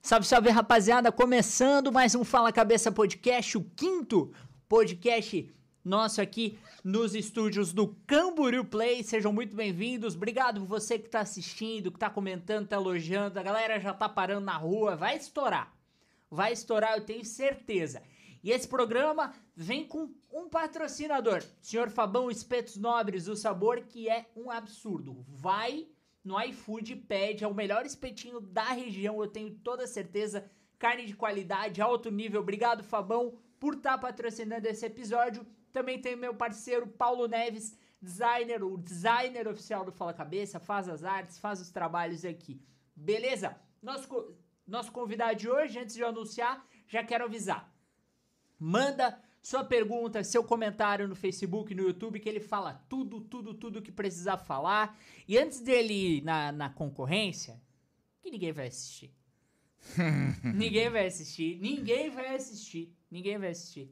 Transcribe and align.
Salve, 0.00 0.26
salve, 0.26 0.48
rapaziada! 0.50 1.12
Começando 1.12 1.92
mais 1.92 2.14
um 2.14 2.24
Fala 2.24 2.50
Cabeça 2.50 2.90
Podcast, 2.90 3.58
o 3.58 3.64
quinto 3.76 4.32
podcast 4.68 5.54
nosso 5.84 6.20
aqui 6.20 6.58
nos 6.82 7.14
estúdios 7.14 7.72
do 7.72 7.94
Camboriú 8.06 8.64
Play. 8.64 9.02
Sejam 9.02 9.32
muito 9.32 9.54
bem-vindos. 9.54 10.14
Obrigado 10.14 10.64
você 10.64 10.98
que 10.98 11.08
tá 11.08 11.20
assistindo, 11.20 11.92
que 11.92 11.98
tá 11.98 12.10
comentando, 12.10 12.68
tá 12.68 12.76
elogiando. 12.76 13.38
A 13.38 13.42
galera 13.42 13.78
já 13.78 13.92
tá 13.92 14.08
parando 14.08 14.46
na 14.46 14.56
rua. 14.56 14.96
Vai 14.96 15.16
estourar. 15.16 15.72
Vai 16.30 16.52
estourar, 16.52 16.94
eu 16.96 17.04
tenho 17.04 17.24
certeza. 17.24 18.02
E 18.42 18.50
esse 18.50 18.66
programa 18.66 19.34
vem 19.54 19.86
com 19.86 20.10
um 20.32 20.48
patrocinador, 20.48 21.42
Senhor 21.60 21.90
Fabão 21.90 22.30
Espetos 22.30 22.76
Nobres, 22.76 23.28
o 23.28 23.36
sabor 23.36 23.80
que 23.80 24.08
é 24.08 24.26
um 24.36 24.50
absurdo. 24.50 25.24
Vai 25.28 25.88
no 26.28 26.38
iFood 26.42 26.94
pede, 26.94 27.42
é 27.42 27.48
o 27.48 27.54
melhor 27.54 27.86
espetinho 27.86 28.38
da 28.38 28.64
região, 28.64 29.18
eu 29.22 29.28
tenho 29.28 29.50
toda 29.50 29.86
certeza. 29.86 30.44
Carne 30.78 31.06
de 31.06 31.16
qualidade, 31.16 31.80
alto 31.80 32.10
nível. 32.10 32.42
Obrigado, 32.42 32.84
Fabão, 32.84 33.38
por 33.58 33.72
estar 33.74 33.92
tá 33.92 33.98
patrocinando 33.98 34.68
esse 34.68 34.84
episódio. 34.84 35.46
Também 35.72 35.98
tem 35.98 36.14
meu 36.14 36.34
parceiro 36.34 36.86
Paulo 36.86 37.26
Neves, 37.26 37.74
designer, 38.00 38.62
o 38.62 38.76
designer 38.76 39.48
oficial 39.48 39.86
do 39.86 39.90
Fala 39.90 40.12
Cabeça, 40.12 40.60
faz 40.60 40.86
as 40.86 41.02
artes, 41.02 41.38
faz 41.38 41.62
os 41.62 41.70
trabalhos 41.70 42.22
aqui. 42.26 42.60
Beleza? 42.94 43.56
Nosso, 43.82 44.36
nosso 44.66 44.92
convidado 44.92 45.34
de 45.34 45.48
hoje, 45.48 45.78
antes 45.78 45.94
de 45.94 46.02
eu 46.02 46.08
anunciar, 46.08 46.62
já 46.86 47.02
quero 47.02 47.24
avisar. 47.24 47.72
Manda 48.58 49.18
sua 49.48 49.64
pergunta, 49.64 50.22
seu 50.22 50.44
comentário 50.44 51.08
no 51.08 51.14
Facebook, 51.14 51.74
no 51.74 51.84
YouTube, 51.84 52.20
que 52.20 52.28
ele 52.28 52.38
fala 52.38 52.84
tudo, 52.86 53.18
tudo, 53.18 53.54
tudo 53.54 53.80
que 53.80 53.90
precisar 53.90 54.36
falar. 54.36 54.98
E 55.26 55.38
antes 55.38 55.62
dele 55.62 56.18
ir 56.18 56.22
na, 56.22 56.52
na 56.52 56.68
concorrência, 56.68 57.58
que 58.20 58.30
ninguém 58.30 58.52
vai 58.52 58.66
assistir. 58.66 59.10
ninguém 60.44 60.90
vai 60.90 61.06
assistir, 61.06 61.58
ninguém 61.62 62.10
vai 62.10 62.36
assistir, 62.36 62.94
ninguém 63.10 63.38
vai 63.38 63.48
assistir. 63.48 63.90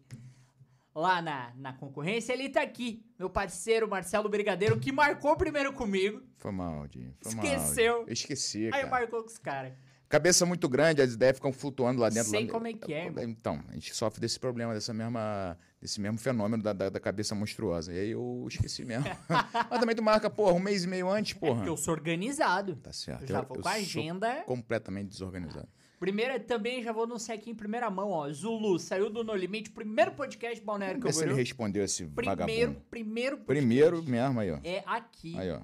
Lá 0.95 1.23
na, 1.23 1.55
na 1.57 1.73
concorrência, 1.73 2.35
ele 2.35 2.51
tá 2.51 2.61
aqui, 2.61 3.03
meu 3.19 3.31
parceiro 3.31 3.89
Marcelo 3.89 4.29
Brigadeiro, 4.29 4.79
que 4.79 4.93
marcou 4.93 5.39
primeiro 5.39 5.73
comigo. 5.73 6.23
Foi 6.37 6.53
mal, 6.53 6.87
Dinho. 6.87 7.17
Esqueceu. 7.25 8.01
Mal. 8.01 8.09
Eu 8.09 8.13
esqueci, 8.13 8.69
Aí 8.75 8.85
marcou 8.85 9.23
com 9.23 9.31
os 9.31 9.39
caras. 9.39 9.73
Cabeça 10.09 10.47
muito 10.47 10.69
grande, 10.69 11.03
as 11.03 11.15
ideias 11.15 11.37
ficam 11.37 11.53
flutuando 11.53 12.01
lá 12.01 12.09
dentro. 12.09 12.31
Sei 12.31 12.47
lá... 12.47 12.53
como 12.53 12.67
é 12.67 12.73
que 12.73 12.93
é. 12.95 13.13
Então, 13.23 13.61
a 13.69 13.73
gente 13.75 13.95
sofre 13.95 14.21
desse 14.21 14.39
problema, 14.39 14.73
dessa 14.73 14.95
mesma, 14.95 15.59
desse 15.81 16.01
mesmo 16.01 16.17
fenômeno 16.17 16.63
da, 16.63 16.73
da, 16.73 16.89
da 16.89 17.01
cabeça 17.01 17.35
monstruosa. 17.35 17.93
E 17.93 17.99
aí 17.99 18.11
eu 18.13 18.47
esqueci 18.49 18.85
mesmo. 18.85 19.05
Mas 19.29 19.81
também 19.81 19.97
tu 19.97 20.03
marca, 20.03 20.31
porra, 20.31 20.53
um 20.53 20.61
mês 20.61 20.85
e 20.85 20.87
meio 20.87 21.11
antes, 21.11 21.33
porra. 21.33 21.53
É 21.53 21.57
porque 21.57 21.71
eu 21.71 21.77
sou 21.77 21.93
organizado. 21.93 22.77
Tá 22.77 22.93
certo. 22.93 23.23
Eu 23.23 23.29
já 23.29 23.41
vou 23.41 23.57
eu, 23.57 23.63
com 23.63 23.69
a 23.69 23.73
agenda. 23.73 24.43
completamente 24.47 25.09
desorganizado. 25.09 25.69
Primeiro, 25.99 26.39
também 26.41 26.83
já 26.83 26.93
vou 26.93 27.05
anunciar 27.05 27.39
aqui 27.39 27.51
em 27.51 27.55
primeira 27.55 27.91
mão, 27.91 28.11
ó. 28.11 28.31
Zulu 28.31 28.79
saiu 28.79 29.11
do 29.11 29.25
No 29.25 29.35
Limite, 29.35 29.71
primeiro 29.71 30.13
podcast 30.13 30.63
Balneário 30.63 31.01
Vamos 31.01 31.17
ver 31.17 31.23
se 31.23 31.29
ele 31.29 31.35
respondeu 31.35 31.83
esse 31.83 32.05
primeiro, 32.05 32.39
vagabundo. 32.39 32.83
Primeiro, 32.91 33.39
Primeiro 33.39 34.03
mesmo 34.03 34.39
aí, 34.39 34.53
ó. 34.53 34.59
É 34.63 34.85
aqui. 34.87 35.37
Aí, 35.39 35.51
ó. 35.51 35.61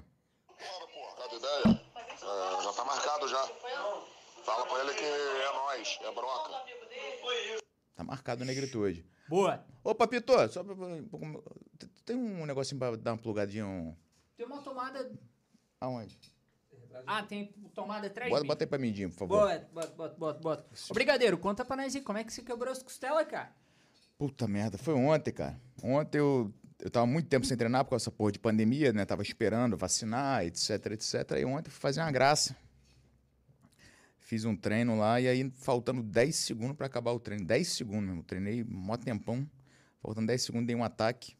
Fala, 0.57 0.87
porra, 0.87 1.15
cadê 1.17 1.35
ideia? 1.37 1.81
É, 2.23 2.63
já 2.63 2.73
tá 2.73 2.83
marcado 2.83 3.27
já. 3.27 3.47
Fala 4.43 4.65
pra 4.65 4.79
ele 4.83 4.93
que 4.93 5.03
é 5.03 5.53
nós, 5.53 5.99
é 6.01 6.11
broca. 6.11 6.53
Tá 7.95 8.03
marcado 8.03 8.43
negritude. 8.43 9.05
Boa. 9.29 9.65
Ô, 9.83 9.95
Papito, 9.95 10.33
só 10.49 10.63
pra, 10.63 10.75
tem 12.05 12.15
um 12.15 12.45
negocinho 12.45 12.79
pra 12.79 12.95
dar 12.95 13.13
uma 13.13 13.17
plugadinha? 13.17 13.65
Um... 13.65 13.95
Tem 14.35 14.45
uma 14.45 14.61
tomada... 14.61 15.11
Aonde? 15.79 16.19
Ah, 17.07 17.23
tem 17.23 17.53
tomada 17.73 18.07
atrás 18.07 18.29
bota. 18.29 18.43
Bota 18.43 18.63
aí 18.63 18.67
pra 18.67 18.77
mim, 18.77 18.93
por 19.09 19.17
favor. 19.17 19.39
Bota, 19.39 19.69
bota, 19.73 19.95
bota, 19.95 20.15
bota. 20.15 20.39
bota. 20.39 20.69
Ô, 20.89 20.93
Brigadeiro, 20.93 21.37
conta 21.37 21.65
pra 21.65 21.75
nós 21.75 21.95
aí, 21.95 22.01
como 22.01 22.17
é 22.17 22.23
que 22.23 22.31
você 22.31 22.41
quebrou 22.41 22.71
as 22.71 22.83
costelas, 22.83 23.27
cara? 23.27 23.51
Puta 24.17 24.47
merda, 24.47 24.77
foi 24.77 24.93
ontem, 24.93 25.31
cara. 25.31 25.59
Ontem 25.81 26.19
eu, 26.19 26.53
eu 26.79 26.89
tava 26.89 27.05
muito 27.05 27.27
tempo 27.27 27.45
sem 27.45 27.57
treinar 27.57 27.83
por 27.83 27.91
causa 27.91 28.05
dessa 28.05 28.15
porra 28.15 28.31
de 28.31 28.39
pandemia, 28.39 28.93
né? 28.93 29.05
Tava 29.05 29.21
esperando 29.21 29.75
vacinar, 29.75 30.45
etc, 30.45 30.85
etc. 30.91 31.31
E 31.39 31.45
ontem 31.45 31.71
fui 31.71 31.79
fazer 31.79 32.01
uma 32.01 32.11
graça. 32.11 32.55
Fiz 34.23 34.45
um 34.45 34.55
treino 34.55 34.97
lá 34.97 35.19
e 35.19 35.27
aí 35.27 35.51
faltando 35.51 36.01
10 36.01 36.33
segundos 36.33 36.77
para 36.77 36.85
acabar 36.85 37.11
o 37.11 37.19
treino. 37.19 37.45
10 37.45 37.67
segundos 37.67 38.05
mesmo. 38.07 38.23
Treinei 38.23 38.63
mó 38.63 38.95
tempão. 38.95 39.45
Faltando 40.01 40.27
10 40.27 40.41
segundos, 40.41 40.65
dei 40.65 40.75
um 40.75 40.83
ataque. 40.83 41.35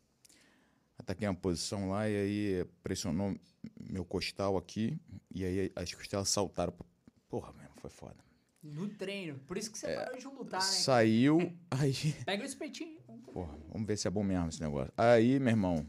Ataquei 0.97 1.25
uma 1.25 1.33
posição 1.33 1.89
lá 1.89 2.09
e 2.09 2.16
aí 2.16 2.66
pressionou 2.83 3.39
meu 3.79 4.03
costal 4.03 4.57
aqui. 4.57 4.99
E 5.33 5.45
aí 5.45 5.71
as 5.77 5.94
costelas 5.94 6.27
saltaram. 6.27 6.73
Porra, 7.29 7.53
mesmo, 7.53 7.73
foi 7.77 7.89
foda. 7.89 8.17
No 8.61 8.89
treino. 8.89 9.39
Por 9.47 9.57
isso 9.57 9.71
que 9.71 9.77
você 9.77 9.88
é, 9.88 9.95
parou 9.95 10.17
de 10.17 10.25
lutar, 10.25 10.59
né? 10.59 10.67
Saiu. 10.67 11.57
aí. 11.71 12.13
Pega 12.25 12.44
o 12.44 12.45
espetinho. 12.45 13.00
Porra, 13.31 13.57
vamos 13.69 13.88
ver 13.88 13.97
se 13.97 14.09
é 14.09 14.11
bom 14.11 14.23
mesmo 14.23 14.50
esse 14.50 14.61
negócio. 14.61 14.94
Aí, 14.97 15.39
meu 15.39 15.51
irmão, 15.51 15.88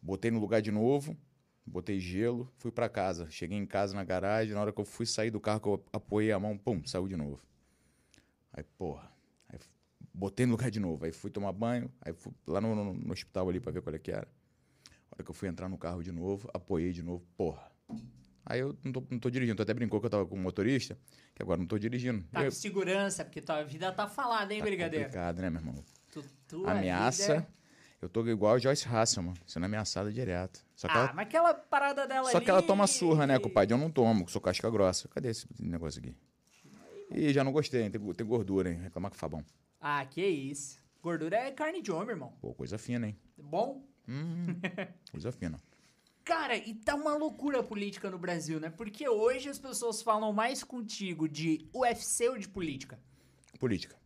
botei 0.00 0.30
no 0.30 0.38
lugar 0.38 0.62
de 0.62 0.70
novo. 0.70 1.16
Botei 1.66 1.98
gelo, 1.98 2.52
fui 2.58 2.70
para 2.70 2.88
casa. 2.88 3.30
Cheguei 3.30 3.56
em 3.56 3.66
casa 3.66 3.94
na 3.94 4.04
garagem, 4.04 4.54
na 4.54 4.60
hora 4.60 4.72
que 4.72 4.80
eu 4.80 4.84
fui 4.84 5.06
sair 5.06 5.30
do 5.30 5.40
carro, 5.40 5.60
que 5.60 5.68
eu 5.68 5.84
apoiei 5.92 6.30
a 6.30 6.38
mão, 6.38 6.58
pum, 6.58 6.84
saiu 6.84 7.08
de 7.08 7.16
novo. 7.16 7.42
Aí, 8.52 8.62
porra. 8.76 9.10
Aí, 9.48 9.58
botei 10.12 10.44
no 10.44 10.52
lugar 10.52 10.70
de 10.70 10.78
novo. 10.78 11.04
Aí 11.04 11.12
fui 11.12 11.30
tomar 11.30 11.52
banho, 11.52 11.90
aí 12.00 12.12
fui 12.12 12.32
lá 12.46 12.60
no, 12.60 12.74
no, 12.74 12.92
no 12.92 13.12
hospital 13.12 13.48
ali 13.48 13.60
pra 13.60 13.72
ver 13.72 13.80
qual 13.80 13.94
é 13.94 13.98
que 13.98 14.10
era. 14.10 14.28
A 15.10 15.16
hora 15.16 15.24
que 15.24 15.30
eu 15.30 15.34
fui 15.34 15.48
entrar 15.48 15.68
no 15.68 15.78
carro 15.78 16.02
de 16.02 16.12
novo, 16.12 16.50
apoiei 16.52 16.92
de 16.92 17.02
novo, 17.02 17.24
porra. 17.36 17.72
Aí 18.46 18.60
eu 18.60 18.76
não 18.84 18.92
tô, 18.92 19.02
não 19.10 19.18
tô 19.18 19.30
dirigindo, 19.30 19.56
tu 19.56 19.62
até 19.62 19.72
brincou 19.72 19.98
que 20.00 20.06
eu 20.06 20.10
tava 20.10 20.26
com 20.26 20.34
o 20.34 20.38
motorista, 20.38 20.98
que 21.34 21.42
agora 21.42 21.58
não 21.58 21.66
tô 21.66 21.78
dirigindo. 21.78 22.22
Tá 22.30 22.42
eu... 22.42 22.50
com 22.50 22.50
segurança, 22.50 23.24
porque 23.24 23.40
tua 23.40 23.62
vida 23.62 23.90
tá 23.90 24.06
falada, 24.06 24.52
hein, 24.52 24.60
tá 24.60 24.66
brigadeiro? 24.66 25.06
complicado, 25.06 25.40
né, 25.40 25.48
meu 25.48 25.60
irmão? 25.60 25.84
Tu, 26.46 26.66
Ameaça. 26.66 27.36
Vida... 27.36 27.48
Eu 28.04 28.08
tô 28.10 28.22
igual 28.28 28.54
a 28.54 28.58
Joyce 28.58 28.86
Hasselman, 28.86 29.32
sendo 29.46 29.64
ameaçada 29.64 30.12
direto. 30.12 30.62
Só 30.76 30.86
que 30.86 30.94
ah, 30.94 31.04
ela... 31.04 31.12
mas 31.14 31.26
aquela 31.26 31.54
parada 31.54 32.06
dela 32.06 32.30
Só 32.30 32.36
ali... 32.36 32.44
que 32.44 32.50
ela 32.50 32.60
toma 32.60 32.86
surra, 32.86 33.26
né, 33.26 33.38
compadre? 33.38 33.72
Eu 33.72 33.78
não 33.78 33.90
tomo, 33.90 34.28
sou 34.28 34.42
casca 34.42 34.70
grossa. 34.70 35.08
Cadê 35.08 35.30
esse 35.30 35.46
negócio 35.58 36.00
aqui? 36.00 36.14
E 37.10 37.32
já 37.32 37.42
não 37.42 37.50
gostei, 37.50 37.88
tem, 37.88 38.12
tem 38.12 38.26
gordura, 38.26 38.70
hein? 38.70 38.78
Reclamar 38.78 39.10
com 39.10 39.16
o 39.16 39.18
Fabão. 39.18 39.42
Ah, 39.80 40.04
que 40.04 40.20
isso. 40.22 40.78
Gordura 41.02 41.34
é 41.34 41.50
carne 41.50 41.80
de 41.80 41.90
homem, 41.90 42.10
irmão. 42.10 42.34
Pô, 42.42 42.52
coisa 42.52 42.76
fina, 42.76 43.06
hein? 43.06 43.16
Bom? 43.38 43.82
Hum, 44.06 44.48
coisa 45.10 45.32
fina. 45.32 45.58
Cara, 46.26 46.58
e 46.58 46.74
tá 46.74 46.94
uma 46.94 47.16
loucura 47.16 47.60
a 47.60 47.62
política 47.62 48.10
no 48.10 48.18
Brasil, 48.18 48.60
né? 48.60 48.68
Porque 48.68 49.08
hoje 49.08 49.48
as 49.48 49.58
pessoas 49.58 50.02
falam 50.02 50.30
mais 50.30 50.62
contigo 50.62 51.26
de 51.26 51.66
UFC 51.74 52.28
ou 52.28 52.36
de 52.36 52.50
política? 52.50 53.00
Política. 53.58 53.96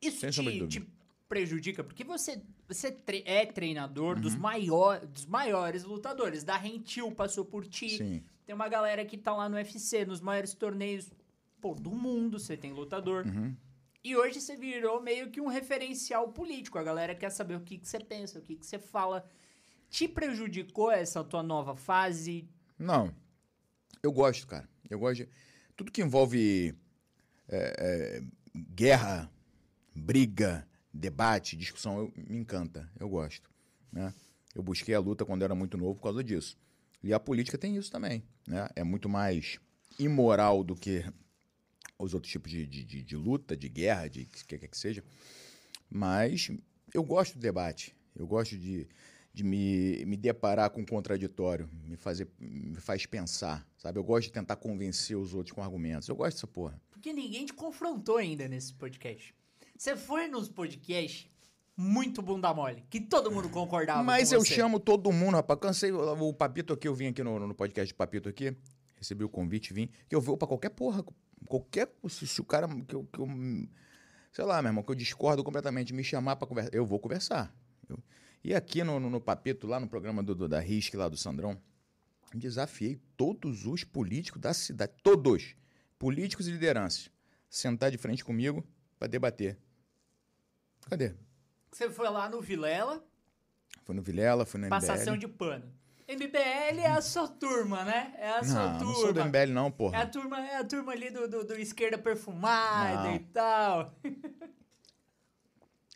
Isso 0.00 0.18
Sem 0.18 0.30
te, 0.30 0.66
te 0.66 1.01
prejudica? 1.32 1.82
Porque 1.82 2.04
você, 2.04 2.42
você 2.68 2.92
tre 2.92 3.22
é 3.24 3.46
treinador 3.46 4.16
uhum. 4.16 4.20
dos, 4.20 4.36
maior, 4.36 5.00
dos 5.06 5.24
maiores 5.24 5.82
lutadores. 5.82 6.44
Da 6.44 6.58
Rentil 6.58 7.10
passou 7.10 7.42
por 7.42 7.66
ti. 7.66 7.96
Sim. 7.96 8.22
Tem 8.44 8.54
uma 8.54 8.68
galera 8.68 9.02
que 9.02 9.16
tá 9.16 9.34
lá 9.34 9.48
no 9.48 9.56
UFC, 9.56 10.04
nos 10.04 10.20
maiores 10.20 10.52
torneios 10.52 11.10
pô, 11.58 11.74
do 11.74 11.90
mundo, 11.90 12.38
você 12.38 12.54
tem 12.54 12.74
lutador. 12.74 13.24
Uhum. 13.26 13.56
E 14.04 14.14
hoje 14.14 14.42
você 14.42 14.56
virou 14.56 15.00
meio 15.00 15.30
que 15.30 15.40
um 15.40 15.46
referencial 15.46 16.28
político. 16.28 16.78
A 16.78 16.82
galera 16.82 17.14
quer 17.14 17.30
saber 17.30 17.54
o 17.54 17.60
que, 17.60 17.78
que 17.78 17.88
você 17.88 17.98
pensa, 17.98 18.38
o 18.38 18.42
que, 18.42 18.54
que 18.54 18.66
você 18.66 18.78
fala. 18.78 19.24
Te 19.88 20.06
prejudicou 20.06 20.90
essa 20.90 21.24
tua 21.24 21.42
nova 21.42 21.74
fase? 21.74 22.46
Não. 22.78 23.10
Eu 24.02 24.12
gosto, 24.12 24.46
cara. 24.46 24.68
Eu 24.90 24.98
gosto 24.98 25.24
de... 25.24 25.28
Tudo 25.74 25.90
que 25.90 26.02
envolve 26.02 26.74
é, 27.48 27.74
é, 27.78 28.22
guerra, 28.74 29.32
briga, 29.94 30.66
debate, 30.92 31.56
discussão, 31.56 31.98
eu, 31.98 32.12
me 32.16 32.38
encanta. 32.38 32.90
Eu 32.98 33.08
gosto. 33.08 33.50
Né? 33.90 34.12
Eu 34.54 34.62
busquei 34.62 34.94
a 34.94 35.00
luta 35.00 35.24
quando 35.24 35.42
era 35.42 35.54
muito 35.54 35.76
novo 35.76 35.94
por 35.94 36.02
causa 36.02 36.22
disso. 36.22 36.58
E 37.02 37.12
a 37.12 37.18
política 37.18 37.58
tem 37.58 37.76
isso 37.76 37.90
também. 37.90 38.22
Né? 38.46 38.68
É 38.76 38.84
muito 38.84 39.08
mais 39.08 39.58
imoral 39.98 40.62
do 40.62 40.74
que 40.74 41.04
os 41.98 42.14
outros 42.14 42.32
tipos 42.32 42.50
de, 42.50 42.66
de, 42.66 42.84
de, 42.84 43.02
de 43.02 43.16
luta, 43.16 43.56
de 43.56 43.68
guerra, 43.68 44.08
de 44.08 44.26
que 44.26 44.44
quer 44.44 44.68
que 44.68 44.78
seja. 44.78 45.02
Mas 45.88 46.50
eu 46.92 47.02
gosto 47.02 47.34
do 47.34 47.40
debate. 47.40 47.94
Eu 48.14 48.26
gosto 48.26 48.58
de, 48.58 48.86
de 49.32 49.42
me, 49.42 50.04
me 50.04 50.16
deparar 50.16 50.70
com 50.70 50.82
o 50.82 50.86
contraditório, 50.86 51.68
me, 51.84 51.96
fazer, 51.96 52.28
me 52.38 52.76
faz 52.76 53.06
pensar, 53.06 53.66
sabe? 53.78 53.98
Eu 53.98 54.04
gosto 54.04 54.26
de 54.26 54.32
tentar 54.32 54.56
convencer 54.56 55.16
os 55.16 55.32
outros 55.34 55.54
com 55.54 55.62
argumentos. 55.62 56.08
Eu 56.08 56.16
gosto 56.16 56.36
dessa 56.36 56.46
porra. 56.46 56.80
Porque 56.90 57.12
ninguém 57.12 57.46
te 57.46 57.54
confrontou 57.54 58.16
ainda 58.16 58.46
nesse 58.48 58.74
podcast. 58.74 59.34
Você 59.82 59.96
foi 59.96 60.28
nos 60.28 60.48
podcasts 60.48 61.28
muito 61.76 62.22
bunda 62.22 62.54
mole, 62.54 62.84
que 62.88 63.00
todo 63.00 63.32
mundo 63.32 63.48
concordava 63.48 64.00
Mas 64.00 64.30
eu 64.30 64.44
chamo 64.44 64.78
todo 64.78 65.10
mundo, 65.10 65.34
rapaz. 65.34 65.58
Cansei. 65.58 65.90
O 65.90 66.32
Papito 66.32 66.72
aqui, 66.72 66.86
eu 66.86 66.94
vim 66.94 67.08
aqui 67.08 67.20
no, 67.20 67.48
no 67.48 67.52
podcast 67.52 67.92
do 67.92 67.96
Papito 67.96 68.28
aqui, 68.28 68.56
recebi 68.94 69.24
o 69.24 69.28
convite, 69.28 69.74
vim. 69.74 69.90
Que 70.08 70.14
eu 70.14 70.20
vou 70.20 70.36
pra 70.36 70.46
qualquer 70.46 70.68
porra. 70.68 71.04
Qualquer. 71.48 71.92
Se, 72.08 72.28
se 72.28 72.40
o 72.40 72.44
cara. 72.44 72.68
Que 72.86 72.94
eu, 72.94 73.08
que 73.12 73.18
eu, 73.18 73.26
sei 74.30 74.44
lá, 74.44 74.62
meu 74.62 74.68
irmão, 74.68 74.84
que 74.84 74.90
eu 74.92 74.94
discordo 74.94 75.42
completamente, 75.42 75.92
me 75.92 76.04
chamar 76.04 76.36
pra 76.36 76.46
conversar, 76.46 76.72
eu 76.72 76.86
vou 76.86 77.00
conversar. 77.00 77.52
Eu, 77.88 77.98
e 78.44 78.54
aqui 78.54 78.84
no, 78.84 79.00
no, 79.00 79.10
no, 79.10 79.20
Papito, 79.20 79.66
lá 79.66 79.80
no 79.80 79.88
programa 79.88 80.22
do, 80.22 80.32
do 80.32 80.48
da 80.48 80.60
RISC, 80.60 80.94
lá 80.94 81.08
do 81.08 81.16
Sandrão, 81.16 81.60
desafiei 82.32 83.00
todos 83.16 83.66
os 83.66 83.82
políticos 83.82 84.40
da 84.40 84.54
cidade, 84.54 84.92
todos, 85.02 85.56
políticos 85.98 86.46
e 86.46 86.52
lideranças, 86.52 87.10
sentar 87.50 87.90
de 87.90 87.98
frente 87.98 88.24
comigo 88.24 88.64
para 88.96 89.08
debater. 89.08 89.58
Cadê? 90.88 91.14
Você 91.70 91.90
foi 91.90 92.08
lá 92.10 92.28
no 92.28 92.40
Vilela, 92.40 93.02
Foi 93.84 93.94
no 93.94 94.02
Vilela, 94.02 94.44
foi 94.44 94.60
no 94.60 94.66
MBL. 94.66 94.70
passação 94.80 95.16
de 95.16 95.26
pano. 95.26 95.72
MBL 96.08 96.80
é 96.80 96.86
a 96.88 97.00
sua 97.00 97.26
turma, 97.26 97.84
né? 97.84 98.12
É 98.18 98.30
a 98.32 98.44
sua 98.44 98.54
não, 98.72 98.78
turma. 98.78 98.92
não 98.92 99.00
sou 99.00 99.12
do 99.14 99.24
MBL 99.24 99.46
não, 99.52 99.64
É 99.64 99.68
a 99.68 99.70
porra. 99.72 100.06
turma, 100.06 100.40
é 100.46 100.56
a 100.56 100.64
turma 100.64 100.92
ali 100.92 101.10
do, 101.10 101.26
do, 101.28 101.44
do 101.44 101.54
esquerda 101.54 101.96
perfumada 101.96 103.04
Não. 103.08 103.14
e 103.14 103.18
tal. 103.20 103.94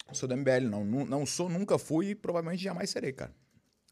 Não 0.07 0.15
sou 0.15 0.29
do 0.29 0.37
MBL 0.37 0.69
não. 0.71 0.85
não. 0.85 1.05
Não 1.05 1.27
sou, 1.27 1.49
nunca 1.51 1.79
fui 1.79 2.11
e 2.11 2.15
provavelmente 2.15 2.63
jamais 2.63 2.89
serei, 2.89 3.13
cara. 3.13 3.35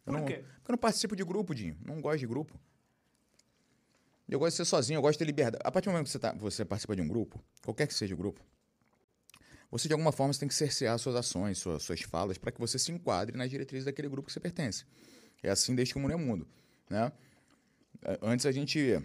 Eu 0.07 0.13
Por 0.13 0.21
não, 0.21 0.27
quê? 0.27 0.37
Porque 0.37 0.71
eu 0.71 0.73
não 0.73 0.79
participo 0.79 1.15
de 1.17 1.25
grupo, 1.25 1.55
Dinho. 1.55 1.77
Não 1.85 2.01
gosto 2.01 2.21
de 2.21 2.27
grupo. 2.27 2.59
Eu 4.29 4.39
gosto 4.39 4.53
de 4.53 4.57
ser 4.59 4.65
sozinho, 4.65 4.97
eu 4.99 5.03
gosto 5.03 5.15
de 5.15 5.19
ter 5.19 5.25
liberdade. 5.27 5.63
A 5.67 5.71
partir 5.71 5.87
do 5.89 5.93
momento 5.93 6.07
que 6.07 6.13
você, 6.13 6.19
tá, 6.19 6.33
você 6.33 6.65
participa 6.65 6.97
de 6.97 7.03
um 7.03 7.09
grupo, 7.09 7.39
qualquer 7.63 7.87
que 7.87 7.93
seja 7.93 8.15
o 8.15 8.17
grupo, 8.17 8.41
você 9.79 9.89
de 9.89 9.93
alguma 9.93 10.13
forma 10.13 10.33
tem 10.35 10.47
que 10.47 10.55
cercear 10.55 10.97
suas 11.01 11.17
ações, 11.17 11.59
suas, 11.59 11.83
suas 11.83 12.01
falas, 12.03 12.39
para 12.39 12.53
que 12.53 12.61
você 12.61 12.79
se 12.79 12.93
enquadre 12.93 13.37
nas 13.37 13.51
diretrizes 13.51 13.85
daquele 13.85 14.09
grupo 14.09 14.27
que 14.27 14.33
você 14.33 14.39
pertence. 14.39 14.85
É 15.43 15.51
assim 15.51 15.75
desde 15.75 15.93
que 15.93 15.99
o 15.99 16.01
mundo 16.01 16.13
é 16.13 16.17
mundo. 16.17 16.47
Né? 16.89 17.11
Antes 18.23 18.47
a 18.47 18.53
gente, 18.53 19.03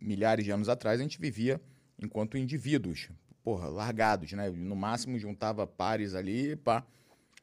milhares 0.00 0.44
de 0.44 0.52
anos 0.52 0.68
atrás, 0.68 1.00
a 1.00 1.02
gente 1.02 1.20
vivia 1.20 1.60
enquanto 2.00 2.38
indivíduos, 2.38 3.08
porra, 3.42 3.66
largados, 3.66 4.30
né? 4.30 4.48
No 4.48 4.76
máximo 4.76 5.18
juntava 5.18 5.66
pares 5.66 6.14
ali, 6.14 6.54
pá. 6.54 6.86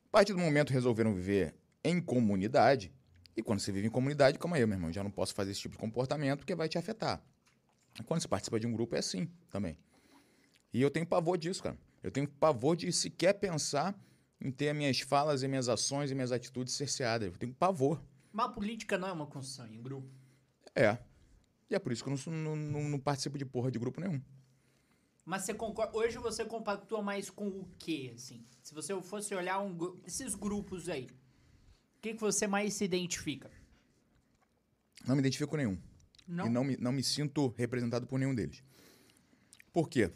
A 0.06 0.10
partir 0.10 0.32
do 0.32 0.40
momento 0.40 0.68
que 0.68 0.74
resolveram 0.74 1.14
viver 1.14 1.54
em 1.84 2.00
comunidade, 2.00 2.94
e 3.36 3.44
quando 3.44 3.60
você 3.60 3.74
vive 3.74 3.88
em 3.88 3.92
comunidade, 3.92 4.40
calma 4.40 4.56
aí, 4.56 4.66
meu 4.66 4.78
irmão, 4.78 4.94
já 4.94 5.04
não 5.04 5.12
posso 5.12 5.34
fazer 5.34 5.52
esse 5.52 5.60
tipo 5.60 5.74
de 5.74 5.80
comportamento 5.80 6.40
porque 6.40 6.56
vai 6.56 6.70
te 6.70 6.78
afetar. 6.78 7.22
Quando 8.06 8.22
você 8.22 8.28
participa 8.30 8.58
de 8.58 8.66
um 8.66 8.72
grupo, 8.72 8.96
é 8.96 9.00
assim 9.00 9.30
também. 9.50 9.78
E 10.74 10.82
eu 10.82 10.90
tenho 10.90 11.06
pavor 11.06 11.38
disso, 11.38 11.62
cara. 11.62 11.78
Eu 12.04 12.12
tenho 12.12 12.28
pavor 12.28 12.76
de 12.76 12.92
sequer 12.92 13.34
pensar 13.34 13.98
em 14.40 14.52
ter 14.52 14.70
as 14.70 14.76
minhas 14.76 15.00
falas 15.02 15.44
e 15.44 15.48
minhas 15.48 15.70
ações 15.70 16.10
e 16.10 16.16
minhas 16.16 16.32
atitudes 16.32 16.74
cerceadas. 16.74 17.32
Eu 17.32 17.38
tenho 17.38 17.54
pavor. 17.54 18.02
Mas 18.32 18.46
a 18.48 18.50
política 18.50 18.98
não 18.98 19.08
é 19.08 19.12
uma 19.12 19.28
construção 19.28 19.68
em 19.68 19.82
grupo. 19.82 20.08
É. 20.76 20.98
E 21.70 21.76
é 21.76 21.80
por 21.80 21.92
isso 21.92 22.04
que 22.04 22.10
eu 22.10 22.32
não, 22.32 22.56
não- 22.56 22.90
não- 22.90 23.00
participo 23.00 23.38
de 23.38 23.46
porra 23.46 23.70
de 23.72 23.78
grupo 23.78 24.02
nenhum. 24.02 24.22
Mas 25.24 25.44
você 25.44 25.54
concorda. 25.54 25.96
Hoje 25.98 26.18
você 26.18 26.44
compactua 26.44 27.02
mais 27.02 27.30
com 27.30 27.48
o 27.48 27.70
quê, 27.78 28.12
assim? 28.16 28.44
Se 28.64 28.74
você 28.74 29.00
fosse 29.02 29.34
olhar 29.36 29.60
um, 29.62 29.78
esses 30.06 30.34
grupos 30.34 30.90
aí, 30.90 31.06
o 31.06 32.02
que, 32.02 32.14
que 32.16 32.20
você 32.20 32.48
mais 32.48 32.74
se 32.74 32.84
identifica? 32.84 33.50
Não 35.06 35.16
me 35.16 35.22
identifico 35.22 35.52
com 35.52 35.58
nenhum. 35.58 35.78
Não? 36.28 36.48
E 36.48 36.50
não 36.50 36.64
me, 36.64 36.78
não 36.78 36.92
me 36.92 37.04
sinto 37.04 37.48
representado 37.58 38.08
por 38.08 38.18
nenhum 38.18 38.34
deles. 38.34 38.64
Por 39.72 39.88
quê? 39.88 40.12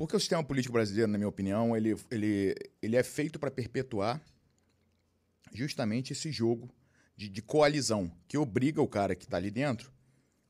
Porque 0.00 0.16
o 0.16 0.18
sistema 0.18 0.42
político 0.42 0.72
brasileiro, 0.72 1.12
na 1.12 1.18
minha 1.18 1.28
opinião, 1.28 1.76
ele, 1.76 1.94
ele, 2.10 2.54
ele 2.80 2.96
é 2.96 3.02
feito 3.02 3.38
para 3.38 3.50
perpetuar 3.50 4.18
justamente 5.52 6.14
esse 6.14 6.32
jogo 6.32 6.70
de, 7.14 7.28
de 7.28 7.42
coalizão, 7.42 8.10
que 8.26 8.38
obriga 8.38 8.80
o 8.80 8.88
cara 8.88 9.14
que 9.14 9.24
está 9.26 9.36
ali 9.36 9.50
dentro 9.50 9.92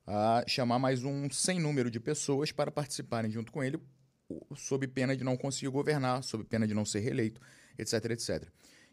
a 0.06 0.44
chamar 0.46 0.78
mais 0.78 1.02
um 1.02 1.28
sem 1.30 1.58
número 1.58 1.90
de 1.90 1.98
pessoas 1.98 2.52
para 2.52 2.70
participarem 2.70 3.28
junto 3.28 3.50
com 3.50 3.60
ele, 3.60 3.80
sob 4.54 4.86
pena 4.86 5.16
de 5.16 5.24
não 5.24 5.36
conseguir 5.36 5.72
governar, 5.72 6.22
sob 6.22 6.44
pena 6.44 6.64
de 6.64 6.72
não 6.72 6.84
ser 6.84 7.00
reeleito, 7.00 7.40
etc, 7.76 8.04
etc. 8.04 8.48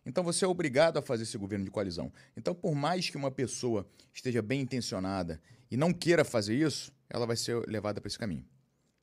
Então 0.07 0.23
você 0.23 0.43
é 0.43 0.47
obrigado 0.47 0.97
a 0.97 1.03
fazer 1.03 1.21
esse 1.21 1.37
governo 1.37 1.65
de 1.65 1.69
coalizão. 1.69 2.11
Então, 2.35 2.55
por 2.55 2.73
mais 2.73 3.11
que 3.11 3.15
uma 3.15 3.29
pessoa 3.29 3.87
esteja 4.11 4.41
bem 4.41 4.61
intencionada 4.61 5.39
e 5.69 5.77
não 5.77 5.93
queira 5.93 6.25
fazer 6.25 6.55
isso, 6.55 6.91
ela 7.07 7.27
vai 7.27 7.37
ser 7.37 7.63
levada 7.67 8.01
para 8.01 8.07
esse 8.07 8.17
caminho. 8.17 8.43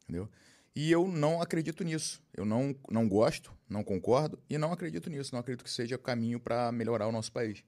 Entendeu? 0.03 0.29
E 0.77 0.91
eu 0.91 1.07
não 1.07 1.41
acredito 1.41 1.85
nisso. 1.85 2.23
Eu 2.33 2.45
não, 2.45 2.75
não 2.91 3.09
gosto, 3.09 3.53
não 3.69 3.85
concordo 3.85 4.39
e 4.51 4.59
não 4.59 4.73
acredito 4.73 5.09
nisso. 5.09 5.33
Não 5.33 5.41
acredito 5.41 5.63
que 5.65 5.71
seja 5.71 5.97
caminho 5.97 6.41
para 6.41 6.73
melhorar 6.73 7.07
o 7.07 7.13
nosso 7.13 7.31
país. 7.31 7.63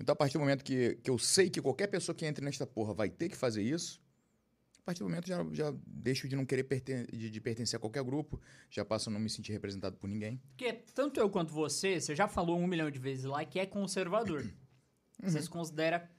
Então, 0.00 0.12
a 0.12 0.16
partir 0.16 0.34
do 0.34 0.40
momento 0.40 0.64
que, 0.64 0.96
que 0.96 1.08
eu 1.10 1.18
sei 1.18 1.48
que 1.48 1.60
qualquer 1.62 1.86
pessoa 1.86 2.14
que 2.14 2.26
entre 2.26 2.44
nesta 2.44 2.66
porra 2.66 2.92
vai 2.92 3.08
ter 3.08 3.28
que 3.28 3.36
fazer 3.36 3.62
isso, 3.62 4.02
a 4.80 4.82
partir 4.86 4.98
do 5.00 5.08
momento 5.08 5.28
já, 5.28 5.46
já 5.52 5.72
deixo 5.86 6.26
de 6.26 6.34
não 6.34 6.44
querer 6.44 6.64
perten 6.64 7.06
de, 7.12 7.30
de 7.30 7.40
pertencer 7.40 7.76
a 7.76 7.80
qualquer 7.80 8.02
grupo, 8.02 8.40
já 8.68 8.84
passo 8.84 9.08
a 9.08 9.12
não 9.12 9.20
me 9.20 9.30
sentir 9.30 9.52
representado 9.52 9.96
por 9.96 10.08
ninguém. 10.08 10.42
Porque 10.48 10.72
tanto 10.72 11.20
eu 11.20 11.30
quanto 11.30 11.52
você, 11.52 12.00
você 12.00 12.16
já 12.16 12.26
falou 12.26 12.58
um 12.58 12.66
milhão 12.66 12.90
de 12.90 12.98
vezes 12.98 13.24
lá 13.24 13.44
que 13.44 13.60
é 13.60 13.66
conservador. 13.66 14.42
Você 15.22 15.36
Uhum. 15.36 15.42
se 15.44 15.48
considera 15.50 16.10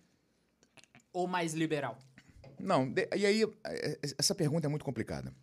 ou 1.11 1.27
mais 1.27 1.53
liberal? 1.53 1.99
Não, 2.57 2.93
e 3.17 3.25
aí, 3.25 3.43
é, 3.65 3.91
é, 3.91 3.99
essa 4.17 4.33
pergunta 4.33 4.65
é 4.65 4.69
muito 4.69 4.85
complicada. 4.85 5.35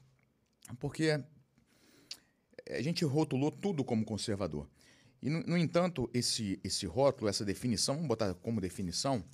Porque 0.78 1.22
a 2.68 2.82
gente 2.82 3.04
rotulou 3.04 3.50
tudo 3.50 3.84
como 3.84 4.04
conservador. 4.04 4.68
E, 5.22 5.28
no, 5.28 5.42
no 5.42 5.56
entanto, 5.56 6.08
esse, 6.14 6.58
esse 6.64 6.86
rótulo, 6.86 7.28
essa 7.28 7.44
definição, 7.44 7.94
vamos 7.94 8.08
botar 8.08 8.32
como 8.34 8.60
definição, 8.60 9.24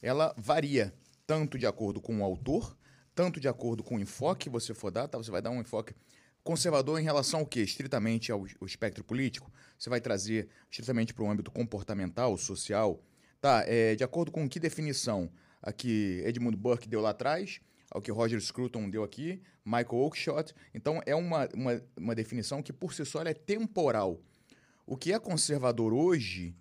ela 0.00 0.34
varia 0.36 0.94
tanto 1.26 1.58
de 1.58 1.66
acordo 1.66 2.00
com 2.00 2.20
o 2.20 2.24
autor, 2.24 2.76
tanto 3.14 3.40
de 3.40 3.48
acordo 3.48 3.82
com 3.82 3.96
o 3.96 4.00
enfoque 4.00 4.44
que 4.44 4.50
você 4.50 4.72
for 4.72 4.90
dar, 4.90 5.08
tá? 5.08 5.18
Você 5.18 5.30
vai 5.30 5.42
dar 5.42 5.50
um 5.50 5.60
enfoque 5.60 5.94
conservador 6.44 7.00
em 7.00 7.02
relação 7.02 7.40
ao 7.40 7.46
quê? 7.46 7.60
Estritamente 7.60 8.30
ao, 8.30 8.46
ao 8.60 8.66
espectro 8.66 9.02
político? 9.02 9.52
Você 9.76 9.90
vai 9.90 10.00
trazer 10.00 10.48
estritamente 10.70 11.12
para 11.12 11.24
o 11.24 11.30
âmbito 11.30 11.50
comportamental, 11.50 12.36
social? 12.36 13.02
Tá, 13.40 13.64
é, 13.66 13.94
de 13.94 14.04
acordo 14.04 14.30
com 14.30 14.48
que 14.48 14.60
definição? 14.60 15.30
A 15.60 15.72
que 15.72 16.22
Edmund 16.24 16.56
Burke 16.56 16.88
deu 16.88 17.00
lá 17.00 17.10
atrás, 17.10 17.60
ao 17.96 18.02
que 18.02 18.12
Roger 18.12 18.38
Scruton 18.40 18.90
deu 18.90 19.02
aqui, 19.02 19.42
Michael 19.64 19.94
Oakeshott. 19.94 20.54
Então, 20.74 21.00
é 21.06 21.14
uma, 21.14 21.48
uma, 21.54 21.82
uma 21.96 22.14
definição 22.14 22.62
que, 22.62 22.72
por 22.72 22.92
si 22.92 23.04
só, 23.06 23.22
é 23.22 23.32
temporal. 23.32 24.20
O 24.84 24.96
que 24.96 25.12
é 25.12 25.18
conservador 25.18 25.94
hoje, 25.94 26.54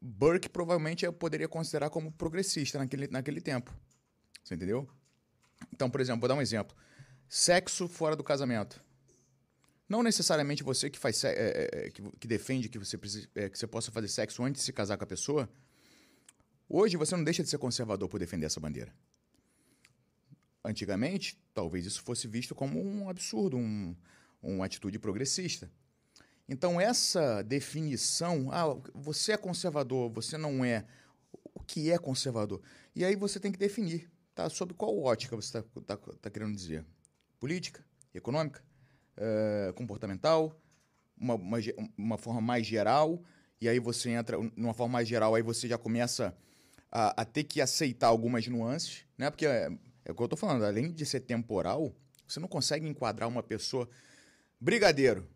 Burke 0.00 0.48
provavelmente 0.48 1.10
poderia 1.12 1.46
considerar 1.46 1.90
como 1.90 2.10
progressista 2.12 2.78
naquele, 2.78 3.08
naquele 3.08 3.40
tempo. 3.42 3.74
Você 4.42 4.54
entendeu? 4.54 4.88
Então, 5.72 5.90
por 5.90 6.00
exemplo, 6.00 6.20
vou 6.20 6.28
dar 6.28 6.34
um 6.34 6.40
exemplo. 6.40 6.74
Sexo 7.28 7.86
fora 7.86 8.16
do 8.16 8.24
casamento. 8.24 8.82
Não 9.86 10.02
necessariamente 10.02 10.62
você 10.62 10.88
que 10.88 10.98
faz 10.98 11.18
se- 11.18 11.26
é, 11.28 11.68
é, 11.72 11.90
que, 11.90 12.02
que 12.18 12.26
defende 12.26 12.70
que 12.70 12.78
você, 12.78 12.98
é, 13.34 13.50
que 13.50 13.58
você 13.58 13.66
possa 13.66 13.92
fazer 13.92 14.08
sexo 14.08 14.42
antes 14.42 14.62
de 14.62 14.64
se 14.64 14.72
casar 14.72 14.96
com 14.96 15.04
a 15.04 15.06
pessoa. 15.06 15.46
Hoje 16.68 16.96
você 16.96 17.14
não 17.14 17.24
deixa 17.24 17.42
de 17.42 17.50
ser 17.50 17.58
conservador 17.58 18.08
por 18.08 18.18
defender 18.18 18.46
essa 18.46 18.60
bandeira. 18.60 18.94
Antigamente, 20.64 21.38
talvez 21.54 21.86
isso 21.86 22.02
fosse 22.02 22.28
visto 22.28 22.54
como 22.54 22.80
um 22.80 23.08
absurdo, 23.08 23.56
um, 23.56 23.94
uma 24.42 24.64
atitude 24.64 24.98
progressista. 24.98 25.70
Então, 26.48 26.80
essa 26.80 27.42
definição, 27.42 28.50
ah, 28.52 28.76
você 28.94 29.32
é 29.32 29.36
conservador, 29.36 30.10
você 30.10 30.36
não 30.36 30.64
é. 30.64 30.84
O 31.54 31.60
que 31.62 31.90
é 31.90 31.98
conservador? 31.98 32.60
E 32.94 33.04
aí 33.04 33.14
você 33.14 33.38
tem 33.38 33.52
que 33.52 33.58
definir, 33.58 34.10
tá? 34.34 34.50
Sobre 34.50 34.74
qual 34.74 34.98
ótica 34.98 35.36
você 35.36 35.58
está 35.58 35.62
tá, 35.82 35.96
tá 35.96 36.30
querendo 36.30 36.54
dizer? 36.54 36.84
Política? 37.38 37.84
Econômica? 38.12 38.62
eh, 39.20 39.72
comportamental? 39.74 40.58
Uma, 41.16 41.34
uma, 41.34 41.58
uma 41.96 42.18
forma 42.18 42.40
mais 42.40 42.66
geral? 42.66 43.22
E 43.60 43.68
aí 43.68 43.78
você 43.78 44.10
entra 44.10 44.38
numa 44.56 44.72
forma 44.72 44.94
mais 44.94 45.06
geral, 45.06 45.34
aí 45.34 45.42
você 45.42 45.68
já 45.68 45.76
começa 45.76 46.34
a, 46.90 47.20
a 47.20 47.24
ter 47.26 47.44
que 47.44 47.60
aceitar 47.60 48.06
algumas 48.06 48.46
nuances, 48.48 49.04
né? 49.18 49.30
Porque 49.30 49.46
é, 50.10 50.12
o 50.12 50.14
que 50.14 50.22
eu 50.22 50.28
tô 50.28 50.36
falando, 50.36 50.64
além 50.64 50.92
de 50.92 51.06
ser 51.06 51.20
temporal, 51.20 51.94
você 52.26 52.38
não 52.40 52.48
consegue 52.48 52.86
enquadrar 52.86 53.28
uma 53.28 53.42
pessoa. 53.42 53.88
Brigadeiro. 54.60 55.26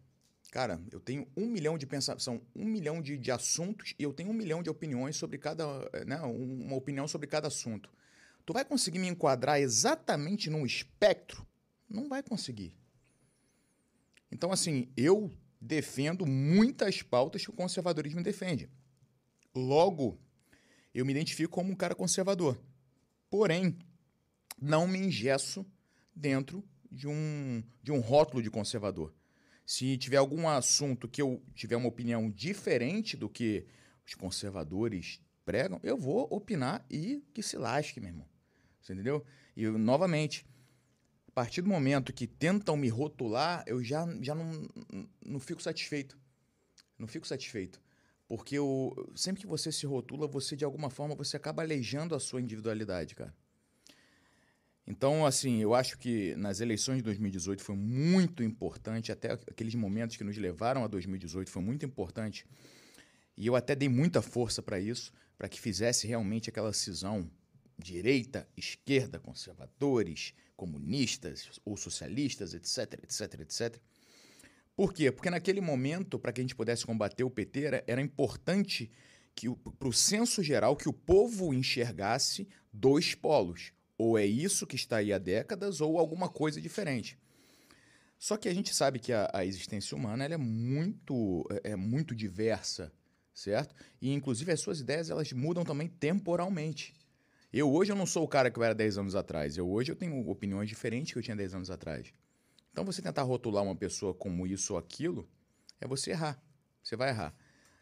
Cara, 0.51 0.81
eu 0.93 1.01
tenho 1.01 1.27
um 1.37 1.47
milhão 1.47 1.77
de 1.77 1.85
pensamentos, 1.85 2.25
são 2.25 2.41
um 2.55 2.65
milhão 2.65 3.03
de, 3.03 3.19
de 3.19 3.31
assuntos 3.33 3.93
e 3.99 4.03
eu 4.05 4.13
tenho 4.13 4.31
um 4.31 4.35
milhão 4.35 4.63
de 4.63 4.71
opiniões 4.71 5.17
sobre 5.17 5.37
cada, 5.37 5.65
eh, 5.93 6.05
né, 6.05 6.21
um- 6.23 6.67
uma 6.67 6.77
opinião 6.77 7.09
sobre 7.09 7.27
cada 7.27 7.49
assunto. 7.49 7.91
Tu 8.47 8.53
vai 8.53 8.65
conseguir 8.65 9.01
me 9.01 9.09
enquadrar 9.09 9.61
exatamente 9.61 10.49
num 10.51 10.65
espectro? 10.65 11.45
Não 11.89 12.09
vai 12.09 12.23
conseguir. 12.23 12.77
Então, 14.31 14.53
assim, 14.53 14.89
eu 14.97 15.33
defendo 15.61 16.27
muitas 16.27 17.03
pautas 17.03 17.43
que 17.43 17.51
o 17.51 17.55
conservadorismo 17.55 18.23
defende. 18.23 18.69
Logo, 19.55 20.21
eu 20.95 21.05
me 21.05 21.13
identifico 21.13 21.53
como 21.53 21.73
um 21.73 21.77
cara 21.77 21.95
conservador. 21.95 22.61
Porém, 23.31 23.77
não 24.61 24.87
me 24.87 24.99
engesso 24.99 25.67
dentro 26.15 26.65
de 26.91 27.09
um, 27.09 27.63
de 27.83 27.91
um 27.91 28.01
rótulo 28.01 28.43
de 28.43 28.51
conservador. 28.51 29.13
Se 29.67 29.97
tiver 29.97 30.19
algum 30.19 30.49
assunto 30.49 31.09
que 31.09 31.23
eu 31.23 31.43
tiver 31.55 31.77
uma 31.77 31.89
opinião 31.89 32.31
diferente 32.31 33.17
do 33.17 33.29
que 33.29 33.67
os 34.07 34.15
conservadores 34.15 35.21
pregam, 35.45 35.81
eu 35.83 35.97
vou 35.97 36.29
opinar 36.31 36.85
e 36.91 37.23
que 37.33 37.43
se 37.43 37.57
lasque, 37.57 38.01
meu 38.01 38.11
irmão. 38.11 38.29
Você 38.81 38.93
entendeu? 38.93 39.25
E, 39.57 39.63
eu, 39.63 39.79
novamente, 39.79 40.47
a 41.29 41.33
partir 41.33 41.63
do 41.63 41.69
momento 41.69 42.13
que 42.13 42.27
tentam 42.27 42.77
me 42.77 42.89
rotular, 42.89 43.65
eu 43.67 43.83
já, 43.83 44.07
já 44.21 44.35
não, 44.35 44.69
não 45.25 45.41
fico 45.41 45.63
satisfeito. 45.63 46.19
Não 46.99 47.09
fico 47.09 47.27
satisfeito. 47.27 47.81
Porque 48.29 48.59
o, 48.59 48.95
sempre 49.15 49.43
que 49.43 49.47
você 49.47 49.73
se 49.73 49.87
rotula, 49.87 50.27
você 50.27 50.57
de 50.57 50.65
alguma 50.65 50.91
forma 50.91 51.15
você 51.15 51.37
acaba 51.37 51.63
aleijando 51.63 52.15
a 52.15 52.21
sua 52.21 52.41
individualidade, 52.41 53.15
cara. 53.15 53.35
Então, 54.87 55.25
assim, 55.25 55.61
eu 55.61 55.75
acho 55.75 55.99
que 55.99 56.35
nas 56.37 56.61
eleições 56.61 56.99
de 56.99 57.03
2018 57.05 57.63
foi 57.63 57.75
muito 57.75 58.43
importante, 58.43 59.11
até 59.11 59.33
aqueles 59.33 59.75
momentos 59.75 60.17
que 60.17 60.25
nos 60.25 60.37
levaram 60.37 60.85
a 60.85 60.87
2018 60.87 61.51
foi 61.51 61.63
muito 61.63 61.87
importante. 61.87 62.47
E 63.37 63.47
eu 63.47 63.57
até 63.57 63.75
dei 63.75 63.89
muita 63.89 64.21
força 64.21 64.63
para 64.63 64.79
isso, 64.79 65.13
para 65.39 65.49
que 65.49 65.61
fizesse 65.61 66.07
realmente 66.07 66.51
aquela 66.51 66.73
cisão 66.73 67.29
direita, 67.79 68.47
esquerda, 68.57 69.19
conservadores, 69.19 70.35
comunistas 70.57 71.61
ou 71.65 71.77
socialistas, 71.77 72.55
etc, 72.55 73.03
etc, 73.03 73.41
etc. 73.41 73.81
Por 74.77 74.93
quê? 74.93 75.11
Porque 75.11 75.31
naquele 75.31 75.61
momento, 75.61 76.19
para 76.19 76.33
que 76.33 76.41
a 76.41 76.45
gente 76.45 76.55
pudesse 76.55 76.85
combater 76.85 77.25
o 77.25 77.31
PT, 77.31 77.65
era, 77.65 77.85
era 77.87 78.01
importante 78.01 78.91
que 79.35 79.49
para 79.79 79.89
o 79.89 79.93
senso 79.93 80.43
geral 80.43 80.77
que 80.77 80.89
o 80.89 80.93
povo 80.93 81.53
enxergasse 81.53 82.49
dois 82.73 83.15
polos, 83.15 83.73
ou 83.97 84.19
é 84.19 84.27
isso 84.27 84.67
que 84.67 84.77
está 84.77 84.97
aí 84.97 85.13
há 85.13 85.19
décadas, 85.19 85.81
ou 85.81 85.99
alguma 85.99 86.29
coisa 86.29 86.61
diferente. 86.61 87.19
Só 88.19 88.37
que 88.37 88.49
a 88.49 88.55
gente 88.55 88.75
sabe 88.75 88.99
que 88.99 89.13
a, 89.13 89.31
a 89.33 89.45
existência 89.45 89.97
humana 89.97 90.25
é, 90.25 90.37
muito, 90.37 91.47
é, 91.63 91.73
é 91.73 91.77
muito 91.77 92.15
diversa, 92.15 92.93
certo? 93.33 93.75
E, 94.01 94.13
inclusive, 94.13 94.51
as 94.53 94.61
suas 94.61 94.81
ideias 94.81 95.11
elas 95.11 95.33
mudam 95.33 95.65
também 95.65 95.89
temporalmente. 95.89 96.95
Eu 97.53 97.71
hoje 97.73 97.93
eu 97.93 97.97
não 97.97 98.07
sou 98.07 98.25
o 98.25 98.29
cara 98.29 98.51
que 98.51 98.59
eu 98.59 98.65
era 98.65 98.75
10 98.75 98.99
anos 98.99 99.15
atrás. 99.15 99.57
Eu 99.57 99.71
hoje 99.71 99.93
eu 99.93 99.97
tenho 99.97 100.29
opiniões 100.29 100.69
diferentes 100.69 101.13
que 101.13 101.19
eu 101.19 101.23
tinha 101.23 101.37
10 101.37 101.55
anos 101.55 101.71
atrás. 101.71 102.13
Então, 102.73 102.85
você 102.85 103.01
tentar 103.01 103.23
rotular 103.23 103.63
uma 103.63 103.77
pessoa 103.77 104.13
como 104.13 104.47
isso 104.47 104.73
ou 104.73 104.79
aquilo, 104.79 105.29
é 105.81 105.87
você 105.87 106.11
errar. 106.11 106.43
Você 106.83 106.97
vai 106.97 107.11
errar. 107.11 107.33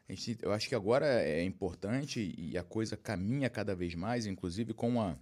Gente, 0.06 0.36
eu 0.42 0.52
acho 0.52 0.68
que 0.68 0.74
agora 0.74 1.06
é 1.22 1.42
importante 1.42 2.34
e 2.36 2.58
a 2.58 2.62
coisa 2.62 2.96
caminha 2.96 3.48
cada 3.48 3.74
vez 3.74 3.94
mais, 3.94 4.26
inclusive 4.26 4.74
com 4.74 5.00
a 5.00 5.16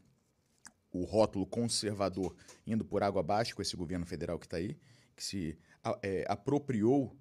o 0.92 1.04
rótulo 1.04 1.46
conservador 1.46 2.34
indo 2.66 2.84
por 2.84 3.02
água 3.02 3.20
abaixo 3.20 3.54
com 3.54 3.62
esse 3.62 3.76
governo 3.76 4.06
federal 4.06 4.38
que 4.38 4.46
está 4.46 4.56
aí, 4.56 4.76
que 5.14 5.22
se 5.22 5.58
é, 6.02 6.24
apropriou 6.28 7.16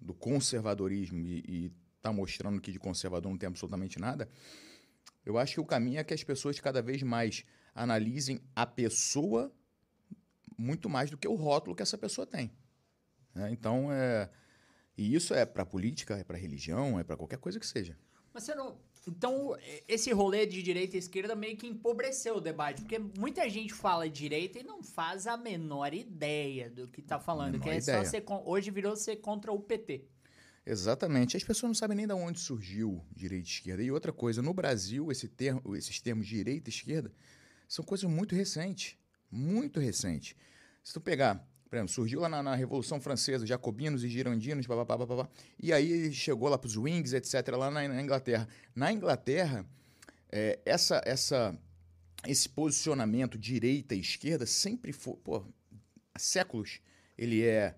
do 0.00 0.14
conservadorismo 0.14 1.18
e 1.18 1.72
está 1.96 2.12
mostrando 2.12 2.60
que 2.60 2.72
de 2.72 2.78
conservador 2.78 3.30
não 3.30 3.38
tem 3.38 3.46
absolutamente 3.46 3.98
nada, 3.98 4.28
eu 5.24 5.36
acho 5.36 5.54
que 5.54 5.60
o 5.60 5.66
caminho 5.66 5.98
é 5.98 6.04
que 6.04 6.14
as 6.14 6.24
pessoas 6.24 6.58
cada 6.58 6.80
vez 6.80 7.02
mais 7.02 7.44
analisem 7.74 8.40
a 8.56 8.66
pessoa 8.66 9.52
muito 10.56 10.88
mais 10.88 11.10
do 11.10 11.16
que 11.16 11.28
o 11.28 11.34
rótulo 11.34 11.76
que 11.76 11.82
essa 11.82 11.98
pessoa 11.98 12.26
tem. 12.26 12.50
Né? 13.34 13.50
Então, 13.52 13.92
é, 13.92 14.30
e 14.96 15.14
isso 15.14 15.34
é 15.34 15.44
para 15.46 15.64
política, 15.64 16.16
é 16.16 16.24
para 16.24 16.36
religião, 16.36 16.98
é 16.98 17.04
para 17.04 17.16
qualquer 17.16 17.38
coisa 17.38 17.58
que 17.58 17.66
seja. 17.66 17.96
Mas 18.32 18.44
você 18.44 18.54
não, 18.54 18.78
então, 19.08 19.56
esse 19.88 20.12
rolê 20.12 20.44
de 20.44 20.62
direita 20.62 20.96
e 20.96 20.98
esquerda 20.98 21.34
meio 21.34 21.56
que 21.56 21.66
empobreceu 21.66 22.36
o 22.36 22.40
debate, 22.40 22.82
porque 22.82 22.98
muita 22.98 23.48
gente 23.48 23.72
fala 23.72 24.08
direita 24.08 24.58
e 24.58 24.62
não 24.62 24.82
faz 24.82 25.26
a 25.26 25.36
menor 25.36 25.94
ideia 25.94 26.68
do 26.68 26.86
que 26.86 27.00
tá 27.00 27.18
falando, 27.18 27.58
que 27.58 27.68
é 27.68 27.78
ideia. 27.78 28.04
só 28.04 28.10
ser, 28.10 28.24
hoje 28.44 28.70
virou 28.70 28.94
ser 28.94 29.16
contra 29.16 29.50
o 29.50 29.58
PT. 29.58 30.04
Exatamente. 30.66 31.36
As 31.36 31.42
pessoas 31.42 31.70
não 31.70 31.74
sabem 31.74 31.96
nem 31.96 32.06
de 32.06 32.12
onde 32.12 32.38
surgiu 32.38 33.04
direita 33.10 33.48
e 33.48 33.50
esquerda. 33.50 33.82
E 33.82 33.90
outra 33.90 34.12
coisa, 34.12 34.42
no 34.42 34.52
Brasil, 34.52 35.10
esse 35.10 35.26
termo, 35.26 35.74
esses 35.74 36.00
termos 36.00 36.26
direita 36.26 36.68
e 36.68 36.72
esquerda 36.72 37.10
são 37.66 37.84
coisas 37.84 38.08
muito 38.08 38.34
recentes. 38.34 38.96
Muito 39.30 39.80
recentes. 39.80 40.36
Se 40.82 40.92
tu 40.92 41.00
pegar 41.00 41.48
por 41.70 41.76
exemplo, 41.76 41.94
surgiu 41.94 42.18
lá 42.18 42.28
na, 42.28 42.42
na, 42.42 42.54
Revolução 42.56 43.00
Francesa, 43.00 43.46
jacobinos 43.46 44.02
e 44.02 44.08
girondinos, 44.08 44.66
papapá, 44.66 44.98
papapá, 44.98 45.30
e 45.62 45.72
aí 45.72 46.12
chegou 46.12 46.48
lá 46.48 46.58
para 46.58 46.66
os 46.66 46.76
Wings, 46.76 47.12
etc., 47.12 47.56
lá 47.56 47.70
na, 47.70 47.86
na 47.86 48.02
Inglaterra. 48.02 48.48
Na 48.74 48.92
Inglaterra, 48.92 49.64
é, 50.32 50.58
essa, 50.64 51.00
essa, 51.06 51.56
esse 52.26 52.48
posicionamento 52.48 53.38
direita 53.38 53.94
e 53.94 54.00
esquerda 54.00 54.46
sempre 54.46 54.92
foi, 54.92 55.14
pô, 55.22 55.46
há 56.12 56.18
séculos, 56.18 56.80
ele 57.16 57.46
é, 57.46 57.76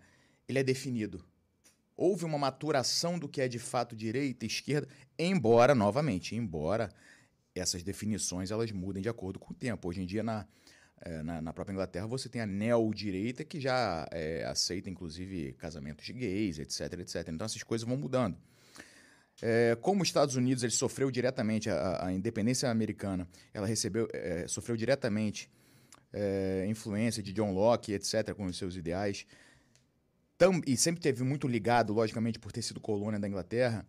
ele 0.49 0.59
é 0.59 0.63
definido. 0.63 1.23
Houve 1.95 2.25
uma 2.25 2.39
maturação 2.39 3.19
do 3.19 3.29
que 3.29 3.43
é 3.43 3.47
de 3.47 3.59
fato 3.59 3.95
direita 3.95 4.47
e 4.47 4.49
esquerda, 4.49 4.89
embora, 5.19 5.75
novamente, 5.75 6.35
embora 6.35 6.91
essas 7.55 7.83
definições 7.83 8.51
elas 8.51 8.73
mudem 8.73 9.03
de 9.03 9.11
acordo 9.11 9.39
com 9.39 9.53
o 9.53 9.55
tempo. 9.55 9.87
Hoje 9.87 10.01
em 10.01 10.07
dia, 10.07 10.23
na, 10.23 10.47
é, 11.05 11.23
na, 11.23 11.43
na, 11.43 11.53
própria 11.53 11.73
Inglaterra, 11.73 12.07
você 12.07 12.29
tem 12.29 12.41
a 12.41 12.47
neo-direita 12.47 13.45
que 13.45 13.61
já 13.61 14.07
é, 14.11 14.45
aceita, 14.45 14.89
inclusive, 14.89 15.53
casamentos 15.55 16.05
de 16.07 16.13
gays, 16.13 16.59
etc, 16.59 17.01
etc. 17.01 17.29
Então, 17.29 17.45
essas 17.45 17.63
coisas 17.63 17.87
vão 17.87 17.97
mudando. 17.97 18.37
É, 19.41 19.77
como 19.81 20.03
os 20.03 20.09
Estados 20.09 20.37
Unidos 20.37 20.63
ele 20.63 20.73
sofreu 20.73 21.11
diretamente, 21.11 21.69
a, 21.69 22.07
a 22.07 22.13
independência 22.13 22.71
americana, 22.71 23.29
ela 23.53 23.67
recebeu, 23.67 24.09
é, 24.13 24.47
sofreu 24.47 24.77
diretamente 24.77 25.51
é, 26.13 26.67
influência 26.69 27.23
de 27.23 27.33
John 27.33 27.53
Locke, 27.53 27.93
etc., 27.93 28.33
com 28.35 28.47
os 28.47 28.57
seus 28.57 28.77
ideais, 28.77 29.27
Tam, 30.39 30.61
e 30.67 30.77
sempre 30.77 31.01
teve 31.01 31.25
muito 31.25 31.49
ligado, 31.49 31.93
logicamente, 31.93 32.39
por 32.39 32.53
ter 32.53 32.63
sido 32.63 32.81
colônia 32.81 33.19
da 33.19 33.27
Inglaterra, 33.27 33.87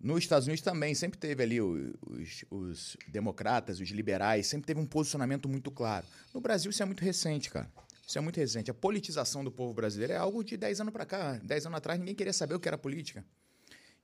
nos 0.00 0.18
Estados 0.18 0.46
Unidos 0.46 0.62
também 0.62 0.94
sempre 0.94 1.18
teve 1.18 1.42
ali 1.42 1.60
os, 1.60 2.44
os, 2.50 2.96
democratas, 3.08 3.80
os 3.80 3.88
liberais, 3.90 4.46
sempre 4.46 4.66
teve 4.66 4.80
um 4.80 4.86
posicionamento 4.86 5.48
muito 5.48 5.70
claro. 5.70 6.06
No 6.32 6.40
Brasil 6.40 6.70
isso 6.70 6.82
é 6.82 6.86
muito 6.86 7.02
recente, 7.02 7.50
cara. 7.50 7.68
Isso 8.06 8.16
é 8.16 8.20
muito 8.20 8.36
recente. 8.38 8.70
A 8.70 8.74
politização 8.74 9.42
do 9.42 9.50
povo 9.50 9.74
brasileiro 9.74 10.12
é 10.12 10.16
algo 10.16 10.44
de 10.44 10.56
10 10.56 10.82
anos 10.82 10.92
para 10.92 11.04
cá. 11.04 11.32
10 11.42 11.66
anos 11.66 11.78
atrás 11.78 11.98
ninguém 11.98 12.14
queria 12.14 12.32
saber 12.32 12.54
o 12.54 12.60
que 12.60 12.68
era 12.68 12.78
política. 12.78 13.24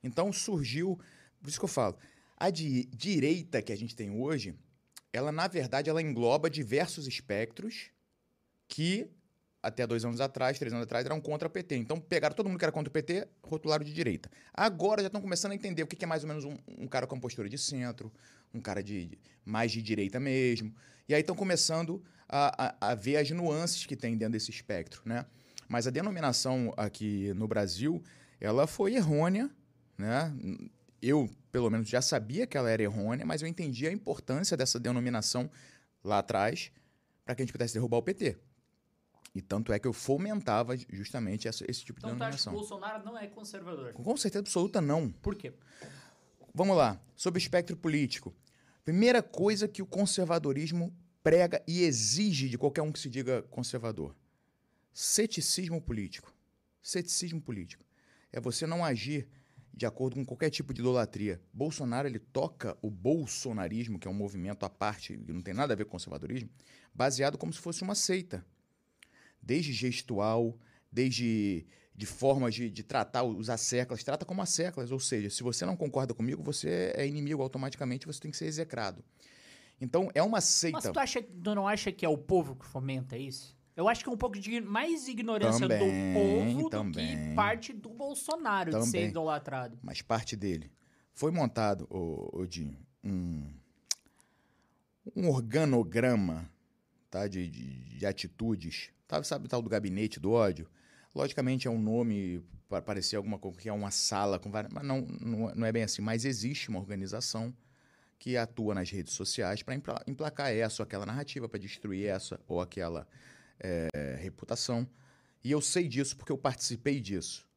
Então 0.03 0.31
surgiu, 0.33 0.99
por 1.41 1.49
isso 1.49 1.57
que 1.57 1.65
eu 1.65 1.69
falo, 1.69 1.97
a 2.37 2.49
di 2.49 2.85
direita 2.93 3.61
que 3.61 3.71
a 3.71 3.77
gente 3.77 3.95
tem 3.95 4.11
hoje, 4.11 4.53
ela 5.13 5.31
na 5.31 5.47
verdade 5.47 5.89
ela 5.89 6.01
engloba 6.01 6.49
diversos 6.49 7.07
espectros 7.07 7.89
que 8.67 9.09
até 9.65 9.87
dois 9.87 10.05
anos 10.05 10.21
atrás, 10.21 10.59
três 10.59 10.71
anos 10.71 10.83
atrás, 10.83 11.03
eram 11.05 11.19
contra 11.19 11.47
o 11.47 11.51
PT. 11.51 11.75
Então 11.75 11.99
pegaram 11.99 12.35
todo 12.35 12.47
mundo 12.47 12.59
que 12.59 12.65
era 12.65 12.71
contra 12.71 12.89
o 12.89 12.91
PT, 12.91 13.27
rotularam 13.41 13.83
de 13.83 13.91
direita. 13.91 14.29
Agora 14.53 15.01
já 15.01 15.07
estão 15.07 15.19
começando 15.19 15.53
a 15.53 15.55
entender 15.55 15.81
o 15.81 15.87
que 15.87 16.03
é 16.05 16.07
mais 16.07 16.23
ou 16.23 16.27
menos 16.27 16.45
um, 16.45 16.55
um 16.77 16.87
cara 16.87 17.07
com 17.07 17.19
postura 17.19 17.49
de 17.49 17.57
centro, 17.57 18.13
um 18.53 18.61
cara 18.61 18.83
de, 18.83 19.07
de 19.07 19.19
mais 19.43 19.71
de 19.71 19.81
direita 19.81 20.19
mesmo. 20.19 20.71
E 21.09 21.15
aí 21.15 21.21
estão 21.21 21.35
começando 21.35 22.03
a, 22.29 22.65
a, 22.65 22.91
a, 22.91 22.95
ver 22.95 23.17
as 23.17 23.29
nuances 23.31 23.87
que 23.87 23.95
tem 23.95 24.15
dentro 24.15 24.33
desse 24.33 24.51
espectro, 24.51 25.01
né? 25.03 25.25
Mas 25.67 25.87
a 25.87 25.89
denominação 25.89 26.71
aqui 26.77 27.33
no 27.33 27.47
Brasil, 27.47 28.03
ela 28.39 28.67
foi 28.67 28.93
errônea, 28.93 29.49
né? 29.97 30.31
Eu, 31.01 31.27
pelo 31.51 31.71
menos, 31.71 31.89
já 31.89 32.03
sabia 32.03 32.45
que 32.45 32.55
ela 32.55 32.69
era 32.69 32.83
errônea, 32.83 33.25
mas 33.25 33.41
eu 33.41 33.47
entendi 33.47 33.87
a 33.87 33.91
importância 33.91 34.55
dessa 34.55 34.79
denominação 34.79 35.49
lá 36.03 36.19
atrás 36.19 36.71
para 37.25 37.33
que 37.33 37.41
a 37.41 37.45
gente 37.45 37.51
pudesse 37.51 37.73
derrubar 37.73 37.97
o 37.97 38.03
PT. 38.03 38.37
E 39.35 39.41
tanto 39.41 39.73
é 39.73 39.77
que 39.77 39.85
eu 39.85 39.91
fomentava 39.91 40.77
justamente 40.89 41.45
essa, 41.45 41.69
esse 41.69 41.83
tipo 41.83 41.99
então, 41.99 42.11
de 42.11 42.15
denominação. 42.15 42.53
Então, 42.53 42.63
o 42.63 42.67
Bolsonaro 42.67 43.03
não 43.03 43.17
é 43.17 43.27
conservador? 43.27 43.91
Com 43.91 44.15
certeza 44.15 44.39
absoluta, 44.39 44.79
não. 44.79 45.11
Por 45.11 45.35
quê? 45.35 45.53
Vamos 46.53 46.77
lá. 46.77 46.97
Sobre 47.17 47.37
o 47.37 47.41
espectro 47.41 47.75
político. 47.75 48.33
Primeira 48.85 49.21
coisa 49.21 49.67
que 49.67 49.81
o 49.81 49.85
conservadorismo 49.85 50.95
prega 51.21 51.61
e 51.67 51.83
exige 51.83 52.47
de 52.47 52.57
qualquer 52.57 52.81
um 52.81 52.93
que 52.93 52.99
se 52.99 53.09
diga 53.09 53.41
conservador: 53.43 54.15
ceticismo 54.93 55.81
político. 55.81 56.33
Ceticismo 56.81 57.41
político. 57.41 57.83
É 58.31 58.39
você 58.39 58.65
não 58.65 58.85
agir 58.85 59.27
de 59.73 59.85
acordo 59.85 60.15
com 60.15 60.25
qualquer 60.25 60.49
tipo 60.49 60.73
de 60.73 60.79
idolatria. 60.79 61.41
Bolsonaro 61.51 62.07
ele 62.07 62.19
toca 62.19 62.77
o 62.81 62.89
bolsonarismo, 62.89 63.99
que 63.99 64.07
é 64.07 64.11
um 64.11 64.13
movimento 64.13 64.65
à 64.65 64.69
parte, 64.69 65.17
que 65.17 65.33
não 65.33 65.41
tem 65.41 65.53
nada 65.53 65.73
a 65.73 65.75
ver 65.75 65.83
com 65.83 65.91
conservadorismo, 65.91 66.49
baseado 66.93 67.37
como 67.37 67.51
se 67.51 67.59
fosse 67.59 67.81
uma 67.81 67.95
seita 67.95 68.45
desde 69.45 69.71
gestual, 69.71 70.57
desde 70.91 71.65
de 71.95 72.05
formas 72.05 72.53
de, 72.53 72.69
de 72.69 72.83
tratar 72.83 73.23
os 73.23 73.49
asseclas, 73.49 74.03
trata 74.03 74.25
como 74.25 74.41
asseclas, 74.41 74.91
ou 74.91 74.99
seja, 74.99 75.29
se 75.29 75.41
você 75.41 75.65
não 75.65 75.77
concorda 75.77 76.13
comigo, 76.13 76.43
você 76.43 76.91
é 76.93 77.07
inimigo 77.07 77.41
automaticamente, 77.41 78.05
você 78.05 78.19
tem 78.19 78.31
que 78.31 78.35
ser 78.35 78.47
execrado. 78.47 79.03
Então, 79.79 80.09
é 80.13 80.21
uma 80.21 80.41
seita. 80.41 80.77
Mas 80.77 80.91
tu, 80.91 80.99
acha, 80.99 81.21
tu 81.21 81.55
não 81.55 81.67
acha 81.67 81.91
que 81.91 82.05
é 82.05 82.09
o 82.09 82.17
povo 82.17 82.55
que 82.55 82.65
fomenta 82.65 83.17
isso? 83.17 83.55
Eu 83.75 83.89
acho 83.89 84.03
que 84.03 84.09
é 84.09 84.13
um 84.13 84.17
pouco 84.17 84.39
de 84.39 84.61
mais 84.61 85.07
ignorância 85.07 85.67
também, 85.67 86.13
do 86.13 86.19
povo 86.19 86.69
também, 86.69 87.15
do 87.15 87.29
que 87.29 87.35
parte 87.35 87.73
do 87.73 87.89
Bolsonaro 87.89 88.71
também, 88.71 88.85
de 88.85 88.91
ser 88.91 89.07
idolatrado. 89.09 89.77
Mas 89.81 90.01
parte 90.01 90.35
dele. 90.35 90.71
Foi 91.13 91.31
montado, 91.31 91.87
Odinho, 91.89 92.77
um, 93.03 93.53
um 95.15 95.29
organograma 95.29 96.49
tá, 97.19 97.27
de, 97.27 97.49
de, 97.49 97.97
de 97.97 98.05
atitudes 98.05 98.91
Tá, 99.07 99.23
sabe 99.23 99.47
tal 99.47 99.61
do 99.61 99.69
gabinete 99.69 100.19
do 100.19 100.31
ódio? 100.31 100.67
Logicamente 101.13 101.67
é 101.67 101.71
um 101.71 101.79
nome 101.79 102.43
para 102.67 102.81
parecer 102.81 103.15
alguma 103.15 103.37
coisa 103.37 103.57
que 103.59 103.69
é 103.69 103.73
uma 103.73 103.91
sala 103.91 104.39
com 104.39 104.49
várias, 104.49 104.73
mas 104.73 104.83
não, 104.83 105.01
não 105.01 105.65
é 105.65 105.71
bem 105.71 105.83
assim. 105.83 106.01
Mas 106.01 106.25
existe 106.25 106.69
uma 106.69 106.79
organização 106.79 107.55
que 108.17 108.35
atua 108.35 108.73
nas 108.73 108.89
redes 108.89 109.13
sociais 109.13 109.61
para 109.61 109.75
emplacar 110.07 110.51
essa 110.51 110.81
ou 110.81 110.85
aquela 110.85 111.05
narrativa, 111.05 111.47
para 111.47 111.59
destruir 111.59 112.07
essa 112.07 112.39
ou 112.47 112.59
aquela 112.59 113.07
é, 113.59 113.87
reputação. 114.19 114.87
E 115.43 115.51
eu 115.51 115.61
sei 115.61 115.87
disso 115.87 116.17
porque 116.17 116.31
eu 116.31 116.37
participei 116.37 116.99
disso 116.99 117.47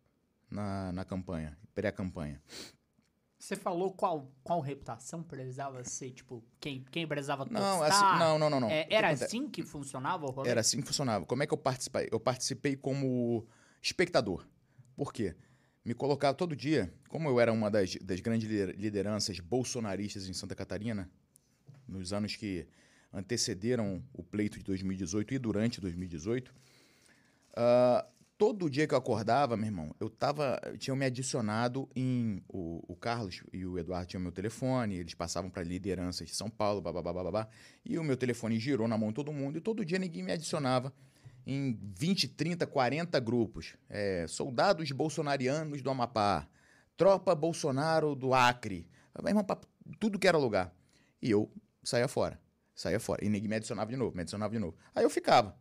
na, 0.50 0.92
na 0.92 1.04
campanha, 1.04 1.56
pré-campanha. 1.74 2.42
Você 3.38 3.54
falou 3.54 3.92
qual, 3.92 4.32
qual 4.42 4.60
reputação 4.60 5.22
precisava 5.22 5.84
ser, 5.84 6.10
tipo, 6.10 6.42
quem, 6.58 6.84
quem 6.90 7.06
precisava 7.06 7.46
Não, 7.48 7.82
assim, 7.84 8.18
não, 8.18 8.36
não, 8.38 8.50
não, 8.50 8.60
não. 8.60 8.68
É, 8.70 8.84
que 8.84 8.94
era 8.94 9.08
acontece? 9.08 9.24
assim 9.36 9.48
que 9.48 9.62
funcionava 9.62 10.26
o 10.26 10.30
rolê? 10.30 10.50
Era 10.50 10.60
assim 10.60 10.80
que 10.80 10.86
funcionava. 10.86 11.24
Como 11.24 11.42
é 11.42 11.46
que 11.46 11.54
eu 11.54 11.58
participei? 11.58 12.08
Eu 12.10 12.18
participei 12.18 12.74
como 12.74 13.46
espectador. 13.80 14.44
Por 14.96 15.12
quê? 15.12 15.36
Me 15.84 15.94
colocava 15.94 16.34
todo 16.34 16.56
dia, 16.56 16.92
como 17.08 17.28
eu 17.28 17.38
era 17.38 17.52
uma 17.52 17.70
das, 17.70 17.94
das 18.02 18.18
grandes 18.18 18.48
lider- 18.48 18.74
lideranças 18.76 19.38
bolsonaristas 19.38 20.28
em 20.28 20.32
Santa 20.32 20.56
Catarina, 20.56 21.08
nos 21.86 22.12
anos 22.12 22.34
que 22.34 22.66
antecederam 23.12 24.02
o 24.12 24.22
pleito 24.22 24.58
de 24.58 24.64
2018 24.64 25.34
e 25.34 25.38
durante 25.38 25.80
2018, 25.80 26.52
ah, 27.56 28.04
todo 28.38 28.70
dia 28.70 28.86
que 28.86 28.94
eu 28.94 28.98
acordava, 28.98 29.56
meu 29.56 29.66
irmão, 29.66 29.94
eu 29.98 30.08
tava, 30.08 30.60
tinham 30.78 30.96
me 30.96 31.04
adicionado 31.04 31.88
em 31.94 32.40
o, 32.48 32.84
o 32.86 32.94
Carlos 32.94 33.42
e 33.52 33.66
o 33.66 33.76
Eduardo 33.76 34.06
tinham 34.06 34.22
meu 34.22 34.30
telefone, 34.30 34.94
eles 34.94 35.12
passavam 35.12 35.50
para 35.50 35.64
lideranças 35.64 36.28
de 36.28 36.34
São 36.36 36.48
Paulo, 36.48 36.80
babá, 36.80 37.02
babá, 37.02 37.48
e 37.84 37.98
o 37.98 38.04
meu 38.04 38.16
telefone 38.16 38.58
girou 38.60 38.86
na 38.86 38.96
mão 38.96 39.08
de 39.08 39.16
todo 39.16 39.32
mundo 39.32 39.58
e 39.58 39.60
todo 39.60 39.84
dia 39.84 39.98
ninguém 39.98 40.22
me 40.22 40.30
adicionava 40.30 40.94
em 41.44 41.76
20, 41.96 42.28
30, 42.28 42.66
40 42.66 43.18
grupos. 43.18 43.74
É, 43.88 44.26
soldados 44.28 44.90
bolsonarianos 44.92 45.82
do 45.82 45.90
Amapá, 45.90 46.46
tropa 46.96 47.34
Bolsonaro 47.34 48.14
do 48.14 48.32
Acre, 48.32 48.86
meu 49.20 49.30
irmão, 49.30 49.42
pra 49.42 49.58
tudo 49.98 50.18
que 50.18 50.28
era 50.28 50.38
lugar. 50.38 50.72
E 51.20 51.28
eu 51.28 51.50
saía 51.82 52.06
fora, 52.06 52.40
saía 52.72 53.00
fora. 53.00 53.24
E 53.24 53.28
ninguém 53.28 53.48
me 53.48 53.56
adicionava 53.56 53.90
de 53.90 53.96
novo, 53.96 54.14
me 54.14 54.22
adicionava 54.22 54.52
de 54.52 54.60
novo. 54.60 54.76
Aí 54.94 55.02
eu 55.02 55.10
ficava. 55.10 55.58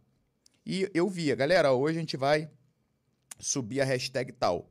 E 0.64 0.92
eu 0.94 1.10
via, 1.10 1.34
galera, 1.34 1.72
hoje 1.72 1.98
a 1.98 2.02
gente 2.02 2.18
vai 2.18 2.52
subir 3.40 3.82
a 3.82 3.86
hashtag 3.86 4.32
tal. 4.32 4.70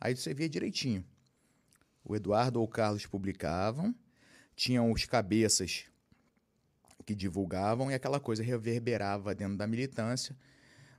Aí 0.00 0.16
você 0.16 0.34
via 0.34 0.48
direitinho. 0.48 1.04
O 2.04 2.14
Eduardo 2.14 2.60
ou 2.60 2.66
o 2.66 2.68
Carlos 2.68 3.06
publicavam, 3.06 3.94
tinham 4.54 4.92
os 4.92 5.04
cabeças 5.06 5.86
que 7.04 7.14
divulgavam 7.14 7.90
e 7.90 7.94
aquela 7.94 8.20
coisa 8.20 8.42
reverberava 8.42 9.34
dentro 9.34 9.56
da 9.56 9.66
militância. 9.66 10.36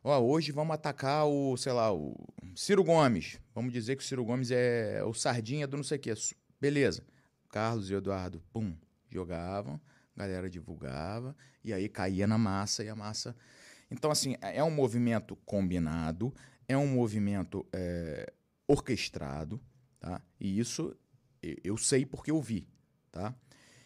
Ó, 0.03 0.19
hoje 0.19 0.51
vamos 0.51 0.75
atacar 0.75 1.25
o, 1.25 1.57
sei 1.57 1.73
lá, 1.73 1.91
o 1.91 2.15
Ciro 2.55 2.83
Gomes. 2.83 3.39
Vamos 3.53 3.73
dizer 3.73 3.95
que 3.95 4.03
o 4.03 4.05
Ciro 4.05 4.23
Gomes 4.23 4.51
é 4.51 5.03
o 5.03 5.13
sardinha 5.13 5.67
do 5.67 5.77
não 5.77 5.83
sei 5.83 5.97
o 5.97 6.01
quê. 6.01 6.13
Beleza. 6.59 7.03
Carlos 7.49 7.89
e 7.89 7.93
Eduardo, 7.93 8.43
pum, 8.51 8.75
jogavam, 9.09 9.79
a 10.15 10.19
galera 10.19 10.49
divulgava, 10.49 11.35
e 11.63 11.73
aí 11.73 11.87
caía 11.87 12.27
na 12.27 12.37
massa 12.37 12.83
e 12.83 12.89
a 12.89 12.95
massa. 12.95 13.35
Então, 13.89 14.11
assim, 14.11 14.35
é 14.41 14.63
um 14.63 14.71
movimento 14.71 15.35
combinado, 15.45 16.33
é 16.67 16.77
um 16.77 16.87
movimento 16.87 17.65
é, 17.73 18.31
orquestrado, 18.67 19.61
tá? 19.99 20.21
E 20.39 20.59
isso 20.59 20.95
eu 21.63 21.77
sei 21.77 22.05
porque 22.05 22.31
eu 22.31 22.41
vi, 22.41 22.67
tá? 23.11 23.35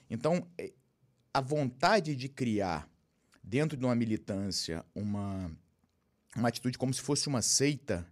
Então, 0.10 0.48
é, 0.58 0.72
a 1.34 1.42
vontade 1.42 2.16
de 2.16 2.30
criar 2.30 2.90
dentro 3.44 3.78
de 3.78 3.84
uma 3.86 3.96
militância 3.96 4.86
uma, 4.96 5.52
uma 6.36 6.48
atitude 6.48 6.78
como 6.78 6.94
se 6.94 7.02
fosse 7.02 7.28
uma 7.28 7.42
seita, 7.42 8.08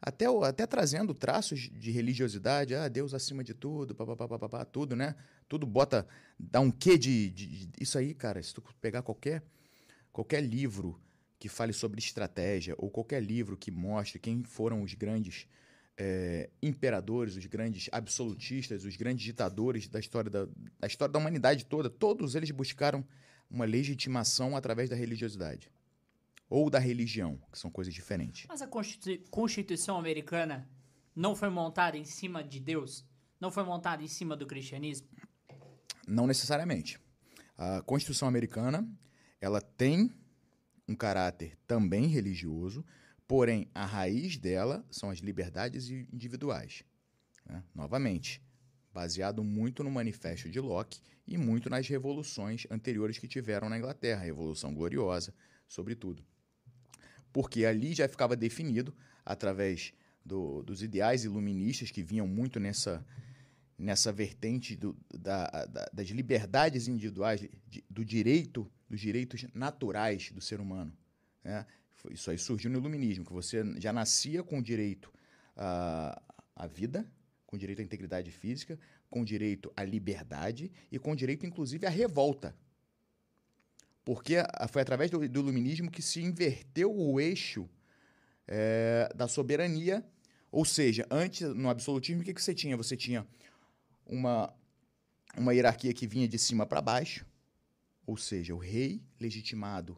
até, 0.00 0.26
até 0.46 0.66
trazendo 0.66 1.14
traços 1.14 1.60
de 1.60 1.90
religiosidade, 1.90 2.74
ah, 2.74 2.88
Deus 2.88 3.14
acima 3.14 3.42
de 3.42 3.54
tudo, 3.54 3.94
papapá, 3.94 4.28
papapá, 4.28 4.64
tudo, 4.64 4.94
né? 4.96 5.14
Tudo 5.48 5.66
bota, 5.66 6.06
dá 6.38 6.60
um 6.60 6.70
quê 6.70 6.96
de, 6.98 7.30
de, 7.30 7.66
de- 7.66 7.82
Isso 7.82 7.98
aí, 7.98 8.14
cara, 8.14 8.42
se 8.42 8.52
tu 8.54 8.62
pegar 8.80 9.02
qualquer, 9.02 9.42
qualquer 10.12 10.40
livro 10.42 11.00
que 11.38 11.48
fale 11.48 11.72
sobre 11.72 12.00
estratégia, 12.00 12.74
ou 12.78 12.90
qualquer 12.90 13.22
livro 13.22 13.56
que 13.56 13.70
mostre 13.70 14.18
quem 14.18 14.42
foram 14.42 14.82
os 14.82 14.94
grandes 14.94 15.46
eh, 15.96 16.50
imperadores, 16.62 17.36
os 17.36 17.46
grandes 17.46 17.88
absolutistas, 17.92 18.84
os 18.84 18.96
grandes 18.96 19.24
ditadores 19.24 19.88
da 19.88 20.00
história 20.00 20.30
da, 20.30 20.46
da 20.78 20.86
história 20.86 21.12
da 21.12 21.18
humanidade 21.18 21.64
toda, 21.66 21.88
todos 21.88 22.34
eles 22.34 22.50
buscaram 22.50 23.04
uma 23.50 23.64
legitimação 23.64 24.56
através 24.56 24.90
da 24.90 24.96
religiosidade. 24.96 25.70
Ou 26.50 26.70
da 26.70 26.78
religião, 26.78 27.38
que 27.52 27.58
são 27.58 27.70
coisas 27.70 27.92
diferentes. 27.92 28.46
Mas 28.48 28.62
a 28.62 28.66
Constitu- 28.66 29.30
Constituição 29.30 29.98
americana 29.98 30.68
não 31.14 31.36
foi 31.36 31.50
montada 31.50 31.96
em 31.96 32.04
cima 32.04 32.42
de 32.42 32.58
Deus? 32.58 33.04
Não 33.38 33.50
foi 33.50 33.64
montada 33.64 34.02
em 34.02 34.08
cima 34.08 34.34
do 34.36 34.46
cristianismo? 34.46 35.06
Não 36.06 36.26
necessariamente. 36.26 36.98
A 37.56 37.82
Constituição 37.82 38.26
americana, 38.26 38.88
ela 39.40 39.60
tem 39.60 40.10
um 40.88 40.94
caráter 40.94 41.56
também 41.66 42.06
religioso, 42.06 42.84
porém 43.26 43.68
a 43.74 43.84
raiz 43.84 44.38
dela 44.38 44.84
são 44.90 45.10
as 45.10 45.18
liberdades 45.18 45.90
individuais. 45.90 46.82
né? 47.46 47.62
Novamente, 47.74 48.42
baseado 48.92 49.44
muito 49.44 49.84
no 49.84 49.90
Manifesto 49.90 50.48
de 50.48 50.58
Locke 50.60 51.00
e 51.26 51.36
muito 51.36 51.68
nas 51.68 51.86
revoluções 51.86 52.66
anteriores 52.70 53.18
que 53.18 53.28
tiveram 53.28 53.68
na 53.68 53.76
Inglaterra, 53.76 54.22
a 54.22 54.24
Revolução 54.24 54.74
Gloriosa, 54.74 55.34
sobretudo. 55.68 56.24
Porque 57.32 57.66
ali 57.66 57.94
já 57.94 58.08
ficava 58.08 58.34
definido, 58.34 58.94
através 59.24 59.92
do- 60.24 60.62
dos 60.62 60.82
ideais 60.82 61.24
iluministas 61.24 61.90
que 61.90 62.02
vinham 62.02 62.26
muito 62.26 62.58
nessa, 62.58 63.04
nessa 63.78 64.10
vertente 64.10 64.74
do- 64.74 64.96
da- 65.14 65.66
da- 65.66 65.90
das 65.92 66.08
liberdades 66.08 66.88
individuais, 66.88 67.46
do 67.90 68.04
direito, 68.04 68.70
dos 68.88 69.00
direitos 69.00 69.46
naturais 69.54 70.30
do 70.30 70.40
ser 70.40 70.60
humano. 70.60 70.92
né? 71.44 71.66
Isso 72.10 72.30
aí 72.30 72.38
surgiu 72.38 72.70
no 72.70 72.78
iluminismo, 72.78 73.24
que 73.24 73.32
você 73.32 73.62
já 73.78 73.92
nascia 73.92 74.42
com 74.42 74.62
direito 74.62 75.12
à, 75.56 76.22
à 76.54 76.66
vida, 76.66 77.06
com 77.46 77.56
direito 77.56 77.80
à 77.80 77.82
integridade 77.82 78.30
física, 78.30 78.78
com 79.10 79.24
direito 79.24 79.72
à 79.76 79.84
liberdade 79.84 80.70
e 80.92 80.98
com 80.98 81.14
direito, 81.16 81.44
inclusive, 81.44 81.86
à 81.86 81.90
revolta. 81.90 82.54
Porque 84.04 84.36
foi 84.70 84.82
através 84.82 85.10
do, 85.10 85.18
do 85.28 85.40
iluminismo 85.40 85.90
que 85.90 86.00
se 86.00 86.22
inverteu 86.22 86.94
o 86.94 87.20
eixo 87.20 87.68
eh, 88.46 89.10
da 89.14 89.28
soberania. 89.28 90.04
Ou 90.50 90.64
seja, 90.64 91.06
antes, 91.10 91.42
no 91.54 91.68
absolutismo, 91.68 92.22
o 92.22 92.24
que, 92.24 92.32
que 92.32 92.42
você 92.42 92.54
tinha? 92.54 92.76
Você 92.76 92.96
tinha 92.96 93.26
uma, 94.06 94.52
uma 95.36 95.52
hierarquia 95.52 95.92
que 95.92 96.06
vinha 96.06 96.26
de 96.26 96.38
cima 96.38 96.64
para 96.64 96.80
baixo, 96.80 97.26
ou 98.08 98.16
seja, 98.16 98.54
o 98.54 98.58
rei 98.58 99.02
legitimado 99.20 99.94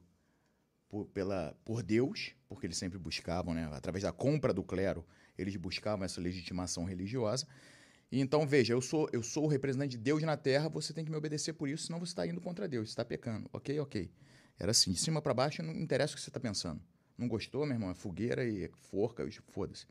por, 0.88 1.06
pela, 1.06 1.56
por 1.64 1.80
Deus, 1.80 2.32
porque 2.48 2.66
eles 2.66 2.76
sempre 2.76 2.98
buscavam, 2.98 3.54
né, 3.54 3.70
através 3.72 4.02
da 4.02 4.10
compra 4.10 4.52
do 4.52 4.64
clero, 4.64 5.06
eles 5.38 5.54
buscavam 5.54 6.04
essa 6.04 6.20
legitimação 6.20 6.84
religiosa. 6.84 7.46
E 8.10 8.20
então, 8.20 8.44
veja, 8.44 8.72
eu 8.72 8.80
sou, 8.80 9.08
eu 9.12 9.22
sou 9.22 9.44
o 9.44 9.46
representante 9.46 9.92
de 9.92 9.98
Deus 9.98 10.20
na 10.24 10.36
terra, 10.36 10.68
você 10.68 10.92
tem 10.92 11.04
que 11.04 11.10
me 11.12 11.16
obedecer 11.16 11.52
por 11.52 11.68
isso, 11.68 11.86
senão 11.86 12.00
você 12.00 12.10
está 12.10 12.26
indo 12.26 12.40
contra 12.40 12.66
Deus, 12.66 12.88
está 12.88 13.04
pecando. 13.04 13.48
Ok, 13.52 13.78
ok. 13.78 14.10
Era 14.58 14.72
assim, 14.72 14.90
de 14.90 14.98
cima 14.98 15.22
para 15.22 15.32
baixo, 15.32 15.62
não 15.62 15.72
interessa 15.72 16.14
o 16.14 16.16
que 16.16 16.22
você 16.22 16.30
está 16.30 16.40
pensando. 16.40 16.82
Não 17.16 17.28
gostou, 17.28 17.64
meu 17.64 17.76
irmão? 17.76 17.92
É 17.92 17.94
fogueira 17.94 18.44
e 18.44 18.68
forca, 18.90 19.22
e 19.22 19.30
foda-se. 19.30 19.86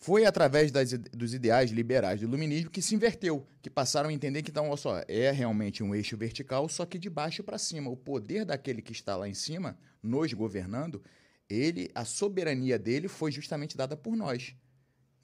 Foi 0.00 0.24
através 0.24 0.70
das 0.70 0.92
dos 0.92 1.34
ideais 1.34 1.72
liberais 1.72 2.20
do 2.20 2.26
iluminismo 2.26 2.70
que 2.70 2.80
se 2.80 2.94
inverteu, 2.94 3.44
que 3.60 3.68
passaram 3.68 4.10
a 4.10 4.12
entender 4.12 4.42
que, 4.42 4.50
então, 4.50 4.68
olha 4.68 4.76
só, 4.76 5.02
é 5.08 5.30
realmente 5.32 5.82
um 5.82 5.92
eixo 5.92 6.16
vertical, 6.16 6.68
só 6.68 6.86
que 6.86 6.98
de 6.98 7.10
baixo 7.10 7.42
para 7.42 7.58
cima. 7.58 7.90
O 7.90 7.96
poder 7.96 8.44
daquele 8.44 8.80
que 8.80 8.92
está 8.92 9.16
lá 9.16 9.28
em 9.28 9.34
cima, 9.34 9.76
nos 10.00 10.32
governando, 10.32 11.02
ele, 11.50 11.90
a 11.94 12.04
soberania 12.04 12.78
dele 12.78 13.08
foi 13.08 13.32
justamente 13.32 13.76
dada 13.76 13.96
por 13.96 14.14
nós. 14.16 14.54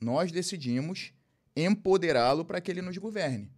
Nós 0.01 0.33
decidimos 0.33 1.13
empoderá-lo 1.55 2.45
para 2.45 2.61
que 2.61 2.71
ele 2.71 2.83
nos 2.83 2.99
governe. 2.99 3.53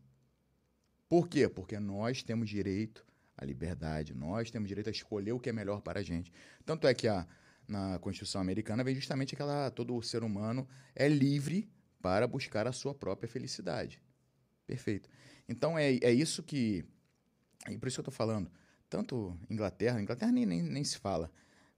Por 1.08 1.28
quê? 1.28 1.48
Porque 1.48 1.78
nós 1.78 2.22
temos 2.22 2.50
direito 2.50 3.06
à 3.38 3.44
liberdade, 3.44 4.12
nós 4.12 4.50
temos 4.50 4.68
direito 4.68 4.88
a 4.88 4.92
escolher 4.92 5.32
o 5.32 5.40
que 5.40 5.48
é 5.48 5.52
melhor 5.52 5.80
para 5.80 6.00
a 6.00 6.02
gente. 6.02 6.30
Tanto 6.64 6.86
é 6.86 6.92
que 6.92 7.08
a, 7.08 7.26
na 7.68 7.98
Constituição 7.98 8.40
americana 8.40 8.84
vem 8.84 8.94
justamente 8.94 9.34
aquela 9.34 9.70
todo 9.70 10.00
ser 10.02 10.22
humano 10.22 10.66
é 10.94 11.08
livre 11.08 11.68
para 12.00 12.26
buscar 12.26 12.66
a 12.66 12.72
sua 12.72 12.94
própria 12.94 13.28
felicidade. 13.28 14.00
Perfeito. 14.66 15.08
Então 15.48 15.78
é, 15.78 15.94
é 16.02 16.12
isso 16.12 16.42
que 16.42 16.84
e 17.68 17.76
por 17.78 17.88
isso 17.88 17.96
que 17.96 18.00
eu 18.00 18.10
estou 18.10 18.14
falando. 18.14 18.50
Tanto 18.88 19.36
Inglaterra, 19.50 20.00
Inglaterra 20.00 20.30
nem, 20.30 20.46
nem, 20.46 20.62
nem 20.62 20.84
se 20.84 20.98
fala, 20.98 21.30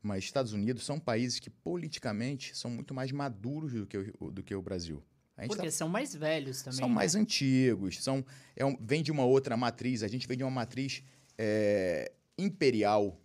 mas 0.03 0.24
Estados 0.24 0.53
Unidos 0.53 0.85
são 0.85 1.01
países 1.01 1.40
que 1.40 1.48
politicamente 1.48 2.57
são 2.57 2.70
muito 2.70 2.92
mais 2.92 3.11
maduros 3.12 3.72
do 3.72 3.87
que 3.87 4.12
o, 4.18 4.31
do 4.31 4.42
que 4.42 4.55
o 4.55 4.61
Brasil. 4.61 5.03
Tá 5.35 5.46
Porque 5.46 5.70
são 5.70 5.88
mais 5.88 6.14
velhos 6.14 6.62
também. 6.62 6.79
são 6.81 6.88
né? 6.88 6.94
mais 6.94 7.14
antigos, 7.14 8.03
são, 8.03 8.24
é 8.57 8.64
um- 8.64 8.77
vem 8.81 9.03
de 9.03 9.12
uma 9.12 9.24
outra 9.24 9.57
matriz. 9.57 10.03
A 10.03 10.09
gente 10.09 10.27
vem 10.27 10.37
de 10.37 10.42
uma 10.44 10.51
matriz 10.51 11.03
é, 11.38 12.12
imperial. 12.37 13.18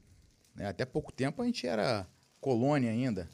né? 0.56 0.67
Até 0.67 0.86
pouco 0.86 1.12
tempo 1.12 1.41
a 1.41 1.45
gente 1.45 1.65
era 1.65 2.08
colônia 2.44 2.92
ainda. 2.92 3.30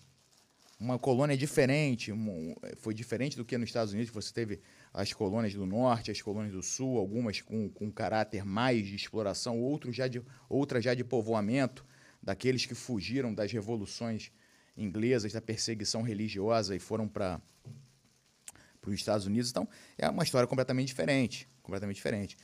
Uma 0.80 0.98
colônia 1.00 1.36
diferente, 1.36 2.12
um- 2.12 2.56
foi 2.78 2.94
diferente 2.94 3.36
do 3.36 3.44
que 3.44 3.58
nos 3.58 3.68
Estados 3.70 3.92
Unidos, 3.92 4.14
você 4.14 4.32
teve 4.32 4.62
as 4.94 5.12
colônias 5.12 5.54
do 5.54 5.66
norte, 5.66 6.12
as 6.12 6.22
colônias 6.22 6.54
do 6.54 6.62
sul, 6.62 6.98
algumas 6.98 7.42
com, 7.42 7.70
com 7.70 7.92
caráter 7.92 8.46
mais 8.46 8.88
de 8.88 8.96
exploração, 8.96 9.60
outros 9.60 9.96
já 9.96 10.08
de, 10.08 10.22
outras 10.48 10.84
já 10.84 10.94
de 10.94 11.04
povoamento, 11.04 11.84
daqueles 12.22 12.66
que 12.66 12.76
fugiram 12.76 13.34
das 13.34 13.52
revoluções 13.52 14.32
inglesas, 14.78 15.34
da 15.34 15.42
perseguição 15.42 16.02
religiosa 16.02 16.76
e 16.76 16.80
foram 16.80 17.08
para 17.08 17.42
para 18.80 18.92
os 18.92 18.96
Estados 18.96 19.26
Unidos. 19.26 19.50
Então, 19.50 19.68
é 19.98 20.10
uma 20.10 20.24
história 20.24 20.48
completamente 20.48 20.88
diferente. 20.88 21.46
Completamente 21.62 21.98
diferente. 21.98 22.38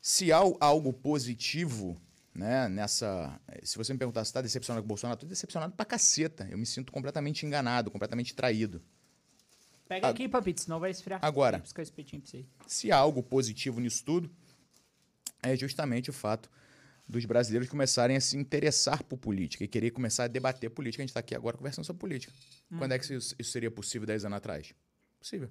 Se 0.00 0.32
há 0.32 0.40
algo 0.58 0.92
positivo 0.92 1.96
né, 2.38 2.68
nessa. 2.68 3.38
Se 3.64 3.76
você 3.76 3.92
me 3.92 3.98
perguntar 3.98 4.24
se 4.24 4.30
está 4.30 4.40
decepcionado 4.40 4.82
com 4.82 4.86
o 4.86 4.88
Bolsonaro, 4.88 5.16
estou 5.16 5.28
decepcionado 5.28 5.74
pra 5.74 5.84
caceta. 5.84 6.46
Eu 6.48 6.56
me 6.56 6.64
sinto 6.64 6.92
completamente 6.92 7.44
enganado, 7.44 7.90
completamente 7.90 8.34
traído. 8.34 8.80
Pega 9.88 10.08
aqui, 10.08 10.28
papito, 10.28 10.60
senão 10.60 10.78
vai 10.78 10.90
esfriar. 10.90 11.18
Agora, 11.22 11.62
se 12.66 12.92
há 12.92 12.96
algo 12.96 13.22
positivo 13.22 13.80
nisso 13.80 14.04
tudo, 14.04 14.30
é 15.42 15.56
justamente 15.56 16.10
o 16.10 16.12
fato 16.12 16.48
dos 17.08 17.24
brasileiros 17.24 17.68
começarem 17.68 18.16
a 18.16 18.20
se 18.20 18.36
interessar 18.36 19.02
por 19.02 19.16
política 19.16 19.64
e 19.64 19.68
querer 19.68 19.90
começar 19.90 20.24
a 20.24 20.28
debater 20.28 20.70
política. 20.70 21.02
A 21.02 21.04
gente 21.04 21.10
está 21.10 21.20
aqui 21.20 21.34
agora 21.34 21.56
conversando 21.56 21.86
sobre 21.86 22.00
política. 22.00 22.32
Hum. 22.70 22.78
Quando 22.78 22.92
é 22.92 22.98
que 22.98 23.12
isso, 23.14 23.34
isso 23.38 23.50
seria 23.50 23.70
possível 23.70 24.06
10 24.06 24.26
anos 24.26 24.36
atrás? 24.36 24.74
Possível. 25.18 25.50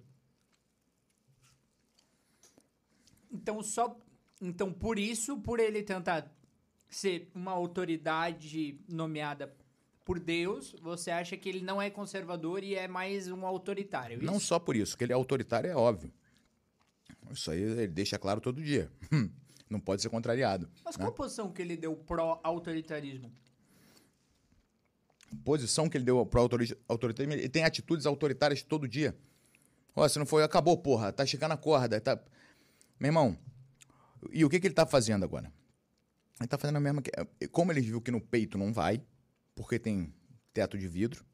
Então, 3.32 3.62
só. 3.64 4.00
Então, 4.40 4.72
por 4.72 5.00
isso, 5.00 5.38
por 5.40 5.60
ele 5.60 5.82
tentar 5.82 6.32
ser 6.90 7.30
uma 7.34 7.52
autoridade 7.52 8.80
nomeada 8.88 9.54
por 10.06 10.20
Deus, 10.20 10.74
você 10.82 11.12
acha 11.12 11.36
que 11.36 11.50
ele 11.50 11.62
não 11.62 11.82
é 11.82 11.90
conservador 11.90 12.64
e 12.64 12.76
é 12.76 12.88
mais 12.88 13.30
um 13.30 13.46
autoritário? 13.46 14.18
Isso? 14.18 14.26
Não 14.26 14.40
só 14.40 14.58
por 14.58 14.76
isso, 14.76 14.98
que 14.98 15.04
ele 15.04 15.12
é 15.12 15.16
autoritário 15.16 15.70
é 15.70 15.76
óbvio. 15.76 16.12
Isso 17.30 17.52
aí 17.52 17.62
ele 17.62 17.88
deixa 17.88 18.18
claro 18.18 18.40
todo 18.40 18.64
dia. 18.64 18.90
não 19.70 19.80
pode 19.80 20.02
ser 20.02 20.10
contrariado. 20.10 20.70
Mas 20.84 20.96
né? 20.96 21.04
qual 21.04 21.12
a 21.12 21.16
posição 21.16 21.52
que 21.52 21.62
ele 21.62 21.76
deu 21.76 21.94
pró-autoritarismo? 21.94 23.32
Posição 25.44 25.90
que 25.90 25.98
ele 25.98 26.06
deu 26.06 26.26
pró-autoritarismo, 26.26 27.34
ele 27.34 27.50
tem 27.50 27.66
atitudes 27.66 28.06
autoritárias 28.06 28.62
todo 28.62 28.88
dia. 28.88 29.14
Ó, 29.94 30.08
se 30.08 30.18
não 30.18 30.26
foi, 30.26 30.44
acabou, 30.44 30.78
porra, 30.78 31.12
tá 31.12 31.26
chegando 31.26 31.52
a 31.52 31.58
corda, 31.58 32.00
tá... 32.00 32.18
Meu 33.00 33.10
irmão, 33.10 33.38
e 34.32 34.46
o 34.46 34.50
que, 34.50 34.60
que 34.60 34.68
ele 34.68 34.74
tá 34.74 34.86
fazendo 34.86 35.26
agora? 35.26 35.52
Ele 36.40 36.48
tá 36.48 36.58
fazendo 36.58 36.78
a 36.78 36.80
mesma... 36.80 37.02
Como 37.52 37.72
ele 37.72 37.82
viu 37.82 38.02
que 38.02 38.12
no 38.12 38.22
peito 38.22 38.58
não 38.58 38.72
vai, 38.72 39.02
porque 39.56 39.80
tem 39.80 40.14
teto 40.54 40.78
de 40.78 40.88
vidro, 40.88 41.26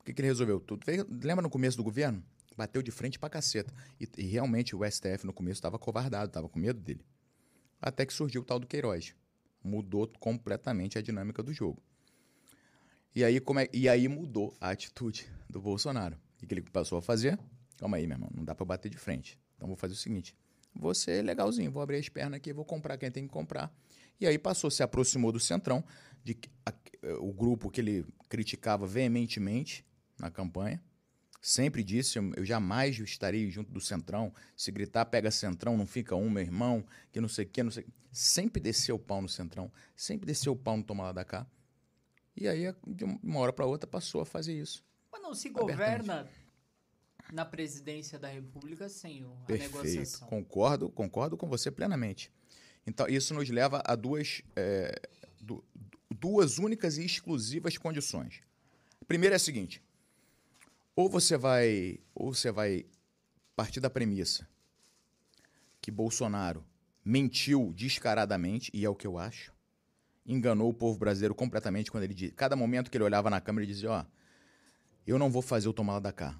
o 0.00 0.04
que, 0.04 0.12
que 0.12 0.20
ele 0.20 0.28
resolveu? 0.28 0.60
Tudo 0.60 0.84
Lembra 1.22 1.42
no 1.42 1.50
começo 1.50 1.76
do 1.76 1.82
governo? 1.82 2.22
Bateu 2.56 2.82
de 2.82 2.90
frente 2.90 3.18
pra 3.18 3.28
caceta. 3.28 3.72
E, 4.00 4.08
e 4.16 4.26
realmente 4.26 4.74
o 4.74 4.80
STF 4.88 5.26
no 5.26 5.32
começo 5.32 5.58
estava 5.58 5.78
covardado, 5.78 6.26
estava 6.26 6.48
com 6.48 6.58
medo 6.58 6.80
dele. 6.80 7.04
Até 7.80 8.06
que 8.06 8.12
surgiu 8.12 8.42
o 8.42 8.44
tal 8.44 8.58
do 8.58 8.66
Queiroz. 8.66 9.14
Mudou 9.62 10.10
completamente 10.20 10.96
a 10.96 11.02
dinâmica 11.02 11.42
do 11.42 11.52
jogo. 11.52 11.82
E 13.14 13.24
aí, 13.24 13.40
como 13.40 13.60
é, 13.60 13.68
e 13.72 13.88
aí 13.88 14.06
mudou 14.08 14.54
a 14.60 14.70
atitude 14.70 15.26
do 15.48 15.60
Bolsonaro. 15.60 16.16
O 16.42 16.46
que 16.46 16.52
ele 16.52 16.62
passou 16.62 16.98
a 16.98 17.02
fazer? 17.02 17.38
Calma 17.78 17.96
aí, 17.96 18.06
meu 18.06 18.16
irmão, 18.16 18.30
não 18.34 18.44
dá 18.44 18.54
para 18.54 18.64
bater 18.64 18.90
de 18.90 18.98
frente. 18.98 19.38
Então 19.56 19.66
vou 19.66 19.76
fazer 19.76 19.94
o 19.94 19.96
seguinte: 19.96 20.36
vou 20.74 20.94
ser 20.94 21.22
legalzinho, 21.22 21.70
vou 21.70 21.82
abrir 21.82 21.96
as 21.96 22.08
pernas 22.08 22.36
aqui, 22.36 22.52
vou 22.52 22.64
comprar 22.64 22.96
quem 22.96 23.10
tem 23.10 23.26
que 23.26 23.32
comprar. 23.32 23.74
E 24.20 24.26
aí 24.26 24.38
passou, 24.38 24.70
se 24.70 24.82
aproximou 24.82 25.30
do 25.30 25.40
Centrão, 25.40 25.84
de 26.24 26.36
a, 26.64 26.72
o 27.20 27.32
grupo 27.32 27.70
que 27.70 27.80
ele 27.80 28.04
criticava 28.28 28.86
veementemente 28.86 29.84
na 30.18 30.30
campanha. 30.30 30.82
Sempre 31.40 31.84
disse, 31.84 32.18
eu 32.18 32.44
jamais 32.44 32.98
estarei 32.98 33.48
junto 33.50 33.70
do 33.70 33.80
Centrão. 33.80 34.34
Se 34.56 34.72
gritar, 34.72 35.04
pega 35.04 35.30
Centrão, 35.30 35.76
não 35.76 35.86
fica 35.86 36.16
um, 36.16 36.28
meu 36.28 36.42
irmão, 36.42 36.84
que 37.12 37.20
não 37.20 37.28
sei 37.28 37.44
o 37.44 37.48
que, 37.48 37.62
não 37.62 37.70
sei. 37.70 37.86
Sempre 38.10 38.60
desceu 38.60 38.96
o 38.96 38.98
pau 38.98 39.22
no 39.22 39.28
Centrão, 39.28 39.70
sempre 39.94 40.26
desceu 40.26 40.54
o 40.54 40.56
pau 40.56 40.76
no 40.76 40.82
Toma 40.82 41.04
lá 41.04 41.12
da 41.12 41.24
cá. 41.24 41.46
E 42.36 42.48
aí, 42.48 42.74
de 42.86 43.04
uma 43.04 43.40
hora 43.40 43.52
para 43.52 43.64
outra, 43.64 43.86
passou 43.86 44.20
a 44.20 44.26
fazer 44.26 44.58
isso. 44.58 44.84
Mas 45.12 45.22
não 45.22 45.34
se 45.34 45.48
governa 45.50 46.28
na 47.32 47.44
presidência 47.44 48.18
da 48.18 48.28
República 48.28 48.88
sem 48.88 49.24
a 49.24 49.46
Perfeito. 49.46 49.72
negociação. 49.72 50.28
Concordo, 50.28 50.90
concordo 50.90 51.36
com 51.36 51.48
você 51.48 51.70
plenamente. 51.70 52.32
Então, 52.86 53.08
isso 53.08 53.34
nos 53.34 53.48
leva 53.50 53.82
a 53.84 53.96
duas, 53.96 54.42
é, 54.54 54.94
duas 56.10 56.58
únicas 56.58 56.98
e 56.98 57.04
exclusivas 57.04 57.76
condições. 57.76 58.40
A 59.00 59.04
primeira 59.04 59.34
é 59.34 59.38
a 59.38 59.40
seguinte: 59.40 59.82
ou 60.94 61.08
você 61.08 61.36
vai, 61.36 61.98
ou 62.14 62.32
você 62.32 62.50
vai 62.50 62.86
partir 63.54 63.80
da 63.80 63.90
premissa 63.90 64.48
que 65.80 65.90
Bolsonaro 65.90 66.64
mentiu 67.04 67.72
descaradamente, 67.72 68.70
e 68.74 68.84
é 68.84 68.88
o 68.88 68.94
que 68.94 69.06
eu 69.06 69.18
acho, 69.18 69.52
enganou 70.26 70.68
o 70.68 70.74
povo 70.74 70.98
brasileiro 70.98 71.34
completamente 71.34 71.90
quando 71.90 72.04
ele 72.04 72.32
cada 72.32 72.56
momento 72.56 72.90
que 72.90 72.96
ele 72.96 73.04
olhava 73.04 73.30
na 73.30 73.40
câmera 73.40 73.64
ele 73.64 73.72
dizia, 73.72 73.90
ó, 73.90 74.04
eu 75.06 75.18
não 75.18 75.30
vou 75.30 75.42
fazer 75.42 75.68
o 75.68 75.72
tomar 75.72 75.94
lá 75.94 76.00
da 76.00 76.12
cá. 76.12 76.36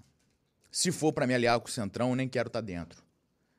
Se 0.70 0.90
for 0.90 1.12
para 1.12 1.26
me 1.26 1.35
aliar 1.35 1.59
com 1.61 1.68
o 1.68 1.70
Centrão, 1.70 2.11
eu 2.11 2.16
nem 2.16 2.28
quero 2.28 2.48
estar 2.48 2.61
tá 2.61 2.66
dentro. 2.66 3.02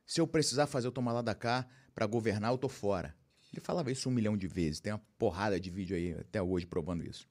Se 0.05 0.19
eu 0.19 0.27
precisar 0.27 0.67
fazer 0.67 0.89
o 0.89 0.91
tomar 0.91 1.13
lá 1.13 1.21
da 1.21 1.33
cá 1.33 1.65
para 1.97 2.05
governar, 2.05 2.51
eu 2.51 2.59
tô 2.59 2.69
fora. 2.69 3.15
Ele 3.51 3.59
falava 3.59 3.91
isso 3.91 4.07
um 4.07 4.11
milhão 4.11 4.37
de 4.37 4.47
vezes, 4.47 4.79
tem 4.79 4.93
uma 4.93 5.01
porrada 5.17 5.59
de 5.59 5.71
vídeo 5.71 5.97
aí 5.97 6.13
até 6.13 6.39
hoje 6.39 6.63
provando 6.63 7.03
isso. 7.03 7.27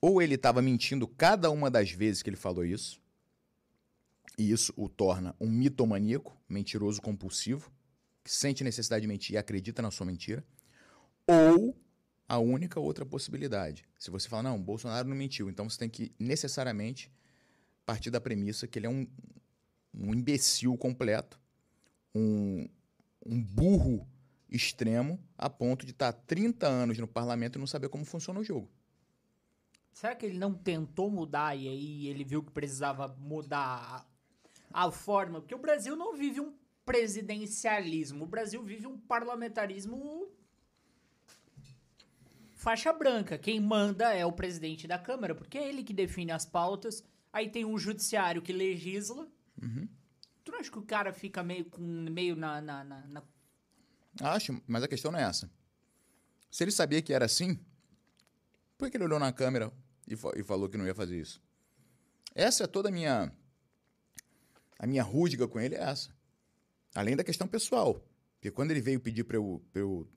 Ou 0.00 0.22
ele 0.22 0.36
estava 0.36 0.62
mentindo 0.62 1.06
cada 1.06 1.50
uma 1.50 1.70
das 1.70 1.90
vezes 1.90 2.22
que 2.22 2.30
ele 2.30 2.38
falou 2.38 2.64
isso, 2.64 2.98
e 4.38 4.50
isso 4.50 4.72
o 4.78 4.88
torna 4.88 5.36
um 5.38 5.46
mitomaníaco, 5.46 6.34
mentiroso 6.48 7.02
compulsivo, 7.02 7.70
que 8.24 8.32
sente 8.32 8.64
necessidade 8.64 9.02
de 9.02 9.08
mentir 9.08 9.34
e 9.34 9.36
acredita 9.36 9.82
na 9.82 9.90
sua 9.90 10.06
mentira. 10.06 10.42
Ou 11.26 11.78
a 12.26 12.38
única 12.38 12.80
outra 12.80 13.04
possibilidade. 13.04 13.84
Se 13.98 14.10
você 14.10 14.26
fala, 14.26 14.44
não, 14.44 14.58
Bolsonaro 14.58 15.06
não 15.06 15.16
mentiu, 15.16 15.50
então 15.50 15.68
você 15.68 15.76
tem 15.76 15.90
que 15.90 16.14
necessariamente 16.18 17.12
partir 17.84 18.10
da 18.10 18.22
premissa 18.22 18.66
que 18.66 18.78
ele 18.78 18.86
é 18.86 18.90
um, 18.90 19.06
um 19.92 20.14
imbecil 20.14 20.78
completo, 20.78 21.38
um, 22.14 22.68
um 23.24 23.42
burro 23.42 24.06
extremo, 24.48 25.18
a 25.38 25.48
ponto 25.48 25.86
de 25.86 25.92
estar 25.92 26.12
30 26.12 26.66
anos 26.66 26.98
no 26.98 27.06
parlamento 27.06 27.56
e 27.56 27.60
não 27.60 27.66
saber 27.66 27.88
como 27.88 28.04
funciona 28.04 28.40
o 28.40 28.44
jogo. 28.44 28.68
Será 29.92 30.14
que 30.14 30.26
ele 30.26 30.38
não 30.38 30.54
tentou 30.54 31.10
mudar 31.10 31.56
e 31.56 31.68
aí 31.68 32.06
ele 32.08 32.24
viu 32.24 32.42
que 32.42 32.50
precisava 32.50 33.08
mudar 33.18 34.06
a, 34.72 34.84
a 34.86 34.90
forma? 34.90 35.40
Porque 35.40 35.54
o 35.54 35.58
Brasil 35.58 35.96
não 35.96 36.16
vive 36.16 36.40
um 36.40 36.54
presidencialismo, 36.84 38.24
o 38.24 38.26
Brasil 38.26 38.62
vive 38.62 38.86
um 38.86 38.98
parlamentarismo 38.98 40.28
faixa 42.60 42.92
branca. 42.92 43.38
Quem 43.38 43.58
manda 43.58 44.12
é 44.12 44.24
o 44.24 44.32
presidente 44.32 44.86
da 44.86 44.98
Câmara, 44.98 45.34
porque 45.34 45.56
é 45.56 45.68
ele 45.68 45.82
que 45.82 45.94
define 45.94 46.30
as 46.30 46.44
pautas. 46.44 47.02
Aí 47.32 47.48
tem 47.48 47.64
um 47.64 47.78
judiciário 47.78 48.42
que 48.42 48.52
legisla. 48.52 49.26
Uhum. 49.60 49.88
Tu 50.50 50.52
não 50.52 50.58
acha 50.58 50.70
que 50.70 50.78
o 50.80 50.82
cara 50.82 51.12
fica 51.12 51.44
meio, 51.44 51.64
com, 51.64 51.80
meio 51.80 52.34
na, 52.34 52.60
na, 52.60 52.82
na, 52.82 53.06
na... 53.06 53.22
Acho, 54.20 54.60
mas 54.66 54.82
a 54.82 54.88
questão 54.88 55.12
não 55.12 55.18
é 55.20 55.22
essa. 55.22 55.48
Se 56.50 56.64
ele 56.64 56.72
sabia 56.72 57.00
que 57.00 57.12
era 57.12 57.24
assim, 57.24 57.56
por 58.76 58.90
que 58.90 58.96
ele 58.96 59.04
olhou 59.04 59.20
na 59.20 59.32
câmera 59.32 59.72
e, 60.08 60.14
e 60.14 60.42
falou 60.42 60.68
que 60.68 60.76
não 60.76 60.84
ia 60.84 60.94
fazer 60.94 61.20
isso? 61.20 61.40
Essa 62.34 62.64
é 62.64 62.66
toda 62.66 62.88
a 62.88 62.92
minha. 62.92 63.32
A 64.76 64.88
minha 64.88 65.04
rúdiga 65.04 65.46
com 65.46 65.60
ele 65.60 65.76
é 65.76 65.82
essa. 65.82 66.12
Além 66.96 67.14
da 67.14 67.22
questão 67.22 67.46
pessoal. 67.46 68.04
Porque 68.34 68.50
quando 68.50 68.72
ele 68.72 68.80
veio 68.80 68.98
pedir 68.98 69.22
para 69.22 69.36
eu, 69.36 69.64
eu 69.72 70.10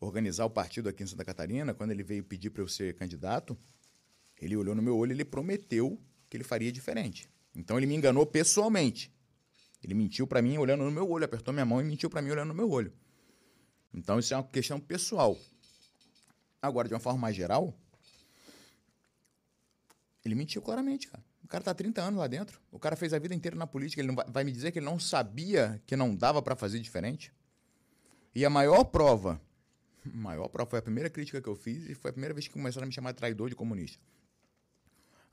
organizar 0.00 0.46
o 0.46 0.50
partido 0.50 0.88
aqui 0.88 1.02
em 1.02 1.06
Santa 1.06 1.24
Catarina, 1.24 1.74
quando 1.74 1.90
ele 1.90 2.02
veio 2.02 2.24
pedir 2.24 2.48
para 2.48 2.62
eu 2.62 2.68
ser 2.68 2.96
candidato, 2.96 3.58
ele 4.40 4.56
olhou 4.56 4.74
no 4.74 4.80
meu 4.80 4.96
olho 4.96 5.12
e 5.12 5.16
ele 5.16 5.24
prometeu 5.24 6.00
que 6.30 6.36
ele 6.38 6.44
faria 6.44 6.72
diferente. 6.72 7.28
Então 7.54 7.76
ele 7.76 7.84
me 7.84 7.94
enganou 7.94 8.24
pessoalmente. 8.24 9.12
Ele 9.82 9.94
mentiu 9.94 10.26
para 10.26 10.42
mim 10.42 10.58
olhando 10.58 10.84
no 10.84 10.90
meu 10.90 11.08
olho, 11.08 11.24
apertou 11.24 11.52
minha 11.52 11.64
mão 11.64 11.80
e 11.80 11.84
mentiu 11.84 12.10
para 12.10 12.20
mim 12.20 12.30
olhando 12.30 12.48
no 12.48 12.54
meu 12.54 12.70
olho. 12.70 12.92
Então 13.92 14.18
isso 14.18 14.32
é 14.34 14.36
uma 14.36 14.44
questão 14.44 14.78
pessoal. 14.78 15.38
Agora, 16.60 16.86
de 16.86 16.94
uma 16.94 17.00
forma 17.00 17.18
mais 17.18 17.34
geral, 17.34 17.74
ele 20.24 20.34
mentiu 20.34 20.60
claramente, 20.60 21.08
cara. 21.08 21.24
O 21.42 21.48
cara 21.48 21.64
tá 21.64 21.70
há 21.70 21.74
30 21.74 22.00
anos 22.02 22.20
lá 22.20 22.26
dentro. 22.26 22.60
O 22.70 22.78
cara 22.78 22.94
fez 22.94 23.12
a 23.12 23.18
vida 23.18 23.34
inteira 23.34 23.56
na 23.56 23.66
política. 23.66 24.00
Ele 24.00 24.08
não 24.08 24.14
vai, 24.14 24.26
vai 24.28 24.44
me 24.44 24.52
dizer 24.52 24.70
que 24.70 24.78
ele 24.78 24.86
não 24.86 24.98
sabia 24.98 25.82
que 25.86 25.96
não 25.96 26.14
dava 26.14 26.40
para 26.42 26.54
fazer 26.54 26.78
diferente? 26.78 27.32
E 28.34 28.44
a 28.44 28.50
maior 28.50 28.84
prova, 28.84 29.40
maior 30.04 30.48
prova 30.48 30.70
foi 30.70 30.78
a 30.78 30.82
primeira 30.82 31.10
crítica 31.10 31.40
que 31.40 31.48
eu 31.48 31.56
fiz 31.56 31.88
e 31.88 31.94
foi 31.94 32.10
a 32.10 32.12
primeira 32.12 32.34
vez 32.34 32.46
que 32.46 32.52
começaram 32.52 32.84
a 32.84 32.86
me 32.86 32.92
chamar 32.92 33.12
de 33.12 33.18
traidor 33.18 33.48
de 33.48 33.56
comunista. 33.56 33.98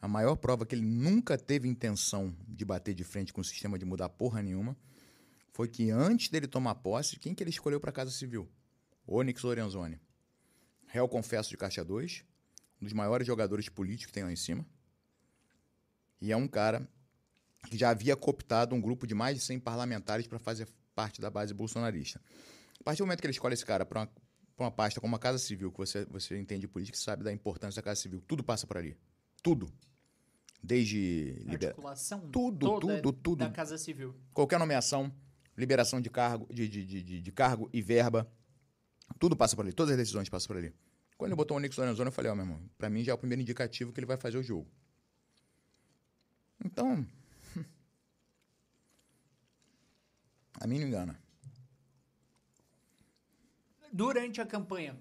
A 0.02 0.08
maior 0.08 0.36
prova 0.36 0.66
que 0.66 0.76
ele 0.76 0.86
nunca 0.86 1.38
teve 1.38 1.68
intenção 1.68 2.36
de 2.48 2.64
bater 2.64 2.94
de 2.94 3.04
frente 3.04 3.34
com 3.34 3.42
o 3.42 3.44
sistema 3.44 3.78
de 3.80 3.86
mudar 3.86 4.10
porra 4.10 4.42
nenhuma 4.42 4.78
foi 5.52 5.68
que 5.68 5.90
antes 5.90 6.30
dele 6.30 6.48
tomar 6.48 6.76
posse, 6.76 7.18
quem 7.18 7.34
que 7.34 7.42
ele 7.42 7.50
escolheu 7.50 7.80
para 7.80 7.90
a 7.90 7.94
Casa 7.94 8.12
Civil? 8.12 8.48
Onyx 9.08 9.42
Lorenzoni 9.42 10.00
réu 10.88 11.08
confesso 11.08 11.50
de 11.50 11.58
Caixa 11.58 11.84
2, 11.84 12.24
um 12.82 12.86
dos 12.86 12.94
maiores 12.94 13.28
jogadores 13.28 13.70
políticos 13.70 14.08
que 14.08 14.14
tem 14.14 14.24
lá 14.24 14.32
em 14.32 14.36
cima. 14.36 14.66
E 16.20 16.32
é 16.32 16.38
um 16.38 16.48
cara 16.48 16.88
que 17.70 17.78
já 17.78 17.90
havia 17.90 18.16
cooptado 18.16 18.74
um 18.74 18.82
grupo 18.82 19.06
de 19.06 19.14
mais 19.14 19.38
de 19.38 19.44
100 19.44 19.60
parlamentares 19.60 20.26
para 20.26 20.40
fazer 20.40 20.68
parte 20.96 21.22
da 21.22 21.30
base 21.30 21.54
bolsonarista. 21.54 22.22
A 22.80 22.84
partir 22.84 23.00
do 23.00 23.06
momento 23.06 23.20
que 23.20 23.28
ele 23.28 23.32
escolhe 23.32 23.54
esse 23.54 23.66
cara 23.66 23.86
para 23.86 24.02
uma, 24.02 24.10
uma 24.58 24.72
pasta 24.72 25.02
como 25.02 25.16
a 25.16 25.20
Casa 25.20 25.38
Civil, 25.38 25.72
que 25.72 25.78
você, 25.78 26.06
você 26.06 26.38
entende 26.38 26.68
política 26.68 26.98
e 26.98 27.02
sabe 27.02 27.24
da 27.24 27.32
importância 27.32 27.82
da 27.82 27.86
Casa 27.86 28.02
Civil, 28.02 28.22
tudo 28.22 28.44
passa 28.44 28.66
por 28.66 28.78
ali. 28.78 28.98
Tudo. 29.44 29.72
Desde 30.64 31.34
libera- 31.46 31.68
Articulação 31.68 32.30
Tudo, 32.30 32.80
tudo, 32.80 33.14
tudo. 33.14 33.40
da 33.40 33.50
Casa 33.50 33.78
Civil. 33.78 34.14
qualquer 34.34 34.60
nomeação, 34.60 35.14
liberação 35.56 36.02
de 36.02 36.10
cargo, 36.10 36.52
de, 36.54 36.68
de, 36.68 36.84
de, 36.86 37.22
de- 37.22 37.32
cargo 37.32 37.70
e 37.72 37.82
verba, 37.82 38.30
tudo 39.20 39.36
passa 39.36 39.56
por 39.56 39.64
ali, 39.64 39.72
todas 39.74 39.92
as 39.92 39.98
decisões 39.98 40.28
passam 40.30 40.48
por 40.48 40.58
ali. 40.58 40.74
Quando 41.18 41.30
ele 41.30 41.36
botou 41.38 41.56
o 41.58 41.60
Nix 41.60 41.76
Lorenzoni, 41.78 42.08
eu 42.10 42.12
falei, 42.12 42.32
ó, 42.32 42.36
meu 42.36 42.44
irmão, 42.46 42.62
pra 42.78 42.90
mim 42.90 43.04
já 43.04 43.12
é 43.12 43.16
o 43.16 43.18
primeiro 43.18 43.42
indicativo 43.42 43.92
que 43.94 44.00
ele 44.00 44.06
vai 44.06 44.18
fazer 44.18 44.38
o 44.38 44.44
jogo. 44.44 44.68
Então, 46.64 47.08
a 50.60 50.68
mim 50.68 50.80
não 50.80 50.88
engana. 50.88 51.20
Durante 53.92 54.42
a 54.42 54.46
campanha, 54.46 54.98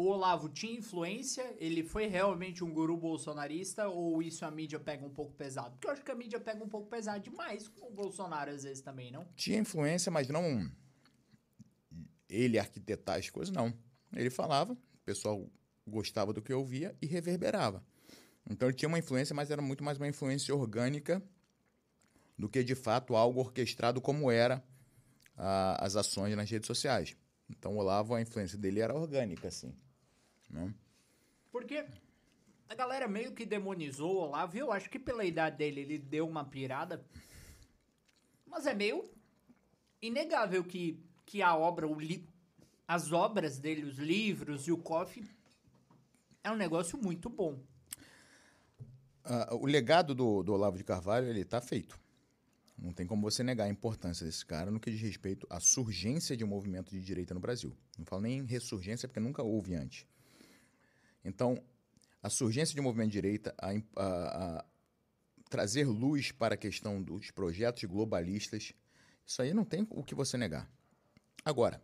o 0.00 0.06
Olavo 0.06 0.48
tinha 0.48 0.72
influência? 0.78 1.54
Ele 1.58 1.82
foi 1.82 2.06
realmente 2.06 2.62
um 2.64 2.72
guru 2.72 2.96
bolsonarista? 2.96 3.88
Ou 3.88 4.22
isso 4.22 4.44
a 4.44 4.50
mídia 4.50 4.78
pega 4.80 5.04
um 5.04 5.10
pouco 5.10 5.32
pesado? 5.34 5.72
Porque 5.72 5.86
eu 5.86 5.92
acho 5.92 6.04
que 6.04 6.10
a 6.10 6.14
mídia 6.14 6.40
pega 6.40 6.62
um 6.64 6.68
pouco 6.68 6.88
pesado 6.88 7.20
demais 7.22 7.68
com 7.68 7.86
o 7.88 7.90
Bolsonaro 7.92 8.50
às 8.50 8.62
vezes 8.62 8.82
também, 8.82 9.10
não? 9.10 9.26
Tinha 9.36 9.58
influência, 9.58 10.10
mas 10.10 10.28
não 10.28 10.70
ele 12.28 12.58
arquitetar 12.58 13.18
as 13.18 13.28
coisas, 13.28 13.54
não. 13.54 13.72
Ele 14.14 14.30
falava, 14.30 14.72
o 14.72 15.04
pessoal 15.04 15.48
gostava 15.86 16.32
do 16.32 16.40
que 16.42 16.52
ouvia 16.52 16.96
e 17.02 17.06
reverberava. 17.06 17.84
Então 18.48 18.68
ele 18.68 18.76
tinha 18.76 18.88
uma 18.88 18.98
influência, 18.98 19.34
mas 19.34 19.50
era 19.50 19.60
muito 19.60 19.82
mais 19.84 19.98
uma 19.98 20.08
influência 20.08 20.54
orgânica 20.54 21.22
do 22.38 22.48
que 22.48 22.62
de 22.64 22.74
fato 22.74 23.14
algo 23.16 23.40
orquestrado 23.40 24.00
como 24.00 24.30
era 24.30 24.64
a- 25.36 25.84
as 25.84 25.96
ações 25.96 26.34
nas 26.36 26.48
redes 26.50 26.66
sociais. 26.66 27.16
Então 27.48 27.74
o 27.74 27.78
Olavo, 27.78 28.14
a 28.14 28.22
influência 28.22 28.56
dele 28.56 28.80
era 28.80 28.94
orgânica, 28.94 29.48
assim. 29.48 29.74
Né? 30.50 30.74
Porque 31.50 31.86
a 32.68 32.74
galera 32.74 33.08
meio 33.08 33.32
que 33.32 33.46
demonizou 33.46 34.16
o 34.16 34.20
Olavo, 34.20 34.56
eu 34.56 34.72
acho 34.72 34.90
que 34.90 34.98
pela 34.98 35.24
idade 35.24 35.56
dele 35.56 35.80
ele 35.80 35.98
deu 35.98 36.28
uma 36.28 36.44
pirada. 36.44 37.04
Mas 38.46 38.66
é 38.66 38.74
meio 38.74 39.08
inegável 40.02 40.64
que, 40.64 41.02
que 41.24 41.42
a 41.42 41.56
obra, 41.56 41.86
o 41.86 41.98
li, 41.98 42.28
as 42.86 43.12
obras 43.12 43.58
dele, 43.58 43.84
os 43.84 43.98
livros 43.98 44.66
e 44.66 44.72
o 44.72 44.78
coffee 44.78 45.28
é 46.42 46.50
um 46.50 46.56
negócio 46.56 46.98
muito 46.98 47.28
bom. 47.28 47.58
Ah, 49.24 49.54
o 49.54 49.66
legado 49.66 50.14
do, 50.14 50.42
do 50.42 50.52
Olavo 50.52 50.76
de 50.76 50.84
Carvalho, 50.84 51.28
ele 51.28 51.42
está 51.42 51.60
feito. 51.60 51.98
Não 52.76 52.92
tem 52.92 53.06
como 53.06 53.22
você 53.22 53.42
negar 53.42 53.64
a 53.64 53.68
importância 53.68 54.24
desse 54.24 54.44
cara 54.44 54.70
no 54.70 54.80
que 54.80 54.90
diz 54.90 55.02
respeito 55.02 55.46
à 55.50 55.60
surgência 55.60 56.36
de 56.36 56.42
um 56.42 56.48
movimento 56.48 56.90
de 56.90 57.00
direita 57.00 57.34
no 57.34 57.40
Brasil. 57.40 57.76
Não 57.98 58.06
falo 58.06 58.22
nem 58.22 58.38
em 58.38 58.46
ressurgência, 58.46 59.06
porque 59.06 59.20
nunca 59.20 59.42
houve 59.42 59.74
antes. 59.74 60.06
Então, 61.24 61.62
a 62.22 62.28
surgência 62.30 62.74
de 62.74 62.80
um 62.80 62.84
movimento 62.84 63.08
de 63.10 63.12
direita, 63.20 63.54
a, 63.58 63.70
a- 63.96 64.58
a 64.58 64.64
trazer 65.48 65.84
luz 65.84 66.30
para 66.32 66.54
a 66.54 66.58
questão 66.58 67.02
dos 67.02 67.30
projetos 67.30 67.84
globalistas, 67.84 68.72
isso 69.26 69.42
aí 69.42 69.52
não 69.52 69.64
tem 69.64 69.86
o 69.90 70.02
que 70.02 70.14
você 70.14 70.36
negar. 70.36 70.70
Agora, 71.44 71.82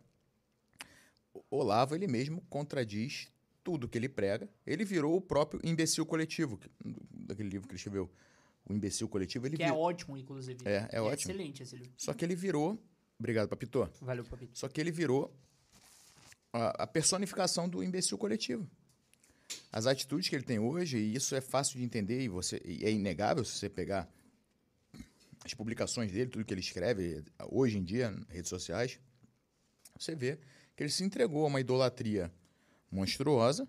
o 1.33 1.43
Olavo, 1.57 1.95
ele 1.95 2.07
mesmo 2.07 2.41
contradiz 2.49 3.29
tudo 3.63 3.87
que 3.87 3.97
ele 3.97 4.07
prega. 4.09 4.49
Ele 4.65 4.85
virou 4.85 5.15
o 5.17 5.21
próprio 5.21 5.59
imbecil 5.63 6.05
coletivo, 6.05 6.57
que- 6.57 6.69
daquele 7.11 7.49
livro 7.49 7.67
que 7.67 7.73
ele 7.73 7.77
escreveu. 7.77 8.09
O 8.69 8.73
imbecil 8.73 9.07
coletivo, 9.07 9.45
ele 9.47 9.55
Que 9.57 9.63
é 9.63 9.67
virou. 9.67 9.81
ótimo, 9.81 10.17
inclusive. 10.17 10.59
É, 10.65 10.87
é 10.91 11.01
ótimo. 11.01 11.31
Excelente 11.31 11.63
esse 11.63 11.75
livro. 11.75 11.93
Só 11.97 12.13
que 12.13 12.23
ele 12.25 12.35
virou. 12.35 12.77
Obrigado, 13.19 13.47
Papito. 13.47 13.89
Valeu, 14.01 14.23
Papito. 14.25 14.57
Só 14.57 14.67
que 14.67 14.79
ele 14.79 14.91
virou 14.91 15.33
a, 16.53 16.83
a 16.83 16.87
personificação 16.87 17.67
do 17.67 17.81
imbecil 17.83 18.17
coletivo. 18.17 18.69
As 19.71 19.85
atitudes 19.85 20.29
que 20.29 20.35
ele 20.35 20.43
tem 20.43 20.59
hoje, 20.59 20.97
e 20.97 21.15
isso 21.15 21.35
é 21.35 21.41
fácil 21.41 21.77
de 21.77 21.85
entender, 21.85 22.21
e, 22.21 22.27
você, 22.27 22.61
e 22.65 22.83
é 22.83 22.91
inegável 22.91 23.43
se 23.45 23.57
você 23.57 23.69
pegar 23.69 24.09
as 25.43 25.53
publicações 25.53 26.11
dele, 26.11 26.29
tudo 26.29 26.43
que 26.43 26.53
ele 26.53 26.61
escreve 26.61 27.23
hoje 27.49 27.77
em 27.77 27.83
dia, 27.83 28.11
nas 28.11 28.27
redes 28.27 28.49
sociais, 28.49 28.99
você 29.97 30.15
vê 30.15 30.39
que 30.75 30.83
ele 30.83 30.89
se 30.89 31.03
entregou 31.03 31.43
a 31.45 31.47
uma 31.47 31.59
idolatria 31.59 32.31
monstruosa. 32.91 33.67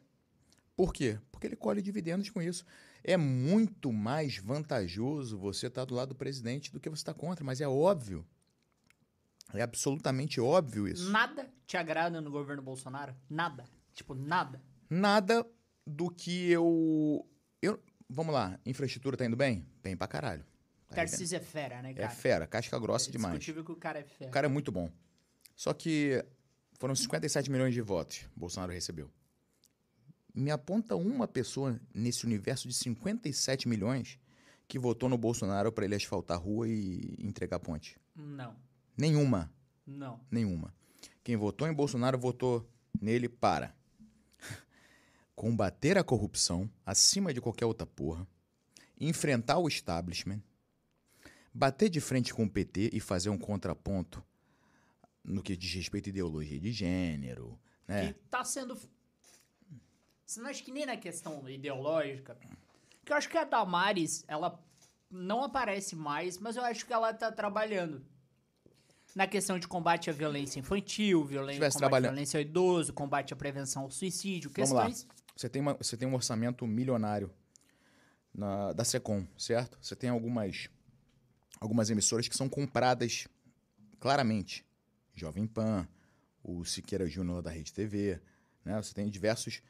Por 0.76 0.92
quê? 0.92 1.18
Porque 1.30 1.46
ele 1.46 1.56
colhe 1.56 1.80
dividendos 1.80 2.30
com 2.30 2.42
isso. 2.42 2.64
É 3.02 3.16
muito 3.16 3.92
mais 3.92 4.38
vantajoso 4.38 5.38
você 5.38 5.68
estar 5.68 5.84
do 5.84 5.94
lado 5.94 6.10
do 6.10 6.14
presidente 6.14 6.72
do 6.72 6.80
que 6.80 6.88
você 6.88 7.00
estar 7.00 7.14
contra, 7.14 7.44
mas 7.44 7.60
é 7.60 7.68
óbvio. 7.68 8.26
É 9.54 9.62
absolutamente 9.62 10.40
óbvio 10.40 10.86
isso. 10.86 11.10
Nada 11.10 11.48
te 11.66 11.76
agrada 11.76 12.20
no 12.20 12.30
governo 12.30 12.62
Bolsonaro? 12.62 13.14
Nada. 13.30 13.64
Tipo, 13.94 14.14
nada. 14.14 14.60
Nada 14.90 15.46
do 15.88 16.10
que 16.10 16.50
eu. 16.50 17.26
eu 17.62 17.80
vamos 18.08 18.32
lá, 18.34 18.58
infraestrutura 18.66 19.16
tá 19.16 19.24
indo 19.24 19.36
bem? 19.36 19.66
Bem 19.82 19.96
pra 19.96 20.06
caralho. 20.06 20.44
Tá. 20.88 20.96
Tarcísio 20.96 21.36
é 21.36 21.40
fera, 21.40 21.82
né, 21.82 21.90
É 21.90 21.94
cara? 21.94 22.10
fera, 22.10 22.46
casca 22.46 22.78
grossa 22.78 23.10
É 23.10 23.12
demais. 23.12 23.44
que 23.44 23.50
o 23.52 23.76
cara 23.76 23.98
é 23.98 24.04
fera. 24.04 24.30
O 24.30 24.32
cara 24.32 24.46
é 24.46 24.48
muito 24.50 24.72
bom. 24.72 24.90
Só 25.54 25.72
que 25.74 26.24
foram 26.78 26.94
57 26.94 27.50
milhões 27.50 27.74
de 27.74 27.80
votos 27.80 28.26
Bolsonaro 28.36 28.72
recebeu. 28.72 29.10
Me 30.34 30.50
aponta 30.50 30.94
uma 30.94 31.26
pessoa 31.26 31.80
nesse 31.92 32.24
universo 32.24 32.68
de 32.68 32.74
57 32.74 33.68
milhões 33.68 34.18
que 34.68 34.78
votou 34.78 35.08
no 35.08 35.18
Bolsonaro 35.18 35.72
para 35.72 35.84
ele 35.84 35.94
asfaltar 35.96 36.36
a 36.36 36.40
rua 36.40 36.68
e 36.68 37.16
entregar 37.18 37.58
ponte. 37.58 37.98
Não, 38.14 38.54
Nenhuma. 38.96 39.52
não. 39.86 40.20
Nenhuma. 40.30 40.72
Quem 41.24 41.36
votou 41.36 41.66
em 41.68 41.72
Bolsonaro 41.72 42.18
votou 42.18 42.66
nele 43.00 43.28
para 43.28 43.74
combater 45.38 45.96
a 45.96 46.02
corrupção 46.02 46.68
acima 46.84 47.32
de 47.32 47.40
qualquer 47.40 47.64
outra 47.64 47.86
porra, 47.86 48.26
enfrentar 49.00 49.58
o 49.58 49.68
establishment, 49.68 50.42
bater 51.54 51.88
de 51.88 52.00
frente 52.00 52.34
com 52.34 52.42
o 52.42 52.50
PT 52.50 52.90
e 52.92 52.98
fazer 52.98 53.30
um 53.30 53.38
contraponto 53.38 54.20
no 55.22 55.40
que 55.40 55.56
diz 55.56 55.72
respeito 55.72 56.08
à 56.08 56.10
ideologia 56.10 56.58
de 56.58 56.72
gênero, 56.72 57.56
né? 57.86 58.08
Que 58.08 58.14
tá 58.28 58.44
sendo. 58.44 58.76
Você 60.26 60.40
não 60.40 60.50
acha 60.50 60.60
que 60.60 60.72
nem 60.72 60.84
na 60.84 60.96
questão 60.96 61.48
ideológica? 61.48 62.36
Que 63.04 63.12
eu 63.12 63.16
acho 63.16 63.28
que 63.28 63.38
a 63.38 63.44
Damares, 63.44 64.24
ela 64.26 64.60
não 65.08 65.44
aparece 65.44 65.94
mais, 65.94 66.36
mas 66.36 66.56
eu 66.56 66.64
acho 66.64 66.84
que 66.84 66.92
ela 66.92 67.14
tá 67.14 67.30
trabalhando. 67.30 68.04
Na 69.14 69.28
questão 69.28 69.56
de 69.56 69.68
combate 69.68 70.10
à 70.10 70.12
violência 70.12 70.58
infantil, 70.58 71.24
violência, 71.24 71.70
combate 71.70 71.94
à 71.94 72.00
violência 72.00 72.38
ao 72.38 72.42
idoso, 72.42 72.92
combate 72.92 73.32
à 73.32 73.36
prevenção 73.36 73.84
ao 73.84 73.90
suicídio, 73.90 74.50
questões. 74.50 75.06
Você 75.38 75.48
tem, 75.48 75.62
uma, 75.62 75.74
você 75.74 75.96
tem 75.96 76.08
um 76.08 76.14
orçamento 76.14 76.66
milionário 76.66 77.32
na- 78.34 78.72
da 78.72 78.82
Secom, 78.82 79.24
certo? 79.38 79.78
Você 79.80 79.94
tem 79.94 80.10
algumas, 80.10 80.68
algumas 81.60 81.88
emissoras 81.90 82.26
que 82.26 82.36
são 82.36 82.48
compradas 82.48 83.28
claramente. 84.00 84.66
Jovem 85.14 85.46
Pan, 85.46 85.86
o 86.42 86.64
Siqueira 86.64 87.06
Júnior 87.06 87.40
da 87.40 87.52
Rede 87.52 87.72
TV, 87.72 88.20
né? 88.64 88.82
Você 88.82 88.92
tem 88.92 89.08
diversos, 89.08 89.62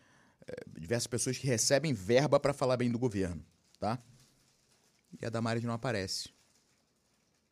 eh, 0.47 0.65
diversas 0.81 1.07
pessoas 1.07 1.37
que 1.37 1.47
recebem 1.47 1.93
verba 1.93 2.41
para 2.41 2.55
falar 2.55 2.79
bem 2.79 2.91
do 2.91 2.99
governo, 2.99 3.45
tá? 3.79 4.03
E 5.21 5.27
a 5.27 5.29
Damares 5.29 5.63
não 5.63 5.75
aparece. 5.75 6.31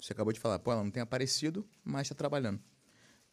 Você 0.01 0.15
acabou 0.15 0.33
de 0.33 0.41
falar, 0.41 0.59
pô, 0.59 0.73
ela 0.73 0.83
não 0.83 0.91
tem 0.91 1.03
aparecido, 1.03 1.69
mas 1.85 2.07
está 2.07 2.15
trabalhando. 2.15 2.63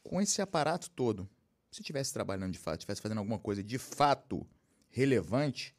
Com 0.03 0.21
esse 0.21 0.41
aparato 0.41 0.89
todo, 0.89 1.29
se 1.71 1.79
estivesse 1.79 2.11
trabalhando 2.11 2.51
de 2.51 2.59
fato, 2.59 2.79
estivesse 2.81 3.01
fazendo 3.01 3.19
alguma 3.19 3.39
coisa 3.39 3.63
de 3.63 3.77
fato 3.77 4.45
relevante, 4.93 5.75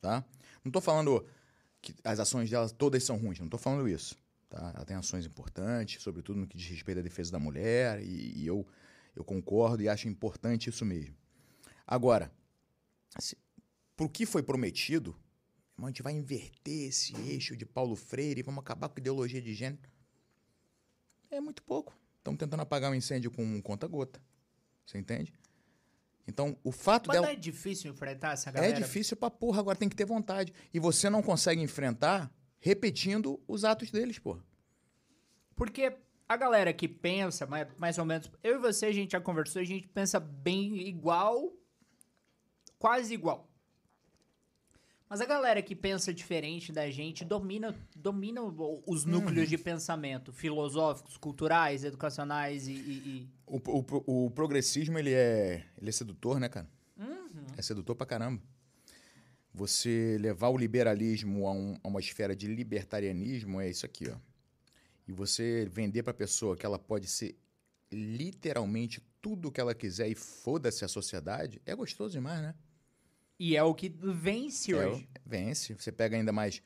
tá? 0.00 0.24
Não 0.64 0.70
estou 0.70 0.82
falando 0.82 1.24
que 1.80 1.94
as 2.02 2.18
ações 2.18 2.50
dela 2.50 2.68
todas 2.70 3.04
são 3.04 3.16
ruins, 3.16 3.38
não 3.38 3.46
estou 3.46 3.60
falando 3.60 3.86
isso, 3.86 4.16
tá? 4.48 4.72
Ela 4.74 4.84
tem 4.84 4.96
ações 4.96 5.26
importantes, 5.26 6.02
sobretudo 6.02 6.40
no 6.40 6.46
que 6.46 6.56
diz 6.56 6.66
respeito 6.68 6.98
à 6.98 7.02
defesa 7.02 7.30
da 7.30 7.38
mulher, 7.38 8.02
e, 8.02 8.40
e 8.40 8.46
eu, 8.46 8.66
eu 9.14 9.22
concordo 9.22 9.82
e 9.82 9.88
acho 9.88 10.08
importante 10.08 10.70
isso 10.70 10.84
mesmo. 10.84 11.14
Agora, 11.86 12.32
se, 13.18 13.36
pro 13.94 14.08
que 14.08 14.24
foi 14.24 14.42
prometido, 14.42 15.14
a 15.76 15.86
gente 15.86 16.02
vai 16.02 16.14
inverter 16.14 16.88
esse 16.88 17.14
eixo 17.28 17.54
de 17.56 17.66
Paulo 17.66 17.94
Freire, 17.94 18.42
vamos 18.42 18.60
acabar 18.60 18.88
com 18.88 18.98
a 18.98 19.00
ideologia 19.00 19.42
de 19.42 19.52
gênero. 19.52 19.90
É 21.30 21.40
muito 21.40 21.62
pouco. 21.62 21.94
Estamos 22.18 22.38
tentando 22.38 22.60
apagar 22.60 22.90
um 22.90 22.94
incêndio 22.94 23.30
com 23.30 23.44
um 23.44 23.60
conta-gota. 23.60 24.22
Você 24.86 24.96
entende? 24.96 25.34
Então, 26.26 26.56
o 26.64 26.72
fato 26.72 27.08
Mas 27.08 27.16
dela. 27.16 27.26
não 27.26 27.32
é 27.32 27.36
difícil 27.36 27.90
enfrentar 27.90 28.32
essa 28.32 28.48
É 28.50 28.52
galera? 28.52 28.74
difícil 28.74 29.16
pra 29.16 29.30
porra, 29.30 29.60
agora 29.60 29.76
tem 29.76 29.88
que 29.88 29.96
ter 29.96 30.06
vontade. 30.06 30.52
E 30.72 30.80
você 30.80 31.10
não 31.10 31.22
consegue 31.22 31.60
enfrentar 31.60 32.32
repetindo 32.58 33.40
os 33.46 33.64
atos 33.64 33.90
deles, 33.90 34.18
porra. 34.18 34.42
Porque 35.54 35.94
a 36.28 36.36
galera 36.36 36.72
que 36.72 36.88
pensa, 36.88 37.46
mais, 37.46 37.68
mais 37.76 37.98
ou 37.98 38.04
menos, 38.06 38.30
eu 38.42 38.56
e 38.56 38.58
você, 38.58 38.86
a 38.86 38.92
gente 38.92 39.12
já 39.12 39.20
conversou, 39.20 39.60
a 39.60 39.64
gente 39.64 39.86
pensa 39.86 40.18
bem 40.18 40.88
igual, 40.88 41.52
quase 42.78 43.12
igual. 43.12 43.48
Mas 45.14 45.20
a 45.20 45.26
galera 45.26 45.62
que 45.62 45.76
pensa 45.76 46.12
diferente 46.12 46.72
da 46.72 46.90
gente 46.90 47.24
domina, 47.24 47.72
domina 47.94 48.42
os 48.84 49.04
núcleos 49.04 49.48
de 49.48 49.56
pensamento 49.56 50.32
filosóficos, 50.32 51.16
culturais, 51.16 51.84
educacionais 51.84 52.66
e- 52.66 52.72
e- 52.72 52.76
e 53.06 53.28
O, 53.46 53.58
o 53.58 54.24
o 54.26 54.30
progressismo, 54.32 54.98
ele 54.98 55.12
é, 55.12 55.64
ele 55.80 55.88
é 55.88 55.92
sedutor, 55.92 56.40
né, 56.40 56.48
cara? 56.48 56.68
É 57.56 57.62
sedutor 57.62 57.94
pra 57.94 58.04
caramba. 58.04 58.42
você 59.52 60.16
levar 60.20 60.48
o 60.48 60.56
liberalismo 60.58 61.46
a, 61.46 61.52
um- 61.52 61.78
a 61.84 61.86
uma 61.86 62.00
esfera 62.00 62.34
de 62.34 62.48
libertarianismo 62.48 63.60
é 63.60 63.70
isso 63.70 63.86
aqui, 63.86 64.08
ó. 64.10 64.16
E 65.06 65.12
você 65.12 65.64
vender 65.70 66.02
para 66.02 66.10
a 66.10 66.14
pessoa 66.14 66.56
que 66.56 66.66
ela 66.66 66.76
pode 66.76 67.06
ser 67.06 67.38
literalmente 67.92 69.00
tudo 69.22 69.46
o 69.46 69.52
que 69.52 69.60
ela 69.60 69.76
quiser 69.76 70.08
e 70.08 70.16
foda-se 70.16 70.84
a 70.84 70.88
sociedade, 70.88 71.62
é 71.64 71.72
gostoso 71.72 72.14
demais, 72.14 72.42
né? 72.42 72.52
E 73.38 73.56
é 73.56 73.62
o 73.62 73.74
que 73.74 73.88
vence 73.88 74.72
É, 74.72 74.86
hoje. 74.86 75.08
vence. 75.24 75.74
Você 75.74 75.90
pega 75.90 76.16
ainda 76.16 76.32
mais 76.32 76.62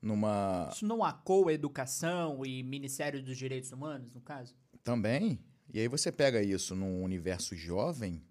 numa. 0.00 0.70
Isso 0.72 0.86
não 0.86 1.04
acoa 1.04 1.52
educação 1.52 2.44
e 2.44 2.62
Ministério 2.62 3.22
dos 3.22 3.36
Direitos 3.36 3.72
Humanos, 3.72 4.12
no 4.14 4.20
caso? 4.20 4.54
Também. 4.82 5.38
E 5.72 5.78
aí 5.78 5.88
você 5.88 6.10
pega 6.10 6.42
isso 6.42 6.74
num 6.74 7.02
universo 7.02 7.54
jovem, 7.54 8.22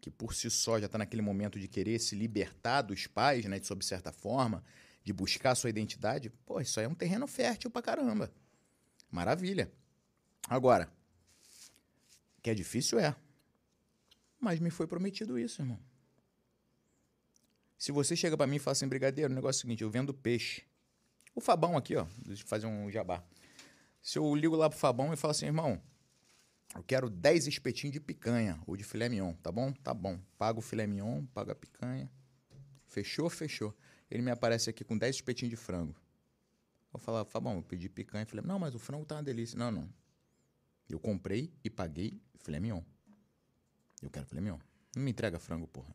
que 0.00 0.10
por 0.10 0.34
si 0.34 0.50
só 0.50 0.78
já 0.78 0.84
está 0.86 0.98
naquele 0.98 1.22
momento 1.22 1.58
de 1.58 1.66
querer 1.66 1.98
se 1.98 2.14
libertar 2.14 2.82
dos 2.82 3.06
pais, 3.06 3.46
né, 3.46 3.58
de 3.58 3.66
sob 3.66 3.82
certa 3.84 4.12
forma, 4.12 4.62
de 5.02 5.12
buscar 5.14 5.54
sua 5.54 5.70
identidade. 5.70 6.28
Pô, 6.44 6.60
isso 6.60 6.78
aí 6.78 6.84
é 6.84 6.88
um 6.88 6.94
terreno 6.94 7.26
fértil 7.26 7.70
pra 7.70 7.80
caramba. 7.80 8.30
Maravilha. 9.10 9.72
Agora, 10.46 10.92
que 12.42 12.50
é 12.50 12.54
difícil 12.54 12.98
é. 12.98 13.16
Mas 14.38 14.60
me 14.60 14.68
foi 14.70 14.86
prometido 14.86 15.38
isso, 15.38 15.62
irmão. 15.62 15.78
Se 17.82 17.90
você 17.90 18.14
chega 18.14 18.36
pra 18.36 18.46
mim 18.46 18.54
e 18.54 18.58
fala 18.60 18.74
assim, 18.74 18.86
brigadeiro, 18.86 19.32
o 19.32 19.34
negócio 19.34 19.58
é 19.58 19.58
o 19.58 19.62
seguinte, 19.62 19.82
eu 19.82 19.90
vendo 19.90 20.14
peixe. 20.14 20.62
O 21.34 21.40
Fabão 21.40 21.76
aqui, 21.76 21.96
ó, 21.96 22.06
deixa 22.24 22.44
eu 22.44 22.46
fazer 22.46 22.64
um 22.68 22.88
jabá. 22.88 23.24
Se 24.00 24.20
eu 24.20 24.36
ligo 24.36 24.54
lá 24.54 24.70
pro 24.70 24.78
Fabão 24.78 25.12
e 25.12 25.16
falo 25.16 25.32
assim, 25.32 25.46
irmão, 25.46 25.82
eu 26.76 26.84
quero 26.84 27.10
10 27.10 27.48
espetinhos 27.48 27.92
de 27.92 27.98
picanha 27.98 28.62
ou 28.68 28.76
de 28.76 28.84
filé 28.84 29.08
mignon, 29.08 29.32
tá 29.32 29.50
bom? 29.50 29.72
Tá 29.72 29.92
bom. 29.92 30.16
Pago 30.38 30.60
o 30.60 30.62
filé 30.62 30.86
mignon, 30.86 31.26
pago 31.34 31.50
a 31.50 31.56
picanha. 31.56 32.08
Fechou, 32.86 33.28
fechou. 33.28 33.76
Ele 34.08 34.22
me 34.22 34.30
aparece 34.30 34.70
aqui 34.70 34.84
com 34.84 34.96
10 34.96 35.16
espetinhos 35.16 35.50
de 35.50 35.56
frango. 35.56 35.96
Eu 36.94 37.00
falo, 37.00 37.24
Fabão, 37.24 37.56
eu 37.56 37.64
pedi 37.64 37.88
picanha 37.88 38.24
filé 38.24 38.42
Não, 38.42 38.60
mas 38.60 38.76
o 38.76 38.78
frango 38.78 39.04
tá 39.04 39.16
uma 39.16 39.24
delícia. 39.24 39.58
Não, 39.58 39.72
não. 39.72 39.92
Eu 40.88 41.00
comprei 41.00 41.52
e 41.64 41.68
paguei 41.68 42.22
filé 42.44 42.60
mignon. 42.60 42.82
Eu 44.00 44.08
quero 44.08 44.24
filé 44.24 44.40
mignon. 44.40 44.60
Não 44.94 45.02
me 45.02 45.10
entrega 45.10 45.40
frango, 45.40 45.66
porra. 45.66 45.92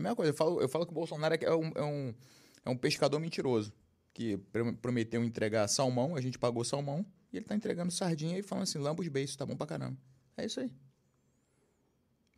É 0.00 0.02
a 0.02 0.02
mesma 0.02 0.16
coisa. 0.16 0.30
Eu 0.30 0.36
falo, 0.36 0.60
eu 0.60 0.68
falo 0.68 0.86
que 0.86 0.92
o 0.92 0.94
Bolsonaro 0.94 1.34
é 1.34 1.54
um, 1.54 1.72
é 1.74 1.82
um, 1.84 2.14
é 2.64 2.70
um 2.70 2.76
pescador 2.76 3.20
mentiroso. 3.20 3.72
Que 4.12 4.38
pr- 4.38 4.72
prometeu 4.80 5.22
entregar 5.22 5.68
salmão, 5.68 6.16
a 6.16 6.20
gente 6.20 6.38
pagou 6.38 6.64
salmão, 6.64 7.06
e 7.32 7.36
ele 7.36 7.46
tá 7.46 7.54
entregando 7.54 7.92
sardinha 7.92 8.38
e 8.38 8.42
falando 8.42 8.64
assim, 8.64 8.78
lamba 8.78 9.02
os 9.02 9.08
beiços, 9.08 9.36
tá 9.36 9.46
bom 9.46 9.56
pra 9.56 9.66
caramba. 9.66 9.96
É 10.36 10.44
isso 10.46 10.58
aí. 10.60 10.74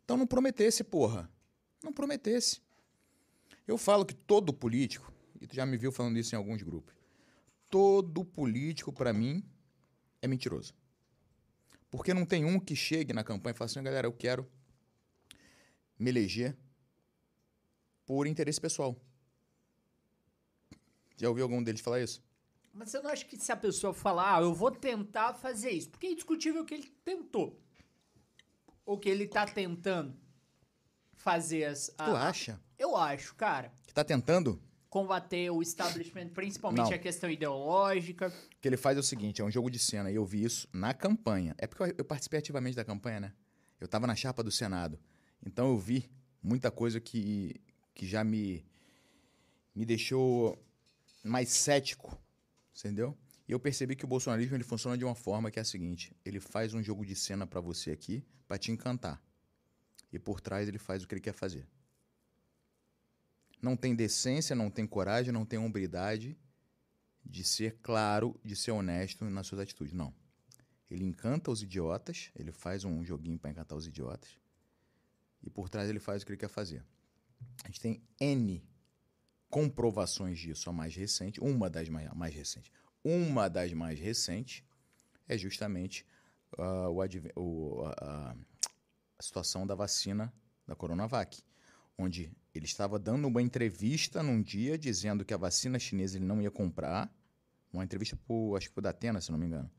Então 0.03 0.17
não 0.17 0.27
prometesse, 0.27 0.83
porra. 0.83 1.29
Não 1.83 1.91
prometesse. 1.91 2.61
Eu 3.65 3.77
falo 3.77 4.05
que 4.05 4.13
todo 4.13 4.53
político, 4.53 5.11
e 5.41 5.47
tu 5.47 5.55
já 5.55 5.65
me 5.65 5.77
viu 5.77 5.91
falando 5.91 6.19
isso 6.19 6.35
em 6.35 6.37
alguns 6.37 6.61
grupos, 6.61 6.93
todo 7.69 8.23
político, 8.23 8.91
pra 8.91 9.13
mim, 9.13 9.43
é 10.21 10.27
mentiroso. 10.27 10.73
Porque 11.89 12.13
não 12.13 12.25
tem 12.25 12.45
um 12.45 12.59
que 12.59 12.75
chegue 12.75 13.13
na 13.13 13.23
campanha 13.23 13.53
e 13.53 13.57
fale 13.57 13.71
assim, 13.71 13.81
galera, 13.81 14.05
eu 14.05 14.13
quero 14.13 14.47
me 15.97 16.09
eleger 16.09 16.57
por 18.13 18.27
interesse 18.27 18.61
pessoal. 18.61 18.95
Já 21.17 21.27
ouviu 21.29 21.43
algum 21.45 21.63
deles 21.63 21.81
falar 21.81 21.99
isso? 22.01 22.21
Mas 22.71 22.89
você 22.91 22.99
não 23.01 23.09
acha 23.09 23.25
que 23.25 23.37
se 23.37 23.51
a 23.51 23.57
pessoa 23.57 23.93
falar, 23.93 24.37
ah, 24.37 24.41
eu 24.41 24.53
vou 24.53 24.69
tentar 24.71 25.33
fazer 25.33 25.71
isso, 25.71 25.89
porque 25.89 26.07
é 26.07 26.11
indiscutível 26.11 26.63
que 26.65 26.73
ele 26.75 26.91
tentou. 27.03 27.59
Ou 28.85 28.97
que 28.99 29.09
ele 29.09 29.27
tá 29.27 29.45
tentando 29.47 30.15
fazer 31.15 31.65
as. 31.65 31.87
Tu 31.87 32.03
a- 32.03 32.27
acha 32.29 32.59
Eu 32.77 32.95
acho, 32.95 33.33
cara. 33.35 33.71
que 33.87 33.93
tá 33.93 34.03
tentando? 34.03 34.61
Combater 34.89 35.49
o 35.49 35.59
establishment, 35.61 36.29
principalmente 36.29 36.89
Não. 36.89 36.93
a 36.93 36.99
questão 36.99 37.29
ideológica. 37.31 38.27
O 38.27 38.59
que 38.61 38.67
ele 38.67 38.77
faz 38.77 38.95
é 38.95 38.99
o 38.99 39.03
seguinte, 39.03 39.41
é 39.41 39.43
um 39.45 39.49
jogo 39.49 39.71
de 39.71 39.79
cena, 39.79 40.11
e 40.11 40.15
eu 40.15 40.25
vi 40.25 40.43
isso 40.43 40.67
na 40.71 40.93
campanha. 40.93 41.55
É 41.57 41.65
porque 41.65 41.81
eu, 41.83 41.95
eu 41.99 42.05
participei 42.05 42.37
ativamente 42.37 42.75
da 42.75 42.85
campanha, 42.85 43.19
né? 43.19 43.33
Eu 43.79 43.87
tava 43.87 44.05
na 44.05 44.15
chapa 44.15 44.43
do 44.43 44.51
Senado. 44.51 44.99
Então 45.43 45.69
eu 45.69 45.77
vi 45.79 46.11
muita 46.43 46.69
coisa 46.69 46.99
que, 46.99 47.55
que 47.93 48.07
já 48.07 48.23
me, 48.23 48.65
me 49.75 49.85
deixou 49.85 50.57
mais 51.23 51.49
cético, 51.49 52.17
entendeu? 52.77 53.17
E 53.47 53.51
eu 53.51 53.59
percebi 53.59 53.95
que 53.95 54.05
o 54.05 54.07
bolsonarismo 54.07 54.55
ele 54.55 54.63
funciona 54.63 54.97
de 54.97 55.03
uma 55.03 55.15
forma 55.15 55.51
que 55.51 55.59
é 55.59 55.61
a 55.61 55.65
seguinte: 55.65 56.15
ele 56.25 56.39
faz 56.39 56.73
um 56.73 56.81
jogo 56.81 57.05
de 57.05 57.15
cena 57.15 57.45
pra 57.45 57.59
você 57.59 57.91
aqui, 57.91 58.23
pra 58.47 58.57
te 58.57 58.71
encantar. 58.71 59.21
E 60.11 60.19
por 60.19 60.39
trás 60.39 60.67
ele 60.67 60.77
faz 60.77 61.03
o 61.03 61.07
que 61.07 61.15
ele 61.15 61.21
quer 61.21 61.33
fazer. 61.33 61.67
Não 63.61 63.75
tem 63.75 63.95
decência, 63.95 64.55
não 64.55 64.69
tem 64.69 64.85
coragem, 64.85 65.31
não 65.31 65.45
tem 65.45 65.57
hombridade 65.57 66.37
de 67.25 67.43
ser 67.43 67.77
claro, 67.81 68.39
de 68.43 68.55
ser 68.55 68.71
honesto 68.71 69.23
nas 69.25 69.47
suas 69.47 69.61
atitudes. 69.61 69.93
Não. 69.93 70.13
Ele 70.89 71.03
encanta 71.03 71.49
os 71.49 71.63
idiotas, 71.63 72.29
ele 72.35 72.51
faz 72.51 72.83
um 72.83 73.03
joguinho 73.03 73.39
para 73.39 73.49
encantar 73.49 73.77
os 73.77 73.87
idiotas. 73.87 74.37
E 75.41 75.49
por 75.49 75.69
trás 75.69 75.89
ele 75.89 75.99
faz 75.99 76.21
o 76.21 76.25
que 76.25 76.33
ele 76.33 76.39
quer 76.39 76.49
fazer. 76.49 76.83
A 77.63 77.67
gente 77.67 77.79
tem 77.81 78.03
N 78.19 78.63
comprovações 79.49 80.39
disso, 80.39 80.69
a 80.69 80.73
mais 80.73 80.95
recente, 80.95 81.39
uma 81.39 81.69
das 81.69 81.87
mais, 81.89 82.11
mais 82.13 82.33
recentes. 82.33 82.71
Uma 83.03 83.49
das 83.49 83.71
mais 83.73 83.99
recentes 83.99 84.63
é 85.27 85.37
justamente 85.37 86.05
ah, 86.57 86.89
o 86.89 86.99
o- 87.35 87.83
a, 87.85 88.31
a- 88.31 88.35
situação 89.19 89.65
da 89.65 89.75
vacina 89.75 90.33
da 90.67 90.75
Coronavac, 90.75 91.41
onde 91.97 92.31
ele 92.53 92.65
estava 92.65 92.99
dando 92.99 93.27
uma 93.27 93.41
entrevista 93.41 94.21
num 94.23 94.41
dia 94.41 94.77
dizendo 94.77 95.23
que 95.23 95.33
a 95.33 95.37
vacina 95.37 95.79
chinesa 95.79 96.17
ele 96.17 96.25
não 96.25 96.41
ia 96.41 96.51
comprar, 96.51 97.13
uma 97.71 97.83
entrevista 97.83 98.15
pro, 98.15 98.55
acho 98.55 98.67
que 98.67 98.73
foi 98.73 98.83
da 98.83 98.89
Atena, 98.89 99.21
se 99.21 99.31
não 99.31 99.37
me 99.37 99.45
engano. 99.45 99.69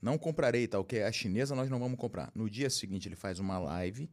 Não 0.00 0.16
comprarei, 0.18 0.66
tá 0.68 0.78
ok? 0.78 1.02
A 1.02 1.12
chinesa 1.12 1.54
nós 1.54 1.68
não 1.70 1.78
vamos 1.78 1.98
comprar. 1.98 2.30
No 2.34 2.48
dia 2.48 2.70
seguinte 2.70 3.08
ele 3.08 3.16
faz 3.16 3.38
uma 3.38 3.58
live 3.58 4.10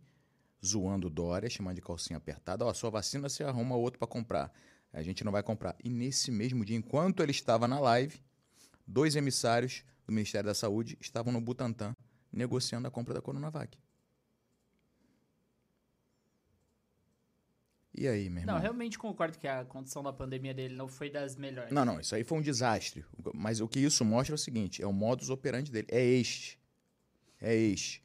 zoando 0.65 1.09
Dória, 1.09 1.49
chamando 1.49 1.75
de 1.75 1.81
calcinha 1.81 2.17
apertada. 2.17 2.65
Ó, 2.65 2.73
sua 2.73 2.89
vacina 2.89 3.27
você 3.27 3.43
arruma 3.43 3.75
outro 3.75 3.99
para 3.99 4.07
comprar. 4.07 4.51
A 4.91 5.01
gente 5.01 5.23
não 5.23 5.31
vai 5.31 5.43
comprar. 5.43 5.75
E 5.83 5.89
nesse 5.89 6.31
mesmo 6.31 6.63
dia, 6.63 6.77
enquanto 6.77 7.21
ele 7.21 7.31
estava 7.31 7.67
na 7.67 7.79
live, 7.79 8.19
dois 8.87 9.15
emissários 9.15 9.83
do 10.05 10.13
Ministério 10.13 10.47
da 10.47 10.53
Saúde 10.53 10.97
estavam 11.01 11.33
no 11.33 11.41
Butantan 11.41 11.95
negociando 12.31 12.87
a 12.87 12.91
compra 12.91 13.13
da 13.13 13.21
Coronavac. 13.21 13.77
E 17.95 18.07
aí, 18.07 18.27
meu 18.27 18.41
irmão? 18.41 18.55
Não, 18.55 18.61
realmente 18.61 18.97
concordo 18.97 19.37
que 19.37 19.47
a 19.47 19.63
condição 19.65 20.01
da 20.01 20.11
pandemia 20.11 20.53
dele 20.53 20.75
não 20.75 20.87
foi 20.87 21.11
das 21.11 21.35
melhores. 21.35 21.71
Não, 21.71 21.85
não, 21.85 21.99
isso 21.99 22.15
aí 22.15 22.23
foi 22.23 22.39
um 22.39 22.41
desastre. 22.41 23.05
Mas 23.35 23.61
o 23.61 23.67
que 23.67 23.79
isso 23.79 24.03
mostra 24.03 24.33
é 24.33 24.35
o 24.35 24.39
seguinte: 24.39 24.81
é 24.81 24.87
o 24.87 24.91
modus 24.91 25.29
operandi 25.29 25.71
dele. 25.71 25.87
É 25.91 26.03
este. 26.03 26.59
É 27.39 27.55
este. 27.55 28.03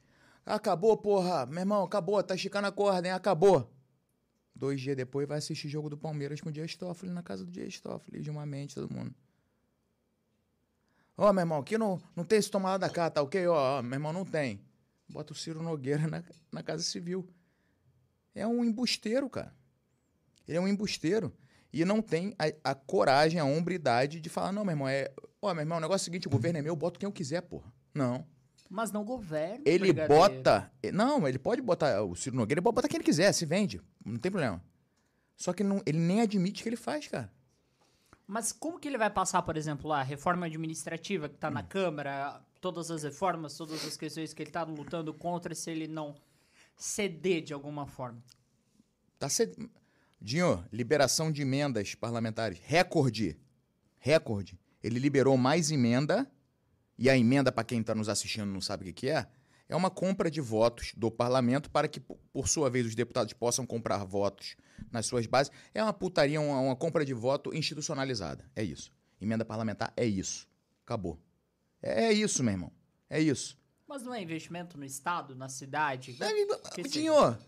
Acabou, 0.48 0.96
porra. 0.96 1.44
Meu 1.44 1.60
irmão, 1.60 1.82
acabou. 1.82 2.22
Tá 2.22 2.34
esticando 2.34 2.66
a 2.66 2.72
corda, 2.72 3.06
hein? 3.06 3.12
Acabou. 3.12 3.70
Dois 4.54 4.80
dias 4.80 4.96
depois 4.96 5.28
vai 5.28 5.38
assistir 5.38 5.68
jogo 5.68 5.90
do 5.90 5.96
Palmeiras 5.96 6.40
com 6.40 6.48
o 6.48 6.52
Dias 6.52 6.74
Toffoli 6.74 7.12
na 7.12 7.22
casa 7.22 7.44
do 7.44 7.50
Dias 7.50 7.78
Toffoli, 7.80 8.20
de 8.20 8.30
uma 8.30 8.44
mente, 8.44 8.74
todo 8.74 8.92
mundo. 8.92 9.14
Ó, 11.16 11.32
meu 11.32 11.42
irmão, 11.42 11.58
aqui 11.58 11.76
não, 11.76 12.00
não 12.16 12.24
tem 12.24 12.38
esse 12.38 12.50
tomar 12.50 12.70
lá 12.70 12.78
da 12.78 12.88
cá, 12.88 13.10
tá 13.10 13.22
ok? 13.22 13.46
Ó, 13.46 13.78
ó, 13.78 13.82
meu 13.82 13.94
irmão, 13.94 14.12
não 14.12 14.24
tem. 14.24 14.60
Bota 15.08 15.32
o 15.32 15.36
Ciro 15.36 15.62
Nogueira 15.62 16.08
na, 16.08 16.24
na 16.50 16.62
Casa 16.62 16.82
Civil. 16.82 17.28
É 18.34 18.46
um 18.46 18.64
embusteiro, 18.64 19.28
cara. 19.28 19.54
Ele 20.46 20.56
é 20.56 20.60
um 20.60 20.66
embusteiro. 20.66 21.32
E 21.72 21.84
não 21.84 22.00
tem 22.00 22.34
a, 22.38 22.70
a 22.70 22.74
coragem, 22.74 23.38
a 23.38 23.44
hombridade 23.44 24.20
de 24.20 24.28
falar, 24.28 24.50
não, 24.50 24.64
meu 24.64 24.72
irmão, 24.72 24.88
é. 24.88 25.12
Ó, 25.42 25.52
meu 25.52 25.62
irmão, 25.62 25.78
o 25.78 25.80
negócio 25.80 26.02
é 26.02 26.04
o 26.04 26.04
seguinte, 26.06 26.26
o 26.26 26.30
governo 26.30 26.58
é 26.58 26.62
meu, 26.62 26.72
eu 26.72 26.76
boto 26.76 26.98
quem 26.98 27.06
eu 27.06 27.12
quiser, 27.12 27.42
porra. 27.42 27.70
Não. 27.94 28.26
Mas 28.68 28.92
não 28.92 29.04
governa. 29.04 29.62
Ele 29.64 29.92
bota. 29.92 30.70
Não, 30.92 31.26
ele 31.26 31.38
pode 31.38 31.62
botar. 31.62 32.02
O 32.02 32.14
Ciro 32.14 32.36
Nogueira 32.36 32.58
ele 32.58 32.64
pode 32.64 32.74
botar 32.74 32.88
quem 32.88 32.98
ele 32.98 33.04
quiser, 33.04 33.32
se 33.32 33.46
vende. 33.46 33.80
Não 34.04 34.18
tem 34.18 34.30
problema. 34.30 34.62
Só 35.36 35.52
que 35.52 35.62
ele, 35.62 35.70
não, 35.70 35.82
ele 35.86 35.98
nem 35.98 36.20
admite 36.20 36.62
que 36.62 36.68
ele 36.68 36.76
faz, 36.76 37.06
cara. 37.08 37.32
Mas 38.26 38.52
como 38.52 38.78
que 38.78 38.86
ele 38.86 38.98
vai 38.98 39.08
passar, 39.08 39.40
por 39.40 39.56
exemplo, 39.56 39.88
lá, 39.88 40.00
a 40.00 40.02
reforma 40.02 40.44
administrativa 40.46 41.28
que 41.28 41.38
tá 41.38 41.48
Hum. 41.48 41.52
na 41.52 41.62
Câmara, 41.62 42.42
todas 42.60 42.90
as 42.90 43.02
reformas, 43.04 43.56
todas 43.56 43.84
as 43.86 43.96
questões 43.96 44.34
que 44.34 44.42
ele 44.42 44.50
tá 44.50 44.64
lutando 44.64 45.14
contra, 45.14 45.54
se 45.54 45.70
ele 45.70 45.88
não 45.88 46.14
ceder 46.76 47.42
de 47.42 47.54
alguma 47.54 47.86
forma? 47.86 48.22
Tá 49.18 49.28
ced... 49.28 49.56
Dinho, 50.20 50.64
liberação 50.72 51.30
de 51.30 51.42
emendas 51.42 51.94
parlamentares. 51.94 52.58
Recorde. 52.62 53.38
Recorde. 53.98 54.58
Ele 54.82 54.98
liberou 54.98 55.36
mais 55.36 55.70
emenda. 55.70 56.30
E 56.98 57.08
a 57.08 57.16
emenda, 57.16 57.52
para 57.52 57.62
quem 57.64 57.80
está 57.80 57.94
nos 57.94 58.08
assistindo 58.08 58.46
não 58.46 58.60
sabe 58.60 58.90
o 58.90 58.92
que, 58.92 59.08
é, 59.08 59.26
é 59.68 59.76
uma 59.76 59.90
compra 59.90 60.30
de 60.30 60.40
votos 60.40 60.92
do 60.96 61.10
parlamento 61.10 61.70
para 61.70 61.86
que, 61.86 62.00
por- 62.00 62.18
sua 62.48 62.68
vez, 62.68 62.86
os 62.86 62.94
deputados 62.94 63.32
possam 63.34 63.64
comprar 63.66 64.02
votos 64.04 64.56
nas 64.90 65.06
suas 65.06 65.26
bases. 65.26 65.52
É 65.74 65.82
uma 65.82 65.92
putaria, 65.92 66.40
uma, 66.40 66.58
uma 66.60 66.76
compra 66.76 67.04
de 67.04 67.12
voto 67.14 67.54
institucionalizada. 67.54 68.44
É 68.56 68.62
isso. 68.64 68.90
Emenda 69.20 69.44
parlamentar 69.44 69.92
é 69.96 70.04
isso. 70.06 70.48
Acabou. 70.84 71.20
É, 71.82 72.06
é 72.06 72.12
isso, 72.12 72.42
meu 72.42 72.52
irmão. 72.52 72.72
É 73.10 73.20
isso. 73.20 73.56
Mas 73.86 74.02
não 74.02 74.14
é 74.14 74.20
investimento 74.22 74.76
no 74.76 74.84
Estado, 74.84 75.34
na 75.34 75.48
cidade? 75.48 76.16
É, 76.20 76.28
Que 76.74 76.82
Dinho, 76.82 77.14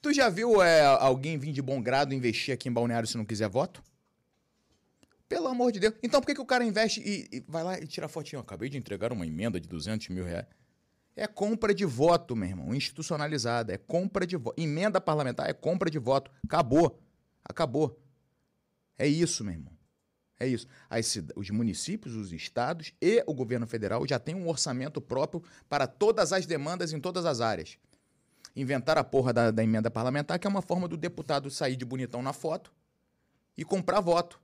Tu 0.00 0.12
já 0.14 0.28
viu 0.28 0.62
é, 0.62 0.84
alguém 0.84 1.36
vir 1.38 1.52
de 1.52 1.60
bom 1.60 1.82
grado 1.82 2.14
investir 2.14 2.54
aqui 2.54 2.68
em 2.68 2.72
Balneário 2.72 3.08
se 3.08 3.16
não 3.16 3.24
quiser 3.24 3.48
voto? 3.48 3.82
Pelo 5.28 5.48
amor 5.48 5.72
de 5.72 5.80
Deus. 5.80 5.94
Então 6.02 6.20
por 6.20 6.26
que, 6.26 6.34
que 6.34 6.40
o 6.40 6.46
cara 6.46 6.64
investe 6.64 7.00
e, 7.00 7.28
e 7.36 7.44
vai 7.46 7.62
lá 7.62 7.78
e 7.78 7.86
tira 7.86 8.06
a 8.06 8.08
fotinha? 8.08 8.40
Acabei 8.40 8.68
de 8.68 8.78
entregar 8.78 9.12
uma 9.12 9.26
emenda 9.26 9.60
de 9.60 9.68
200 9.68 10.08
mil 10.08 10.24
reais. 10.24 10.46
É 11.14 11.26
compra 11.26 11.74
de 11.74 11.84
voto, 11.84 12.36
meu 12.36 12.48
irmão, 12.48 12.74
institucionalizada. 12.74 13.74
É 13.74 13.76
compra 13.76 14.26
de 14.26 14.36
voto. 14.36 14.60
Emenda 14.60 15.00
parlamentar 15.00 15.50
é 15.50 15.52
compra 15.52 15.90
de 15.90 15.98
voto. 15.98 16.30
Acabou. 16.44 17.02
Acabou. 17.44 18.00
É 18.96 19.06
isso, 19.06 19.44
meu 19.44 19.52
irmão. 19.52 19.72
É 20.40 20.46
isso. 20.46 20.66
As, 20.88 21.18
os 21.34 21.50
municípios, 21.50 22.14
os 22.14 22.32
estados 22.32 22.92
e 23.02 23.22
o 23.26 23.34
governo 23.34 23.66
federal 23.66 24.06
já 24.06 24.18
têm 24.18 24.34
um 24.34 24.48
orçamento 24.48 25.00
próprio 25.00 25.42
para 25.68 25.86
todas 25.86 26.32
as 26.32 26.46
demandas 26.46 26.92
em 26.92 27.00
todas 27.00 27.26
as 27.26 27.40
áreas. 27.40 27.76
Inventar 28.54 28.96
a 28.96 29.04
porra 29.04 29.32
da, 29.32 29.50
da 29.50 29.62
emenda 29.62 29.90
parlamentar, 29.90 30.38
que 30.38 30.46
é 30.46 30.50
uma 30.50 30.62
forma 30.62 30.86
do 30.86 30.96
deputado 30.96 31.50
sair 31.50 31.76
de 31.76 31.84
bonitão 31.84 32.22
na 32.22 32.32
foto 32.32 32.72
e 33.56 33.64
comprar 33.64 34.00
voto. 34.00 34.40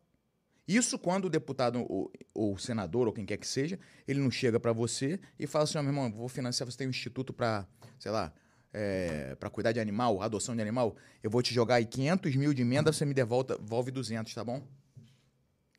Isso 0.66 0.98
quando 0.98 1.26
o 1.26 1.30
deputado 1.30 1.84
ou, 1.88 2.10
ou, 2.32 2.56
senador 2.56 3.06
ou 3.06 3.12
quem 3.12 3.26
quer 3.26 3.36
que 3.36 3.46
seja, 3.46 3.78
ele 4.08 4.18
não 4.18 4.30
chega 4.30 4.58
para 4.58 4.72
você 4.72 5.20
e 5.38 5.46
fala 5.46 5.64
assim, 5.64 5.76
oh, 5.76 5.82
meu 5.82 5.90
irmão, 5.90 6.10
vou 6.10 6.28
financiar, 6.28 6.70
você 6.70 6.78
tem 6.78 6.86
um 6.86 6.90
instituto 6.90 7.32
para, 7.34 7.66
sei 7.98 8.10
lá, 8.10 8.32
é, 8.72 9.34
para 9.36 9.50
cuidar 9.50 9.72
de 9.72 9.78
animal, 9.78 10.22
adoção 10.22 10.56
de 10.56 10.62
animal, 10.62 10.96
eu 11.22 11.30
vou 11.30 11.42
te 11.42 11.52
jogar 11.52 11.76
aí 11.76 11.84
500 11.84 12.34
mil 12.36 12.54
de 12.54 12.62
emenda, 12.62 12.92
você 12.92 13.04
me 13.04 13.12
devolve, 13.12 13.48
devolve 13.48 13.90
200, 13.90 14.32
tá 14.34 14.42
bom? 14.42 14.66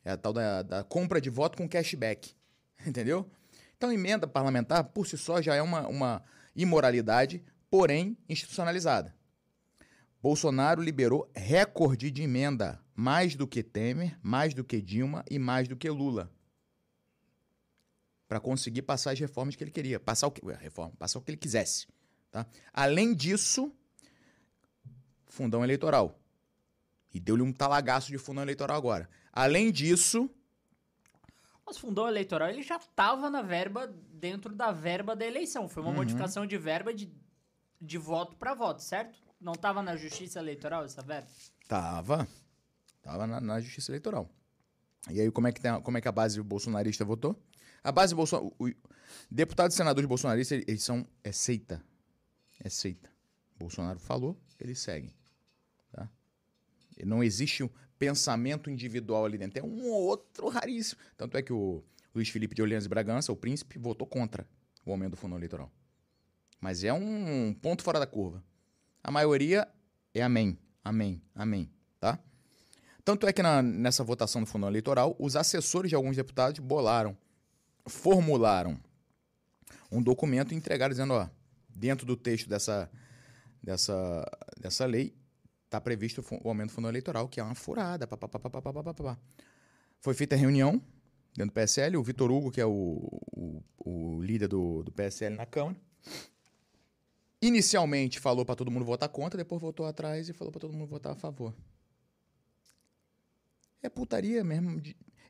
É 0.04 0.12
a 0.12 0.16
tal 0.16 0.32
da, 0.32 0.62
da 0.62 0.84
compra 0.84 1.20
de 1.20 1.28
voto 1.28 1.58
com 1.58 1.68
cashback, 1.68 2.32
entendeu? 2.86 3.28
Então, 3.76 3.92
emenda 3.92 4.26
parlamentar, 4.26 4.84
por 4.84 5.06
si 5.06 5.18
só, 5.18 5.42
já 5.42 5.54
é 5.56 5.60
uma, 5.60 5.86
uma 5.88 6.22
imoralidade, 6.54 7.42
porém 7.68 8.16
institucionalizada. 8.28 9.15
Bolsonaro 10.26 10.82
liberou 10.82 11.30
recorde 11.36 12.10
de 12.10 12.22
emenda, 12.22 12.82
mais 12.96 13.36
do 13.36 13.46
que 13.46 13.62
Temer, 13.62 14.18
mais 14.20 14.52
do 14.52 14.64
que 14.64 14.80
Dilma 14.82 15.24
e 15.30 15.38
mais 15.38 15.68
do 15.68 15.76
que 15.76 15.88
Lula. 15.88 16.28
Para 18.26 18.40
conseguir 18.40 18.82
passar 18.82 19.12
as 19.12 19.20
reformas 19.20 19.54
que 19.54 19.62
ele 19.62 19.70
queria, 19.70 20.00
passar 20.00 20.26
o 20.26 20.32
que, 20.32 20.44
reforma, 20.56 20.92
passar 20.98 21.20
o 21.20 21.22
que 21.22 21.30
ele 21.30 21.36
quisesse, 21.36 21.86
tá? 22.28 22.44
Além 22.72 23.14
disso, 23.14 23.72
fundão 25.26 25.62
eleitoral. 25.62 26.18
E 27.14 27.20
deu-lhe 27.20 27.42
um 27.42 27.52
talagaço 27.52 28.08
de 28.08 28.18
fundão 28.18 28.42
eleitoral 28.42 28.76
agora. 28.76 29.08
Além 29.32 29.70
disso, 29.70 30.28
mas 31.64 31.78
fundão 31.78 32.08
eleitoral 32.08 32.48
ele 32.48 32.64
já 32.64 32.78
estava 32.78 33.30
na 33.30 33.42
verba 33.42 33.86
dentro 34.10 34.56
da 34.56 34.72
verba 34.72 35.14
da 35.14 35.24
eleição. 35.24 35.68
Foi 35.68 35.84
uma 35.84 35.90
uhum. 35.90 35.98
modificação 35.98 36.44
de 36.44 36.58
verba 36.58 36.92
de, 36.92 37.08
de 37.80 37.96
voto 37.96 38.34
para 38.34 38.54
voto, 38.54 38.82
certo? 38.82 39.25
Não 39.40 39.52
estava 39.52 39.82
na 39.82 39.96
Justiça 39.96 40.38
Eleitoral 40.38 40.84
essa 40.84 41.02
verba? 41.02 41.28
Tava. 41.68 42.26
Tava 43.02 43.26
na, 43.26 43.40
na, 43.40 43.60
Justiça 43.60 43.90
Eleitoral. 43.90 44.28
E 45.10 45.20
aí, 45.20 45.30
como 45.30 45.46
é, 45.46 45.52
que 45.52 45.60
tem, 45.60 45.80
como 45.82 45.98
é 45.98 46.00
que 46.00 46.08
a 46.08 46.12
base 46.12 46.42
bolsonarista 46.42 47.04
votou? 47.04 47.40
A 47.84 47.92
base 47.92 48.14
bolsonarista. 48.14 48.56
Deputados 49.30 49.74
e 49.74 49.76
senadores 49.76 50.08
bolsonaristas, 50.08 50.62
eles 50.66 50.82
são. 50.82 51.06
É 51.22 51.30
seita. 51.30 51.82
É 52.60 52.68
seita. 52.68 53.10
Bolsonaro 53.58 53.98
falou, 53.98 54.36
eles 54.58 54.78
seguem. 54.78 55.14
Tá? 55.92 56.08
Não 57.04 57.22
existe 57.22 57.62
um 57.62 57.70
pensamento 57.98 58.70
individual 58.70 59.24
ali 59.24 59.38
dentro. 59.38 59.58
É 59.58 59.62
um 59.62 59.88
ou 59.88 60.02
outro 60.02 60.48
raríssimo. 60.48 61.00
Tanto 61.16 61.36
é 61.36 61.42
que 61.42 61.52
o 61.52 61.82
Luiz 62.14 62.28
Felipe 62.28 62.54
de 62.54 62.62
Orleans 62.62 62.86
e 62.86 62.88
Bragança, 62.88 63.32
o 63.32 63.36
príncipe, 63.36 63.78
votou 63.78 64.06
contra 64.06 64.46
o 64.84 64.90
aumento 64.90 65.12
do 65.12 65.16
fundo 65.16 65.36
eleitoral. 65.36 65.70
Mas 66.60 66.84
é 66.84 66.92
um 66.92 67.54
ponto 67.54 67.82
fora 67.82 67.98
da 67.98 68.06
curva. 68.06 68.42
A 69.06 69.10
maioria 69.12 69.68
é 70.12 70.20
amém, 70.20 70.58
amém, 70.82 71.22
amém, 71.32 71.70
tá? 72.00 72.18
Tanto 73.04 73.24
é 73.28 73.32
que 73.32 73.40
na, 73.40 73.62
nessa 73.62 74.02
votação 74.02 74.40
do 74.40 74.48
fundo 74.48 74.66
eleitoral, 74.66 75.14
os 75.16 75.36
assessores 75.36 75.90
de 75.90 75.94
alguns 75.94 76.16
deputados 76.16 76.58
bolaram, 76.58 77.16
formularam 77.86 78.76
um 79.92 80.02
documento 80.02 80.52
e 80.52 80.56
entregaram 80.56 80.90
dizendo, 80.90 81.12
ó, 81.12 81.28
dentro 81.68 82.04
do 82.04 82.16
texto 82.16 82.48
dessa, 82.48 82.90
dessa, 83.62 84.28
dessa 84.60 84.84
lei, 84.86 85.14
está 85.66 85.80
previsto 85.80 86.24
o 86.42 86.48
aumento 86.48 86.70
do 86.70 86.74
fundo 86.74 86.88
eleitoral, 86.88 87.28
que 87.28 87.38
é 87.38 87.44
uma 87.44 87.54
furada. 87.54 88.08
Pá, 88.08 88.16
pá, 88.16 88.26
pá, 88.28 89.18
Foi 90.00 90.14
feita 90.14 90.34
a 90.34 90.38
reunião 90.38 90.82
dentro 91.32 91.52
do 91.52 91.54
PSL, 91.54 91.96
o 91.96 92.02
Vitor 92.02 92.28
Hugo, 92.28 92.50
que 92.50 92.60
é 92.60 92.66
o, 92.66 93.22
o, 93.30 93.62
o 93.78 94.20
líder 94.20 94.48
do, 94.48 94.82
do 94.82 94.90
PSL 94.90 95.36
na 95.36 95.46
Câmara, 95.46 95.76
Inicialmente 97.40 98.18
falou 98.18 98.44
para 98.44 98.56
todo 98.56 98.70
mundo 98.70 98.84
votar 98.84 99.08
contra, 99.08 99.36
depois 99.36 99.60
votou 99.60 99.86
atrás 99.86 100.28
e 100.28 100.32
falou 100.32 100.50
para 100.50 100.60
todo 100.60 100.72
mundo 100.72 100.88
votar 100.88 101.12
a 101.12 101.16
favor. 101.16 101.54
É 103.82 103.88
putaria 103.88 104.42
mesmo. 104.42 104.82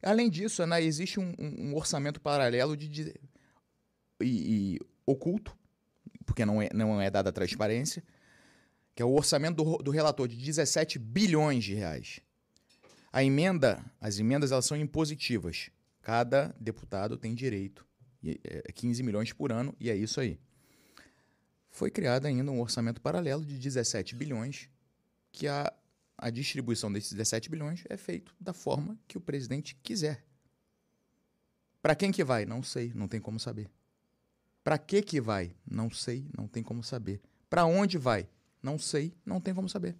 Além 0.02 0.30
disso, 0.30 0.64
né, 0.66 0.80
existe 0.82 1.18
um, 1.18 1.34
um, 1.38 1.74
orçamento 1.74 2.20
paralelo 2.20 2.76
de, 2.76 2.88
de 2.88 3.14
e, 4.20 4.76
e, 4.76 4.80
oculto, 5.04 5.56
porque 6.24 6.44
não 6.44 6.62
é, 6.62 6.70
não 6.72 7.00
é 7.00 7.10
dada 7.10 7.32
transparência, 7.32 8.04
que 8.94 9.02
é 9.02 9.04
o 9.04 9.12
orçamento 9.12 9.62
do, 9.62 9.78
do 9.78 9.90
relator 9.90 10.28
de 10.28 10.36
17 10.36 10.98
bilhões 10.98 11.64
de 11.64 11.74
reais. 11.74 12.20
A 13.12 13.24
emenda, 13.24 13.84
as 14.00 14.18
emendas 14.18 14.52
elas 14.52 14.64
são 14.64 14.76
impositivas. 14.76 15.70
Cada 16.02 16.54
deputado 16.60 17.16
tem 17.16 17.34
direito. 17.34 17.84
É 18.44 18.72
15 18.72 19.02
milhões 19.02 19.32
por 19.32 19.50
ano 19.50 19.74
e 19.78 19.90
é 19.90 19.96
isso 19.96 20.20
aí 20.20 20.38
foi 21.76 21.90
criado 21.90 22.24
ainda 22.24 22.50
um 22.50 22.58
orçamento 22.58 23.02
paralelo 23.02 23.44
de 23.44 23.58
17 23.58 24.14
bilhões, 24.14 24.70
que 25.30 25.46
a, 25.46 25.70
a 26.16 26.30
distribuição 26.30 26.90
desses 26.90 27.12
17 27.12 27.50
bilhões 27.50 27.84
é 27.90 27.98
feito 27.98 28.34
da 28.40 28.54
forma 28.54 28.98
que 29.06 29.18
o 29.18 29.20
presidente 29.20 29.74
quiser. 29.82 30.24
Para 31.82 31.94
quem 31.94 32.10
que 32.10 32.24
vai? 32.24 32.46
Não 32.46 32.62
sei, 32.62 32.92
não 32.94 33.06
tem 33.06 33.20
como 33.20 33.38
saber. 33.38 33.70
Para 34.64 34.78
que 34.78 35.02
que 35.02 35.20
vai? 35.20 35.54
Não 35.70 35.90
sei, 35.90 36.26
não 36.34 36.48
tem 36.48 36.62
como 36.62 36.82
saber. 36.82 37.20
Para 37.48 37.66
onde 37.66 37.98
vai? 37.98 38.26
Não 38.62 38.78
sei, 38.78 39.14
não 39.24 39.38
tem 39.38 39.54
como 39.54 39.68
saber. 39.68 39.94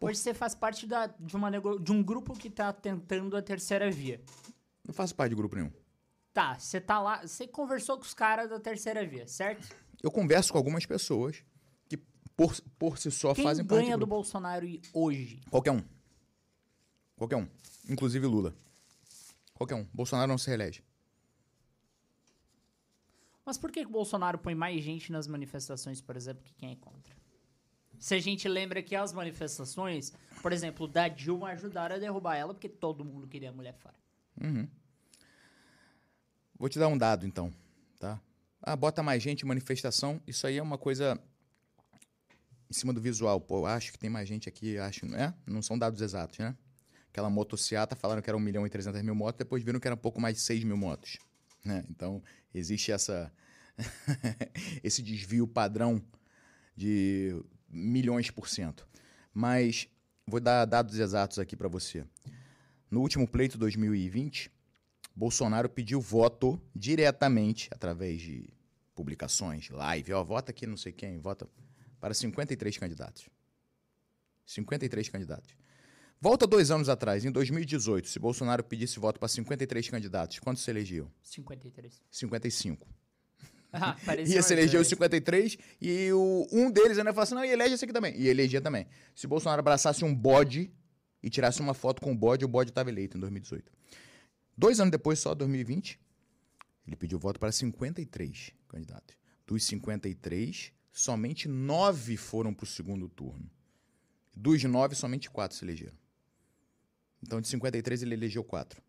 Hoje 0.00 0.20
você 0.20 0.32
faz 0.32 0.54
parte 0.54 0.86
da, 0.86 1.08
de, 1.08 1.34
uma 1.34 1.50
de 1.50 1.90
um 1.90 2.04
grupo 2.04 2.38
que 2.38 2.46
está 2.46 2.72
tentando 2.72 3.36
a 3.36 3.42
terceira 3.42 3.90
via. 3.90 4.20
Não 4.86 4.94
faço 4.94 5.12
parte 5.12 5.30
de 5.30 5.36
grupo 5.36 5.56
nenhum. 5.56 5.72
Tá, 6.32 6.56
você 6.56 6.80
tá 6.80 7.00
lá, 7.00 7.26
você 7.26 7.48
conversou 7.48 7.96
com 7.96 8.04
os 8.04 8.14
caras 8.14 8.48
da 8.48 8.60
terceira 8.60 9.04
via, 9.04 9.26
certo? 9.26 9.83
Eu 10.02 10.10
converso 10.10 10.52
com 10.52 10.58
algumas 10.58 10.86
pessoas 10.86 11.42
que, 11.88 11.96
por, 12.36 12.54
por 12.78 12.98
si 12.98 13.10
só, 13.10 13.34
Quem 13.34 13.44
fazem 13.44 13.64
parte. 13.64 13.80
Quem 13.80 13.88
ganha 13.88 13.98
do, 13.98 14.06
Bolsonaro 14.06 14.66
hoje? 14.92 15.40
Qualquer 15.50 15.72
um. 15.72 15.82
Qualquer 17.16 17.36
um. 17.36 17.48
Inclusive 17.88 18.26
Lula. 18.26 18.54
Qualquer 19.54 19.74
um. 19.74 19.86
Bolsonaro 19.92 20.28
não 20.28 20.38
se 20.38 20.48
reelege. 20.48 20.82
Mas 23.44 23.58
por 23.58 23.70
que 23.70 23.84
o 23.84 23.88
Bolsonaro 23.88 24.38
põe 24.38 24.54
mais 24.54 24.82
gente 24.82 25.12
nas 25.12 25.26
manifestações, 25.26 26.00
por 26.00 26.16
exemplo, 26.16 26.42
que 26.42 26.54
quem 26.54 26.72
é 26.72 26.76
contra? 26.76 27.14
Se 27.98 28.14
a 28.14 28.18
gente 28.18 28.48
lembra 28.48 28.82
que 28.82 28.96
as 28.96 29.12
manifestações, 29.12 30.12
por 30.42 30.52
exemplo, 30.52 30.88
da 30.88 31.08
Dilma 31.08 31.50
ajudaram 31.50 31.96
a 31.96 31.98
derrubar 31.98 32.36
ela 32.36 32.54
porque 32.54 32.68
todo 32.68 33.04
mundo 33.04 33.28
queria 33.28 33.50
a 33.50 33.52
mulher 33.52 33.74
fora. 33.74 33.94
Uhum. 34.40 34.68
Vou 36.58 36.68
te 36.68 36.78
dar 36.78 36.88
um 36.88 36.96
dado, 36.96 37.26
então, 37.26 37.52
tá? 37.98 38.20
Ah, 38.66 38.74
bota 38.74 39.02
mais 39.02 39.22
gente, 39.22 39.44
manifestação. 39.44 40.18
Isso 40.26 40.46
aí 40.46 40.56
é 40.56 40.62
uma 40.62 40.78
coisa 40.78 41.20
em 42.70 42.72
cima 42.72 42.94
do 42.94 43.00
visual. 43.00 43.38
Pô, 43.38 43.66
acho 43.66 43.92
que 43.92 43.98
tem 43.98 44.08
mais 44.08 44.26
gente 44.26 44.48
aqui, 44.48 44.78
acho, 44.78 45.04
não 45.04 45.18
é? 45.18 45.34
Não 45.46 45.60
são 45.60 45.78
dados 45.78 46.00
exatos, 46.00 46.38
né? 46.38 46.56
Aquela 47.10 47.28
motociata 47.28 47.94
falaram 47.94 48.22
que 48.22 48.30
era 48.30 48.36
1 48.38 48.40
milhão 48.40 48.66
e 48.66 48.70
300 48.70 49.02
mil 49.02 49.14
motos, 49.14 49.38
depois 49.38 49.62
viram 49.62 49.78
que 49.78 49.86
era 49.86 49.94
um 49.94 49.98
pouco 49.98 50.18
mais 50.18 50.36
de 50.36 50.40
6 50.40 50.64
mil 50.64 50.78
motos. 50.78 51.18
Né? 51.62 51.84
Então, 51.90 52.22
existe 52.54 52.90
essa 52.90 53.30
esse 54.82 55.02
desvio 55.02 55.46
padrão 55.46 56.02
de 56.74 57.38
milhões 57.68 58.30
por 58.30 58.48
cento. 58.48 58.88
Mas 59.32 59.88
vou 60.26 60.40
dar 60.40 60.64
dados 60.64 60.98
exatos 60.98 61.38
aqui 61.38 61.54
para 61.54 61.68
você. 61.68 62.06
No 62.90 63.00
último 63.00 63.28
pleito 63.28 63.58
2020, 63.58 64.50
Bolsonaro 65.14 65.68
pediu 65.68 66.00
voto 66.00 66.60
diretamente, 66.74 67.68
através 67.70 68.20
de 68.22 68.53
publicações, 68.94 69.68
live, 69.70 70.12
ó, 70.12 70.22
vota 70.22 70.50
aqui 70.50 70.66
não 70.66 70.76
sei 70.76 70.92
quem, 70.92 71.18
vota 71.18 71.48
para 72.00 72.14
53 72.14 72.78
candidatos. 72.78 73.28
53 74.46 75.08
candidatos. 75.08 75.56
Volta 76.20 76.46
dois 76.46 76.70
anos 76.70 76.88
atrás, 76.88 77.24
em 77.24 77.30
2018, 77.30 78.08
se 78.08 78.18
Bolsonaro 78.18 78.64
pedisse 78.64 78.98
voto 78.98 79.18
para 79.18 79.28
53 79.28 79.88
candidatos, 79.88 80.38
quantos 80.38 80.62
se 80.62 80.70
elegeu? 80.70 81.10
53. 81.22 82.00
55. 82.10 82.86
Ah, 83.76 83.96
Ia 84.24 84.40
se 84.40 84.52
eleger 84.52 84.80
os 84.80 84.86
53 84.86 85.58
e 85.80 86.12
o, 86.12 86.46
um 86.52 86.70
deles 86.70 86.96
ainda 86.96 87.12
falou 87.12 87.24
assim: 87.24 87.34
não, 87.34 87.44
e 87.44 87.50
elege 87.50 87.74
esse 87.74 87.84
aqui 87.84 87.92
também. 87.92 88.14
E 88.16 88.28
elegia 88.28 88.60
também. 88.60 88.86
Se 89.14 89.26
Bolsonaro 89.26 89.58
abraçasse 89.58 90.04
um 90.04 90.14
bode 90.14 90.70
e 91.20 91.28
tirasse 91.28 91.60
uma 91.60 91.74
foto 91.74 92.00
com 92.00 92.12
o 92.12 92.14
bode, 92.16 92.44
o 92.44 92.48
bode 92.48 92.70
estava 92.70 92.88
eleito 92.88 93.16
em 93.16 93.20
2018. 93.20 93.72
Dois 94.56 94.78
anos 94.78 94.92
depois, 94.92 95.18
só 95.18 95.34
2020, 95.34 95.98
ele 96.86 96.96
pediu 96.96 97.18
voto 97.18 97.40
para 97.40 97.50
53 97.50 98.52
candidatos. 98.68 99.16
Dos 99.46 99.64
53, 99.64 100.72
somente 100.90 101.48
nove 101.48 102.16
foram 102.16 102.52
para 102.52 102.64
o 102.64 102.66
segundo 102.66 103.08
turno. 103.08 103.50
Dos 104.34 104.62
nove, 104.64 104.94
somente 104.94 105.30
quatro 105.30 105.56
se 105.56 105.64
elegeram. 105.64 105.96
Então, 107.22 107.40
de 107.40 107.48
53, 107.48 108.02
ele 108.02 108.14
elegeu 108.14 108.44
quatro. 108.44 108.82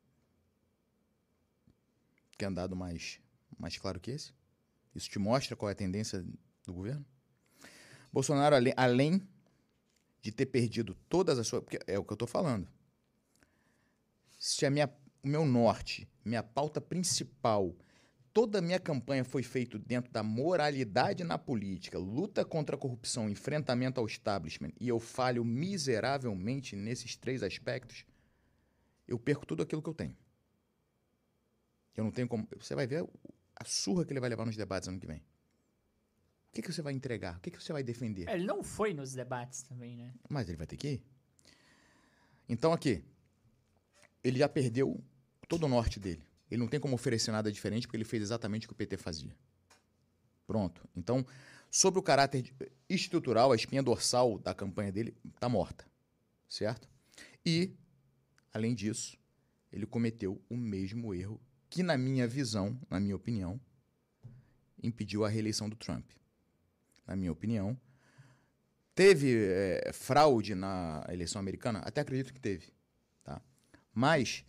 Quer 2.38 2.52
dado 2.52 2.76
mais, 2.76 3.20
mais 3.58 3.78
claro 3.78 4.00
que 4.00 4.12
esse? 4.12 4.34
Isso 4.94 5.10
te 5.10 5.20
mostra 5.20 5.56
qual 5.56 5.70
é 5.70 5.72
a 5.72 5.76
tendência 5.76 6.26
do 6.66 6.74
governo? 6.74 7.06
Bolsonaro, 8.12 8.56
além 8.76 9.22
de 10.22 10.32
ter 10.32 10.46
perdido 10.48 10.96
todas 11.08 11.38
as 11.38 11.48
suas. 11.48 11.64
Porque 11.64 11.80
é 11.86 12.00
o 12.00 12.04
que 12.04 12.12
eu 12.12 12.16
estou 12.16 12.28
falando. 12.28 12.68
Se 14.40 14.66
a 14.66 14.70
minha, 14.70 14.92
o 15.24 15.28
meu 15.28 15.46
norte, 15.46 16.10
minha 16.24 16.42
pauta 16.42 16.82
principal, 16.82 17.76
toda 18.36 18.60
a 18.60 18.62
minha 18.62 18.80
campanha 18.80 19.24
foi 19.24 19.42
feita 19.42 19.80
dentro 19.80 20.12
da 20.12 20.22
moralidade 20.22 21.24
na 21.24 21.40
política, 21.40 21.98
luta 21.98 22.46
contra 22.46 22.76
a 22.76 22.80
corrupção, 22.80 23.28
enfrentamento 23.30 24.00
ao 24.00 24.06
establishment, 24.06 24.74
e 24.80 24.88
eu 24.88 25.00
falho 25.00 25.44
miseravelmente 25.44 26.76
nesses 26.76 27.16
três 27.16 27.42
aspectos, 27.42 28.06
eu 29.08 29.18
perco 29.18 29.46
tudo 29.46 29.64
aquilo 29.64 29.82
que 29.82 29.90
eu 29.90 29.94
tenho. 29.94 30.16
Eu 31.96 32.04
não 32.04 32.12
tenho 32.12 32.28
como. 32.28 32.48
Você 32.60 32.76
vai 32.76 32.86
ver 32.86 33.08
a 33.56 33.64
surra 33.64 34.04
que 34.06 34.12
ele 34.12 34.20
vai 34.20 34.30
levar 34.30 34.46
nos 34.46 34.58
debates 34.58 34.90
ano 34.90 35.00
que 35.00 35.08
vem 35.08 35.24
que, 36.56 36.62
que 36.62 36.72
você 36.72 36.82
vai 36.82 36.94
entregar? 36.94 37.36
O 37.36 37.42
que, 37.42 37.52
que 37.52 37.62
você 37.62 37.74
vai 37.74 37.84
defender? 37.84 38.30
É, 38.30 38.36
ele 38.36 38.46
não 38.46 38.64
foi 38.64 38.94
nos 38.94 39.14
debates 39.14 39.62
também, 39.64 39.98
né? 39.98 40.14
Mas 40.30 40.48
ele 40.48 40.58
vai 40.58 40.66
ter 40.66 40.78
que 40.78 40.88
ir. 40.88 41.04
Então, 42.48 42.72
aqui, 42.72 43.04
ele 44.24 44.40
já 44.40 44.48
perdeu 44.48 45.04
todo 45.50 45.66
o 45.66 45.68
norte 45.68 46.00
dele. 46.00 46.24
Ele 46.50 46.60
não 46.60 46.68
tem 46.68 46.80
como 46.80 46.96
oferecer 46.96 47.32
nada 47.32 47.52
diferente 47.52 47.88
porque 47.88 47.98
ele 47.98 48.04
fez 48.04 48.22
exatamente 48.22 48.66
o 48.66 48.70
que 48.70 48.74
o 48.74 48.76
PT 48.76 48.98
fazia. 48.98 49.36
Pronto. 50.46 50.88
Então, 50.96 51.26
sobre 51.72 52.00
o 52.00 52.04
caráter 52.04 52.54
estrutural, 52.88 53.52
a 53.52 53.56
espinha 53.56 53.82
dorsal 53.82 54.38
da 54.38 54.54
campanha 54.54 54.92
dele 54.92 55.16
está 55.34 55.50
morta. 55.50 55.86
Certo? 56.48 56.88
E, 57.46 57.74
além 58.54 58.76
disso, 58.76 59.18
ele 59.72 59.86
cometeu 59.86 60.42
o 60.50 60.56
mesmo 60.56 61.14
erro 61.14 61.42
que, 61.70 61.82
na 61.82 61.98
minha 61.98 62.28
visão, 62.28 62.80
na 62.90 63.00
minha 63.00 63.16
opinião, 63.16 63.60
impediu 64.82 65.26
a 65.26 65.30
reeleição 65.30 65.68
do 65.68 65.76
Trump 65.76 66.06
na 67.06 67.16
minha 67.16 67.32
opinião. 67.32 67.78
Teve 68.94 69.46
é, 69.48 69.92
fraude 69.94 70.56
na 70.56 71.06
eleição 71.10 71.40
americana? 71.40 71.80
Até 71.80 72.02
acredito 72.02 72.34
que 72.34 72.40
teve. 72.40 72.72
Tá? 73.24 73.42
Mas 73.94 74.46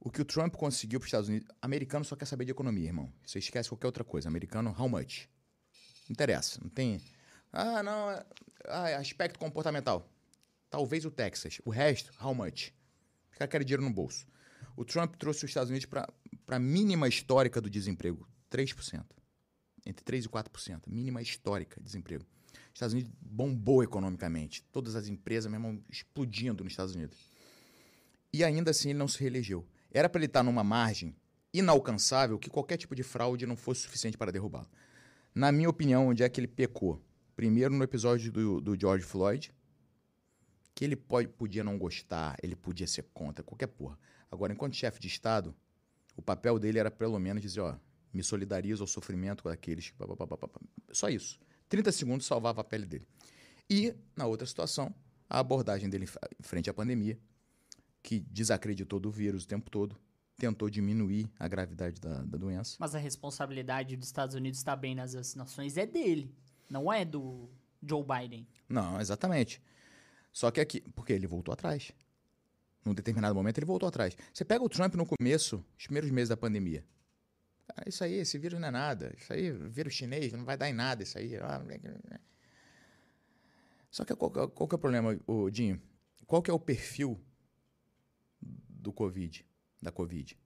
o 0.00 0.10
que 0.10 0.22
o 0.22 0.24
Trump 0.24 0.54
conseguiu 0.54 0.98
para 0.98 1.04
os 1.04 1.08
Estados 1.08 1.28
Unidos. 1.28 1.48
Americano 1.60 2.04
só 2.04 2.16
quer 2.16 2.24
saber 2.24 2.46
de 2.46 2.50
economia, 2.50 2.86
irmão. 2.86 3.12
Você 3.24 3.38
esquece 3.38 3.68
qualquer 3.68 3.86
outra 3.86 4.02
coisa. 4.02 4.28
Americano, 4.28 4.74
how 4.78 4.88
much? 4.88 5.28
Não 6.08 6.12
interessa. 6.12 6.58
Não 6.62 6.70
tem. 6.70 7.00
Ah, 7.52 7.82
não. 7.82 8.10
É, 8.10 8.26
ah, 8.66 8.88
é 8.88 8.94
aspecto 8.96 9.38
comportamental. 9.38 10.08
Talvez 10.70 11.04
o 11.04 11.10
Texas. 11.10 11.60
O 11.64 11.70
resto, 11.70 12.12
how 12.24 12.34
much? 12.34 12.72
Ficar 13.30 13.44
aquele 13.44 13.64
dinheiro 13.64 13.82
no 13.82 13.90
bolso. 13.90 14.26
O 14.76 14.84
Trump 14.84 15.16
trouxe 15.16 15.44
os 15.44 15.50
Estados 15.50 15.70
Unidos 15.70 15.86
para 15.86 16.06
a 16.48 16.58
mínima 16.58 17.06
histórica 17.06 17.60
do 17.60 17.68
desemprego: 17.68 18.26
3% 18.50 19.04
entre 19.86 20.04
3% 20.04 20.24
e 20.24 20.28
4%, 20.28 20.82
mínima 20.86 21.22
histórica 21.22 21.80
de 21.80 21.84
desemprego. 21.84 22.24
Os 22.52 22.74
Estados 22.74 22.92
Unidos 22.92 23.12
bombou 23.20 23.82
economicamente, 23.82 24.62
todas 24.72 24.94
as 24.94 25.08
empresas 25.08 25.50
mesmo 25.50 25.82
explodindo 25.88 26.62
nos 26.62 26.72
Estados 26.72 26.94
Unidos. 26.94 27.16
E 28.32 28.44
ainda 28.44 28.70
assim 28.70 28.90
ele 28.90 28.98
não 28.98 29.08
se 29.08 29.18
reelegeu. 29.20 29.66
Era 29.90 30.08
para 30.08 30.20
ele 30.20 30.26
estar 30.26 30.42
numa 30.42 30.62
margem 30.62 31.14
inalcançável 31.52 32.38
que 32.38 32.48
qualquer 32.48 32.76
tipo 32.76 32.94
de 32.94 33.02
fraude 33.02 33.46
não 33.46 33.56
fosse 33.56 33.82
suficiente 33.82 34.16
para 34.16 34.30
derrubá-lo. 34.30 34.68
Na 35.34 35.50
minha 35.50 35.68
opinião, 35.68 36.08
onde 36.08 36.22
é 36.22 36.28
que 36.28 36.40
ele 36.40 36.46
pecou? 36.46 37.02
Primeiro 37.34 37.74
no 37.74 37.82
episódio 37.82 38.30
do, 38.30 38.60
do 38.60 38.78
George 38.78 39.04
Floyd, 39.04 39.52
que 40.74 40.84
ele 40.84 40.96
pode, 40.96 41.28
podia 41.28 41.64
não 41.64 41.78
gostar, 41.78 42.36
ele 42.42 42.54
podia 42.54 42.86
ser 42.86 43.04
contra, 43.12 43.42
qualquer 43.42 43.66
porra. 43.66 43.98
Agora, 44.30 44.52
enquanto 44.52 44.76
chefe 44.76 45.00
de 45.00 45.08
Estado, 45.08 45.54
o 46.16 46.22
papel 46.22 46.58
dele 46.58 46.78
era 46.78 46.90
pelo 46.90 47.18
menos 47.18 47.42
dizer, 47.42 47.60
ó, 47.60 47.76
me 48.12 48.22
solidarizo 48.22 48.82
ao 48.82 48.86
sofrimento 48.86 49.44
daqueles. 49.44 49.92
Só 50.92 51.08
isso. 51.08 51.38
30 51.68 51.92
segundos 51.92 52.26
salvava 52.26 52.60
a 52.60 52.64
pele 52.64 52.86
dele. 52.86 53.06
E, 53.68 53.94
na 54.16 54.26
outra 54.26 54.46
situação, 54.46 54.92
a 55.28 55.38
abordagem 55.38 55.88
dele 55.88 56.08
frente 56.40 56.68
à 56.68 56.74
pandemia, 56.74 57.18
que 58.02 58.20
desacreditou 58.20 58.98
do 58.98 59.10
vírus 59.10 59.44
o 59.44 59.48
tempo 59.48 59.70
todo, 59.70 59.96
tentou 60.36 60.70
diminuir 60.70 61.30
a 61.38 61.46
gravidade 61.46 62.00
da, 62.00 62.22
da 62.22 62.38
doença. 62.38 62.76
Mas 62.80 62.94
a 62.94 62.98
responsabilidade 62.98 63.96
dos 63.96 64.06
Estados 64.08 64.34
Unidos 64.34 64.58
estar 64.58 64.76
bem 64.76 64.94
nas 64.94 65.12
vacinações 65.12 65.76
é 65.76 65.86
dele, 65.86 66.34
não 66.68 66.92
é 66.92 67.04
do 67.04 67.48
Joe 67.82 68.02
Biden. 68.02 68.46
Não, 68.68 69.00
exatamente. 69.00 69.62
Só 70.32 70.50
que 70.50 70.60
aqui, 70.60 70.80
porque 70.94 71.12
ele 71.12 71.26
voltou 71.26 71.52
atrás. 71.52 71.92
Num 72.84 72.94
determinado 72.94 73.34
momento 73.34 73.58
ele 73.58 73.66
voltou 73.66 73.88
atrás. 73.88 74.16
Você 74.32 74.44
pega 74.44 74.64
o 74.64 74.68
Trump 74.68 74.94
no 74.94 75.04
começo, 75.04 75.64
os 75.78 75.84
primeiros 75.84 76.10
meses 76.10 76.30
da 76.30 76.36
pandemia. 76.36 76.84
Ah, 77.76 77.84
isso 77.86 78.02
aí, 78.02 78.14
esse 78.14 78.38
vírus 78.38 78.58
não 78.58 78.68
é 78.68 78.70
nada. 78.70 79.14
Isso 79.16 79.32
aí, 79.32 79.52
vírus 79.52 79.92
chinês, 79.92 80.32
não 80.32 80.44
vai 80.44 80.56
dar 80.56 80.68
em 80.68 80.72
nada 80.72 81.02
isso 81.02 81.18
aí. 81.18 81.36
Ah, 81.36 81.62
Só 83.90 84.04
que 84.04 84.14
qual, 84.14 84.30
qual 84.30 84.68
que 84.68 84.74
é 84.74 84.76
o 84.76 84.78
problema, 84.78 85.18
Dinho? 85.52 85.80
Qual 86.26 86.42
que 86.42 86.50
é 86.50 86.54
o 86.54 86.58
perfil 86.58 87.20
do 88.80 88.92
Covid, 88.92 89.46
da 89.80 89.92
Covid? 89.92 90.38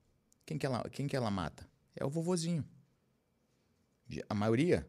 Quem 0.44 0.58
que 0.58 0.66
ela, 0.66 0.88
quem 0.90 1.06
que 1.06 1.16
ela 1.16 1.30
mata? 1.30 1.68
É 1.94 2.04
o 2.04 2.10
vovozinho. 2.10 2.64
A 4.28 4.34
maioria 4.34 4.86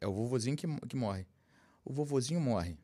é 0.00 0.06
o 0.06 0.12
vovozinho 0.12 0.56
que, 0.56 0.66
que 0.86 0.96
morre. 0.96 1.26
O 1.84 1.92
vovozinho 1.92 2.40
morre. 2.40 2.78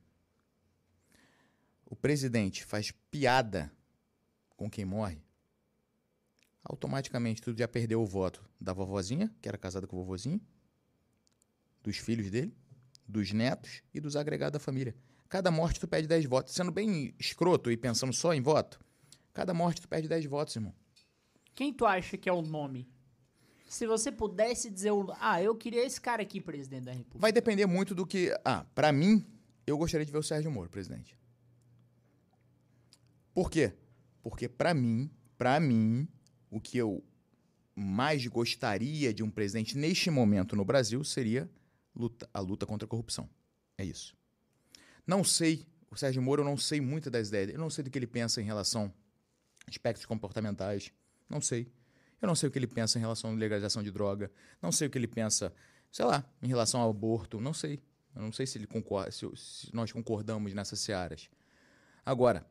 O 1.86 1.94
presidente 1.94 2.64
faz 2.64 2.90
piada 3.10 3.72
com 4.56 4.68
quem 4.68 4.84
morre 4.84 5.22
automaticamente 6.64 7.42
tu 7.42 7.56
já 7.56 7.66
perdeu 7.66 8.00
o 8.00 8.06
voto 8.06 8.42
da 8.60 8.72
vovozinha, 8.72 9.30
que 9.40 9.48
era 9.48 9.58
casada 9.58 9.86
com 9.86 9.96
o 9.96 10.00
vovozinho, 10.00 10.40
dos 11.82 11.96
filhos 11.96 12.30
dele, 12.30 12.54
dos 13.06 13.32
netos 13.32 13.82
e 13.92 14.00
dos 14.00 14.16
agregados 14.16 14.52
da 14.52 14.60
família. 14.60 14.94
Cada 15.28 15.50
morte 15.50 15.80
tu 15.80 15.88
perde 15.88 16.06
10 16.06 16.26
votos. 16.26 16.54
Sendo 16.54 16.70
bem 16.70 17.14
escroto 17.18 17.70
e 17.70 17.76
pensando 17.76 18.12
só 18.12 18.32
em 18.34 18.40
voto, 18.40 18.78
cada 19.32 19.54
morte 19.54 19.80
tu 19.80 19.88
perde 19.88 20.08
10 20.08 20.26
votos, 20.26 20.54
irmão. 20.56 20.74
Quem 21.54 21.72
tu 21.72 21.84
acha 21.84 22.16
que 22.16 22.28
é 22.28 22.32
o 22.32 22.42
nome? 22.42 22.88
Se 23.68 23.86
você 23.86 24.12
pudesse 24.12 24.70
dizer 24.70 24.90
o. 24.90 25.12
Ah, 25.18 25.42
eu 25.42 25.54
queria 25.56 25.84
esse 25.84 26.00
cara 26.00 26.22
aqui, 26.22 26.40
presidente 26.40 26.84
da 26.84 26.92
República. 26.92 27.18
Vai 27.18 27.32
depender 27.32 27.66
muito 27.66 27.94
do 27.94 28.06
que. 28.06 28.30
Ah, 28.44 28.66
para 28.74 28.92
mim, 28.92 29.26
eu 29.66 29.78
gostaria 29.78 30.04
de 30.04 30.12
ver 30.12 30.18
o 30.18 30.22
Sérgio 30.22 30.50
Moro, 30.50 30.68
presidente. 30.68 31.18
Por 33.32 33.50
quê? 33.50 33.72
Porque 34.22 34.48
para 34.48 34.74
mim, 34.74 35.10
para 35.38 35.58
mim, 35.58 36.06
o 36.50 36.60
que 36.60 36.76
eu 36.76 37.02
mais 37.74 38.26
gostaria 38.26 39.12
de 39.12 39.22
um 39.22 39.30
presidente 39.30 39.76
neste 39.76 40.10
momento 40.10 40.54
no 40.54 40.64
Brasil 40.64 41.02
seria 41.02 41.50
luta, 41.94 42.28
a 42.32 42.40
luta 42.40 42.66
contra 42.66 42.84
a 42.84 42.88
corrupção. 42.88 43.28
É 43.78 43.84
isso. 43.84 44.14
Não 45.06 45.24
sei, 45.24 45.66
o 45.90 45.96
Sérgio 45.96 46.22
Moro, 46.22 46.42
eu 46.42 46.46
não 46.46 46.56
sei 46.56 46.80
muito 46.80 47.10
das 47.10 47.28
ideias. 47.28 47.50
Eu 47.50 47.58
não 47.58 47.70
sei 47.70 47.84
do 47.84 47.90
que 47.90 47.98
ele 47.98 48.06
pensa 48.06 48.40
em 48.40 48.44
relação 48.44 48.92
aspectos 49.66 50.06
comportamentais. 50.06 50.92
Não 51.28 51.40
sei. 51.40 51.72
Eu 52.20 52.28
não 52.28 52.34
sei 52.34 52.48
o 52.48 52.52
que 52.52 52.58
ele 52.58 52.66
pensa 52.66 52.98
em 52.98 53.00
relação 53.00 53.30
à 53.30 53.34
legalização 53.34 53.82
de 53.82 53.90
droga. 53.90 54.30
Não 54.60 54.70
sei 54.70 54.86
o 54.86 54.90
que 54.90 54.98
ele 54.98 55.08
pensa, 55.08 55.52
sei 55.90 56.04
lá, 56.04 56.24
em 56.42 56.46
relação 56.46 56.80
ao 56.80 56.90
aborto. 56.90 57.40
Não 57.40 57.52
sei. 57.52 57.82
Eu 58.14 58.22
não 58.22 58.32
sei 58.32 58.46
se, 58.46 58.58
ele 58.58 58.66
concorda, 58.66 59.10
se, 59.10 59.26
se 59.34 59.74
nós 59.74 59.90
concordamos 59.90 60.52
nessas 60.52 60.80
searas. 60.80 61.30
Agora, 62.04 62.46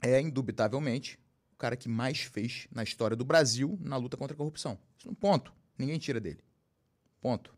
é 0.00 0.20
indubitavelmente 0.20 1.18
o 1.52 1.56
cara 1.56 1.76
que 1.76 1.88
mais 1.88 2.20
fez 2.20 2.66
na 2.70 2.82
história 2.82 3.16
do 3.16 3.24
Brasil 3.24 3.78
na 3.80 3.96
luta 3.96 4.16
contra 4.16 4.34
a 4.34 4.36
corrupção. 4.36 4.78
Isso 4.98 5.08
é 5.08 5.10
um 5.10 5.14
ponto. 5.14 5.52
Ninguém 5.78 5.98
tira 5.98 6.20
dele. 6.20 6.40
Ponto. 7.20 7.54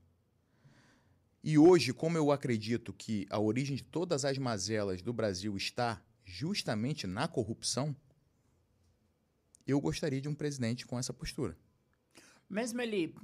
E 1.43 1.57
hoje, 1.57 1.93
como 1.93 2.17
eu 2.17 2.33
acredito 2.33 2.93
que 2.93 3.27
a 3.31 3.39
origem 3.39 3.77
de 3.77 3.85
todas 3.85 4.25
as 4.25 4.37
mazelas 4.39 5.03
do 5.03 5.13
Brasil 5.13 5.57
está 5.57 6.03
justamente 6.25 7.07
na 7.07 7.27
corrupção, 7.27 7.95
eu 9.69 9.81
gostaria 9.81 10.21
de 10.21 10.29
um 10.29 10.35
presidente 10.35 10.87
com 10.87 10.99
essa 10.99 11.13
postura. 11.13 11.57
Mesmo 12.49 12.81
ele. 12.81 13.15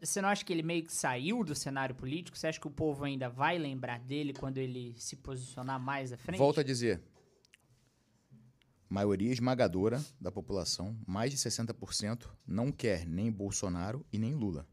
Você 0.00 0.20
não 0.20 0.28
acha 0.28 0.44
que 0.44 0.52
ele 0.52 0.62
meio 0.62 0.84
que 0.84 0.92
saiu 0.92 1.42
do 1.42 1.54
cenário 1.54 1.94
político? 1.94 2.36
Você 2.36 2.46
acha 2.46 2.60
que 2.60 2.66
o 2.66 2.70
povo 2.70 3.04
ainda 3.04 3.28
vai 3.28 3.58
lembrar 3.58 3.98
dele 3.98 4.34
quando 4.34 4.58
ele 4.58 4.94
se 4.98 5.16
posicionar 5.16 5.80
mais 5.80 6.12
à 6.12 6.18
frente? 6.18 6.38
Volto 6.38 6.60
a 6.60 6.62
dizer, 6.62 7.00
maioria 8.90 9.32
esmagadora 9.32 10.04
da 10.20 10.30
população, 10.30 10.98
mais 11.06 11.30
de 11.30 11.38
60%, 11.38 12.28
não 12.46 12.70
quer 12.70 13.06
nem 13.06 13.32
Bolsonaro 13.32 14.04
e 14.12 14.18
nem 14.18 14.34
Lula. 14.34 14.68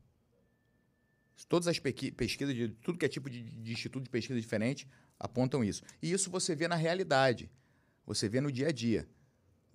Todas 1.47 1.68
as 1.68 1.78
pesquisas, 1.78 2.55
de 2.55 2.70
tudo 2.70 2.97
que 2.97 3.05
é 3.05 3.10
tipo 3.10 3.30
de, 3.30 3.43
de 3.43 3.72
instituto 3.72 4.03
de 4.03 4.10
pesquisa 4.10 4.41
diferente, 4.41 4.88
apontam 5.20 5.64
isso. 5.64 5.84
E 6.01 6.12
isso 6.12 6.32
você 6.32 6.55
vê 6.55 6.68
na 6.68 6.76
realidade. 6.76 7.49
Você 8.08 8.28
vê 8.28 8.41
no 8.41 8.51
dia 8.51 8.70
a 8.70 8.72
dia. 8.72 9.08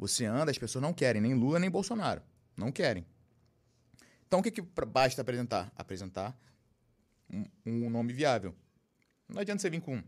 Você 0.02 0.24
anda, 0.24 0.50
as 0.50 0.58
pessoas 0.58 0.82
não 0.82 0.92
querem 0.92 1.22
nem 1.22 1.32
Lula 1.32 1.60
nem 1.60 1.70
Bolsonaro. 1.70 2.20
Não 2.56 2.72
querem. 2.72 3.06
Então 4.26 4.40
o 4.40 4.42
que, 4.42 4.50
que 4.50 4.60
basta 4.84 5.22
apresentar? 5.22 5.70
Apresentar 5.76 6.36
um, 7.30 7.44
um 7.64 7.88
nome 7.88 8.12
viável. 8.12 8.52
Não 9.28 9.40
adianta 9.40 9.62
você 9.62 9.70
vir 9.70 9.80
com 9.80 10.02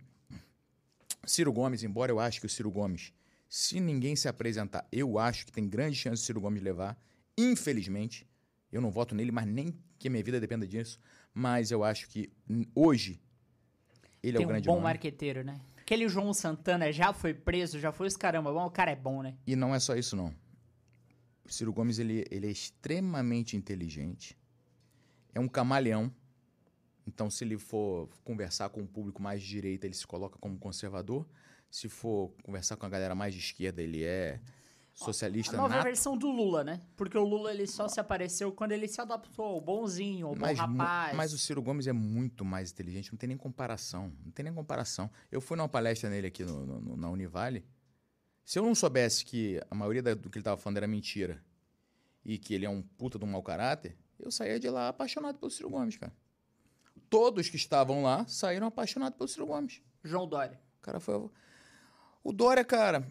Ciro 1.24 1.52
Gomes, 1.52 1.84
embora 1.84 2.10
eu 2.10 2.18
acho 2.18 2.40
que 2.40 2.46
o 2.46 2.48
Ciro 2.48 2.72
Gomes, 2.72 3.12
se 3.48 3.78
ninguém 3.78 4.16
se 4.16 4.26
apresentar, 4.26 4.84
eu 4.90 5.16
acho 5.16 5.46
que 5.46 5.52
tem 5.52 5.68
grande 5.68 5.96
chance 5.96 6.22
de 6.22 6.26
Ciro 6.26 6.40
Gomes 6.40 6.60
levar. 6.60 6.98
Infelizmente, 7.38 8.26
eu 8.72 8.80
não 8.80 8.90
voto 8.90 9.14
nele, 9.14 9.30
mas 9.30 9.46
nem 9.46 9.72
que 9.96 10.08
a 10.08 10.10
minha 10.10 10.24
vida 10.24 10.40
dependa 10.40 10.66
disso. 10.66 10.98
Mas 11.32 11.70
eu 11.70 11.84
acho 11.84 12.08
que 12.08 12.32
hoje 12.74 13.20
ele 14.20 14.38
Tem 14.38 14.42
é 14.42 14.46
o 14.46 14.48
um 14.48 14.52
grande 14.54 14.66
bom 14.66 14.72
nome. 14.72 14.84
marqueteiro, 14.84 15.44
né? 15.44 15.60
Aquele 15.84 16.08
João 16.08 16.32
Santana 16.32 16.90
já 16.90 17.12
foi 17.12 17.34
preso, 17.34 17.78
já 17.78 17.92
foi 17.92 18.06
os 18.06 18.16
caramba. 18.16 18.50
Bom, 18.50 18.64
o 18.64 18.70
cara 18.70 18.90
é 18.90 18.96
bom, 18.96 19.22
né? 19.22 19.36
E 19.46 19.54
não 19.54 19.74
é 19.74 19.78
só 19.78 19.94
isso, 19.94 20.16
não. 20.16 20.34
O 21.44 21.52
Ciro 21.52 21.74
Gomes 21.74 21.98
ele, 21.98 22.24
ele 22.30 22.46
é 22.46 22.50
extremamente 22.50 23.54
inteligente. 23.54 24.34
É 25.34 25.38
um 25.38 25.46
camaleão. 25.46 26.10
Então, 27.06 27.28
se 27.28 27.44
ele 27.44 27.58
for 27.58 28.08
conversar 28.24 28.70
com 28.70 28.80
o 28.80 28.86
público 28.86 29.20
mais 29.20 29.42
de 29.42 29.48
direita, 29.48 29.86
ele 29.86 29.94
se 29.94 30.06
coloca 30.06 30.38
como 30.38 30.56
conservador. 30.56 31.26
Se 31.70 31.86
for 31.86 32.32
conversar 32.42 32.76
com 32.76 32.86
a 32.86 32.88
galera 32.88 33.14
mais 33.14 33.34
de 33.34 33.40
esquerda, 33.40 33.82
ele 33.82 34.02
é 34.02 34.40
A 35.00 35.04
socialista 35.04 35.56
nova 35.56 35.74
nato. 35.74 35.84
versão 35.84 36.16
do 36.16 36.30
Lula, 36.30 36.62
né? 36.62 36.80
Porque 36.96 37.18
o 37.18 37.24
Lula 37.24 37.50
ele 37.52 37.66
só 37.66 37.88
se 37.88 37.98
apareceu 37.98 38.52
quando 38.52 38.70
ele 38.72 38.86
se 38.86 39.00
adaptou 39.00 39.44
ao 39.44 39.60
bonzinho, 39.60 40.28
ao 40.28 40.34
bom 40.34 40.40
Mas, 40.40 40.56
rapaz. 40.58 41.16
mas 41.16 41.32
o 41.32 41.38
Ciro 41.38 41.60
Gomes 41.60 41.86
é 41.88 41.92
muito 41.92 42.44
mais 42.44 42.70
inteligente, 42.70 43.10
não 43.12 43.18
tem 43.18 43.26
nem 43.28 43.36
comparação. 43.36 44.12
Não 44.24 44.30
tem 44.30 44.44
nem 44.44 44.54
comparação. 44.54 45.10
Eu 45.32 45.40
fui 45.40 45.56
numa 45.56 45.68
palestra 45.68 46.08
nele 46.08 46.28
aqui 46.28 46.44
no- 46.44 46.64
no- 46.80 46.96
na 46.96 47.10
Univale. 47.10 47.64
Se 48.44 48.58
eu 48.58 48.62
não 48.64 48.74
soubesse 48.74 49.24
que 49.24 49.60
a 49.68 49.74
maioria 49.74 50.00
do 50.02 50.30
que 50.30 50.38
ele 50.38 50.42
estava 50.42 50.56
falando 50.60 50.76
era 50.76 50.86
mentira 50.86 51.42
e 52.24 52.38
que 52.38 52.54
ele 52.54 52.64
é 52.64 52.70
um 52.70 52.80
puta 52.82 53.18
de 53.18 53.24
um 53.24 53.28
mau 53.28 53.42
caráter, 53.42 53.96
eu 54.18 54.30
saía 54.30 54.60
de 54.60 54.70
lá 54.70 54.88
apaixonado 54.90 55.38
pelo 55.38 55.50
Ciro 55.50 55.70
Gomes, 55.70 55.96
cara. 55.96 56.12
Todos 57.10 57.48
que 57.48 57.56
estavam 57.56 58.02
lá 58.02 58.24
saíram 58.28 58.66
apaixonados 58.68 59.16
pelo 59.18 59.28
Ciro 59.28 59.46
Gomes. 59.46 59.82
João 60.04 60.28
Dória. 60.28 60.60
O 60.78 60.82
cara 60.82 61.00
foi. 61.00 61.28
O 62.22 62.32
Dória, 62.32 62.64
cara. 62.64 63.10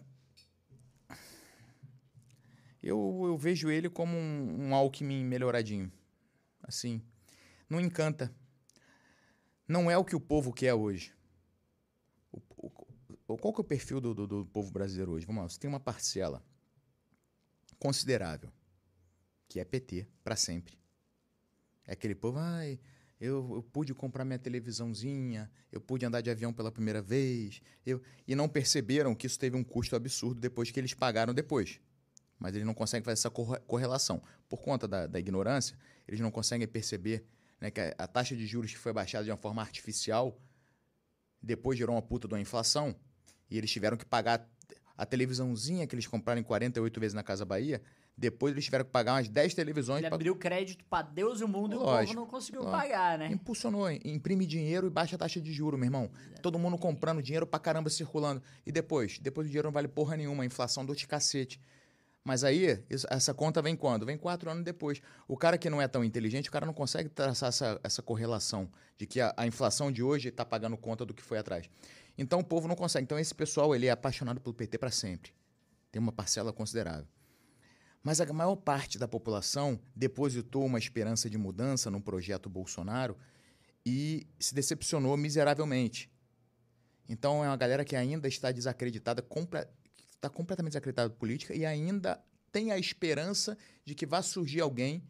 Eu, 2.86 3.22
eu 3.24 3.38
vejo 3.38 3.70
ele 3.70 3.88
como 3.88 4.14
um, 4.16 4.68
um 4.68 4.74
Alckmin 4.74 5.24
melhoradinho. 5.24 5.90
Assim. 6.62 7.00
Não 7.68 7.80
encanta. 7.80 8.34
Não 9.66 9.90
é 9.90 9.96
o 9.96 10.04
que 10.04 10.14
o 10.14 10.20
povo 10.20 10.52
quer 10.52 10.74
hoje. 10.74 11.14
O- 12.30 12.42
o- 13.26 13.38
qual 13.38 13.54
que 13.54 13.60
é 13.60 13.62
o 13.62 13.64
perfil 13.64 14.00
do, 14.00 14.14
do- 14.14 14.26
do 14.26 14.46
povo 14.46 14.70
brasileiro 14.70 15.12
hoje? 15.12 15.24
Vamos 15.24 15.42
lá, 15.42 15.48
você 15.48 15.58
tem 15.58 15.68
uma 15.68 15.80
parcela 15.80 16.44
considerável, 17.78 18.52
que 19.48 19.58
é 19.60 19.64
PT, 19.64 20.06
para 20.22 20.36
sempre. 20.36 20.78
É 21.86 21.92
aquele 21.92 22.14
povo, 22.14 22.38
ai, 22.38 22.78
eu, 23.20 23.50
eu 23.54 23.62
pude 23.62 23.94
comprar 23.94 24.24
minha 24.24 24.38
televisãozinha, 24.38 25.50
eu 25.72 25.80
pude 25.80 26.04
andar 26.04 26.20
de 26.20 26.30
avião 26.30 26.52
pela 26.52 26.70
primeira 26.70 27.00
vez, 27.00 27.60
eu... 27.84 28.00
e 28.26 28.34
não 28.34 28.48
perceberam 28.48 29.14
que 29.14 29.26
isso 29.26 29.38
teve 29.38 29.56
um 29.56 29.64
custo 29.64 29.96
absurdo 29.96 30.40
depois 30.40 30.70
que 30.70 30.78
eles 30.78 30.92
pagaram 30.94 31.32
depois. 31.32 31.80
Mas 32.44 32.54
eles 32.54 32.66
não 32.66 32.74
conseguem 32.74 33.02
fazer 33.02 33.14
essa 33.14 33.30
corre- 33.30 33.58
correlação. 33.60 34.20
Por 34.50 34.60
conta 34.60 34.86
da, 34.86 35.06
da 35.06 35.18
ignorância, 35.18 35.78
eles 36.06 36.20
não 36.20 36.30
conseguem 36.30 36.68
perceber 36.68 37.24
né, 37.58 37.70
que 37.70 37.80
a, 37.80 37.94
a 37.96 38.06
taxa 38.06 38.36
de 38.36 38.46
juros 38.46 38.70
que 38.70 38.76
foi 38.76 38.92
baixada 38.92 39.24
de 39.24 39.30
uma 39.30 39.38
forma 39.38 39.62
artificial 39.62 40.38
depois 41.42 41.78
gerou 41.78 41.94
uma 41.96 42.02
puta 42.02 42.28
de 42.28 42.34
uma 42.34 42.40
inflação 42.40 42.94
e 43.50 43.56
eles 43.56 43.70
tiveram 43.70 43.96
que 43.96 44.04
pagar 44.04 44.46
a 44.94 45.06
televisãozinha 45.06 45.86
que 45.86 45.94
eles 45.94 46.06
compraram 46.06 46.38
em 46.38 46.44
48 46.44 47.00
vezes 47.00 47.14
na 47.14 47.22
Casa 47.22 47.46
Bahia, 47.46 47.80
depois 48.14 48.52
eles 48.52 48.64
tiveram 48.66 48.84
que 48.84 48.90
pagar 48.90 49.14
umas 49.14 49.26
10 49.28 49.54
televisões 49.54 50.00
Ele 50.00 50.08
pra- 50.08 50.16
abriu 50.16 50.36
crédito 50.36 50.84
pra 50.84 51.00
Deus 51.00 51.40
e 51.40 51.44
o 51.44 51.48
mundo 51.48 51.72
e 51.72 51.76
o 51.78 51.80
Lógico, 51.80 52.12
povo 52.12 52.20
não 52.20 52.26
conseguiu 52.30 52.62
lógico. 52.62 52.78
pagar, 52.82 53.18
né? 53.18 53.28
Impulsionou, 53.32 53.90
imprime 53.90 54.44
dinheiro 54.46 54.86
e 54.86 54.90
baixa 54.90 55.16
a 55.16 55.18
taxa 55.18 55.40
de 55.40 55.50
juro, 55.50 55.78
meu 55.78 55.86
irmão. 55.86 56.10
Todo 56.42 56.58
mundo 56.58 56.76
comprando 56.76 57.22
dinheiro 57.22 57.46
pra 57.46 57.58
caramba 57.58 57.88
circulando. 57.88 58.42
E 58.66 58.70
depois? 58.70 59.18
Depois 59.18 59.46
o 59.46 59.48
dinheiro 59.48 59.68
não 59.68 59.72
vale 59.72 59.88
porra 59.88 60.14
nenhuma, 60.16 60.42
a 60.42 60.46
inflação 60.46 60.84
do 60.84 60.94
de 60.94 61.06
cacete. 61.08 61.58
Mas 62.24 62.42
aí, 62.42 62.82
isso- 62.88 63.06
essa 63.10 63.34
conta 63.34 63.60
vem 63.60 63.76
quando? 63.76 64.06
Vem 64.06 64.16
quatro 64.16 64.50
anos 64.50 64.64
depois. 64.64 65.00
O 65.28 65.36
cara 65.36 65.58
que 65.58 65.68
não 65.68 65.80
é 65.80 65.86
tão 65.86 66.02
inteligente, 66.02 66.48
o 66.48 66.52
cara 66.52 66.64
não 66.64 66.72
consegue 66.72 67.08
traçar 67.10 67.50
essa, 67.50 67.78
essa 67.84 68.02
correlação 68.02 68.70
de 68.96 69.06
que 69.06 69.20
a, 69.20 69.34
a 69.36 69.46
inflação 69.46 69.92
de 69.92 70.02
hoje 70.02 70.28
está 70.30 70.44
pagando 70.44 70.76
conta 70.76 71.04
do 71.04 71.12
que 71.12 71.22
foi 71.22 71.36
atrás. 71.38 71.68
Então 72.16 72.40
o 72.40 72.44
povo 72.44 72.66
não 72.66 72.74
consegue. 72.76 73.04
Então 73.04 73.18
esse 73.18 73.34
pessoal 73.34 73.74
ele 73.74 73.86
é 73.86 73.90
apaixonado 73.90 74.40
pelo 74.40 74.54
PT 74.54 74.78
para 74.78 74.90
sempre. 74.90 75.32
Tem 75.92 76.00
uma 76.00 76.12
parcela 76.12 76.50
considerável. 76.52 77.06
Mas 78.02 78.20
a 78.20 78.32
maior 78.32 78.56
parte 78.56 78.98
da 78.98 79.06
população 79.08 79.78
depositou 79.94 80.64
uma 80.64 80.78
esperança 80.78 81.28
de 81.28 81.36
mudança 81.36 81.90
no 81.90 82.00
projeto 82.00 82.48
Bolsonaro 82.48 83.16
e 83.84 84.26
se 84.38 84.54
decepcionou 84.54 85.14
miseravelmente. 85.16 86.10
Então 87.08 87.44
é 87.44 87.48
uma 87.48 87.56
galera 87.56 87.84
que 87.84 87.94
ainda 87.96 88.28
está 88.28 88.50
desacreditada, 88.50 89.20
comple- 89.20 89.66
está 90.16 90.28
completamente 90.30 90.72
desacreditada 90.72 91.08
da 91.08 91.14
política 91.14 91.54
e 91.54 91.64
ainda 91.66 92.22
tem 92.52 92.70
a 92.72 92.78
esperança 92.78 93.56
de 93.84 93.94
que 93.94 94.06
vá 94.06 94.22
surgir 94.22 94.60
alguém 94.60 95.02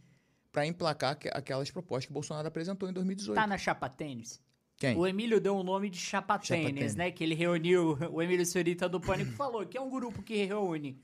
para 0.51 0.67
emplacar 0.67 1.13
aqu- 1.13 1.29
aquelas 1.33 1.71
propostas 1.71 2.07
que 2.07 2.13
Bolsonaro 2.13 2.47
apresentou 2.49 2.89
em 2.89 2.93
2018. 2.93 3.35
Tá 3.35 3.47
na 3.47 3.59
chapa 3.59 3.89
tênis. 3.89 4.41
Quem? 4.77 4.97
O 4.97 5.07
Emílio 5.07 5.41
deu 5.41 5.57
o 5.57 5.63
nome 5.63 5.89
de 5.89 5.99
chapa 5.99 6.35
Chapa 6.35 6.47
tênis, 6.63 6.75
Tênis. 6.75 6.95
né? 6.97 7.11
Que 7.11 7.23
ele 7.25 7.35
reuniu, 7.35 7.97
o 8.13 8.21
Emílio 8.23 8.45
Surita 8.45 8.89
do 8.89 9.01
Pânico 9.01 9.31
falou 9.37 9.65
que 9.67 9.77
é 9.79 9.81
um 9.81 9.89
grupo 9.91 10.23
que 10.23 10.45
reúne 10.45 11.01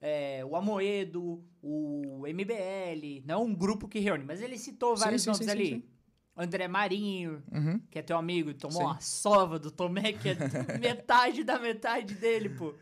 é, 0.00 0.44
o 0.44 0.56
Amoedo, 0.56 1.42
o 1.62 2.24
MBL, 2.26 3.22
não 3.24 3.34
é 3.34 3.38
um 3.38 3.54
grupo 3.54 3.86
que 3.88 3.98
reúne, 4.00 4.24
mas 4.24 4.40
ele 4.42 4.58
citou 4.58 4.96
vários 4.96 5.22
sim, 5.22 5.30
nomes 5.30 5.38
sim, 5.38 5.44
sim, 5.44 5.50
ali. 5.50 5.66
sim. 5.68 5.82
André 6.36 6.66
Marinho, 6.66 7.42
Uhum. 7.52 7.78
que 7.90 7.98
é 7.98 8.02
teu 8.02 8.16
amigo, 8.16 8.54
tomou 8.54 8.82
uma 8.84 8.98
sova 9.00 9.58
do 9.58 9.70
Tomé, 9.70 10.12
que 10.14 10.30
é 10.30 10.34
metade 10.80 11.44
da 11.44 11.58
metade 11.58 12.14
dele, 12.14 12.48
pô. 12.48 12.74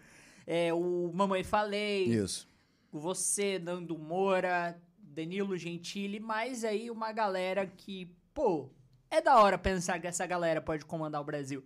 É, 0.53 0.75
o 0.75 1.13
Mamãe 1.15 1.45
Falei, 1.45 2.07
Isso. 2.07 2.49
você, 2.91 3.57
Nando 3.61 3.97
Moura, 3.97 4.77
Danilo 4.99 5.57
Gentili, 5.57 6.19
mais 6.19 6.65
aí 6.65 6.91
uma 6.91 7.13
galera 7.13 7.65
que, 7.69 8.13
pô, 8.35 8.69
é 9.09 9.21
da 9.21 9.39
hora 9.41 9.57
pensar 9.57 10.01
que 10.01 10.09
essa 10.09 10.27
galera 10.27 10.61
pode 10.61 10.85
comandar 10.85 11.21
o 11.21 11.25
Brasil. 11.25 11.63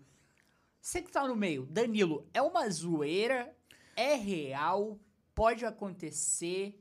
Você 0.83 1.01
que 1.01 1.11
tá 1.11 1.27
no 1.27 1.35
meio, 1.35 1.65
Danilo, 1.65 2.29
é 2.35 2.43
uma 2.43 2.69
zoeira? 2.69 3.57
É 3.97 4.17
real? 4.17 5.01
Pode 5.35 5.65
acontecer? 5.65 6.79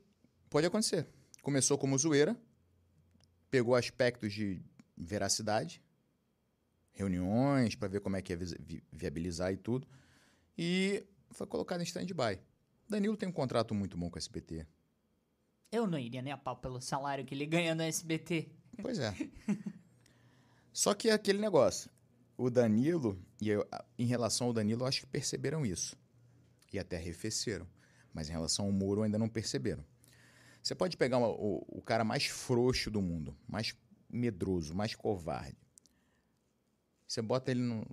Pode 0.50 0.66
acontecer. 0.66 1.06
Começou 1.40 1.78
como 1.78 1.96
zoeira, 1.96 2.36
pegou 3.50 3.74
aspectos 3.74 4.30
de 4.34 4.60
veracidade, 4.94 5.82
reuniões 6.92 7.74
para 7.74 7.88
ver 7.88 8.00
como 8.00 8.16
é 8.16 8.20
que 8.20 8.34
ia 8.34 8.36
vi- 8.36 8.56
vi- 8.60 8.84
viabilizar 8.92 9.54
e 9.54 9.56
tudo, 9.56 9.88
e 10.56 11.02
foi 11.34 11.46
colocado 11.46 11.80
em 11.80 11.84
stand-by. 11.84 12.40
Danilo 12.88 13.16
tem 13.16 13.28
um 13.28 13.32
contrato 13.32 13.74
muito 13.74 13.96
bom 13.96 14.08
com 14.10 14.16
a 14.16 14.20
SBT. 14.20 14.66
Eu 15.72 15.86
não 15.86 15.98
iria 15.98 16.22
nem 16.22 16.32
a 16.32 16.36
pau 16.38 16.56
pelo 16.56 16.80
salário 16.80 17.24
que 17.24 17.34
ele 17.34 17.46
ganha 17.46 17.74
no 17.74 17.82
SBT. 17.82 18.48
Pois 18.80 18.98
é. 18.98 19.12
Só 20.72 20.94
que 20.94 21.08
é 21.08 21.12
aquele 21.12 21.38
negócio. 21.38 21.90
O 22.36 22.50
Danilo, 22.50 23.20
e 23.40 23.48
eu, 23.48 23.66
em 23.98 24.06
relação 24.06 24.48
ao 24.48 24.52
Danilo, 24.52 24.82
eu 24.82 24.86
acho 24.86 25.00
que 25.00 25.06
perceberam 25.06 25.64
isso. 25.64 25.96
E 26.72 26.78
até 26.78 26.96
arrefeceram. 26.96 27.66
Mas 28.12 28.28
em 28.28 28.32
relação 28.32 28.66
ao 28.66 28.72
Moro, 28.72 29.02
ainda 29.02 29.18
não 29.18 29.28
perceberam. 29.28 29.84
Você 30.62 30.74
pode 30.74 30.96
pegar 30.96 31.18
uma- 31.18 31.28
o, 31.28 31.64
o 31.68 31.82
cara 31.82 32.04
mais 32.04 32.26
frouxo 32.26 32.90
do 32.90 33.00
mundo, 33.02 33.36
mais 33.46 33.74
medroso, 34.08 34.74
mais 34.74 34.94
covarde. 34.94 35.56
Você 37.06 37.20
bota 37.22 37.50
ele 37.50 37.60
no- 37.60 37.86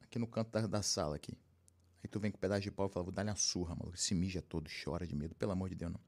aqui 0.00 0.18
no 0.18 0.26
canto 0.26 0.50
da, 0.50 0.66
da 0.66 0.82
sala 0.82 1.16
aqui. 1.16 1.36
Aí 2.02 2.08
tu 2.08 2.20
vem 2.20 2.30
com 2.30 2.36
um 2.36 2.40
pedaço 2.40 2.60
de 2.62 2.70
pau 2.70 2.86
e 2.86 2.90
fala, 2.90 3.04
vou 3.04 3.12
dar-lhe 3.12 3.30
uma 3.30 3.36
surra, 3.36 3.74
maluco. 3.74 3.96
Se 3.96 4.14
mija 4.14 4.40
todo, 4.40 4.70
chora 4.84 5.06
de 5.06 5.14
medo. 5.16 5.34
Pelo 5.34 5.52
amor 5.52 5.68
de 5.68 5.74
Deus, 5.74 5.92
não. 5.92 6.00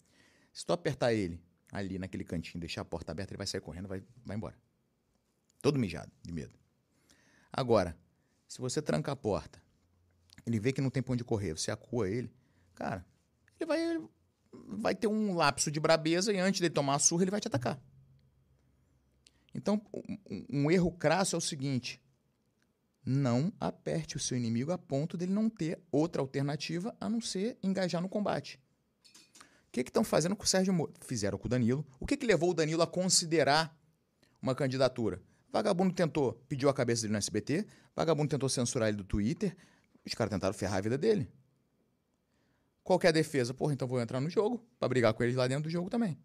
Se 0.52 0.64
tu 0.64 0.72
apertar 0.72 1.12
ele 1.12 1.40
ali 1.72 1.98
naquele 1.98 2.24
cantinho, 2.24 2.60
deixar 2.60 2.82
a 2.82 2.84
porta 2.84 3.12
aberta, 3.12 3.32
ele 3.32 3.38
vai 3.38 3.46
sair 3.46 3.60
correndo, 3.60 3.88
vai, 3.88 4.02
vai 4.24 4.36
embora. 4.36 4.56
Todo 5.62 5.78
mijado, 5.78 6.10
de 6.22 6.32
medo. 6.32 6.58
Agora, 7.52 7.96
se 8.48 8.58
você 8.60 8.80
tranca 8.80 9.12
a 9.12 9.16
porta, 9.16 9.62
ele 10.46 10.58
vê 10.58 10.72
que 10.72 10.80
não 10.80 10.90
tem 10.90 11.02
pra 11.02 11.12
onde 11.12 11.22
correr, 11.24 11.52
você 11.52 11.70
acua 11.70 12.08
ele, 12.08 12.32
cara, 12.74 13.04
ele 13.58 13.66
vai, 13.66 13.80
ele 13.80 14.08
vai 14.52 14.94
ter 14.94 15.06
um 15.06 15.34
lapso 15.34 15.70
de 15.70 15.78
brabeza 15.78 16.32
e 16.32 16.38
antes 16.38 16.60
de 16.60 16.70
tomar 16.70 16.94
a 16.94 16.98
surra, 16.98 17.24
ele 17.24 17.30
vai 17.30 17.40
te 17.40 17.46
atacar. 17.48 17.80
Então, 19.54 19.80
um- 19.92 20.46
um 20.48 20.70
erro 20.70 20.90
crasso 20.92 21.34
é 21.36 21.38
o 21.38 21.40
seguinte: 21.40 22.00
não 23.04 23.52
aperte 23.58 24.16
o 24.16 24.20
seu 24.20 24.36
inimigo 24.36 24.72
a 24.72 24.78
ponto 24.78 25.16
dele 25.16 25.32
não 25.32 25.48
ter 25.48 25.82
outra 25.90 26.20
alternativa 26.20 26.94
a 27.00 27.08
não 27.08 27.20
ser 27.20 27.58
engajar 27.62 28.00
no 28.02 28.08
combate. 28.08 28.60
O 29.68 29.72
que 29.72 29.80
estão 29.80 30.02
fazendo 30.02 30.34
com 30.34 30.44
o 30.44 30.46
Sérgio 30.46 30.72
Moro? 30.72 30.92
Fizeram 31.00 31.38
com 31.38 31.46
o 31.46 31.48
Danilo. 31.48 31.86
O 31.98 32.06
que, 32.06 32.16
que 32.16 32.26
levou 32.26 32.50
o 32.50 32.54
Danilo 32.54 32.82
a 32.82 32.86
considerar 32.86 33.76
uma 34.42 34.54
candidatura? 34.54 35.22
Vagabundo 35.52 35.94
tentou, 35.94 36.34
pediu 36.48 36.68
a 36.68 36.74
cabeça 36.74 37.02
dele 37.02 37.12
no 37.12 37.18
SBT, 37.18 37.66
vagabundo 37.94 38.28
tentou 38.28 38.48
censurar 38.48 38.88
ele 38.88 38.96
do 38.96 39.04
Twitter, 39.04 39.56
os 40.04 40.14
caras 40.14 40.30
tentaram 40.30 40.54
ferrar 40.54 40.78
a 40.78 40.80
vida 40.80 40.98
dele. 40.98 41.30
Qual 42.82 42.98
é 43.02 43.08
a 43.08 43.12
defesa? 43.12 43.54
Porra, 43.54 43.72
então 43.72 43.86
vou 43.86 44.00
entrar 44.00 44.20
no 44.20 44.30
jogo 44.30 44.64
pra 44.78 44.88
brigar 44.88 45.14
com 45.14 45.22
eles 45.22 45.36
lá 45.36 45.46
dentro 45.46 45.64
do 45.64 45.70
jogo 45.70 45.88
também. 45.88 46.18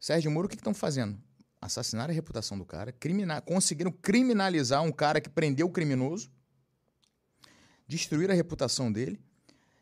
Sérgio 0.00 0.30
Moro, 0.30 0.46
o 0.46 0.48
que 0.48 0.56
estão 0.56 0.74
fazendo? 0.74 1.20
Assassinaram 1.60 2.10
a 2.12 2.14
reputação 2.14 2.56
do 2.58 2.64
cara, 2.64 2.92
crimina 2.92 3.40
conseguiram 3.40 3.90
criminalizar 3.90 4.82
um 4.82 4.92
cara 4.92 5.20
que 5.20 5.28
prendeu 5.28 5.66
o 5.66 5.70
criminoso, 5.70 6.30
destruir 7.86 8.30
a 8.30 8.34
reputação 8.34 8.92
dele, 8.92 9.20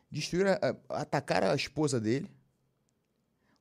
destruir 0.09 0.47
a, 0.47 0.53
a, 0.89 1.01
atacar 1.01 1.43
a 1.43 1.55
esposa 1.55 1.99
dele. 1.99 2.29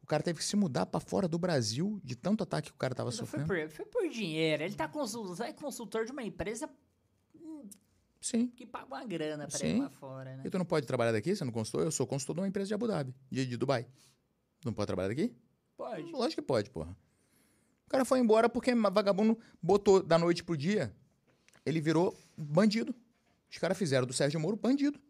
O 0.02 0.06
cara 0.06 0.22
teve 0.22 0.38
que 0.38 0.44
se 0.44 0.54
mudar 0.54 0.86
para 0.86 1.00
fora 1.00 1.26
do 1.26 1.36
Brasil 1.36 2.00
de 2.04 2.14
tanto 2.14 2.44
ataque 2.44 2.68
que 2.68 2.74
o 2.74 2.78
cara 2.78 2.94
tava 2.94 3.10
Foi 3.10 3.18
sofrendo. 3.18 3.46
por, 3.48 3.68
foi 3.70 3.84
por 3.86 4.08
dinheiro. 4.08 4.62
Ele 4.62 4.74
tá 4.74 4.86
consul- 4.86 5.34
é 5.44 5.52
consultor 5.52 6.04
de 6.04 6.12
uma 6.12 6.22
empresa 6.22 6.70
Sim. 8.20 8.48
que 8.48 8.64
paga 8.64 8.86
uma 8.86 9.04
grana 9.04 9.48
pra 9.48 9.58
Sim. 9.58 9.76
ir 9.76 9.80
lá 9.80 9.90
fora, 9.90 10.36
né? 10.36 10.42
E 10.46 10.50
tu 10.50 10.58
não 10.58 10.64
pode 10.64 10.86
trabalhar 10.86 11.10
daqui? 11.12 11.34
Você 11.34 11.44
não 11.44 11.52
consultor? 11.52 11.82
Eu 11.84 11.90
sou 11.90 12.06
consultor 12.06 12.36
de 12.36 12.40
uma 12.40 12.48
empresa 12.48 12.68
de 12.68 12.74
Abu 12.74 12.86
Dhabi, 12.86 13.12
de, 13.30 13.46
de 13.46 13.56
Dubai. 13.56 13.86
Não 14.64 14.72
pode 14.72 14.86
trabalhar 14.86 15.08
daqui? 15.08 15.34
Pode. 15.76 16.10
Lógico 16.12 16.40
que 16.40 16.46
pode, 16.46 16.70
porra. 16.70 16.96
O 17.86 17.90
cara 17.90 18.04
foi 18.04 18.18
embora 18.18 18.48
porque 18.48 18.74
vagabundo 18.74 19.38
botou 19.62 20.02
da 20.02 20.18
noite 20.18 20.42
pro 20.42 20.56
dia. 20.56 20.94
Ele 21.64 21.80
virou 21.80 22.16
bandido. 22.36 22.94
Os 23.50 23.58
caras 23.58 23.78
fizeram 23.78 24.06
do 24.06 24.12
Sérgio 24.12 24.40
Moro 24.40 24.56
bandido. 24.56 25.00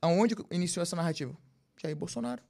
Aonde 0.00 0.34
iniciou 0.50 0.82
essa 0.82 0.96
narrativa? 0.96 1.36
Jair 1.80 1.96
Bolsonaro. 1.96 2.42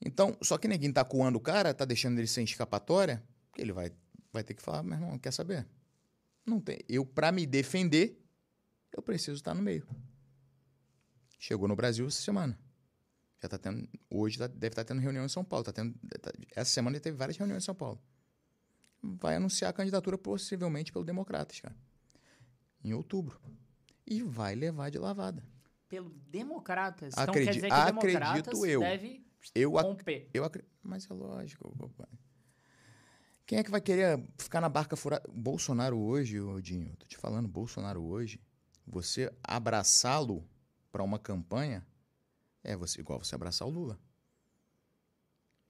Então, 0.00 0.36
só 0.40 0.56
que 0.56 0.68
ninguém 0.68 0.92
tá 0.92 1.04
coando 1.04 1.38
o 1.38 1.40
cara, 1.40 1.74
tá 1.74 1.84
deixando 1.84 2.18
ele 2.18 2.28
sem 2.28 2.44
escapatória, 2.44 3.22
que 3.52 3.60
ele 3.60 3.72
vai, 3.72 3.92
vai 4.32 4.44
ter 4.44 4.54
que 4.54 4.62
falar, 4.62 4.84
meu 4.84 4.94
irmão, 4.94 5.18
quer 5.18 5.32
saber? 5.32 5.66
Não 6.46 6.60
tem. 6.60 6.78
Eu, 6.88 7.04
pra 7.04 7.32
me 7.32 7.44
defender, 7.46 8.16
eu 8.96 9.02
preciso 9.02 9.36
estar 9.36 9.54
no 9.54 9.62
meio. 9.62 9.86
Chegou 11.38 11.66
no 11.66 11.74
Brasil 11.74 12.06
essa 12.06 12.22
semana. 12.22 12.56
Já 13.40 13.48
tá 13.48 13.58
tendo. 13.58 13.88
Hoje 14.10 14.38
tá- 14.38 14.46
deve 14.46 14.68
estar 14.72 14.84
tendo 14.84 15.00
reunião 15.00 15.24
em 15.24 15.28
São 15.28 15.44
Paulo. 15.44 15.64
Tá 15.64 15.72
tendo, 15.72 15.94
tá- 16.20 16.32
essa 16.56 16.70
semana 16.70 16.96
ele 16.96 17.00
teve 17.02 17.16
várias 17.16 17.36
reuniões 17.36 17.62
em 17.62 17.66
São 17.66 17.74
Paulo. 17.74 18.00
Vai 19.02 19.36
anunciar 19.36 19.70
a 19.70 19.72
candidatura 19.72 20.18
possivelmente 20.18 20.92
pelo 20.92 21.04
Democratas, 21.04 21.60
cara. 21.60 21.76
Em 22.82 22.92
outubro. 22.92 23.40
E 24.06 24.22
vai 24.22 24.54
levar 24.54 24.90
de 24.90 24.98
lavada. 24.98 25.42
Pelo 25.88 26.10
Democratas. 26.10 27.14
Então 27.16 27.32
quer 27.32 27.46
dizer 27.52 27.68
que 27.68 27.72
acredito 27.72 28.02
Democratas 28.06 28.62
eu. 28.64 28.80
deve 28.80 29.26
Eu, 29.54 29.78
ac- 29.78 29.88
romper. 29.88 30.30
eu. 30.34 30.50
Mas 30.82 31.08
é 31.08 31.14
lógico, 31.14 31.74
papai. 31.78 32.06
Quem 33.46 33.58
é 33.58 33.62
que 33.64 33.70
vai 33.70 33.80
querer 33.80 34.22
ficar 34.36 34.60
na 34.60 34.68
barca 34.68 34.96
furada? 34.96 35.26
Bolsonaro 35.32 35.96
hoje, 35.98 36.38
ô 36.40 36.60
Dinho, 36.60 36.94
tô 36.96 37.06
te 37.06 37.16
falando, 37.16 37.48
Bolsonaro 37.48 38.02
hoje, 38.02 38.40
você 38.86 39.32
abraçá-lo 39.42 40.46
para 40.92 41.02
uma 41.02 41.18
campanha 41.18 41.86
é 42.72 42.76
você 42.76 43.00
igual 43.00 43.18
você 43.22 43.34
abraçar 43.34 43.66
o 43.66 43.70
Lula. 43.70 43.98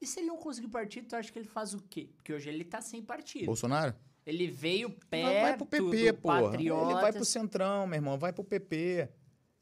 E 0.00 0.06
se 0.06 0.20
ele 0.20 0.28
não 0.28 0.36
conseguir 0.36 0.68
partido, 0.68 1.08
tu 1.08 1.16
acha 1.16 1.32
que 1.32 1.38
ele 1.38 1.48
faz 1.48 1.74
o 1.74 1.82
quê? 1.82 2.10
Porque 2.14 2.32
hoje 2.32 2.48
ele 2.48 2.64
tá 2.64 2.80
sem 2.80 3.02
partido. 3.02 3.46
Bolsonaro? 3.46 3.94
Ele 4.24 4.46
veio 4.46 4.90
perto 4.90 5.24
Vai, 5.32 5.40
vai 5.42 5.56
pro 5.56 5.66
PP, 5.66 6.12
do 6.12 6.18
porra. 6.18 6.42
Patriotas. 6.42 6.90
Ele 6.92 7.00
vai 7.00 7.12
pro 7.12 7.24
Centrão, 7.24 7.86
meu 7.86 7.96
irmão. 7.96 8.18
Vai 8.18 8.32
pro 8.32 8.44
PP. 8.44 9.08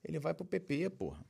Ele 0.05 0.19
vai 0.19 0.35
pro 0.35 0.45
PP, 0.45 0.91
porra. 0.91 1.25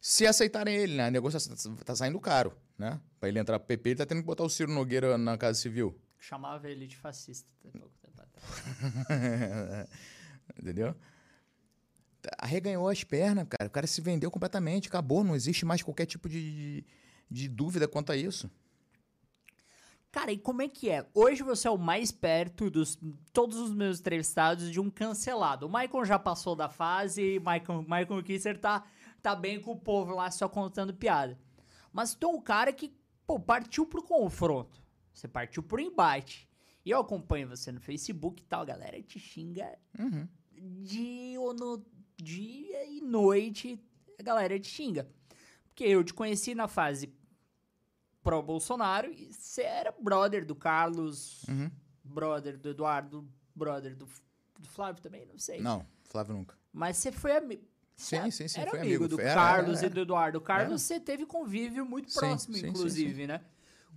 Se 0.00 0.26
aceitarem 0.26 0.74
ele, 0.76 0.94
né? 0.96 1.06
A 1.06 1.10
negociação 1.10 1.76
tá- 1.76 1.84
tá 1.84 1.94
saindo 1.96 2.18
caro, 2.20 2.56
né? 2.78 3.00
Pra 3.20 3.28
ele 3.28 3.38
entrar 3.38 3.58
pro 3.58 3.68
PP, 3.68 3.90
ele 3.90 3.96
tá 3.98 4.06
tendo 4.06 4.20
que 4.20 4.26
botar 4.26 4.44
o 4.44 4.48
Ciro 4.50 4.72
Nogueira 4.72 5.18
na 5.18 5.36
Casa 5.36 5.58
Civil. 5.60 6.00
Chamava 6.18 6.68
ele 6.70 6.86
de 6.86 6.96
fascista 6.96 7.48
até 7.60 7.78
pouco 7.78 7.94
tempo 7.98 8.20
atrás. 8.20 8.44
Entendeu? 10.58 10.94
Arreganhou 12.38 12.88
as 12.88 13.04
pernas, 13.04 13.46
cara. 13.48 13.68
O 13.68 13.72
cara 13.72 13.86
se 13.86 14.00
vendeu 14.00 14.30
completamente. 14.30 14.88
Acabou. 14.88 15.22
Não 15.24 15.34
existe 15.36 15.64
mais 15.64 15.82
qualquer 15.82 16.06
tipo 16.06 16.28
de, 16.28 16.40
de, 16.80 16.84
de 17.30 17.48
dúvida 17.48 17.86
quanto 17.86 18.12
a 18.12 18.16
isso. 18.16 18.50
Cara, 20.10 20.32
e 20.32 20.38
como 20.38 20.62
é 20.62 20.68
que 20.68 20.88
é? 20.88 21.06
Hoje 21.14 21.42
você 21.42 21.68
é 21.68 21.70
o 21.70 21.76
mais 21.76 22.10
perto 22.10 22.70
dos 22.70 22.98
todos 23.32 23.58
os 23.58 23.72
meus 23.74 24.00
entrevistados 24.00 24.70
de 24.72 24.80
um 24.80 24.90
cancelado. 24.90 25.66
O 25.66 25.68
Michael 25.68 26.04
já 26.06 26.18
passou 26.18 26.56
da 26.56 26.68
fase, 26.68 27.38
Michael, 27.40 27.82
Michael 27.82 28.22
Kisser 28.24 28.58
tá, 28.58 28.84
tá 29.22 29.36
bem 29.36 29.60
com 29.60 29.72
o 29.72 29.78
povo 29.78 30.14
lá 30.14 30.30
só 30.30 30.48
contando 30.48 30.94
piada. 30.94 31.38
Mas 31.92 32.14
tu 32.14 32.26
é 32.26 32.30
um 32.30 32.40
cara 32.40 32.72
que, 32.72 32.92
pô, 33.26 33.38
partiu 33.38 33.84
pro 33.86 34.02
confronto. 34.02 34.82
Você 35.12 35.28
partiu 35.28 35.62
pro 35.62 35.80
embate. 35.80 36.48
E 36.84 36.90
eu 36.90 37.00
acompanho 37.00 37.48
você 37.48 37.70
no 37.70 37.80
Facebook 37.80 38.42
e 38.42 38.46
tal, 38.46 38.62
a 38.62 38.66
galera 38.66 39.00
te 39.02 39.18
xinga 39.20 39.78
Uhum. 39.98 40.26
dia 40.56 41.38
ou 41.40 41.52
no 41.52 41.84
dia 42.22 42.84
e 42.86 43.00
noite 43.00 43.80
a 44.18 44.22
galera 44.22 44.58
te 44.58 44.68
xinga. 44.68 45.08
Porque 45.68 45.84
eu 45.84 46.02
te 46.02 46.12
conheci 46.12 46.54
na 46.54 46.66
fase 46.68 47.12
pró-Bolsonaro 48.22 49.10
e 49.12 49.32
você 49.32 49.62
era 49.62 49.92
brother 49.92 50.44
do 50.44 50.54
Carlos, 50.54 51.44
Uhum. 51.48 51.70
brother 52.04 52.58
do 52.58 52.70
Eduardo, 52.70 53.28
brother 53.54 53.94
do, 53.96 54.06
do 54.58 54.68
Flávio 54.68 55.02
também, 55.02 55.24
não 55.26 55.38
sei. 55.38 55.60
Não, 55.60 55.86
Flávio 56.04 56.34
nunca. 56.34 56.56
Mas 56.72 56.96
você 56.96 57.12
foi 57.12 57.36
amigo. 57.36 57.62
Sim, 57.96 58.30
sim, 58.30 58.46
sim. 58.46 58.60
Era 58.60 58.70
amigo, 58.70 58.86
amigo. 59.04 59.08
do 59.08 59.20
era, 59.20 59.34
Carlos 59.34 59.78
era, 59.78 59.86
e 59.86 59.90
do 59.90 60.00
Eduardo. 60.00 60.38
O 60.38 60.40
Carlos 60.40 60.70
Era. 60.70 60.78
você 60.78 61.00
teve 61.00 61.26
convívio 61.26 61.84
muito 61.84 62.12
Sim, 62.12 62.18
próximo, 62.20 62.54
sim, 62.54 62.60
sim, 62.60 62.68
inclusive, 62.68 63.26
né? 63.26 63.44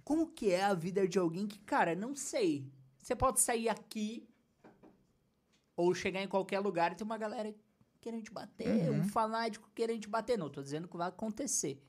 Como 0.03 0.27
que 0.27 0.49
é 0.51 0.63
a 0.63 0.73
vida 0.73 1.07
de 1.07 1.19
alguém 1.19 1.45
que, 1.47 1.59
cara, 1.59 1.93
não 1.95 2.15
sei. 2.15 2.67
Você 2.97 3.15
pode 3.15 3.39
sair 3.39 3.69
aqui 3.69 4.27
ou 5.75 5.93
chegar 5.93 6.21
em 6.23 6.27
qualquer 6.27 6.59
lugar 6.59 6.91
e 6.91 6.95
ter 6.95 7.03
uma 7.03 7.17
galera 7.17 7.53
querendo 8.01 8.23
te 8.23 8.31
bater, 8.31 8.89
Uhum. 8.89 8.99
um 9.01 9.03
fanático 9.07 9.69
querendo 9.73 10.01
te 10.01 10.07
bater. 10.09 10.37
Não, 10.37 10.49
tô 10.49 10.61
dizendo 10.61 10.87
que 10.87 10.97
vai 10.97 11.07
acontecer. 11.07 11.81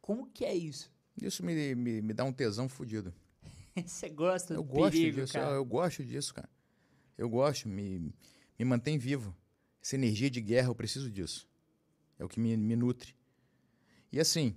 Como 0.00 0.26
que 0.26 0.44
é 0.44 0.54
isso? 0.54 0.92
Isso 1.20 1.44
me, 1.44 1.74
me, 1.74 2.02
me 2.02 2.12
dá 2.12 2.24
um 2.24 2.32
tesão 2.32 2.68
fudido. 2.68 3.14
Você 3.86 4.08
gosta 4.08 4.52
Eu 4.54 4.62
do 4.62 4.68
gosto 4.68 4.92
perigo, 4.92 5.20
disso, 5.20 5.32
cara? 5.34 5.50
eu, 5.50 5.54
eu 5.56 5.64
gosto 5.64 6.04
disso, 6.04 6.34
cara. 6.34 6.50
Eu 7.16 7.28
gosto, 7.30 7.68
me, 7.68 8.12
me 8.58 8.64
mantém 8.64 8.98
vivo. 8.98 9.34
Essa 9.80 9.94
energia 9.94 10.28
de 10.30 10.40
guerra, 10.40 10.68
eu 10.68 10.74
preciso 10.74 11.10
disso. 11.10 11.48
É 12.18 12.24
o 12.24 12.28
que 12.28 12.40
me, 12.40 12.56
me 12.56 12.74
nutre. 12.76 13.14
E 14.10 14.18
assim, 14.20 14.56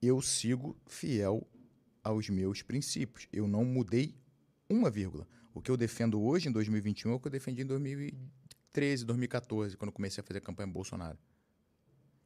eu 0.00 0.20
sigo 0.22 0.76
fiel 0.86 1.46
aos 2.02 2.28
meus 2.28 2.62
princípios. 2.62 3.26
Eu 3.32 3.46
não 3.48 3.64
mudei 3.64 4.14
uma 4.68 4.90
vírgula. 4.90 5.26
O 5.54 5.60
que 5.60 5.70
eu 5.70 5.76
defendo 5.76 6.20
hoje, 6.20 6.48
em 6.48 6.52
2021, 6.52 7.10
é 7.12 7.14
o 7.14 7.20
que 7.20 7.26
eu 7.26 7.32
defendi 7.32 7.62
em 7.62 7.66
2013, 8.76 9.04
2014, 9.04 9.76
quando 9.76 9.92
comecei 9.92 10.20
a 10.20 10.24
fazer 10.24 10.38
a 10.38 10.42
campanha 10.42 10.66
Bolsonaro. 10.66 11.18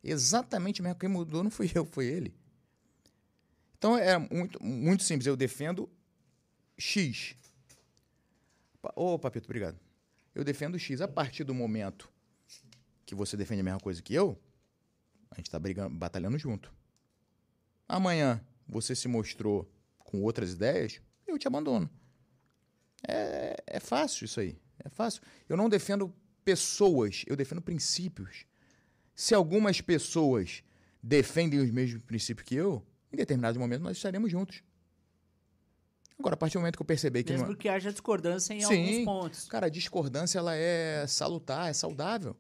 Exatamente 0.02 0.82
mesmo. 0.82 0.98
Quem 0.98 1.08
mudou 1.08 1.42
não 1.42 1.50
fui 1.50 1.70
eu, 1.74 1.84
foi 1.84 2.06
ele. 2.06 2.34
Então 3.78 3.96
é 3.96 4.18
muito, 4.18 4.62
muito 4.62 5.04
simples. 5.04 5.26
Eu 5.26 5.36
defendo 5.36 5.88
X. 6.76 7.36
Ô, 8.94 9.18
Papito, 9.18 9.46
obrigado. 9.46 9.78
Eu 10.34 10.44
defendo 10.44 10.78
X. 10.78 11.00
A 11.00 11.08
partir 11.08 11.44
do 11.44 11.54
momento 11.54 12.10
que 13.06 13.14
você 13.14 13.36
defende 13.36 13.60
a 13.60 13.64
mesma 13.64 13.80
coisa 13.80 14.02
que 14.02 14.14
eu, 14.14 14.38
a 15.30 15.36
gente 15.36 15.50
tá 15.50 15.58
brigando, 15.58 15.94
batalhando 15.94 16.38
junto. 16.38 16.72
Amanhã 17.88 18.40
você 18.68 18.94
se 18.94 19.08
mostrou 19.08 19.70
com 19.98 20.22
outras 20.22 20.52
ideias, 20.52 21.00
eu 21.26 21.38
te 21.38 21.46
abandono. 21.46 21.90
É, 23.06 23.56
é 23.66 23.80
fácil 23.80 24.24
isso 24.24 24.40
aí. 24.40 24.58
É 24.84 24.88
fácil. 24.88 25.22
Eu 25.48 25.56
não 25.56 25.68
defendo 25.68 26.14
pessoas, 26.44 27.24
eu 27.26 27.36
defendo 27.36 27.60
princípios. 27.62 28.44
Se 29.14 29.34
algumas 29.34 29.80
pessoas 29.80 30.62
defendem 31.02 31.60
os 31.60 31.70
mesmos 31.70 32.02
princípios 32.02 32.46
que 32.46 32.54
eu, 32.54 32.84
em 33.12 33.16
determinado 33.16 33.58
momento 33.58 33.82
nós 33.82 33.96
estaremos 33.96 34.30
juntos. 34.30 34.62
Agora, 36.18 36.34
a 36.34 36.36
partir 36.36 36.54
do 36.54 36.60
momento 36.60 36.76
que 36.76 36.82
eu 36.82 36.86
perceber 36.86 37.22
que 37.22 37.32
Mesmo 37.32 37.48
não... 37.48 37.54
que 37.54 37.68
haja 37.68 37.90
discordância 37.90 38.52
em 38.52 38.60
Sim. 38.60 38.66
alguns 38.98 39.04
pontos. 39.04 39.48
Cara, 39.48 39.66
a 39.66 39.70
discordância 39.70 40.38
ela 40.38 40.54
é 40.54 41.06
salutar, 41.06 41.70
é 41.70 41.72
saudável. 41.72 42.36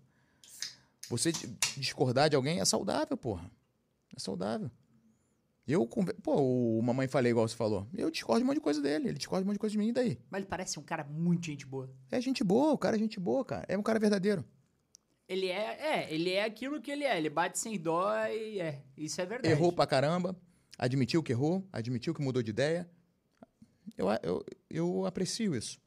Você 1.08 1.32
di- 1.32 1.46
discordar 1.78 2.28
de 2.28 2.36
alguém 2.36 2.60
é 2.60 2.64
saudável, 2.64 3.16
porra. 3.16 3.50
É 4.14 4.20
saudável. 4.20 4.70
Eu, 5.72 5.86
pô, 5.86 6.40
o 6.78 6.82
Mamãe 6.82 7.06
Falei, 7.08 7.30
igual 7.30 7.46
você 7.46 7.56
falou, 7.56 7.86
eu 7.94 8.10
discordo 8.10 8.40
de 8.40 8.44
um 8.44 8.46
monte 8.48 8.56
de 8.56 8.60
coisa 8.62 8.80
dele, 8.80 9.08
ele 9.08 9.18
discorda 9.18 9.42
de 9.42 9.46
um 9.46 9.48
monte 9.48 9.56
de 9.56 9.60
coisa 9.60 9.72
de 9.72 9.78
mim, 9.78 9.88
e 9.88 9.92
daí? 9.92 10.18
Mas 10.30 10.40
ele 10.40 10.48
parece 10.48 10.78
um 10.78 10.82
cara 10.82 11.04
muito 11.04 11.46
gente 11.46 11.66
boa. 11.66 11.90
É 12.10 12.20
gente 12.20 12.42
boa, 12.44 12.72
o 12.72 12.78
cara 12.78 12.96
é 12.96 12.98
gente 12.98 13.18
boa, 13.20 13.44
cara. 13.44 13.64
É 13.68 13.76
um 13.78 13.82
cara 13.82 13.98
verdadeiro. 13.98 14.44
Ele 15.28 15.46
é, 15.46 15.78
é, 15.80 16.12
ele 16.12 16.30
é 16.32 16.44
aquilo 16.44 16.80
que 16.80 16.90
ele 16.90 17.04
é. 17.04 17.16
Ele 17.16 17.30
bate 17.30 17.58
sem 17.58 17.78
dó 17.78 18.10
e 18.26 18.60
é. 18.60 18.82
Isso 18.96 19.20
é 19.20 19.26
verdade. 19.26 19.52
Errou 19.54 19.72
pra 19.72 19.86
caramba, 19.86 20.34
admitiu 20.76 21.22
que 21.22 21.30
errou, 21.32 21.64
admitiu 21.72 22.12
que 22.12 22.20
mudou 22.20 22.42
de 22.42 22.50
ideia. 22.50 22.90
Eu, 23.96 24.08
eu, 24.22 24.44
eu 24.68 25.06
aprecio 25.06 25.54
isso. 25.54 25.78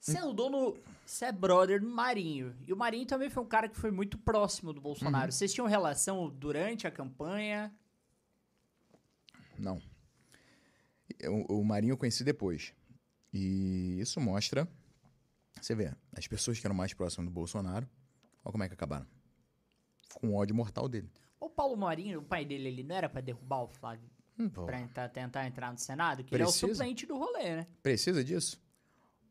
Você 0.00 0.18
andou 0.18 0.48
no. 0.48 0.76
Você 1.04 1.26
é 1.26 1.32
brother 1.32 1.80
do 1.80 1.88
Marinho. 1.88 2.54
E 2.66 2.72
o 2.72 2.76
Marinho 2.76 3.06
também 3.06 3.28
foi 3.30 3.42
um 3.42 3.46
cara 3.46 3.68
que 3.68 3.76
foi 3.76 3.90
muito 3.90 4.16
próximo 4.18 4.72
do 4.72 4.76
Uhum. 4.78 4.82
Bolsonaro. 4.82 5.32
Vocês 5.32 5.52
tinham 5.52 5.66
relação 5.66 6.28
durante 6.30 6.86
a 6.86 6.90
campanha? 6.90 7.72
Não. 9.58 9.80
Eu- 11.18 11.44
o 11.48 11.64
Marinho 11.64 11.92
eu 11.92 11.96
conheci 11.96 12.22
depois. 12.24 12.72
E 13.32 13.98
isso 14.00 14.20
mostra. 14.20 14.68
Você 15.60 15.74
vê, 15.74 15.92
as 16.12 16.26
pessoas 16.26 16.58
que 16.60 16.66
eram 16.66 16.74
mais 16.76 16.94
próximas 16.94 17.26
do 17.28 17.32
Bolsonaro, 17.32 17.88
olha 18.44 18.52
como 18.52 18.62
é 18.64 18.68
que 18.68 18.74
acabaram. 18.74 19.06
Com 20.14 20.34
ódio 20.34 20.54
mortal 20.54 20.88
dele. 20.88 21.10
O 21.40 21.48
Paulo 21.50 21.76
Marinho, 21.76 22.20
o 22.20 22.22
pai 22.24 22.44
dele, 22.44 22.68
ele 22.68 22.82
não 22.82 22.94
era 22.96 23.08
pra 23.08 23.20
derrubar 23.20 23.62
o 23.62 23.68
Flávio? 23.68 24.08
Hum, 24.38 24.48
pra 24.48 24.80
entrar- 24.80 25.08
tentar 25.08 25.46
entrar 25.46 25.72
no 25.72 25.78
Senado? 25.78 26.22
Que 26.22 26.34
ele 26.34 26.42
é 26.42 26.46
o 26.46 26.48
Precisa. 26.48 26.72
suplente 26.74 27.06
do 27.06 27.18
rolê, 27.18 27.56
né? 27.56 27.66
Precisa 27.82 28.22
disso? 28.22 28.60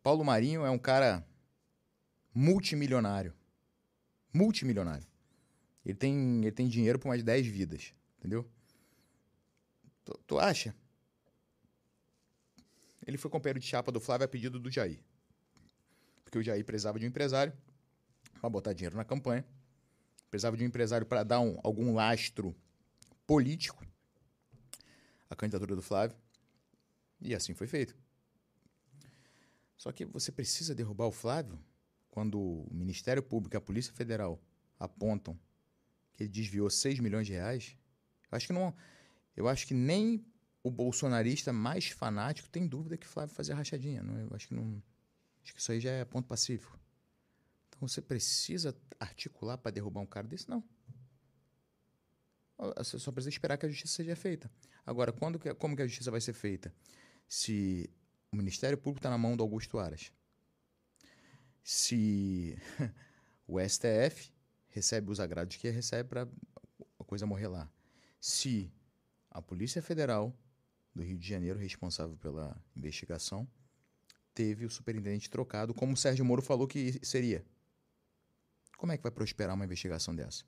Paulo 0.04 0.24
Marinho 0.24 0.66
é 0.66 0.70
um 0.70 0.78
cara 0.78 1.26
multimilionário. 2.34 3.34
Multimilionário. 4.34 5.06
Ele 5.86 5.96
tem, 5.96 6.42
ele 6.42 6.52
tem 6.52 6.68
dinheiro 6.68 7.00
por 7.00 7.08
mais 7.08 7.22
de 7.22 7.26
10 7.26 7.48
vidas, 7.48 7.94
entendeu? 8.20 8.46
Tu, 10.08 10.18
tu 10.26 10.40
acha? 10.40 10.74
Ele 13.06 13.18
foi 13.18 13.30
companheiro 13.30 13.60
de 13.60 13.66
chapa 13.66 13.92
do 13.92 14.00
Flávio 14.00 14.24
a 14.24 14.28
pedido 14.28 14.58
do 14.58 14.72
Jair. 14.72 15.02
Porque 16.24 16.38
o 16.38 16.44
Jair 16.44 16.64
precisava 16.64 16.98
de 16.98 17.06
um 17.06 17.10
empresário 17.10 17.54
para 18.40 18.50
botar 18.50 18.72
dinheiro 18.72 18.96
na 18.96 19.04
campanha. 19.04 19.46
Precisava 20.30 20.56
de 20.56 20.64
um 20.64 20.68
empresário 20.68 21.06
para 21.06 21.24
dar 21.24 21.42
um- 21.42 21.60
algum 21.62 21.94
lastro 21.94 22.56
político 23.26 23.86
à 25.30 25.36
candidatura 25.36 25.76
do 25.76 25.82
Flávio. 25.82 26.18
E 27.20 27.36
assim 27.36 27.54
foi 27.54 27.68
feito. 27.68 27.94
Só 29.78 29.92
que 29.92 30.06
você 30.06 30.32
precisa 30.32 30.74
derrubar 30.74 31.08
o 31.08 31.12
Flávio 31.12 31.60
quando 32.10 32.40
o 32.40 32.68
Ministério 32.72 33.22
Público 33.22 33.56
e 33.56 33.58
a 33.58 33.62
Polícia 33.62 33.94
Federal 33.94 34.42
apontam 34.80 35.38
que 36.14 36.24
ele 36.24 36.30
desviou 36.30 36.70
6 36.70 37.00
milhões 37.00 37.28
de 37.28 37.34
reais. 37.34 37.78
Eu 38.32 38.36
acho 38.38 38.48
que 38.48 38.54
não. 38.54 38.74
Eu 39.38 39.48
acho 39.48 39.68
que 39.68 39.74
nem 39.74 40.26
o 40.64 40.72
bolsonarista 40.72 41.54
mais 41.54 41.88
fanático 41.90 42.50
tem 42.50 42.68
dúvida 42.68 42.98
que 42.98 43.08
Flávio 43.08 43.34
fazia 43.36 43.56
rachadinha. 43.56 44.02
Não, 44.04 44.18
eu 44.20 44.30
acho 44.34 44.48
que 44.48 44.54
não. 44.56 44.82
Acho 45.44 45.54
que 45.54 45.62
isso 45.62 45.72
aí 45.72 45.80
já 45.80 45.92
é 45.92 46.04
ponto 46.04 46.28
pacífico. 46.28 46.78
Então 47.70 47.88
você 47.88 48.02
precisa 48.02 48.76
articular 49.00 49.58
para 49.60 49.72
derrubar 49.72 50.02
um 50.02 50.06
cara 50.08 50.28
desse? 50.28 50.50
Não. 50.50 50.64
Você 52.78 52.98
só 52.98 53.12
precisa 53.12 53.30
esperar 53.30 53.58
que 53.58 53.68
a 53.68 53.70
justiça 53.70 53.94
seja 53.98 54.16
feita. 54.16 54.50
Agora, 54.84 55.12
quando 55.14 55.38
que- 55.38 55.54
como 55.54 55.76
que 55.76 55.84
a 55.84 55.88
justiça 55.88 56.10
vai 56.10 56.20
ser 56.20 56.34
feita? 56.34 56.74
Se 57.28 57.88
o 58.32 58.36
Ministério 58.36 58.78
Público 58.78 58.98
está 59.00 59.10
na 59.12 59.18
mão 59.18 59.38
do 59.38 59.44
Augusto 59.44 59.78
Aras, 59.78 60.12
se 61.64 62.58
o 63.48 63.60
STF 63.60 64.32
recebe 64.70 65.12
os 65.12 65.20
agrados 65.20 65.56
que 65.58 65.70
recebe 65.70 66.10
para 66.10 66.28
a 67.00 67.04
coisa 67.04 67.26
morrer 67.28 67.48
lá, 67.48 67.70
se 68.20 68.72
a 69.38 69.42
Polícia 69.42 69.84
Federal 69.84 70.36
do 70.96 71.04
Rio 71.04 71.16
de 71.16 71.28
Janeiro, 71.30 71.60
responsável 71.60 72.18
pela 72.18 72.60
investigação, 72.76 73.48
teve 74.34 74.66
o 74.66 74.70
superintendente 74.70 75.30
trocado, 75.30 75.76
como 75.76 75.94
o 75.94 75.98
Sérgio 75.98 76.26
Moro 76.26 76.42
falou 76.42 76.68
que 76.68 77.00
seria. 77.06 77.46
Como 78.78 78.92
é 78.92 78.98
que 78.98 79.04
vai 79.04 79.12
prosperar 79.12 79.54
uma 79.54 79.64
investigação 79.64 80.16
dessa? 80.16 80.44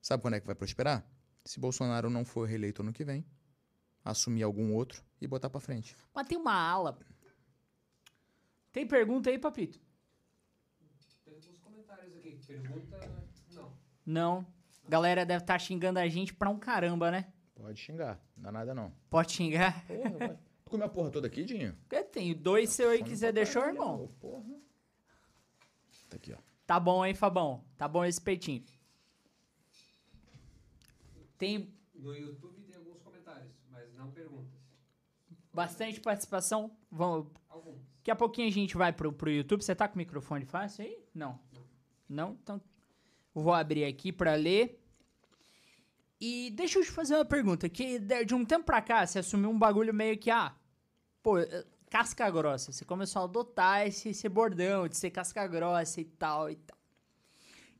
Sabe 0.00 0.22
quando 0.22 0.34
é 0.34 0.40
que 0.40 0.46
vai 0.46 0.54
prosperar? 0.54 1.04
Se 1.44 1.58
Bolsonaro 1.58 2.08
não 2.08 2.24
for 2.24 2.48
reeleito 2.48 2.82
ano 2.82 2.92
que 2.92 3.04
vem, 3.04 3.26
assumir 4.04 4.44
algum 4.44 4.72
outro 4.72 5.02
e 5.20 5.26
botar 5.26 5.50
pra 5.50 5.58
frente. 5.58 5.96
Mas 6.14 6.28
tem 6.28 6.38
uma 6.38 6.54
ala. 6.54 6.96
Tem 8.70 8.86
pergunta 8.86 9.28
aí, 9.28 9.40
Papito? 9.40 9.80
Tem 11.24 11.34
alguns 11.34 11.58
comentários 11.58 12.16
aqui. 12.16 12.38
Pergunta. 12.46 13.00
Não. 13.50 13.76
Não. 14.06 14.46
Galera 14.88 15.26
deve 15.26 15.42
estar 15.42 15.58
xingando 15.58 15.98
a 15.98 16.08
gente 16.08 16.32
pra 16.32 16.48
um 16.48 16.60
caramba, 16.60 17.10
né? 17.10 17.32
Pode 17.62 17.78
xingar, 17.78 18.20
não 18.36 18.42
dá 18.42 18.50
nada 18.50 18.74
não. 18.74 18.92
Pode 19.08 19.30
xingar? 19.30 19.86
Porra, 19.86 20.10
vai. 20.18 20.38
Tu 20.64 20.70
comeu 20.70 20.86
a 20.86 20.88
porra 20.88 21.10
toda 21.12 21.28
aqui, 21.28 21.44
Dinho? 21.44 21.78
Eu 21.92 22.04
tenho 22.04 22.34
dois 22.34 22.70
seu 22.70 22.90
aí 22.90 22.98
Fome 22.98 23.10
que 23.10 23.16
você 23.16 23.26
pra 23.26 23.30
deixou, 23.30 23.62
irmão. 23.62 24.12
Porra. 24.18 24.60
Tá 26.10 26.16
aqui, 26.16 26.32
ó. 26.32 26.38
Tá 26.66 26.80
bom, 26.80 27.06
hein, 27.06 27.14
Fabão? 27.14 27.64
Tá 27.78 27.86
bom 27.86 28.04
esse 28.04 28.20
peitinho. 28.20 28.64
Tem 31.38 31.72
No 31.94 32.12
YouTube 32.16 32.62
tem 32.62 32.76
alguns 32.76 33.00
comentários, 33.00 33.52
mas 33.70 33.94
não 33.94 34.10
perguntas. 34.10 34.52
bastante 35.52 36.00
participação. 36.00 36.76
Vamos, 36.90 37.28
Alguns. 37.48 37.80
Daqui 37.98 38.10
a 38.10 38.16
pouquinho 38.16 38.48
a 38.48 38.52
gente 38.52 38.76
vai 38.76 38.92
pro, 38.92 39.12
pro 39.12 39.30
YouTube. 39.30 39.62
Você 39.62 39.72
tá 39.72 39.86
com 39.86 39.94
o 39.94 39.98
microfone 39.98 40.44
fácil 40.44 40.84
aí? 40.84 40.98
Não. 41.14 41.38
Não? 42.08 42.36
Então, 42.42 42.60
vou 43.32 43.52
abrir 43.54 43.84
aqui 43.84 44.10
pra 44.10 44.34
ler. 44.34 44.81
E 46.24 46.50
deixa 46.50 46.78
eu 46.78 46.84
te 46.84 46.90
fazer 46.92 47.16
uma 47.16 47.24
pergunta. 47.24 47.68
Que 47.68 47.98
de 47.98 48.32
um 48.32 48.44
tempo 48.44 48.64
pra 48.64 48.80
cá, 48.80 49.04
você 49.04 49.18
assumiu 49.18 49.50
um 49.50 49.58
bagulho 49.58 49.92
meio 49.92 50.16
que, 50.16 50.30
ah, 50.30 50.54
pô, 51.20 51.36
eh, 51.36 51.64
casca 51.90 52.30
grossa. 52.30 52.70
Você 52.70 52.84
começou 52.84 53.22
a 53.22 53.24
adotar 53.24 53.88
esse, 53.88 54.10
esse 54.10 54.28
bordão 54.28 54.86
de 54.86 54.96
ser 54.96 55.10
casca 55.10 55.44
grossa 55.48 56.00
e 56.00 56.04
tal 56.04 56.48
e 56.48 56.54
tal. 56.54 56.78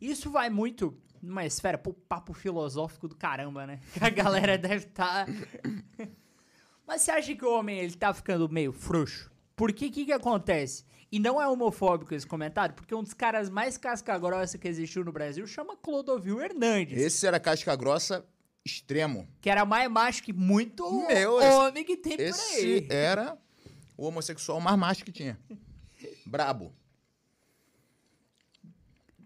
Isso 0.01 0.29
vai 0.29 0.51
muito 0.51 0.93
numa 1.23 1.47
esfera, 1.47 1.79
pô, 1.79 1.95
papo 1.95 2.33
filosófico 2.33 3.07
do 3.07 3.15
caramba, 3.15 3.65
né? 3.65 3.79
Que 3.93 4.03
a 4.05 4.11
galera 4.11 4.59
deve 4.59 4.87
estar... 4.87 5.25
Mas 6.85 7.03
você 7.03 7.13
acha 7.13 7.37
que 7.37 7.45
o 7.45 7.57
homem 7.57 7.79
ele 7.79 7.95
tá 7.95 8.13
ficando 8.13 8.49
meio 8.49 8.73
frouxo? 8.73 9.31
Por 9.55 9.73
que 9.73 9.89
que 9.89 10.05
que 10.05 10.13
acontece? 10.13 10.85
E 11.13 11.21
não 11.21 11.41
é 11.41 11.47
homofóbico 11.47 12.13
esse 12.13 12.27
comentário, 12.27 12.75
porque 12.75 12.93
um 12.93 13.05
dos 13.05 13.15
caras 13.15 13.49
mais 13.49 13.77
casca-grossa 13.77 14.59
que 14.59 14.67
existiu 14.67 15.05
no 15.05 15.13
Brasil 15.13 15.47
chama 15.47 15.77
Clodovil 15.77 16.41
Hernandes. 16.41 16.99
Esse 16.99 17.25
era 17.25 17.39
casca 17.39 17.77
grossa 17.77 18.27
extremo. 18.65 19.29
Que 19.41 19.51
era 19.51 19.65
mais 19.65 19.91
macho 19.91 20.23
que 20.23 20.33
muito 20.33 20.89
Meu, 21.07 21.37
homem 21.37 21.85
que 21.85 21.97
tem 21.97 22.17
por 22.17 22.23
Esse 22.23 22.57
aí. 22.57 22.87
era 22.91 23.39
o 23.97 24.07
homossexual 24.07 24.61
mais 24.61 24.79
macho 24.79 25.05
que 25.05 25.13
tinha. 25.13 25.39
Brabo. 26.27 26.75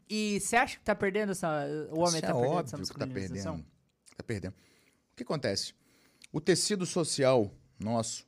E 0.08 0.38
você 0.40 0.56
acha 0.56 0.78
que 0.78 0.84
tá 0.84 0.94
perdendo 0.94 1.32
essa... 1.32 1.66
O 1.90 2.00
homem 2.00 2.20
Isso 2.20 2.20
tá 2.20 2.28
é 2.28 2.32
perdendo 2.32 2.60
essa 2.60 2.76
óbvio 2.76 2.92
que 2.92 2.98
tá 2.98 3.06
perdendo. 3.06 3.64
Tá 4.16 4.22
perdendo. 4.22 4.54
O 5.12 5.16
que 5.16 5.22
acontece? 5.22 5.74
O 6.32 6.40
tecido 6.40 6.86
social 6.86 7.52
nosso, 7.78 8.26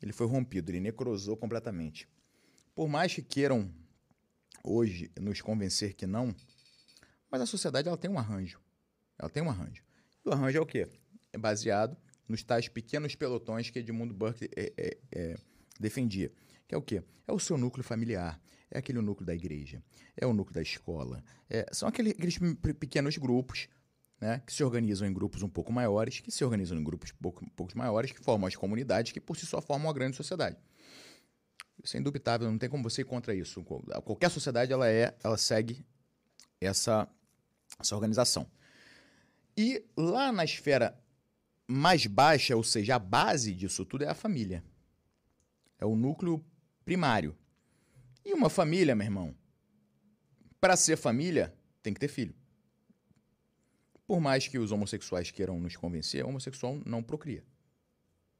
ele 0.00 0.12
foi 0.12 0.26
rompido, 0.26 0.70
ele 0.70 0.80
necrosou 0.80 1.36
completamente. 1.36 2.08
Por 2.74 2.88
mais 2.88 3.14
que 3.14 3.22
queiram 3.22 3.72
hoje 4.62 5.10
nos 5.18 5.40
convencer 5.40 5.94
que 5.94 6.06
não, 6.06 6.34
mas 7.30 7.40
a 7.40 7.46
sociedade 7.46 7.88
ela 7.88 7.96
tem 7.96 8.10
um 8.10 8.18
arranjo. 8.18 8.60
Ela 9.18 9.28
tem 9.28 9.42
um 9.42 9.50
arranjo. 9.50 9.82
O 10.28 10.32
arranjo 10.32 10.58
é 10.58 10.60
o 10.60 10.66
quê? 10.66 10.86
É 11.32 11.38
baseado 11.38 11.96
nos 12.28 12.42
tais 12.42 12.68
pequenos 12.68 13.14
pelotões 13.14 13.70
que 13.70 13.78
Edmundo 13.78 14.12
Burke 14.12 14.48
é, 14.54 14.72
é, 14.76 14.98
é, 15.12 15.34
defendia. 15.80 16.30
Que 16.66 16.74
é 16.74 16.78
o 16.78 16.82
quê? 16.82 17.02
É 17.26 17.32
o 17.32 17.38
seu 17.38 17.56
núcleo 17.56 17.82
familiar, 17.82 18.38
é 18.70 18.78
aquele 18.78 19.00
núcleo 19.00 19.24
da 19.26 19.34
igreja, 19.34 19.82
é 20.16 20.26
o 20.26 20.32
núcleo 20.34 20.54
da 20.54 20.62
escola. 20.62 21.22
é- 21.50 21.66
são 21.72 21.88
aquele- 21.88 22.10
aqueles 22.10 22.36
pe- 22.38 22.74
pequenos 22.74 23.16
grupos 23.16 23.68
né, 24.20 24.42
que 24.44 24.52
se 24.52 24.62
organizam 24.64 25.06
em 25.08 25.12
grupos 25.14 25.42
um 25.44 25.48
pouco 25.48 25.72
maiores, 25.72 26.18
que 26.20 26.30
se 26.30 26.44
organizam 26.44 26.76
em 26.76 26.82
grupos 26.84 27.12
pouco, 27.12 27.46
maiores, 27.78 28.10
que 28.12 28.20
formam 28.20 28.46
as 28.48 28.56
comunidades, 28.56 29.12
que 29.12 29.20
por 29.20 29.36
si 29.36 29.46
só 29.46 29.62
formam 29.62 29.86
uma 29.86 29.94
grande 29.94 30.16
sociedade. 30.16 30.56
Isso 31.82 31.96
é 31.96 32.00
indubitável, 32.00 32.50
não 32.50 32.58
tem 32.58 32.68
como 32.68 32.82
você 32.82 33.02
ir 33.02 33.04
contra 33.04 33.32
isso. 33.34 33.62
Qual- 33.62 33.80
Qualquer 34.02 34.28
sociedade 34.30 34.72
ela 34.72 34.88
é, 34.90 35.16
ela 35.22 35.38
segue 35.38 35.86
essa, 36.60 37.08
essa 37.78 37.94
organização. 37.94 38.50
E 39.60 39.84
lá 39.96 40.30
na 40.30 40.44
esfera 40.44 40.96
mais 41.66 42.06
baixa, 42.06 42.54
ou 42.54 42.62
seja, 42.62 42.94
a 42.94 42.98
base 43.00 43.52
disso 43.52 43.84
tudo 43.84 44.04
é 44.04 44.08
a 44.08 44.14
família. 44.14 44.62
É 45.80 45.84
o 45.84 45.96
núcleo 45.96 46.44
primário. 46.84 47.36
E 48.24 48.32
uma 48.32 48.48
família, 48.48 48.94
meu 48.94 49.04
irmão, 49.04 49.36
para 50.60 50.76
ser 50.76 50.96
família, 50.96 51.52
tem 51.82 51.92
que 51.92 51.98
ter 51.98 52.06
filho. 52.06 52.36
Por 54.06 54.20
mais 54.20 54.46
que 54.46 54.60
os 54.60 54.70
homossexuais 54.70 55.32
queiram 55.32 55.58
nos 55.58 55.74
convencer, 55.74 56.24
o 56.24 56.28
homossexual 56.28 56.80
não 56.86 57.02
procria. 57.02 57.44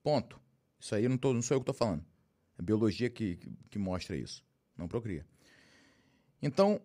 Ponto. 0.04 0.40
Isso 0.78 0.94
aí 0.94 1.08
não, 1.08 1.18
tô, 1.18 1.34
não 1.34 1.42
sou 1.42 1.56
eu 1.56 1.60
que 1.60 1.68
estou 1.68 1.74
falando. 1.74 2.06
É 2.56 2.62
biologia 2.62 3.10
que, 3.10 3.34
que, 3.34 3.50
que 3.70 3.78
mostra 3.78 4.16
isso. 4.16 4.44
Não 4.76 4.86
procria. 4.86 5.26
Então, 6.40 6.80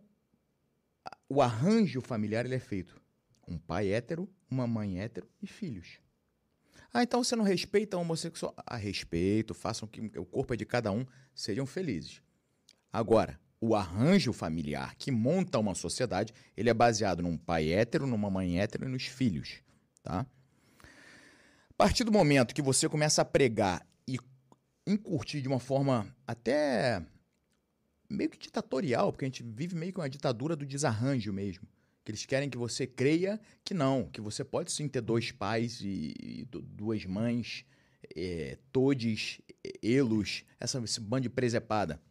o 1.30 1.40
arranjo 1.40 2.02
familiar 2.02 2.48
ele 2.48 2.56
é 2.56 2.60
feito. 2.60 3.03
Um 3.48 3.58
pai 3.58 3.92
hétero, 3.92 4.30
uma 4.50 4.66
mãe 4.66 5.00
hétero 5.00 5.28
e 5.42 5.48
filhos. 5.48 6.00
Ah, 6.94 7.04
então 7.04 7.24
você 7.24 7.36
não 7.36 7.44
respeita 7.44 7.98
o 7.98 8.02
homossexual? 8.02 8.54
Ah, 8.58 8.78
respeito, 8.78 9.54
façam 9.54 9.88
que 9.88 10.00
o 10.18 10.26
corpo 10.26 10.54
é 10.54 10.58
de 10.58 10.66
cada 10.66 10.92
um, 10.92 11.06
sejam 11.34 11.66
felizes. 11.66 12.22
Agora, 12.92 13.40
o 13.60 13.76
arranjo 13.76 14.32
familiar 14.34 14.94
que 14.96 15.10
monta 15.10 15.58
uma 15.58 15.74
sociedade, 15.74 16.34
ele 16.56 16.70
é 16.70 16.74
baseado 16.74 17.24
num 17.24 17.38
pai 17.38 17.72
hétero, 17.72 18.06
numa 18.06 18.30
mãe 18.30 18.60
hétero 18.60 18.86
e 18.86 18.90
nos 18.90 19.06
filhos, 19.06 19.64
tá? 20.04 20.26
A 21.70 21.74
partir 21.76 22.04
do 22.04 22.12
momento 22.12 22.54
que 22.54 22.62
você 22.62 22.88
começa 22.88 23.22
a 23.24 23.26
pregar 23.26 23.84
e 24.08 24.20
incurtir 24.86 25.42
de 25.42 25.48
uma 25.48 25.60
forma 25.60 26.14
até 26.28 27.04
meio 28.10 28.30
que 28.30 28.38
ditatorial, 28.38 29.12
porque 29.12 29.26
a 29.26 29.28
gente 29.28 29.42
vive 29.42 29.76
meio 29.76 29.92
que 29.92 30.00
uma 30.00 30.10
ditadura 30.10 30.56
do 30.56 30.66
desarranjo 30.66 31.34
mesmo. 31.34 31.68
Que 32.04 32.12
eles 32.12 32.26
querem 32.26 32.50
que 32.50 32.58
você 32.58 32.86
creia 32.86 33.40
que 33.64 33.74
não, 33.74 34.10
que 34.10 34.20
você 34.20 34.44
pode 34.44 34.72
sim 34.72 34.88
ter 34.88 35.02
dois 35.02 35.32
pais 35.32 35.80
e, 35.82 36.14
e 36.20 36.46
du- 36.46 36.62
duas 36.62 37.06
mães, 37.06 37.66
é, 38.16 38.58
todes, 38.72 39.40
elos, 39.82 40.44
essa, 40.60 40.80
esse 40.84 41.00
bando 41.00 41.24
de 41.24 41.30
presepada. 41.30 42.02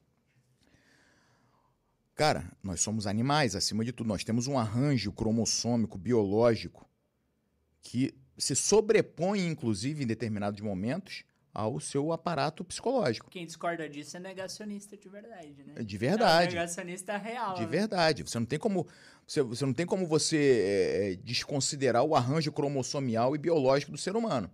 Cara, 2.14 2.51
nós 2.62 2.80
somos 2.80 3.07
animais, 3.07 3.57
acima 3.57 3.84
de 3.84 3.93
tudo. 3.93 4.07
Nós 4.07 4.24
temos 4.24 4.47
um 4.47 4.59
arranjo 4.59 5.12
cromossômico, 5.12 5.99
biológico, 5.99 6.88
que 7.80 8.14
se 8.38 8.55
sobrepõe, 8.55 9.47
inclusive, 9.47 10.05
em 10.05 10.07
determinados 10.07 10.61
momentos, 10.61 11.24
ao 11.55 11.78
seu 11.80 12.12
aparato 12.12 12.64
psicológico. 12.64 13.30
Quem 13.30 13.44
discorda 13.44 13.88
disso 13.88 14.16
é 14.16 14.20
negacionista 14.20 14.96
de 14.96 15.09
verdade, 15.09 15.62
né? 15.64 15.82
De 15.82 15.96
É 15.96 15.98
verdade. 15.98 16.55
negacionista 16.55 17.16
real. 17.16 17.55
De 17.55 17.66
verdade. 17.66 18.22
Você 18.22 18.38
não 18.38 18.46
tem 18.46 18.59
como 18.59 18.86
você, 19.26 19.42
você 19.42 19.64
não 19.64 19.72
tem 19.72 19.86
como 19.86 20.07
você 20.07 20.36
é, 20.36 21.12
é, 21.12 21.16
desconsiderar 21.16 22.05
o 22.05 22.14
arranjo 22.14 22.50
cromossomial 22.53 23.34
e 23.34 23.38
biológico 23.38 23.92
do 23.92 23.98
ser 23.98 24.16
humano. 24.16 24.50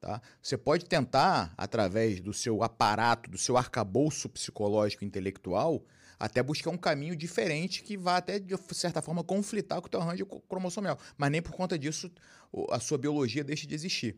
Tá? 0.00 0.22
Você 0.40 0.56
pode 0.56 0.84
tentar, 0.84 1.52
através 1.56 2.20
do 2.20 2.32
seu 2.32 2.62
aparato, 2.62 3.28
do 3.28 3.36
seu 3.36 3.56
arcabouço 3.56 4.28
psicológico 4.28 5.02
e 5.02 5.06
intelectual, 5.06 5.84
até 6.18 6.42
buscar 6.42 6.70
um 6.70 6.76
caminho 6.76 7.16
diferente 7.16 7.82
que 7.82 7.96
vá 7.96 8.16
até, 8.16 8.38
de 8.38 8.56
certa 8.72 9.02
forma, 9.02 9.24
conflitar 9.24 9.80
com 9.80 9.86
o 9.88 9.90
teu 9.90 10.00
arranjo 10.00 10.24
cromossomial. 10.48 10.98
Mas 11.16 11.30
nem 11.30 11.42
por 11.42 11.52
conta 11.52 11.78
disso 11.78 12.10
a 12.70 12.80
sua 12.80 12.96
biologia 12.96 13.42
deixa 13.44 13.66
de 13.66 13.74
existir. 13.74 14.16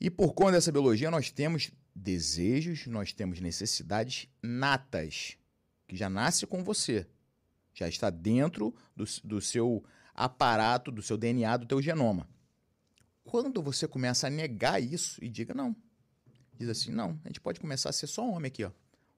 E 0.00 0.10
por 0.10 0.32
conta 0.32 0.52
dessa 0.52 0.70
biologia, 0.70 1.10
nós 1.10 1.30
temos 1.30 1.70
desejos, 1.94 2.86
nós 2.86 3.12
temos 3.12 3.40
necessidades 3.40 4.28
natas, 4.42 5.36
que 5.86 5.96
já 5.96 6.08
nasce 6.08 6.46
com 6.46 6.62
você. 6.62 7.06
Já 7.74 7.88
está 7.88 8.10
dentro 8.10 8.74
do, 8.94 9.04
do 9.24 9.40
seu 9.40 9.84
aparato, 10.14 10.90
do 10.90 11.02
seu 11.02 11.16
DNA, 11.16 11.56
do 11.56 11.66
teu 11.66 11.82
genoma. 11.82 12.28
Quando 13.24 13.62
você 13.62 13.86
começa 13.86 14.26
a 14.26 14.30
negar 14.30 14.80
isso 14.82 15.22
e 15.22 15.28
diga 15.28 15.52
não, 15.52 15.76
diz 16.56 16.68
assim, 16.68 16.90
não, 16.90 17.20
a 17.24 17.28
gente 17.28 17.40
pode 17.40 17.60
começar 17.60 17.90
a 17.90 17.92
ser 17.92 18.06
só 18.06 18.28
homem 18.28 18.48
aqui, 18.48 18.64
ó. 18.64 18.70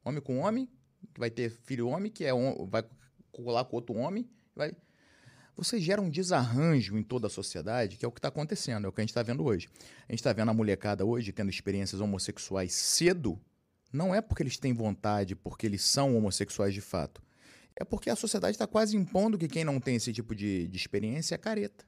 Homem 0.05 0.20
com 0.20 0.39
homem, 0.39 0.68
que 1.12 1.20
vai 1.20 1.31
ter 1.31 1.51
filho 1.51 1.89
homem, 1.89 2.11
que 2.11 2.24
é 2.24 2.33
vai 2.66 2.85
colar 3.31 3.64
com 3.64 3.76
outro 3.76 3.95
homem, 3.95 4.28
vai 4.55 4.74
você 5.64 5.80
gera 5.80 6.00
um 6.00 6.08
desarranjo 6.08 6.96
em 6.96 7.02
toda 7.02 7.26
a 7.26 7.30
sociedade, 7.30 7.96
que 7.96 8.04
é 8.04 8.08
o 8.08 8.12
que 8.12 8.18
está 8.18 8.28
acontecendo, 8.28 8.86
é 8.86 8.88
o 8.88 8.92
que 8.92 9.00
a 9.00 9.02
gente 9.02 9.11
está 9.11 9.22
vendo 9.22 9.44
hoje. 9.44 9.68
A 10.08 10.12
gente 10.12 10.20
está 10.20 10.32
vendo 10.32 10.50
a 10.50 10.54
molecada 10.54 11.04
hoje 11.04 11.32
tendo 11.32 11.50
experiências 11.50 12.00
homossexuais 12.00 12.72
cedo, 12.72 13.38
não 13.92 14.14
é 14.14 14.20
porque 14.20 14.42
eles 14.42 14.56
têm 14.56 14.72
vontade, 14.72 15.34
porque 15.34 15.66
eles 15.66 15.82
são 15.82 16.16
homossexuais 16.16 16.72
de 16.72 16.80
fato. 16.80 17.22
É 17.76 17.84
porque 17.84 18.11
a 18.11 18.16
sociedade 18.16 18.54
está 18.54 18.66
quase 18.66 18.96
impondo 18.96 19.38
que 19.38 19.48
quem 19.48 19.64
não 19.64 19.80
tem 19.80 19.96
esse 19.96 20.12
tipo 20.12 20.34
de, 20.34 20.68
de 20.68 20.76
experiência 20.76 21.34
é 21.34 21.38
careta. 21.38 21.84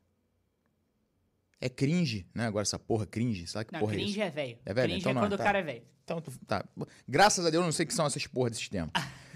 É 1.60 1.68
cringe, 1.68 2.26
né? 2.34 2.46
Agora 2.46 2.62
essa 2.62 2.78
porra 2.78 3.06
cringe, 3.06 3.46
sabe 3.46 3.66
que 3.66 3.72
Não, 3.72 3.80
porra 3.80 3.92
é 3.92 3.96
cringe 3.96 4.10
isso? 4.12 4.20
é 4.20 4.30
velho. 4.30 4.58
É 4.64 4.74
velho? 4.74 4.88
Cringe 4.88 5.00
Então 5.00 5.10
é 5.10 5.14
não, 5.14 5.22
quando 5.22 5.36
tá. 5.36 5.42
o 5.42 5.46
cara 5.46 5.58
é 5.58 5.62
velho. 5.62 5.82
Então, 6.04 6.20
tá. 6.46 6.64
Graças 7.08 7.46
a 7.46 7.50
Deus 7.50 7.62
eu 7.62 7.66
não 7.66 7.72
sei 7.72 7.84
o 7.84 7.86
que 7.86 7.94
são 7.94 8.06
essas 8.06 8.26
porra 8.26 8.50
desses 8.50 8.68
tempos. 8.68 9.00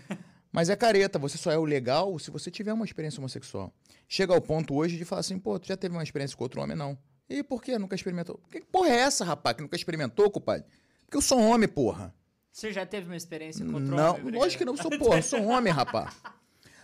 Mas 0.57 0.71
é 0.71 0.75
careta, 0.75 1.19
você 1.19 1.37
só 1.37 1.53
é 1.53 1.59
o 1.59 1.67
legal 1.67 2.19
se 2.19 2.31
você 2.31 2.51
tiver 2.51 2.73
uma 2.73 2.87
experiência 2.87 3.21
homossexual. 3.21 3.71
Chega 4.09 4.33
ao 4.33 4.41
ponto 4.41 4.75
hoje 4.75 4.97
de 4.97 5.05
falar 5.05 5.21
assim, 5.21 5.39
pô, 5.39 5.59
tu 5.59 5.69
já 5.69 5.77
teve 5.77 5.95
uma 5.95 6.03
experiência 6.03 6.35
com 6.35 6.43
outro 6.45 6.63
homem? 6.63 6.75
Não. 6.75 6.97
E 7.29 7.43
por 7.43 7.63
que 7.63 7.79
nunca 7.79 7.95
experimentou? 7.95 8.41
Que 8.51 8.63
porra 8.63 8.89
é 8.89 8.97
essa, 9.01 9.23
rapaz, 9.23 9.55
que 9.55 9.61
nunca 9.61 9.77
experimentou, 9.77 10.31
compadre? 10.31 10.65
Porque 11.05 11.19
eu 11.19 11.21
sou 11.21 11.39
homem, 11.41 11.69
porra. 11.69 12.15
Você 12.51 12.73
já 12.73 12.87
teve 12.87 13.05
uma 13.05 13.17
experiência 13.19 13.67
com 13.67 13.75
outro 13.75 13.95
Não, 13.95 14.13
homem? 14.13 14.23
Breno? 14.23 14.39
lógico 14.39 14.59
que 14.61 14.65
não, 14.65 14.73
eu 14.73 14.79
sou 14.79 14.99
porra, 14.99 15.21
sou 15.21 15.45
homem, 15.45 15.71
rapaz. 15.71 16.17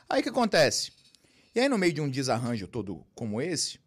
Aí 0.06 0.20
o 0.20 0.22
que 0.22 0.28
acontece? 0.28 0.92
E 1.54 1.60
aí, 1.60 1.66
no 1.66 1.78
meio 1.78 1.94
de 1.94 2.02
um 2.02 2.10
desarranjo 2.10 2.68
todo 2.68 3.06
como 3.14 3.40
esse, 3.40 3.80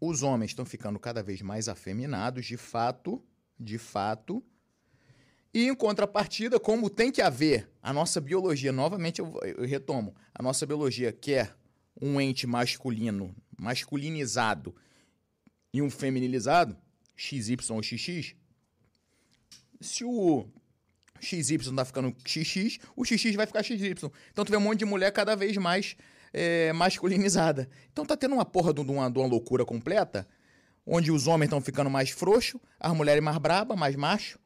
os 0.00 0.22
homens 0.22 0.52
estão 0.52 0.64
ficando 0.64 0.98
cada 0.98 1.22
vez 1.22 1.42
mais 1.42 1.68
afeminados, 1.68 2.46
de 2.46 2.56
fato, 2.56 3.22
de 3.60 3.76
fato. 3.76 4.42
E 5.54 5.68
em 5.68 5.74
contrapartida, 5.74 6.58
como 6.58 6.90
tem 6.90 7.12
que 7.12 7.22
haver 7.22 7.70
a 7.80 7.92
nossa 7.92 8.20
biologia, 8.20 8.72
novamente 8.72 9.20
eu, 9.20 9.32
eu 9.56 9.64
retomo, 9.64 10.12
a 10.34 10.42
nossa 10.42 10.66
biologia 10.66 11.12
quer 11.12 11.56
um 12.02 12.20
ente 12.20 12.44
masculino, 12.44 13.32
masculinizado 13.56 14.74
e 15.72 15.80
um 15.80 15.88
feminilizado, 15.88 16.76
XY 17.14 17.56
ou 17.70 17.80
XX, 17.80 18.34
se 19.80 20.04
o 20.04 20.44
XY 21.20 21.72
tá 21.72 21.84
ficando 21.84 22.12
XX, 22.26 22.80
o 22.96 23.04
XX 23.04 23.36
vai 23.36 23.46
ficar 23.46 23.62
XY. 23.62 23.94
Então 24.32 24.44
tu 24.44 24.50
vê 24.50 24.56
um 24.56 24.60
monte 24.60 24.80
de 24.80 24.84
mulher 24.84 25.12
cada 25.12 25.36
vez 25.36 25.56
mais 25.56 25.96
é, 26.32 26.72
masculinizada. 26.72 27.70
Então 27.92 28.04
tá 28.04 28.16
tendo 28.16 28.34
uma 28.34 28.44
porra 28.44 28.74
de 28.74 28.80
uma, 28.80 29.08
de 29.08 29.18
uma 29.20 29.28
loucura 29.28 29.64
completa, 29.64 30.26
onde 30.84 31.12
os 31.12 31.28
homens 31.28 31.46
estão 31.46 31.60
ficando 31.60 31.88
mais 31.88 32.10
frouxos, 32.10 32.60
as 32.80 32.92
mulheres 32.92 33.22
mais 33.22 33.38
braba, 33.38 33.76
mais 33.76 33.94
macho, 33.94 34.38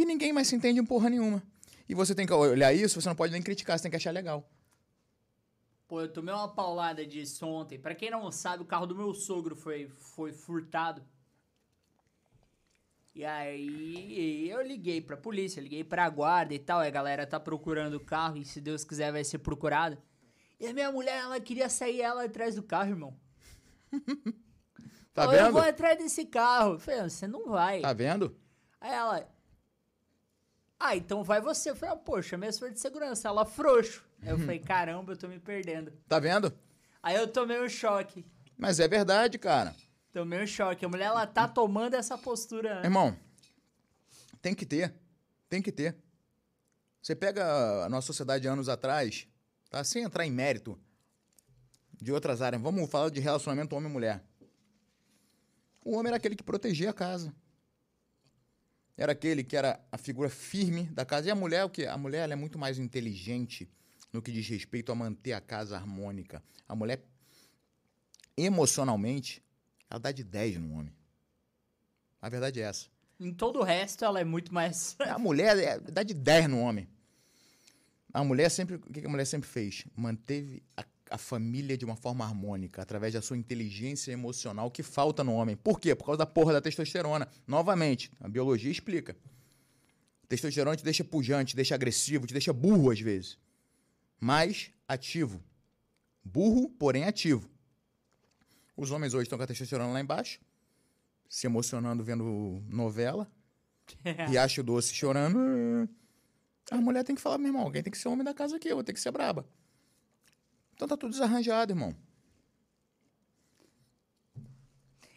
e 0.00 0.04
ninguém 0.04 0.32
mais 0.32 0.46
se 0.48 0.54
entende 0.54 0.78
em 0.78 0.84
porra 0.84 1.08
nenhuma. 1.10 1.42
E 1.88 1.94
você 1.94 2.14
tem 2.14 2.26
que 2.26 2.32
olhar 2.32 2.72
isso, 2.72 3.00
você 3.00 3.08
não 3.08 3.16
pode 3.16 3.32
nem 3.32 3.42
criticar, 3.42 3.78
você 3.78 3.82
tem 3.82 3.90
que 3.90 3.96
achar 3.96 4.10
legal. 4.12 4.48
Pô, 5.88 6.00
eu 6.00 6.12
tomei 6.12 6.34
uma 6.34 6.48
paulada 6.48 7.06
disso 7.06 7.46
ontem. 7.46 7.78
Pra 7.78 7.94
quem 7.94 8.10
não 8.10 8.30
sabe, 8.32 8.62
o 8.62 8.66
carro 8.66 8.86
do 8.86 8.94
meu 8.94 9.14
sogro 9.14 9.54
foi, 9.56 9.88
foi 9.88 10.32
furtado. 10.32 11.02
E 13.14 13.24
aí 13.24 14.50
eu 14.50 14.60
liguei 14.62 15.00
pra 15.00 15.16
polícia, 15.16 15.60
liguei 15.60 15.82
pra 15.82 16.08
guarda 16.10 16.52
e 16.52 16.58
tal. 16.58 16.82
E 16.82 16.86
a 16.86 16.90
galera 16.90 17.26
tá 17.26 17.40
procurando 17.40 17.94
o 17.94 18.00
carro 18.00 18.36
e 18.36 18.44
se 18.44 18.60
Deus 18.60 18.84
quiser 18.84 19.10
vai 19.12 19.24
ser 19.24 19.38
procurado. 19.38 19.96
E 20.60 20.66
a 20.66 20.72
minha 20.74 20.90
mulher, 20.92 21.20
ela 21.20 21.40
queria 21.40 21.68
sair 21.68 22.02
ela 22.02 22.24
atrás 22.24 22.54
do 22.56 22.62
carro, 22.62 22.90
irmão. 22.90 23.16
Tá 25.14 25.22
Falou, 25.22 25.34
Eu 25.34 25.44
vendo? 25.44 25.52
vou 25.54 25.62
atrás 25.62 25.96
desse 25.96 26.26
carro. 26.26 26.74
Eu 26.74 26.78
falei, 26.78 27.00
"Ah, 27.00 27.08
você 27.08 27.26
não 27.26 27.48
vai. 27.48 27.80
Tá 27.80 27.94
vendo? 27.94 28.36
Aí 28.78 28.92
ela. 28.92 29.26
Ah, 30.78 30.96
então 30.96 31.24
vai 31.24 31.40
você. 31.40 31.70
Eu 31.70 31.76
falei, 31.76 31.94
ah, 31.94 31.98
poxa, 31.98 32.36
minha 32.36 32.52
força 32.52 32.72
de 32.74 32.80
segurança, 32.80 33.28
ela 33.28 33.44
frouxo. 33.44 34.04
Aí 34.22 34.28
eu 34.30 34.38
falei, 34.38 34.58
caramba, 34.58 35.12
eu 35.12 35.16
tô 35.16 35.28
me 35.28 35.38
perdendo. 35.38 35.92
Tá 36.08 36.18
vendo? 36.18 36.52
Aí 37.02 37.16
eu 37.16 37.26
tomei 37.28 37.60
um 37.62 37.68
choque. 37.68 38.24
Mas 38.58 38.80
é 38.80 38.88
verdade, 38.88 39.38
cara. 39.38 39.74
Tomei 40.12 40.42
um 40.42 40.46
choque. 40.46 40.84
A 40.84 40.88
mulher, 40.88 41.06
ela 41.06 41.26
tá 41.26 41.46
tomando 41.46 41.94
essa 41.94 42.16
postura. 42.18 42.76
né? 42.76 42.84
Irmão, 42.84 43.16
tem 44.42 44.54
que 44.54 44.66
ter. 44.66 44.94
Tem 45.48 45.62
que 45.62 45.72
ter. 45.72 45.96
Você 47.02 47.14
pega 47.14 47.84
a 47.84 47.88
nossa 47.88 48.06
sociedade 48.08 48.48
anos 48.48 48.68
atrás, 48.68 49.28
tá? 49.70 49.84
Sem 49.84 50.02
entrar 50.02 50.26
em 50.26 50.30
mérito 50.30 50.78
de 51.92 52.12
outras 52.12 52.42
áreas. 52.42 52.60
Vamos 52.60 52.90
falar 52.90 53.10
de 53.10 53.20
relacionamento 53.20 53.76
homem 53.76 53.88
e 53.88 53.92
mulher. 53.92 54.24
O 55.84 55.92
homem 55.92 56.08
era 56.08 56.16
aquele 56.16 56.34
que 56.34 56.42
protegia 56.42 56.90
a 56.90 56.92
casa. 56.92 57.32
Era 58.96 59.12
aquele 59.12 59.44
que 59.44 59.56
era 59.56 59.78
a 59.92 59.98
figura 59.98 60.30
firme 60.30 60.84
da 60.84 61.04
casa. 61.04 61.28
E 61.28 61.30
a 61.30 61.34
mulher, 61.34 61.64
o 61.64 61.70
quê? 61.70 61.86
A 61.86 61.98
mulher 61.98 62.30
é 62.30 62.36
muito 62.36 62.58
mais 62.58 62.78
inteligente 62.78 63.68
no 64.12 64.22
que 64.22 64.32
diz 64.32 64.48
respeito 64.48 64.90
a 64.90 64.94
manter 64.94 65.32
a 65.32 65.40
casa 65.40 65.76
harmônica. 65.76 66.42
A 66.66 66.74
mulher, 66.74 67.04
emocionalmente, 68.36 69.42
ela 69.90 70.00
dá 70.00 70.12
de 70.12 70.24
10 70.24 70.58
no 70.58 70.78
homem. 70.78 70.94
A 72.20 72.28
verdade 72.28 72.60
é 72.60 72.64
essa. 72.64 72.86
Em 73.20 73.32
todo 73.32 73.60
o 73.60 73.62
resto, 73.62 74.04
ela 74.04 74.20
é 74.20 74.24
muito 74.24 74.52
mais. 74.52 74.96
A 75.00 75.18
mulher 75.18 75.56
é, 75.58 75.78
dá 75.78 76.02
de 76.02 76.12
10 76.12 76.48
no 76.48 76.60
homem. 76.60 76.88
A 78.12 78.24
mulher 78.24 78.50
sempre. 78.50 78.76
O 78.76 78.80
que 78.80 79.00
que 79.00 79.06
a 79.06 79.10
mulher 79.10 79.26
sempre 79.26 79.48
fez? 79.48 79.84
Manteve 79.94 80.62
a, 80.76 80.84
a 81.16 81.18
família 81.18 81.78
de 81.78 81.84
uma 81.84 81.96
forma 81.96 82.24
harmônica, 82.24 82.80
através 82.80 83.14
da 83.14 83.22
sua 83.22 83.38
inteligência 83.38 84.12
emocional 84.12 84.70
que 84.70 84.82
falta 84.82 85.24
no 85.24 85.32
homem. 85.32 85.56
Por 85.56 85.80
quê? 85.80 85.94
Por 85.94 86.04
causa 86.04 86.18
da 86.18 86.26
porra 86.26 86.52
da 86.52 86.60
testosterona. 86.60 87.26
Novamente, 87.46 88.12
a 88.20 88.28
biologia 88.28 88.70
explica. 88.70 89.16
Testosterona 90.28 90.76
te 90.76 90.84
deixa 90.84 91.02
pujante, 91.02 91.50
te 91.50 91.56
deixa 91.56 91.74
agressivo, 91.74 92.26
te 92.26 92.34
deixa 92.34 92.52
burro 92.52 92.90
às 92.90 93.00
vezes. 93.00 93.38
Mas 94.20 94.70
ativo. 94.86 95.42
Burro, 96.22 96.68
porém 96.68 97.04
ativo. 97.04 97.48
Os 98.76 98.90
homens 98.90 99.14
hoje 99.14 99.22
estão 99.22 99.38
com 99.38 99.44
a 99.44 99.46
testosterona 99.46 99.92
lá 99.92 100.00
embaixo, 100.00 100.38
se 101.30 101.46
emocionando 101.46 102.04
vendo 102.04 102.62
novela, 102.68 103.26
Riacho 104.28 104.62
Doce 104.62 104.94
chorando. 104.94 105.88
A 106.70 106.76
mulher 106.76 107.04
tem 107.04 107.16
que 107.16 107.22
falar, 107.22 107.38
meu 107.38 107.48
irmão, 107.48 107.62
alguém 107.62 107.82
tem 107.82 107.90
que 107.90 107.96
ser 107.96 108.08
homem 108.08 108.24
da 108.24 108.34
casa 108.34 108.56
aqui, 108.56 108.68
eu 108.68 108.76
vou 108.76 108.84
ter 108.84 108.92
que 108.92 109.00
ser 109.00 109.12
braba. 109.12 109.48
Então 110.76 110.86
tá 110.86 110.96
tudo 110.96 111.10
desarranjado, 111.12 111.72
irmão. 111.72 111.96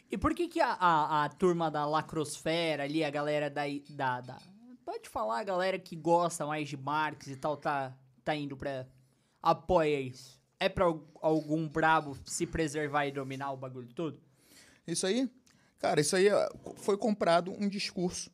E 0.10 0.18
por 0.18 0.34
que 0.34 0.47
que 0.47 0.60
a, 0.60 0.72
a, 0.74 1.26
a 1.26 1.30
turma 1.30 1.70
da 1.70 1.86
lacrosfera 1.86 2.84
ali, 2.84 3.03
a 3.03 3.12
galera 3.12 3.49
da, 3.49 3.64
da, 3.89 4.22
da... 4.22 4.38
Pode 4.84 5.07
falar, 5.07 5.39
a 5.39 5.43
galera 5.43 5.78
que 5.78 5.95
gosta 5.95 6.47
mais 6.47 6.68
de 6.68 6.76
Marx 6.76 7.28
e 7.28 7.36
tal, 7.36 7.55
tá, 7.57 7.95
tá 8.24 8.36
indo 8.36 8.57
pra... 8.57 8.88
Apoia 9.41 9.99
isso. 10.01 10.41
É 10.60 10.68
pra 10.68 10.86
al- 10.86 11.07
algum 11.22 11.68
brabo 11.68 12.18
se 12.26 12.47
preservar 12.47 13.05
e 13.05 13.12
dominar 13.12 13.51
o 13.51 13.57
bagulho 13.57 13.93
todo? 13.93 14.20
Isso 14.88 15.05
aí, 15.05 15.30
cara, 15.78 16.01
isso 16.01 16.16
aí 16.16 16.26
foi 16.78 16.97
comprado 16.97 17.51
um 17.51 17.70
discurso 17.70 18.32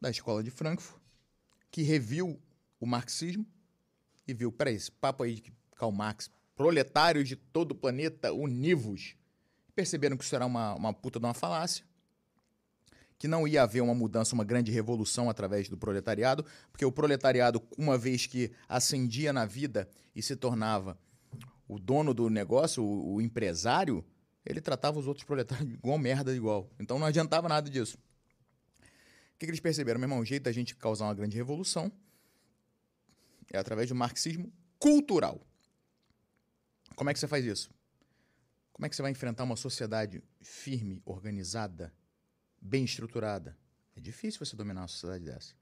da 0.00 0.10
escola 0.10 0.42
de 0.42 0.50
Frankfurt 0.50 1.00
que 1.70 1.82
reviu 1.82 2.38
o 2.80 2.86
marxismo 2.86 3.46
e 4.26 4.34
viu, 4.34 4.50
peraí, 4.50 4.74
esse 4.74 4.90
papo 4.90 5.22
aí 5.22 5.36
de 5.36 5.42
que 5.42 5.52
Karl 5.82 5.90
Marx, 5.90 6.30
proletários 6.54 7.28
de 7.28 7.34
todo 7.34 7.72
o 7.72 7.74
planeta 7.74 8.32
univos, 8.32 9.16
perceberam 9.74 10.16
que 10.16 10.22
isso 10.22 10.36
era 10.36 10.46
uma, 10.46 10.74
uma 10.74 10.92
puta 10.92 11.18
de 11.18 11.26
uma 11.26 11.34
falácia, 11.34 11.84
que 13.18 13.26
não 13.26 13.48
ia 13.48 13.64
haver 13.64 13.80
uma 13.80 13.94
mudança, 13.94 14.32
uma 14.32 14.44
grande 14.44 14.70
revolução 14.70 15.28
através 15.28 15.68
do 15.68 15.76
proletariado, 15.76 16.46
porque 16.70 16.84
o 16.84 16.92
proletariado, 16.92 17.60
uma 17.76 17.98
vez 17.98 18.26
que 18.26 18.52
ascendia 18.68 19.32
na 19.32 19.44
vida 19.44 19.88
e 20.14 20.22
se 20.22 20.36
tornava 20.36 20.96
o 21.66 21.80
dono 21.80 22.14
do 22.14 22.30
negócio, 22.30 22.84
o, 22.84 23.14
o 23.14 23.20
empresário, 23.20 24.04
ele 24.46 24.60
tratava 24.60 25.00
os 25.00 25.08
outros 25.08 25.24
proletários 25.24 25.68
igual 25.74 25.98
merda, 25.98 26.32
igual. 26.32 26.70
Então 26.78 26.96
não 26.96 27.06
adiantava 27.06 27.48
nada 27.48 27.68
disso. 27.68 27.96
O 27.96 29.38
que, 29.38 29.46
que 29.46 29.50
eles 29.50 29.60
perceberam? 29.60 29.98
Meu 29.98 30.06
irmão, 30.06 30.20
o 30.20 30.24
jeito 30.24 30.44
da 30.44 30.52
gente 30.52 30.76
causar 30.76 31.06
uma 31.06 31.14
grande 31.14 31.36
revolução 31.36 31.90
é 33.52 33.58
através 33.58 33.88
do 33.88 33.96
marxismo 33.96 34.52
cultural. 34.78 35.40
Como 36.94 37.10
é 37.10 37.12
que 37.12 37.18
você 37.18 37.28
faz 37.28 37.44
isso? 37.44 37.70
Como 38.72 38.86
é 38.86 38.88
que 38.88 38.96
você 38.96 39.02
vai 39.02 39.10
enfrentar 39.10 39.44
uma 39.44 39.56
sociedade 39.56 40.22
firme, 40.40 41.02
organizada, 41.04 41.92
bem 42.60 42.84
estruturada? 42.84 43.56
É 43.94 44.00
difícil 44.00 44.44
você 44.44 44.56
dominar 44.56 44.82
uma 44.82 44.88
sociedade 44.88 45.24
dessa. 45.24 45.54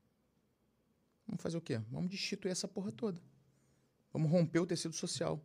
Vamos 1.27 1.43
fazer 1.43 1.57
o 1.57 1.61
quê? 1.61 1.81
Vamos 1.91 2.11
destituir 2.11 2.51
essa 2.51 2.67
porra 2.67 2.93
toda. 2.93 3.21
Vamos 4.13 4.31
romper 4.31 4.61
o 4.61 4.67
tecido 4.67 4.95
social. 4.95 5.45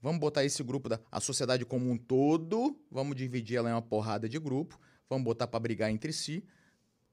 Vamos 0.00 0.20
botar 0.20 0.44
esse 0.44 0.62
grupo 0.62 0.88
da 0.88 1.00
a 1.10 1.20
sociedade 1.20 1.64
como 1.64 1.88
um 1.90 1.96
todo, 1.96 2.76
vamos 2.90 3.16
dividir 3.16 3.56
ela 3.56 3.70
em 3.70 3.72
uma 3.72 3.82
porrada 3.82 4.28
de 4.28 4.38
grupo, 4.38 4.78
vamos 5.08 5.24
botar 5.24 5.46
para 5.46 5.60
brigar 5.60 5.90
entre 5.90 6.12
si. 6.12 6.44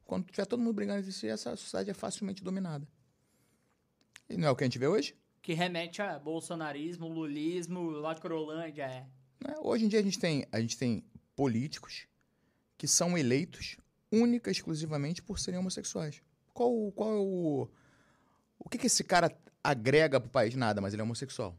Quando 0.06 0.26
tiver 0.26 0.46
todo 0.46 0.60
mundo 0.60 0.74
brigando 0.74 1.00
entre 1.00 1.12
si, 1.12 1.28
essa 1.28 1.56
sociedade 1.56 1.92
é 1.92 1.94
facilmente 1.94 2.44
dominada. 2.44 2.88
E 4.28 4.36
não 4.36 4.48
é 4.48 4.52
o 4.52 4.56
que 4.56 4.64
a 4.64 4.68
gente 4.68 4.80
vê 4.80 4.88
hoje? 4.88 5.16
Que 5.42 5.54
remete 5.54 6.02
a 6.02 6.20
bolsonarismo, 6.20 7.08
lulismo, 7.08 7.90
lacrolândia, 7.90 8.84
é. 8.84 9.08
né? 9.48 9.56
Hoje 9.62 9.86
em 9.86 9.88
dia 9.88 10.00
a 10.00 10.04
gente 10.04 10.20
tem, 10.20 10.46
a 10.52 10.60
gente 10.60 10.78
tem 10.78 11.04
políticos 11.36 12.08
que 12.78 12.88
são 12.88 13.18
eleitos 13.18 13.78
única 14.12 14.50
e 14.50 14.54
exclusivamente 14.54 15.22
por 15.22 15.40
serem 15.40 15.60
homossexuais. 15.60 16.22
Qual, 16.54 16.92
qual 16.92 17.10
é 17.14 17.18
o. 17.18 17.68
O 18.60 18.70
que, 18.70 18.78
que 18.78 18.88
esse 18.88 19.04
cara 19.04 19.32
agrega 19.64 20.20
pro 20.20 20.30
país? 20.30 20.56
Nada, 20.56 20.82
mas 20.82 20.94
ele 20.94 21.02
é 21.02 21.06
homossexual. 21.06 21.58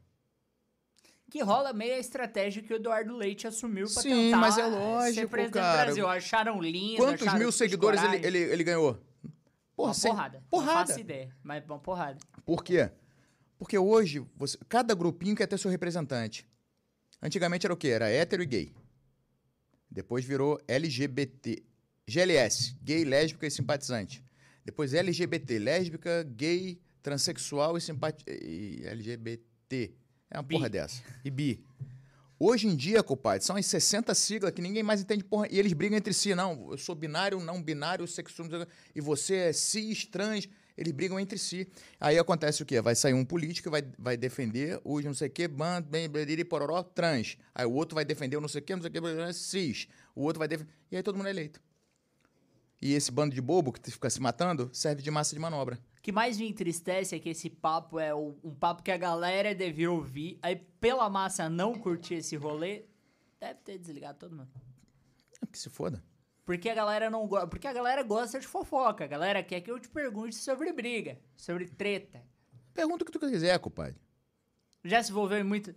Que 1.31 1.43
rola 1.43 1.73
meio 1.73 1.95
a 1.95 1.99
estratégia 1.99 2.61
que 2.63 2.73
o 2.73 2.77
Eduardo 2.77 3.17
Leite 3.17 3.47
assumiu 3.47 3.87
pra 3.87 4.03
Sim, 4.03 4.11
tentar 4.11 4.37
mas 4.39 4.59
é 4.59 4.65
ser 4.65 4.69
lógico, 4.69 5.29
presidente 5.29 5.53
cara. 5.63 5.79
do 5.79 5.85
Brasil. 5.85 6.09
Acharam 6.09 6.61
lindo, 6.61 6.97
Quantos 6.97 7.23
acharam 7.23 7.39
mil 7.39 7.53
seguidores 7.53 8.03
ele, 8.03 8.27
ele, 8.27 8.39
ele 8.39 8.65
ganhou? 8.65 8.95
Porra, 9.77 9.89
Uma 9.89 9.95
cem- 9.95 10.11
porrada. 10.11 10.39
Não 10.41 10.47
Porrada. 10.51 10.87
faço 10.89 11.01
ideia, 11.01 11.35
mas 11.43 11.65
uma 11.65 11.79
porrada. 11.79 12.19
Por 12.45 12.65
quê? 12.65 12.91
Porque 13.61 13.77
hoje, 13.77 14.25
você- 14.37 14.57
cada 14.71 14.95
grupinho 14.95 15.37
quer 15.37 15.47
ter 15.47 15.59
seu 15.59 15.71
representante. 15.71 16.47
Antigamente 17.23 17.67
era 17.67 17.75
o 17.75 17.77
quê? 17.77 17.89
Era 17.89 18.09
hétero 18.09 18.43
e 18.43 18.47
gay. 18.47 18.73
Depois 19.91 20.25
virou 20.25 20.59
LGBT. 20.67 21.63
GLS, 22.09 22.75
gay, 22.83 23.05
lésbica 23.05 23.47
e 23.47 23.51
simpatizante. 23.51 24.25
Depois 24.65 24.95
LGBT, 24.95 25.59
lésbica, 25.59 26.23
gay, 26.25 26.81
transexual 27.03 27.77
e, 27.77 27.81
simpati... 27.83 28.25
e 28.27 28.81
LGBT. 28.87 29.93
É 30.31 30.39
uma 30.39 30.43
Bi. 30.43 30.55
porra 30.55 30.69
dessa. 30.71 31.03
E 31.23 31.31
bi. 31.31 31.63
Hoje 32.39 32.67
em 32.67 32.75
dia, 32.75 33.03
compadre, 33.03 33.45
são 33.45 33.57
as 33.57 33.67
60 33.67 34.15
siglas 34.15 34.53
que 34.53 34.63
ninguém 34.63 34.83
mais 34.83 35.03
entende 35.03 35.23
porra. 35.23 35.47
E 35.51 35.59
eles 35.59 35.75
brigam 35.75 35.99
entre 35.99 36.15
si. 36.15 36.35
Não, 36.35 36.71
eu 36.71 36.79
sou 36.79 36.95
binário, 36.95 37.39
não 37.39 37.63
binário, 37.63 38.07
sexual, 38.09 38.49
e 38.95 39.01
você 39.03 39.35
é 39.37 39.53
cis, 39.53 40.07
trans. 40.07 40.49
Eles 40.81 40.95
brigam 40.95 41.21
entre 41.21 41.37
si. 41.37 41.69
Aí 42.01 42.19
acontece 42.19 42.63
o 42.63 42.67
quê? 42.67 42.81
Vai 42.81 42.95
sair 42.95 43.13
um 43.13 43.23
político 43.23 43.71
vai, 43.71 43.83
vai 43.99 44.17
defender 44.17 44.81
os 44.83 45.05
não 45.05 45.13
sei 45.13 45.29
o 45.29 45.31
quê, 45.31 45.47
ban, 45.47 45.83
bem, 45.83 46.09
bleriri, 46.09 46.43
pororó, 46.43 46.83
trans. 46.83 47.37
Aí 47.55 47.67
o 47.67 47.73
outro 47.73 47.95
vai 47.95 48.05
defender 48.05 48.39
o 48.39 48.41
não 48.41 48.49
sei 48.49 48.63
o 48.63 48.65
quê, 48.65 48.75
não 48.75 48.81
sei 48.81 48.89
o 48.89 48.93
quê, 48.93 49.33
cis. 49.35 49.89
O 50.15 50.23
outro 50.23 50.39
vai 50.39 50.49
defender... 50.49 50.73
E 50.91 50.97
aí 50.97 51.03
todo 51.03 51.17
mundo 51.17 51.27
é 51.27 51.31
eleito. 51.31 51.61
E 52.81 52.95
esse 52.95 53.13
bando 53.13 53.35
de 53.35 53.43
bobo 53.43 53.73
que 53.73 53.91
fica 53.91 54.09
se 54.09 54.23
matando 54.23 54.71
serve 54.73 55.03
de 55.03 55.11
massa 55.11 55.35
de 55.35 55.39
manobra. 55.39 55.79
O 55.99 56.01
que 56.01 56.13
mais 56.13 56.39
me 56.39 56.49
entristece 56.49 57.15
é 57.15 57.19
que 57.19 57.29
esse 57.29 57.51
papo 57.51 57.99
é 57.99 58.15
um 58.15 58.55
papo 58.59 58.83
que 58.83 58.91
a 58.91 58.97
galera 58.97 59.55
devia 59.55 59.91
ouvir. 59.91 60.39
Aí, 60.41 60.57
pela 60.81 61.11
massa 61.11 61.51
não 61.51 61.79
curtir 61.79 62.15
esse 62.15 62.37
rolê, 62.37 62.87
deve 63.39 63.61
ter 63.61 63.77
desligado 63.77 64.19
todo 64.19 64.35
mundo. 64.35 64.49
É 65.43 65.47
que 65.47 65.59
se 65.59 65.69
foda. 65.69 66.03
Porque 66.45 66.69
a 66.69 66.75
galera 66.75 67.11
não 67.11 67.27
gosta. 67.27 67.47
Porque 67.47 67.67
a 67.67 67.73
galera 67.73 68.03
gosta 68.03 68.41
de 68.41 68.47
fofoca. 68.47 69.05
A 69.05 69.07
galera 69.07 69.43
quer 69.43 69.61
que 69.61 69.71
eu 69.71 69.79
te 69.79 69.89
pergunte 69.89 70.35
sobre 70.35 70.73
briga, 70.73 71.19
sobre 71.37 71.67
treta. 71.67 72.23
Pergunta 72.75 73.03
o 73.03 73.07
que 73.07 73.13
tu 73.13 73.21
quiser, 73.21 73.59
compadre. 73.59 74.01
Já 74.85 75.03
se 75.03 75.11
envolveu 75.11 75.39
em 75.39 75.45
muito. 75.45 75.75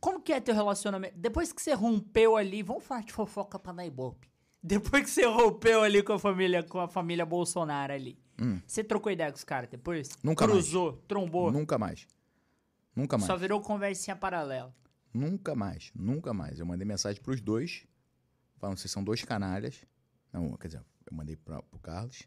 Como 0.00 0.20
que 0.20 0.32
é 0.32 0.40
teu 0.40 0.54
relacionamento? 0.54 1.14
Depois 1.16 1.52
que 1.52 1.62
você 1.62 1.72
rompeu 1.74 2.36
ali, 2.36 2.62
vamos 2.62 2.84
falar 2.84 3.02
de 3.02 3.12
fofoca 3.12 3.58
pra 3.58 3.72
dar 3.72 3.86
ibope. 3.86 4.28
Depois 4.62 5.04
que 5.04 5.10
você 5.10 5.26
rompeu 5.26 5.82
ali 5.82 6.02
com 6.02 6.12
a 6.12 6.18
família, 6.18 6.62
com 6.62 6.80
a 6.80 6.88
família 6.88 7.24
Bolsonaro 7.24 7.92
ali. 7.92 8.18
Você 8.66 8.82
trocou 8.82 9.12
ideia 9.12 9.30
com 9.30 9.36
os 9.36 9.44
caras 9.44 9.70
depois? 9.70 10.08
Hum. 10.08 10.30
Nunca 10.30 10.46
mais. 10.46 10.58
Cruzou, 10.58 10.92
trombou. 11.06 11.52
Nunca 11.52 11.78
mais. 11.78 12.06
Nunca 12.94 13.16
mais. 13.16 13.26
Só 13.26 13.36
virou 13.36 13.60
conversinha 13.60 14.16
paralela. 14.16 14.74
Nunca 15.14 15.54
mais, 15.54 15.92
nunca 15.94 16.32
mais. 16.32 16.58
Eu 16.58 16.66
mandei 16.66 16.86
mensagem 16.86 17.22
pros 17.22 17.40
dois, 17.40 17.86
falando 18.56 18.78
vocês 18.78 18.90
são 18.90 19.04
dois 19.04 19.22
canalhas. 19.22 19.84
Não, 20.32 20.56
quer 20.56 20.68
dizer, 20.68 20.84
eu 21.10 21.16
mandei 21.16 21.36
pra, 21.36 21.60
pro 21.62 21.78
Carlos, 21.78 22.26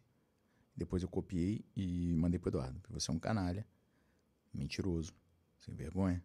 depois 0.76 1.02
eu 1.02 1.10
copiei 1.10 1.66
e 1.76 2.14
mandei 2.16 2.38
pro 2.38 2.50
Eduardo. 2.50 2.82
Você 2.90 3.10
é 3.10 3.14
um 3.14 3.20
canalha, 3.20 3.66
mentiroso, 4.54 5.14
sem 5.60 5.74
vergonha. 5.74 6.24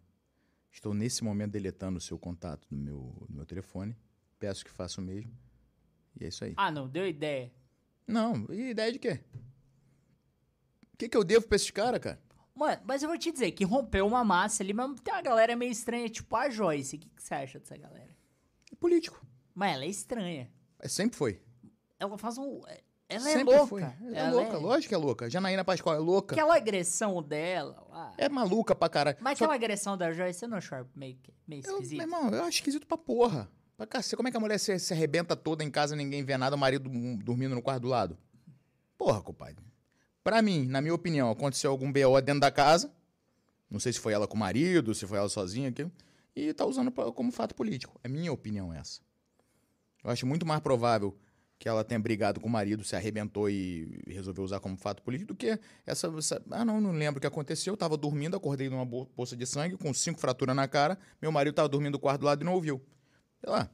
Estou 0.71 0.93
nesse 0.93 1.23
momento 1.23 1.51
deletando 1.51 1.97
o 1.97 2.01
seu 2.01 2.17
contato 2.17 2.67
do 2.69 2.77
meu, 2.77 3.25
do 3.27 3.35
meu 3.35 3.45
telefone. 3.45 3.97
Peço 4.39 4.63
que 4.63 4.71
faça 4.71 5.01
o 5.01 5.03
mesmo. 5.03 5.31
E 6.19 6.25
é 6.25 6.27
isso 6.27 6.43
aí. 6.43 6.53
Ah, 6.55 6.71
não, 6.71 6.87
deu 6.87 7.07
ideia. 7.07 7.51
Não, 8.07 8.45
e 8.49 8.69
ideia 8.69 8.91
de 8.91 8.99
quê? 8.99 9.19
O 10.93 10.97
que, 10.97 11.09
que 11.09 11.17
eu 11.17 11.23
devo 11.23 11.47
pra 11.47 11.55
esses 11.55 11.71
caras, 11.71 11.99
cara? 11.99 12.21
Mano, 12.53 12.81
mas 12.85 13.01
eu 13.01 13.09
vou 13.09 13.17
te 13.17 13.31
dizer 13.31 13.51
que 13.53 13.63
rompeu 13.63 14.05
uma 14.05 14.23
massa 14.23 14.61
ali, 14.61 14.73
mas 14.73 14.99
tem 15.01 15.13
uma 15.13 15.21
galera 15.21 15.55
meio 15.55 15.71
estranha, 15.71 16.07
tipo 16.09 16.35
a 16.35 16.49
Joyce. 16.49 16.95
O 16.95 16.99
que, 16.99 17.09
que 17.09 17.23
você 17.23 17.33
acha 17.33 17.59
dessa 17.59 17.77
galera? 17.77 18.15
É 18.71 18.75
político. 18.75 19.25
Mas 19.53 19.73
ela 19.73 19.85
é 19.85 19.87
estranha. 19.87 20.51
É, 20.79 20.87
sempre 20.87 21.17
foi. 21.17 21.41
Ela 22.01 22.17
faz 22.17 22.35
um. 22.39 22.61
Ela 23.07 23.29
é 23.29 23.33
sempre 23.33 23.53
louca. 23.53 23.67
foi. 23.67 23.83
É 23.83 23.95
Ela 24.13 24.31
louca, 24.31 24.57
lógico 24.57 24.89
que 24.89 24.95
é 24.95 24.97
louca. 24.97 25.29
Janaína 25.29 25.63
Pascoal 25.63 25.95
é 25.95 25.99
louca. 25.99 26.33
Aquela 26.33 26.55
agressão 26.55 27.21
dela. 27.21 28.11
É 28.17 28.27
maluca 28.27 28.73
pra 28.73 28.89
caralho. 28.89 29.17
Mas 29.21 29.37
Só 29.37 29.43
aquela 29.43 29.53
agressão 29.55 29.95
da 29.95 30.11
Joyce, 30.11 30.39
você 30.39 30.47
não 30.47 30.57
achou 30.57 30.83
meio, 30.95 31.15
meio 31.47 31.61
Eu, 31.63 31.73
esquisito? 31.73 31.97
meu 31.97 32.07
irmão, 32.07 32.29
eu 32.31 32.41
acho 32.41 32.57
esquisito 32.57 32.87
pra 32.87 32.97
porra. 32.97 33.47
Pra 33.77 33.85
cacete. 33.85 34.15
Como 34.15 34.27
é 34.27 34.31
que 34.31 34.37
a 34.37 34.39
mulher 34.39 34.57
se, 34.57 34.79
se 34.79 34.93
arrebenta 34.93 35.35
toda 35.35 35.63
em 35.63 35.69
casa 35.69 35.95
ninguém 35.95 36.23
vê 36.23 36.35
nada, 36.37 36.55
o 36.55 36.59
marido 36.59 36.89
hum, 36.89 37.15
dormindo 37.17 37.53
no 37.53 37.61
quarto 37.61 37.83
do 37.83 37.87
lado? 37.89 38.17
Porra, 38.97 39.21
compadre. 39.21 39.63
Pra 40.23 40.41
mim, 40.41 40.65
na 40.65 40.81
minha 40.81 40.95
opinião, 40.95 41.29
aconteceu 41.29 41.69
algum 41.69 41.91
BO 41.91 42.19
dentro 42.23 42.41
da 42.41 42.49
casa. 42.49 42.91
Não 43.69 43.79
sei 43.79 43.93
se 43.93 43.99
foi 43.99 44.13
ela 44.13 44.27
com 44.27 44.35
o 44.35 44.39
marido, 44.39 44.95
se 44.95 45.05
foi 45.05 45.19
ela 45.19 45.29
sozinha, 45.29 45.69
aquilo. 45.69 45.91
E 46.35 46.51
tá 46.51 46.65
usando 46.65 46.91
como 46.91 47.31
fato 47.31 47.53
político. 47.53 47.99
É 48.03 48.07
minha 48.07 48.33
opinião 48.33 48.73
essa. 48.73 49.01
Eu 50.03 50.09
acho 50.09 50.25
muito 50.25 50.45
mais 50.47 50.61
provável 50.61 51.15
que 51.61 51.69
ela 51.69 51.83
tenha 51.83 51.99
brigado 51.99 52.39
com 52.41 52.47
o 52.47 52.51
marido, 52.51 52.83
se 52.83 52.95
arrebentou 52.95 53.47
e 53.47 54.01
resolveu 54.07 54.43
usar 54.43 54.59
como 54.59 54.75
fato 54.75 55.03
político, 55.03 55.27
do 55.27 55.35
que 55.35 55.59
essa. 55.85 56.07
essa- 56.17 56.41
ah, 56.49 56.65
não, 56.65 56.81
não 56.81 56.91
lembro 56.91 57.19
o 57.19 57.21
que 57.21 57.27
aconteceu. 57.27 57.73
Eu 57.73 57.77
tava 57.77 57.95
dormindo, 57.95 58.35
acordei 58.35 58.67
numa 58.67 58.83
poça 59.05 59.37
de 59.37 59.45
sangue, 59.45 59.77
com 59.77 59.93
cinco 59.93 60.19
fraturas 60.19 60.55
na 60.55 60.67
cara. 60.67 60.97
Meu 61.21 61.31
marido 61.31 61.53
tava 61.53 61.69
dormindo 61.69 61.91
do 61.91 61.99
quarto 61.99 62.21
do 62.21 62.25
lado 62.25 62.41
e 62.41 62.43
não 62.45 62.55
ouviu. 62.55 62.81
Sei 63.39 63.47
lá. 63.47 63.69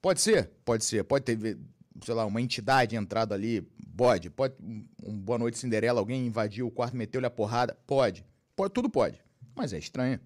Pode 0.00 0.20
ser? 0.20 0.48
Pode 0.64 0.84
ser. 0.84 1.02
Pode 1.02 1.24
ter, 1.24 1.58
sei 2.04 2.14
lá, 2.14 2.24
uma 2.24 2.40
entidade 2.40 2.94
entrado 2.94 3.34
ali. 3.34 3.62
Pode. 3.96 4.30
Pode. 4.30 4.54
Um, 5.02 5.18
Boa 5.18 5.40
Noite 5.40 5.58
Cinderela, 5.58 5.98
alguém 5.98 6.24
invadiu 6.24 6.68
o 6.68 6.70
quarto, 6.70 6.96
meteu-lhe 6.96 7.26
a 7.26 7.30
porrada. 7.30 7.76
Pode. 7.84 8.24
pode. 8.54 8.72
Tudo 8.72 8.88
pode. 8.88 9.20
Mas 9.56 9.72
é 9.72 9.78
estranho. 9.78 10.20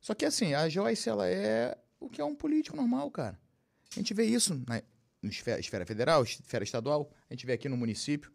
Só 0.00 0.12
que 0.12 0.24
assim, 0.24 0.54
a 0.54 0.68
Joyce, 0.68 1.08
ela 1.08 1.28
é 1.28 1.78
o 2.00 2.08
que 2.08 2.20
é 2.20 2.24
um 2.24 2.34
político 2.34 2.76
normal, 2.76 3.08
cara. 3.12 3.38
A 3.92 3.94
gente 3.94 4.12
vê 4.12 4.24
isso 4.24 4.60
na 4.66 4.82
esfera, 5.22 5.58
esfera 5.58 5.84
federal, 5.86 6.22
esfera 6.22 6.62
estadual, 6.64 7.10
a 7.28 7.34
gente 7.34 7.44
vê 7.46 7.52
aqui 7.54 7.68
no 7.68 7.76
município. 7.76 8.32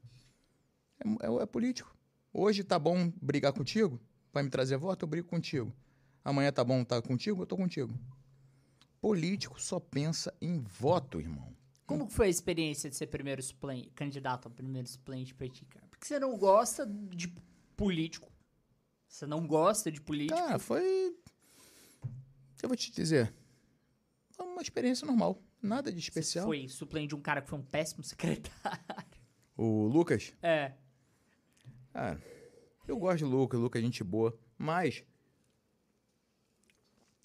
É, 0.99 1.27
é- 1.27 1.43
é 1.43 1.45
político. 1.45 1.95
Hoje 2.33 2.63
tá 2.63 2.77
bom 2.79 3.11
brigar 3.21 3.53
contigo, 3.53 4.01
vai 4.33 4.43
me 4.43 4.49
trazer 4.49 4.75
voto, 4.77 5.03
eu 5.03 5.07
brigo 5.07 5.27
contigo. 5.27 5.73
Amanhã 6.25 6.51
tá 6.51 6.63
bom 6.63 6.81
estar 6.81 7.01
contigo, 7.01 7.43
eu 7.43 7.45
tô 7.45 7.55
contigo. 7.55 7.97
Político 8.99 9.61
só 9.61 9.79
pensa 9.79 10.33
em 10.41 10.59
voto, 10.61 11.19
irmão. 11.19 11.53
Como 11.85 12.07
foi 12.09 12.27
a 12.27 12.29
experiência 12.29 12.89
de 12.89 12.95
ser 12.95 13.07
primeiro 13.07 13.43
suplente, 13.43 13.89
candidato 13.89 14.47
ao 14.47 14.51
primeiro 14.51 14.87
suplente 14.87 15.33
PT, 15.35 15.65
cara? 15.65 15.85
Porque 15.89 16.05
você 16.07 16.17
não 16.17 16.37
gosta 16.37 16.85
de 16.87 17.27
político. 17.75 18.31
Você 19.07 19.27
não 19.27 19.45
gosta 19.45 19.91
de 19.91 19.99
político. 20.01 20.39
Cara, 20.39 20.57
foi. 20.57 21.13
Eu 22.61 22.69
vou 22.69 22.77
te 22.77 22.89
dizer. 22.91 23.33
Foi 24.31 24.45
uma 24.45 24.61
experiência 24.61 25.05
normal. 25.05 25.39
Nada 25.63 25.89
de 25.91 26.01
Você 26.01 26.09
especial. 26.09 26.45
foi 26.45 26.67
suplente 26.67 27.07
de 27.07 27.15
um 27.15 27.21
cara 27.21 27.41
que 27.41 27.49
foi 27.49 27.57
um 27.57 27.63
péssimo 27.63 28.03
secretário. 28.05 28.83
O 29.57 29.87
Lucas, 29.87 30.33
É. 30.41 30.73
Ah, 31.93 32.17
eu 32.87 32.97
gosto 32.97 33.19
de 33.19 33.23
Lucas, 33.25 33.59
Lucas 33.59 33.81
é 33.81 33.85
gente 33.85 34.03
boa, 34.03 34.37
mas 34.57 35.03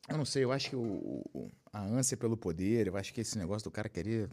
eu 0.09 0.16
não 0.16 0.24
sei, 0.24 0.44
eu 0.44 0.52
acho 0.52 0.70
que 0.70 0.77
o, 0.77 1.23
o- 1.35 1.51
a 1.73 1.82
ânsia 1.82 2.16
pelo 2.16 2.36
poder, 2.36 2.86
eu 2.86 2.97
acho 2.97 3.12
que 3.12 3.20
esse 3.20 3.36
negócio 3.39 3.65
do 3.65 3.70
cara 3.73 3.89
querer 3.89 4.31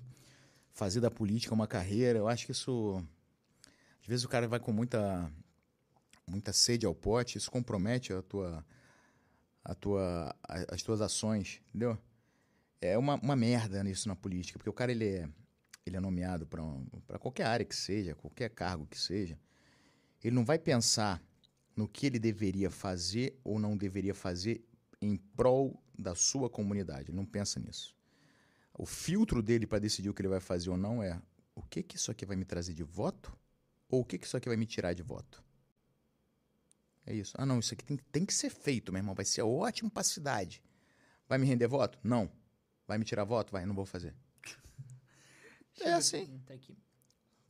fazer 0.72 1.00
da 1.02 1.10
política 1.10 1.54
uma 1.54 1.68
carreira, 1.68 2.20
eu 2.20 2.28
acho 2.28 2.46
que 2.46 2.52
isso 2.52 3.02
às 4.02 4.08
vezes 4.08 4.24
o 4.26 4.30
cara 4.30 4.48
vai 4.48 4.60
com 4.60 4.72
muita 4.72 5.32
muita 6.28 6.52
sede 6.54 6.86
ao 6.86 6.94
pote, 6.94 7.38
isso 7.38 7.50
compromete 7.50 8.12
a 8.14 8.22
tua 8.22 8.66
a 9.64 9.74
tua 9.74 10.36
a- 10.44 10.66
as 10.76 10.82
tuas 10.84 11.02
ações, 11.02 11.62
entendeu? 11.70 11.98
É 12.82 12.98
uma, 12.98 13.16
uma 13.16 13.36
merda 13.36 13.84
nisso 13.84 14.08
na 14.08 14.16
política, 14.16 14.60
porque 14.60 14.70
o 14.70 14.74
cara 14.74 14.92
ele 14.92 15.06
é, 15.06 15.30
ele 15.86 15.98
é 15.98 16.00
nomeado 16.00 16.48
para 16.48 17.20
qualquer 17.20 17.46
área 17.46 17.66
que 17.66 17.76
seja, 17.76 18.16
qualquer 18.16 18.50
cargo 18.50 18.86
que 18.88 19.00
seja. 19.00 19.40
Ele 20.24 20.36
não 20.36 20.46
vai 20.46 20.58
pensar 20.58 21.22
no 21.76 21.88
que 21.88 22.06
ele 22.06 22.20
deveria 22.20 22.72
fazer 22.72 23.40
ou 23.44 23.60
não 23.60 23.78
deveria 23.78 24.14
fazer 24.14 24.64
em 25.02 25.16
prol 25.16 25.82
da 25.98 26.16
sua 26.16 26.50
comunidade. 26.50 27.10
Ele 27.10 27.18
não 27.18 27.26
pensa 27.26 27.60
nisso. 27.60 27.96
O 28.74 28.86
filtro 28.86 29.42
dele 29.42 29.68
para 29.68 29.80
decidir 29.80 30.10
o 30.10 30.14
que 30.14 30.22
ele 30.22 30.30
vai 30.30 30.40
fazer 30.40 30.70
ou 30.70 30.78
não 30.78 31.02
é 31.02 31.22
o 31.54 31.62
que, 31.62 31.84
que 31.84 31.96
isso 31.96 32.12
aqui 32.12 32.26
vai 32.26 32.36
me 32.36 32.46
trazer 32.46 32.74
de 32.74 32.84
voto 32.84 33.38
ou 33.90 34.02
o 34.02 34.06
que, 34.06 34.18
que 34.18 34.26
isso 34.26 34.36
aqui 34.36 34.50
vai 34.50 34.58
me 34.58 34.66
tirar 34.66 34.94
de 34.94 35.04
voto. 35.04 35.44
É 37.06 37.14
isso. 37.14 37.34
Ah, 37.38 37.46
não, 37.46 37.60
isso 37.60 37.74
aqui 37.74 37.86
tem, 37.86 37.98
tem 38.12 38.26
que 38.26 38.34
ser 38.34 38.50
feito, 38.50 38.92
meu 38.92 39.00
irmão. 39.00 39.14
Vai 39.14 39.26
ser 39.26 39.44
ótimo 39.44 39.90
para 39.90 40.02
a 40.02 40.04
cidade. 40.04 40.62
Vai 41.30 41.38
me 41.38 41.46
render 41.46 41.68
voto? 41.68 42.00
Não. 42.04 42.30
Vai 42.88 42.98
me 42.98 43.06
tirar 43.06 43.24
voto? 43.24 43.52
Vai, 43.52 43.66
não 43.66 43.76
vou 43.76 43.86
fazer. 43.86 44.14
É 45.82 45.92
assim. 45.92 46.42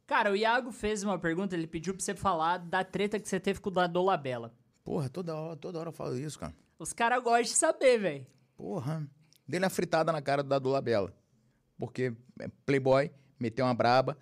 Cara, 0.07 0.31
o 0.31 0.35
Iago 0.35 0.71
fez 0.71 1.03
uma 1.03 1.19
pergunta, 1.19 1.55
ele 1.55 1.67
pediu 1.67 1.93
pra 1.93 2.03
você 2.03 2.15
falar 2.15 2.57
da 2.57 2.83
treta 2.83 3.19
que 3.19 3.29
você 3.29 3.39
teve 3.39 3.59
com 3.59 3.69
o 3.69 3.71
da 3.71 3.85
Dolabella. 3.85 4.51
Porra, 4.83 5.09
toda 5.09 5.35
hora, 5.35 5.55
toda 5.55 5.79
hora 5.79 5.89
eu 5.89 5.93
falo 5.93 6.17
isso, 6.17 6.39
cara. 6.39 6.55
Os 6.79 6.91
caras 6.91 7.23
gostam 7.23 7.43
de 7.43 7.49
saber, 7.49 7.99
velho. 7.99 8.27
Porra. 8.57 9.07
Dei 9.47 9.59
uma 9.59 9.69
fritada 9.69 10.11
na 10.11 10.21
cara 10.23 10.41
do 10.41 10.49
Dadu 10.49 10.69
Labella. 10.69 11.13
Porque 11.77 12.15
é 12.39 12.47
playboy, 12.65 13.11
meteu 13.39 13.65
uma 13.65 13.73
braba, 13.75 14.17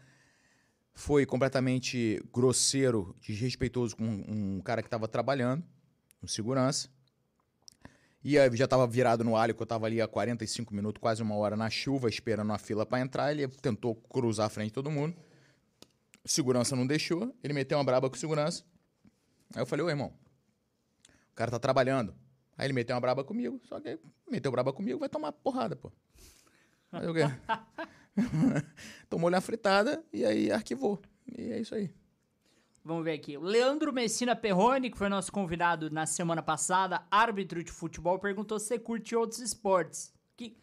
foi 0.94 1.26
completamente 1.26 2.24
grosseiro, 2.32 3.16
desrespeitoso 3.22 3.96
com 3.96 4.04
um 4.06 4.62
cara 4.62 4.82
que 4.84 4.90
tava 4.90 5.08
trabalhando, 5.08 5.64
um 6.22 6.28
segurança. 6.28 6.90
E 8.24 8.36
já 8.56 8.68
tava 8.68 8.88
virado 8.88 9.24
no 9.24 9.36
alho, 9.36 9.54
que 9.54 9.62
eu 9.62 9.66
tava 9.66 9.86
ali 9.86 10.02
há 10.02 10.08
45 10.08 10.74
minutos, 10.74 11.02
quase 11.02 11.22
uma 11.22 11.36
hora 11.36 11.58
na 11.58 11.70
chuva, 11.70 12.08
esperando 12.08 12.54
a 12.54 12.58
fila 12.58 12.86
pra 12.86 13.02
entrar. 13.02 13.32
Ele 13.32 13.48
tentou 13.48 13.96
cruzar 13.96 14.46
a 14.46 14.50
frente 14.50 14.68
de 14.68 14.74
todo 14.74 14.90
mundo. 14.90 15.16
Segurança 16.24 16.74
não 16.74 16.88
deixou, 16.88 17.36
ele 17.44 17.54
meteu 17.54 17.78
uma 17.78 17.84
braba 17.84 18.10
com 18.10 18.16
segurança. 18.16 18.64
Aí 19.54 19.62
eu 19.62 19.66
falei, 19.66 19.86
ô 19.86 19.90
irmão, 19.90 20.14
o 21.32 21.36
cara 21.36 21.52
tá 21.52 21.60
trabalhando. 21.60 22.16
Aí 22.58 22.66
ele 22.66 22.74
meteu 22.74 22.96
uma 22.96 23.02
braba 23.02 23.26
comigo, 23.26 23.60
só 23.66 23.80
que 23.82 24.00
meteu 24.30 24.52
braba 24.52 24.72
comigo, 24.72 25.00
vai 25.00 25.10
tomar 25.10 25.34
porrada, 25.34 25.76
pô. 25.76 25.92
Aí 26.94 27.08
o 27.08 27.14
quê? 27.14 27.24
Tomou-lhe 29.10 29.36
uma 29.36 29.42
fritada 29.42 30.02
e 30.14 30.24
aí 30.24 30.50
arquivou. 30.50 31.02
E 31.28 31.52
é 31.52 31.60
isso 31.60 31.76
aí. 31.76 31.94
Vamos 32.86 33.06
ver 33.06 33.14
aqui. 33.14 33.38
Leandro 33.38 33.94
Messina 33.94 34.36
Perrone, 34.36 34.90
que 34.90 34.98
foi 34.98 35.08
nosso 35.08 35.32
convidado 35.32 35.90
na 35.90 36.06
semana 36.06 36.44
passada, 36.44 37.06
árbitro 37.10 37.64
de 37.64 37.72
futebol, 37.72 38.20
perguntou 38.20 38.60
se 38.60 38.68
você 38.68 38.80
curte 38.80 39.16
outros 39.16 39.40
esportes. 39.40 40.14
Que 40.36 40.58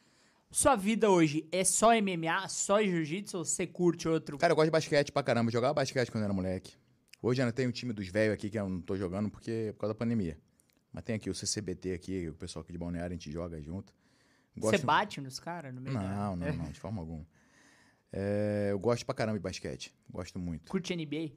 sua 0.50 0.76
vida 0.76 1.08
hoje 1.08 1.48
é 1.50 1.64
só 1.64 1.92
MMA, 1.94 2.46
só 2.48 2.82
jiu-jitsu 2.82 3.38
ou 3.38 3.44
você 3.44 3.66
curte 3.66 4.06
outro? 4.06 4.36
Cara, 4.36 4.52
eu 4.52 4.56
gosto 4.56 4.66
de 4.66 4.72
basquete 4.72 5.10
pra 5.10 5.22
caramba. 5.22 5.50
Jogava 5.50 5.72
basquete 5.72 6.10
quando 6.10 6.24
era 6.24 6.32
moleque. 6.32 6.74
Hoje 7.22 7.40
ainda 7.40 7.52
tem 7.52 7.66
um 7.66 7.72
time 7.72 7.92
dos 7.92 8.08
velhos 8.08 8.34
aqui 8.34 8.50
que 8.50 8.58
eu 8.58 8.68
não 8.68 8.82
tô 8.82 8.96
jogando 8.96 9.30
porque 9.30 9.70
por 9.74 9.80
causa 9.80 9.94
da 9.94 9.98
pandemia. 9.98 10.38
Mas 10.92 11.04
tem 11.04 11.14
aqui 11.14 11.30
o 11.30 11.34
CCBT 11.34 11.92
aqui, 11.92 12.28
o 12.28 12.34
pessoal 12.34 12.62
aqui 12.62 12.72
de 12.72 12.78
Balneário, 12.78 13.12
a 13.12 13.16
gente 13.16 13.30
joga 13.30 13.60
junto. 13.62 13.94
Você 14.56 14.78
bate 14.78 15.20
nos 15.20 15.38
caras 15.38 15.72
no 15.74 15.80
meio 15.80 15.94
Não, 15.94 16.36
não, 16.36 16.52
não, 16.52 16.64
de 16.70 16.78
forma 16.78 17.00
alguma. 17.00 17.26
É, 18.12 18.68
eu 18.72 18.78
gosto 18.78 19.06
pra 19.06 19.14
caramba 19.14 19.38
de 19.38 19.42
basquete. 19.42 19.94
Gosto 20.10 20.38
muito. 20.38 20.68
Curte 20.70 20.94
NBA? 20.94 21.32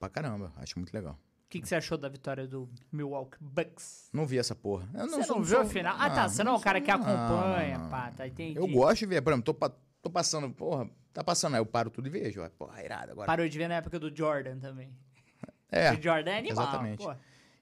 Pra 0.00 0.08
caramba, 0.08 0.52
acho 0.56 0.76
muito 0.78 0.92
legal. 0.92 1.12
O 1.12 1.50
que, 1.50 1.60
que 1.60 1.68
você 1.68 1.74
achou 1.76 1.98
da 1.98 2.08
vitória 2.08 2.46
do 2.48 2.68
Milwaukee 2.90 3.36
Bucks? 3.40 4.08
Não 4.12 4.24
vi 4.26 4.38
essa 4.38 4.54
porra. 4.54 4.88
Eu 4.94 5.08
Você 5.08 5.24
sou- 5.24 5.36
não 5.36 5.44
viu 5.44 5.56
sou- 5.58 5.66
final? 5.66 5.94
Ah, 5.98 6.08
tá. 6.10 6.28
Você 6.28 6.42
não 6.42 6.54
é 6.54 6.56
o 6.56 6.60
cara 6.60 6.80
que 6.80 6.90
sou- 6.90 7.00
não, 7.00 7.06
acompanha, 7.06 7.76
não, 7.78 7.84
não. 7.84 7.90
pá, 7.90 8.10
tá, 8.12 8.26
entendi. 8.26 8.58
Eu 8.58 8.66
gosto 8.66 9.00
de 9.00 9.06
ver, 9.06 9.20
por 9.20 9.30
exemplo, 9.32 9.44
tô, 9.44 9.54
pa- 9.54 9.72
tô 10.00 10.08
passando, 10.10 10.48
porra, 10.50 10.88
tá 11.12 11.22
passando, 11.22 11.54
aí 11.54 11.60
eu 11.60 11.66
paro 11.66 11.90
tudo 11.90 12.06
e 12.06 12.10
vejo. 12.10 12.40
Porra, 12.58 12.82
irado 12.82 13.12
agora. 13.12 13.26
Parou 13.26 13.48
de 13.48 13.58
ver 13.58 13.68
na 13.68 13.74
época 13.74 13.98
do 14.00 14.14
Jordan 14.16 14.58
também. 14.58 14.90
É, 15.72 15.92
O 15.92 16.02
Jordan 16.02 16.30
é 16.32 16.38
animal, 16.38 16.64
exatamente. 16.64 17.04
pô. 17.04 17.14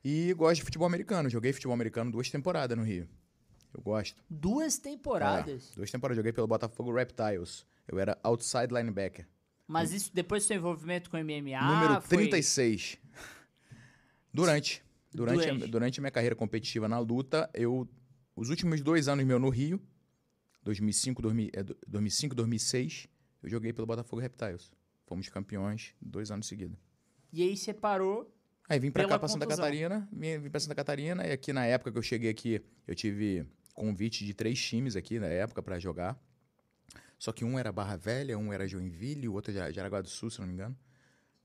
e 0.03 0.33
gosto 0.33 0.57
de 0.57 0.63
futebol 0.63 0.87
americano. 0.87 1.29
Joguei 1.29 1.53
futebol 1.53 1.75
americano 1.75 2.11
duas 2.11 2.31
temporadas 2.31 2.75
no 2.79 2.83
Rio. 2.83 3.07
Eu 3.75 3.83
gosto. 3.83 4.23
Duas 4.31 4.79
temporadas. 4.79 5.71
É, 5.73 5.75
duas 5.77 5.91
temporadas. 5.91 6.17
Joguei 6.17 6.33
pelo 6.33 6.47
Botafogo 6.47 6.91
Reptiles. 6.95 7.67
Eu 7.87 7.99
era 7.99 8.17
outside 8.23 8.73
linebacker. 8.73 9.27
Mas 9.69 9.93
isso 9.93 10.11
depois 10.15 10.43
do 10.43 10.47
seu 10.47 10.57
envolvimento 10.57 11.11
com 11.11 11.19
MMA. 11.19 11.61
Número 11.61 12.01
foi... 12.01 12.17
36. 12.17 12.97
Durante. 14.33 14.83
Durante, 15.13 15.45
Durante. 15.45 15.65
A, 15.65 15.67
durante 15.67 16.01
a 16.01 16.03
minha 16.03 16.11
carreira 16.11 16.35
competitiva 16.35 16.89
na 16.89 16.99
luta, 16.99 17.49
eu. 17.53 17.87
Os 18.35 18.49
últimos 18.51 18.81
dois 18.81 19.09
anos 19.09 19.27
meu 19.27 19.39
no 19.39 19.49
Rio, 19.49 19.81
2005, 20.63 21.21
2000, 21.21 21.51
é, 21.53 21.65
2005 21.87 22.35
2006, 22.35 23.09
eu 23.43 23.51
joguei 23.51 23.73
pelo 23.73 23.87
Botafogo 23.87 24.23
Reptiles. 24.23 24.73
Fomos 25.07 25.29
campeões 25.29 25.95
dois 26.01 26.31
anos 26.31 26.47
seguidos. 26.47 26.79
E 27.33 27.43
aí 27.43 27.57
você 27.57 27.75
parou. 27.75 28.33
Aí 28.69 28.79
vim 28.79 28.91
pra 28.91 29.09
cá, 29.09 29.19
pra 29.19 29.29
Santa 29.29 29.45
contusão. 29.45 29.65
Catarina, 29.65 30.09
vim, 30.13 30.39
vim 30.39 30.51
pra 30.51 30.61
Santa 30.61 30.75
Catarina, 30.75 31.27
e 31.27 31.33
aqui 31.33 31.53
na 31.53 31.67
época 31.67 31.91
que 31.91 31.99
eu 31.99 32.03
cheguei 32.03 32.31
aqui, 32.31 32.63
eu 32.87 32.95
tive 32.95 33.45
convite 33.75 34.25
de 34.25 34.35
três 34.35 34.61
times 34.63 34.95
aqui 34.95 35.19
na 35.19 35.27
época 35.27 35.63
pra 35.63 35.79
jogar. 35.79 36.19
Só 37.19 37.33
que 37.33 37.45
um 37.45 37.59
era 37.59 37.73
Barra 37.73 37.97
Velha, 37.97 38.39
um 38.39 38.53
era 38.53 38.67
Joinville, 38.69 39.29
o 39.29 39.33
outro 39.35 39.53
era 39.57 39.73
Jaraguá 39.73 40.01
do 40.01 40.09
Sul, 40.09 40.31
se 40.31 40.39
não 40.41 40.47
me 40.47 40.53
engano. 40.53 40.77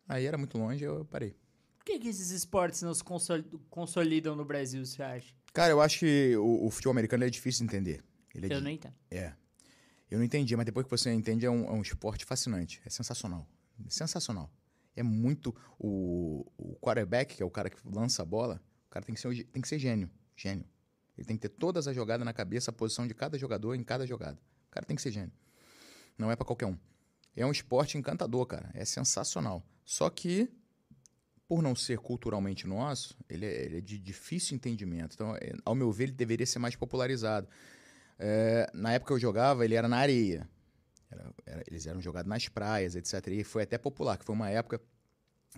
Aí 0.08 0.26
era 0.26 0.38
muito 0.38 0.58
longe, 0.58 0.84
eu 0.84 1.04
parei. 1.06 1.36
Por 1.80 1.86
que, 1.86 2.00
que 2.00 2.08
esses 2.08 2.30
esportes 2.30 2.82
não 2.82 2.94
se 2.94 3.04
consol- 3.04 3.44
consolidam 3.70 4.36
no 4.36 4.46
Brasil, 4.46 4.86
você 4.86 5.02
acha? 5.02 5.34
Cara, 5.54 5.72
eu 5.72 5.82
acho 5.82 6.00
que 6.00 6.36
o, 6.38 6.66
o 6.66 6.70
futebol 6.70 6.92
americano 6.92 7.24
é 7.24 7.30
difícil 7.30 7.66
de 7.66 7.74
entender. 7.74 8.04
Ele 8.34 8.46
é 8.48 8.54
Eu 8.54 8.58
di- 8.60 8.64
não 8.64 8.72
entendo. 8.72 8.94
É. 9.12 9.34
Eu 10.10 10.20
não 10.20 10.26
entendi, 10.26 10.56
mas 10.56 10.66
depois 10.66 10.86
que 10.86 10.92
você 10.92 11.12
entende, 11.12 11.46
é 11.46 11.50
um, 11.50 11.66
é 11.66 11.72
um 11.72 11.82
esporte 11.82 12.24
fascinante. 12.26 12.82
É 12.86 12.90
sensacional. 12.90 13.48
Sensacional. 13.90 14.52
É 14.96 15.02
muito. 15.04 15.56
O, 15.80 16.46
o 16.58 16.76
quarterback, 16.80 17.36
que 17.36 17.44
é 17.44 17.46
o 17.46 17.50
cara 17.50 17.70
que 17.70 17.78
lança 17.84 18.22
a 18.22 18.26
bola, 18.26 18.62
o 18.88 18.90
cara 18.92 19.04
tem 19.06 19.16
que, 19.16 19.20
ser, 19.22 19.44
tem 19.46 19.62
que 19.62 19.68
ser 19.68 19.80
gênio. 19.80 20.10
Gênio. 20.36 20.66
Ele 21.18 21.26
tem 21.26 21.36
que 21.36 21.42
ter 21.48 21.50
todas 21.50 21.88
as 21.88 21.96
jogadas 21.96 22.24
na 22.26 22.34
cabeça, 22.34 22.70
a 22.72 22.74
posição 22.74 23.08
de 23.08 23.14
cada 23.14 23.38
jogador 23.38 23.74
em 23.76 23.84
cada 23.84 24.06
jogada. 24.06 24.40
O 24.68 24.72
cara 24.72 24.86
tem 24.86 24.96
que 24.96 25.02
ser 25.02 25.12
gênio. 25.12 25.32
Não 26.18 26.32
é 26.32 26.36
pra 26.36 26.46
qualquer 26.46 26.66
um. 26.68 26.78
É 27.36 27.46
um 27.46 27.52
esporte 27.52 27.98
encantador, 27.98 28.46
cara. 28.46 28.70
É 28.74 28.86
sensacional. 28.86 29.64
Só 29.84 30.10
que, 30.10 30.50
por 31.48 31.62
não 31.62 31.76
ser 31.76 31.98
culturalmente 32.00 32.68
nosso, 32.68 33.18
ele 33.30 33.46
é, 33.46 33.66
ele 33.66 33.78
é 33.78 33.82
de 33.82 33.98
difícil 33.98 34.56
entendimento. 34.56 35.16
Então, 35.16 35.36
é, 35.36 35.54
ao 35.66 35.74
meu 35.76 35.92
ver, 35.92 36.06
ele 36.06 36.12
deveria 36.14 36.46
ser 36.46 36.60
mais 36.60 36.76
popularizado. 36.76 37.48
É, 38.20 38.70
na 38.74 38.94
época 38.94 39.10
que 39.10 39.14
eu 39.14 39.20
jogava, 39.20 39.66
ele 39.66 39.76
era 39.76 39.88
na 39.88 39.98
areia. 39.98 40.48
Era- 41.10 41.34
era- 41.46 41.64
eles 41.68 41.86
eram 41.88 42.02
jogados 42.02 42.30
nas 42.30 42.48
praias, 42.48 42.96
etc. 42.96 43.28
E 43.28 43.44
foi 43.44 43.64
até 43.64 43.78
popular, 43.78 44.18
que 44.18 44.26
foi 44.26 44.36
uma 44.36 44.50
época 44.50 44.80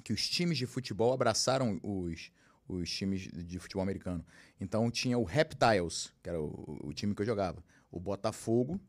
que 0.03 0.11
os 0.13 0.27
times 0.29 0.57
de 0.57 0.65
futebol 0.65 1.13
abraçaram 1.13 1.79
os, 1.83 2.31
os 2.67 2.89
times 2.89 3.21
de 3.31 3.59
futebol 3.59 3.83
americano. 3.83 4.25
Então 4.59 4.89
tinha 4.89 5.17
o 5.17 5.23
Reptiles, 5.23 6.11
que 6.23 6.29
era 6.29 6.41
o, 6.41 6.79
o 6.83 6.93
time 6.93 7.13
que 7.13 7.21
eu 7.21 7.25
jogava. 7.25 7.63
O 7.91 7.99
Botafogo, 7.99 8.79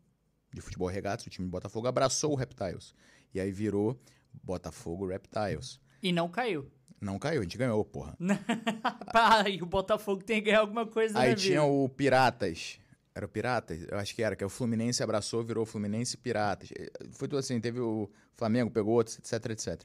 de 0.53 0.61
futebol 0.61 0.89
regatas, 0.89 1.27
o 1.27 1.31
time 1.31 1.47
de 1.47 1.51
Botafogo 1.51 1.87
abraçou 1.87 2.33
o 2.33 2.37
Reptiles. 2.37 2.95
E 3.35 3.41
aí 3.41 3.51
virou 3.51 4.01
Botafogo 4.43 5.07
Reptiles. 5.07 5.81
E 6.03 6.13
não 6.13 6.29
caiu. 6.29 6.71
Não 7.01 7.19
caiu, 7.19 7.41
a 7.41 7.43
gente 7.43 7.59
ganhou, 7.59 7.85
porra. 7.85 8.17
Pá, 9.13 9.49
e 9.49 9.61
o 9.63 9.67
Botafogo 9.67 10.23
tem 10.23 10.41
que 10.41 10.47
ganhar 10.47 10.61
alguma 10.61 10.87
coisa 10.87 11.19
Aí 11.19 11.31
na 11.31 11.37
tinha 11.37 11.61
vida. 11.61 11.65
o 11.65 11.89
Piratas. 11.89 12.79
Era 13.15 13.27
o 13.27 13.29
Piratas? 13.29 13.87
Eu 13.91 13.99
acho 13.99 14.15
que 14.15 14.23
era, 14.23 14.35
que 14.37 14.43
é 14.45 14.47
o 14.47 14.51
Fluminense 14.51 15.03
abraçou, 15.03 15.43
virou 15.43 15.65
Fluminense 15.67 16.17
Piratas. 16.17 16.71
Eh, 16.77 16.91
Foi 17.13 17.29
tudo 17.29 17.39
assim, 17.39 17.61
teve 17.61 17.81
o 17.81 18.11
Flamengo, 18.35 18.71
pegou 18.71 18.95
outros, 18.95 19.19
etc, 19.19 19.51
etc. 19.51 19.83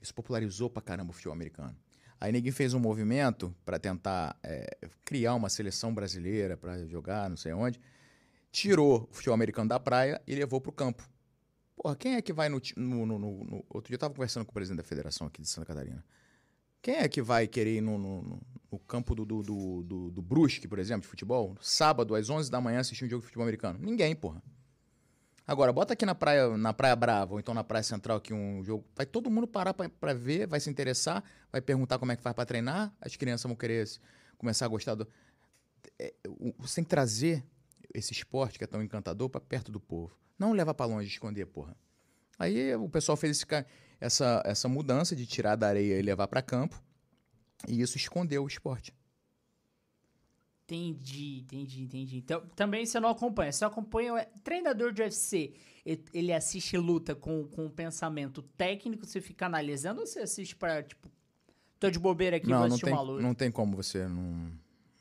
Isso 0.00 0.14
popularizou 0.14 0.68
pra 0.68 0.82
caramba 0.82 1.10
o 1.10 1.12
futebol 1.12 1.34
americano. 1.34 1.74
Aí 2.20 2.32
ninguém 2.32 2.52
fez 2.52 2.72
um 2.74 2.78
movimento 2.80 3.54
pra 3.64 3.78
tentar 3.78 4.38
eh, 4.42 4.78
criar 5.04 5.34
uma 5.34 5.48
seleção 5.50 5.94
brasileira 5.94 6.56
pra 6.56 6.84
jogar, 6.86 7.28
não 7.28 7.36
sei 7.36 7.52
onde. 7.52 7.80
Tirou 8.54 9.08
o 9.10 9.12
futebol 9.12 9.34
americano 9.34 9.68
da 9.68 9.80
praia 9.80 10.22
e 10.28 10.32
levou 10.32 10.60
pro 10.60 10.70
campo. 10.70 11.02
Porra, 11.74 11.96
quem 11.96 12.14
é 12.14 12.22
que 12.22 12.32
vai 12.32 12.48
no, 12.48 12.62
no, 12.76 13.04
no- 13.04 13.18
no- 13.18 13.64
Outro 13.68 13.88
dia 13.88 13.96
eu 13.96 13.98
tava 13.98 14.14
conversando 14.14 14.44
com 14.44 14.52
o 14.52 14.54
presidente 14.54 14.76
da 14.76 14.84
federação 14.84 15.26
aqui 15.26 15.42
de 15.42 15.48
Santa 15.48 15.66
Catarina. 15.66 16.04
Quem 16.80 16.94
é 16.98 17.08
que 17.08 17.20
vai 17.20 17.48
querer 17.48 17.78
ir 17.78 17.80
no, 17.80 17.98
campo 18.78 19.12
do, 19.12 19.24
do, 19.24 19.42
do, 19.42 19.82
do, 19.82 20.22
Brusque, 20.22 20.68
por 20.68 20.78
exemplo, 20.78 21.02
de 21.02 21.08
futebol, 21.08 21.56
sábado 21.60 22.14
às 22.14 22.30
11 22.30 22.48
da 22.48 22.60
manhã 22.60 22.78
assistir 22.78 23.04
um 23.04 23.08
jogo 23.08 23.22
de 23.22 23.26
futebol 23.26 23.42
americano? 23.42 23.76
Ninguém, 23.82 24.14
porra. 24.14 24.40
Agora, 25.44 25.72
bota 25.72 25.94
aqui 25.94 26.06
na 26.06 26.14
praia, 26.14 26.56
na 26.56 26.72
praia 26.72 26.94
Brava, 26.94 27.32
ou 27.34 27.40
então 27.40 27.54
na 27.54 27.64
praia 27.64 27.82
Central 27.82 28.18
aqui 28.18 28.32
um 28.32 28.62
jogo. 28.62 28.84
Vai 28.94 29.04
todo 29.04 29.28
mundo 29.32 29.48
parar 29.48 29.74
pra 29.74 30.14
ver, 30.14 30.46
vai 30.46 30.60
se 30.60 30.70
interessar, 30.70 31.24
vai 31.50 31.60
perguntar 31.60 31.98
como 31.98 32.12
é 32.12 32.16
que 32.16 32.22
faz 32.22 32.36
pra 32.36 32.46
treinar, 32.46 32.94
as 33.00 33.16
crianças 33.16 33.48
vão 33.48 33.56
querer 33.56 33.84
começar 34.38 34.64
a 34.66 34.68
gostar 34.68 34.94
do. 34.94 35.08
É, 35.98 36.14
o- 36.28 36.54
você 36.58 36.76
tem 36.76 36.84
que 36.84 36.90
trazer 36.90 37.44
esse 37.94 38.12
esporte 38.12 38.58
que 38.58 38.64
é 38.64 38.66
tão 38.66 38.82
encantador 38.82 39.30
pra 39.30 39.40
perto 39.40 39.70
do 39.72 39.80
povo. 39.80 40.18
Não 40.38 40.52
levar 40.52 40.74
pra 40.74 40.84
longe, 40.84 41.08
esconder, 41.08 41.46
porra. 41.46 41.76
Aí 42.38 42.74
o 42.74 42.88
pessoal 42.88 43.16
fez 43.16 43.36
esse 43.36 43.46
essa, 44.00 44.42
essa 44.44 44.68
mudança 44.68 45.14
de 45.14 45.24
tirar 45.24 45.56
da 45.56 45.68
areia 45.68 45.98
e 45.98 46.02
levar 46.02 46.26
pra 46.26 46.42
campo. 46.42 46.82
E 47.66 47.80
isso 47.80 47.96
escondeu 47.96 48.44
o 48.44 48.48
esporte. 48.48 48.92
Entendi, 50.64 51.40
entendi, 51.40 51.82
entendi. 51.82 52.16
Então, 52.18 52.40
também 52.56 52.84
você 52.84 52.98
não 52.98 53.10
acompanha. 53.10 53.52
Você 53.52 53.64
acompanha 53.64 54.14
o 54.14 54.38
treinador 54.40 54.92
de 54.92 55.02
UFC. 55.02 55.54
Ele 56.12 56.32
assiste 56.32 56.76
luta 56.76 57.14
com, 57.14 57.46
com 57.48 57.66
um 57.66 57.70
pensamento 57.70 58.42
técnico, 58.42 59.06
você 59.06 59.20
fica 59.20 59.46
analisando 59.46 60.00
ou 60.00 60.06
você 60.06 60.20
assiste 60.20 60.56
pra, 60.56 60.82
tipo, 60.82 61.10
tô 61.78 61.90
de 61.90 61.98
bobeira 61.98 62.38
aqui, 62.38 62.46
vou 62.46 62.54
não, 62.54 62.60
não 62.60 62.66
assistir 62.68 62.86
tem, 62.86 62.94
uma 62.94 63.02
luta? 63.02 63.22
não 63.22 63.34
tem 63.34 63.50
como 63.50 63.76
você 63.76 64.08
não, 64.08 64.50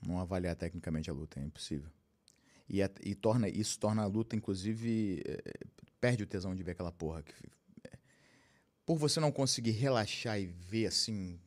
não 0.05 0.19
avaliar 0.19 0.57
tecnicamente 0.57 1.09
a 1.09 1.13
luta, 1.13 1.39
é 1.39 1.43
impossível. 1.43 1.89
E, 2.73 2.81
é- 2.81 2.89
e 3.03 3.13
torna, 3.13 3.47
isso 3.47 3.77
torna 3.79 4.01
a 4.01 4.07
luta, 4.07 4.35
inclusive, 4.35 5.21
eh, 5.23 5.43
perde 6.01 6.23
o 6.23 6.25
tesão 6.25 6.55
de 6.55 6.63
ver 6.63 6.71
aquela 6.71 6.91
porra. 6.91 7.21
Que, 7.21 7.31
eh, 7.83 7.97
por 8.83 8.97
você 8.97 9.19
não 9.19 9.31
conseguir 9.31 9.69
relaxar 9.71 10.39
e 10.39 10.47
ver 10.47 10.87
assim, 10.87 11.39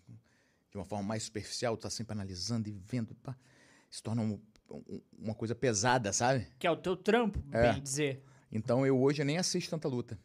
de 0.70 0.78
uma 0.78 0.84
forma 0.84 1.02
mais 1.02 1.24
superficial, 1.24 1.76
tu 1.76 1.80
tá 1.82 1.90
sempre 1.90 2.12
analisando 2.12 2.68
e 2.68 2.72
vendo, 2.72 3.12
pá, 3.16 3.36
se 3.90 4.00
torna 4.00 4.22
um- 4.22 4.40
um- 4.70 5.00
uma 5.18 5.34
coisa 5.34 5.52
pesada, 5.52 6.12
sabe? 6.12 6.46
Que 6.60 6.66
é 6.68 6.70
o 6.70 6.76
teu 6.76 6.96
trampo, 6.96 7.42
É. 7.50 7.72
bem 7.72 7.82
dizer. 7.82 8.22
Então 8.52 8.86
eu 8.86 8.96
hoje 8.96 9.24
nem 9.24 9.36
assisto 9.36 9.68
tanta 9.70 9.88
luta. 9.88 10.16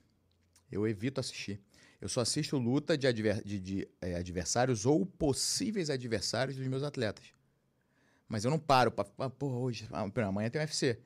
Eu 0.71 0.87
evito 0.87 1.19
assistir. 1.19 1.59
Eu 1.99 2.07
só 2.09 2.21
assisto 2.21 2.59
luta 2.59 2.95
de, 2.95 3.07
adver- 3.07 3.43
de- 3.43 3.59
de, 3.59 3.87
eh, 4.01 4.15
adversários 4.15 4.85
ou 4.85 5.03
possíveis 5.03 5.89
adversários 5.89 6.55
dos 6.57 6.67
meus 6.67 6.83
atletas. 6.83 7.25
Mas 8.31 8.45
eu 8.45 8.49
não 8.51 8.57
paro 8.57 8.89
pra. 8.91 9.05
ah, 9.19 9.29
Porra, 9.29 9.57
hoje. 9.57 9.87
ah, 9.91 10.09
pera, 10.09 10.27
amanhã 10.27 10.49
tem 10.49 10.61
UFC. 10.61 10.97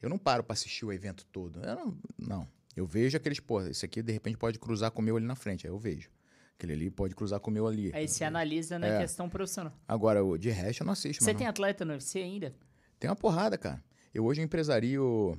Eu 0.00 0.08
não 0.08 0.16
paro 0.16 0.42
pra 0.42 0.54
assistir 0.54 0.86
o 0.86 0.92
evento 0.92 1.26
todo. 1.26 1.60
Eu 1.62 1.76
não. 1.76 1.98
Não. 2.18 2.48
Eu 2.74 2.86
vejo 2.86 3.16
aqueles, 3.18 3.38
pô, 3.38 3.60
esse 3.62 3.84
aqui 3.84 4.02
de 4.02 4.12
repente 4.12 4.38
pode 4.38 4.58
cruzar 4.58 4.90
com 4.90 5.02
o 5.02 5.04
meu 5.04 5.16
ali 5.16 5.26
na 5.26 5.34
frente. 5.34 5.66
Aí 5.66 5.72
eu 5.72 5.78
vejo. 5.78 6.08
Aquele 6.54 6.72
ali 6.72 6.90
pode 6.90 7.14
cruzar 7.14 7.38
com 7.38 7.50
o 7.50 7.52
meu 7.52 7.66
ali. 7.66 7.90
Aí 7.94 8.08
você 8.08 8.24
analisa 8.24 8.78
na 8.78 8.86
É. 8.86 8.98
questão 9.00 9.28
profissional. 9.28 9.72
Agora, 9.86 10.24
o 10.24 10.38
de 10.38 10.48
resto 10.50 10.82
eu 10.82 10.86
não 10.86 10.92
assisto. 10.94 11.22
Você 11.22 11.34
tem 11.34 11.46
atleta 11.46 11.84
no 11.84 11.92
UFC 11.92 12.18
ainda? 12.20 12.54
Tem 12.98 13.10
uma 13.10 13.16
porrada, 13.16 13.58
cara. 13.58 13.82
Eu 14.14 14.24
hoje 14.24 14.40
empresario 14.40 15.36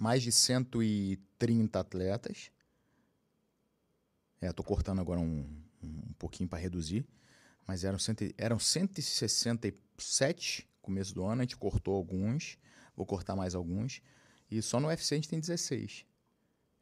mais 0.00 0.22
de 0.22 0.30
130 0.30 1.80
atletas. 1.80 2.50
É, 4.40 4.52
tô 4.52 4.62
cortando 4.62 5.00
agora 5.00 5.18
um, 5.20 5.46
um 5.82 6.12
pouquinho 6.18 6.48
para 6.48 6.58
reduzir. 6.60 7.04
Mas 7.66 7.84
eram, 7.84 7.98
cento, 7.98 8.24
e- 8.24 8.34
eram 8.38 8.58
167 8.58 10.68
começo 10.82 11.14
do 11.14 11.24
ano, 11.24 11.40
a 11.40 11.44
gente 11.44 11.56
cortou 11.56 11.94
alguns. 11.96 12.58
Vou 12.96 13.06
cortar 13.06 13.34
mais 13.34 13.54
alguns. 13.54 14.00
E 14.50 14.60
só 14.62 14.78
no 14.78 14.88
UFC 14.88 15.14
a 15.14 15.18
gente 15.18 15.28
tem 15.28 15.40
16. 15.40 16.04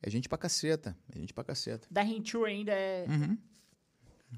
É 0.02 0.10
gente 0.10 0.28
pra 0.28 0.36
caceta. 0.36 0.96
É 1.14 1.18
gente 1.18 1.32
pra 1.32 1.44
caceta. 1.44 1.86
Da 1.90 2.02
Rintour 2.02 2.46
ainda 2.46 2.72
é. 2.72 3.06
Uhum. 3.08 3.38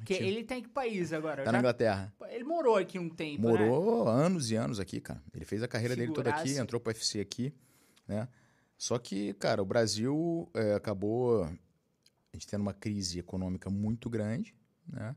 Que 0.05 0.15
ele 0.15 0.45
tá 0.45 0.57
em 0.57 0.63
que 0.63 0.69
país 0.69 1.13
agora? 1.13 1.45
Tá 1.45 1.53
na 1.53 1.59
Inglaterra. 1.61 2.13
Ele 2.29 2.45
morou 2.45 2.77
aqui 2.77 2.99
um 2.99 3.09
tempo. 3.09 3.43
né? 3.43 3.49
Morou 3.67 4.09
anos 4.09 4.51
e 4.51 4.57
anos 4.57 4.79
aqui, 4.81 5.01
cara. 5.01 5.23
Ele 5.33 5.45
fez 5.45 5.63
a 5.63 5.69
carreira 5.69 5.95
dele 5.97 6.13
toda 6.13 6.31
aqui, 6.31 6.59
entrou 6.59 6.81
pro 6.81 6.91
UFC 6.91 7.21
aqui, 7.21 7.55
né? 8.07 8.29
Só 8.77 8.99
que, 8.99 9.33
cara, 9.35 9.63
o 9.63 9.65
Brasil 9.65 10.51
é, 10.53 10.75
acabou 10.75 11.45
a 11.45 11.51
gente 12.35 12.47
tendo 12.47 12.61
uma 12.63 12.75
crise 12.75 13.21
econômica 13.21 13.71
muito 13.71 14.11
grande, 14.11 14.55
né? 14.87 15.15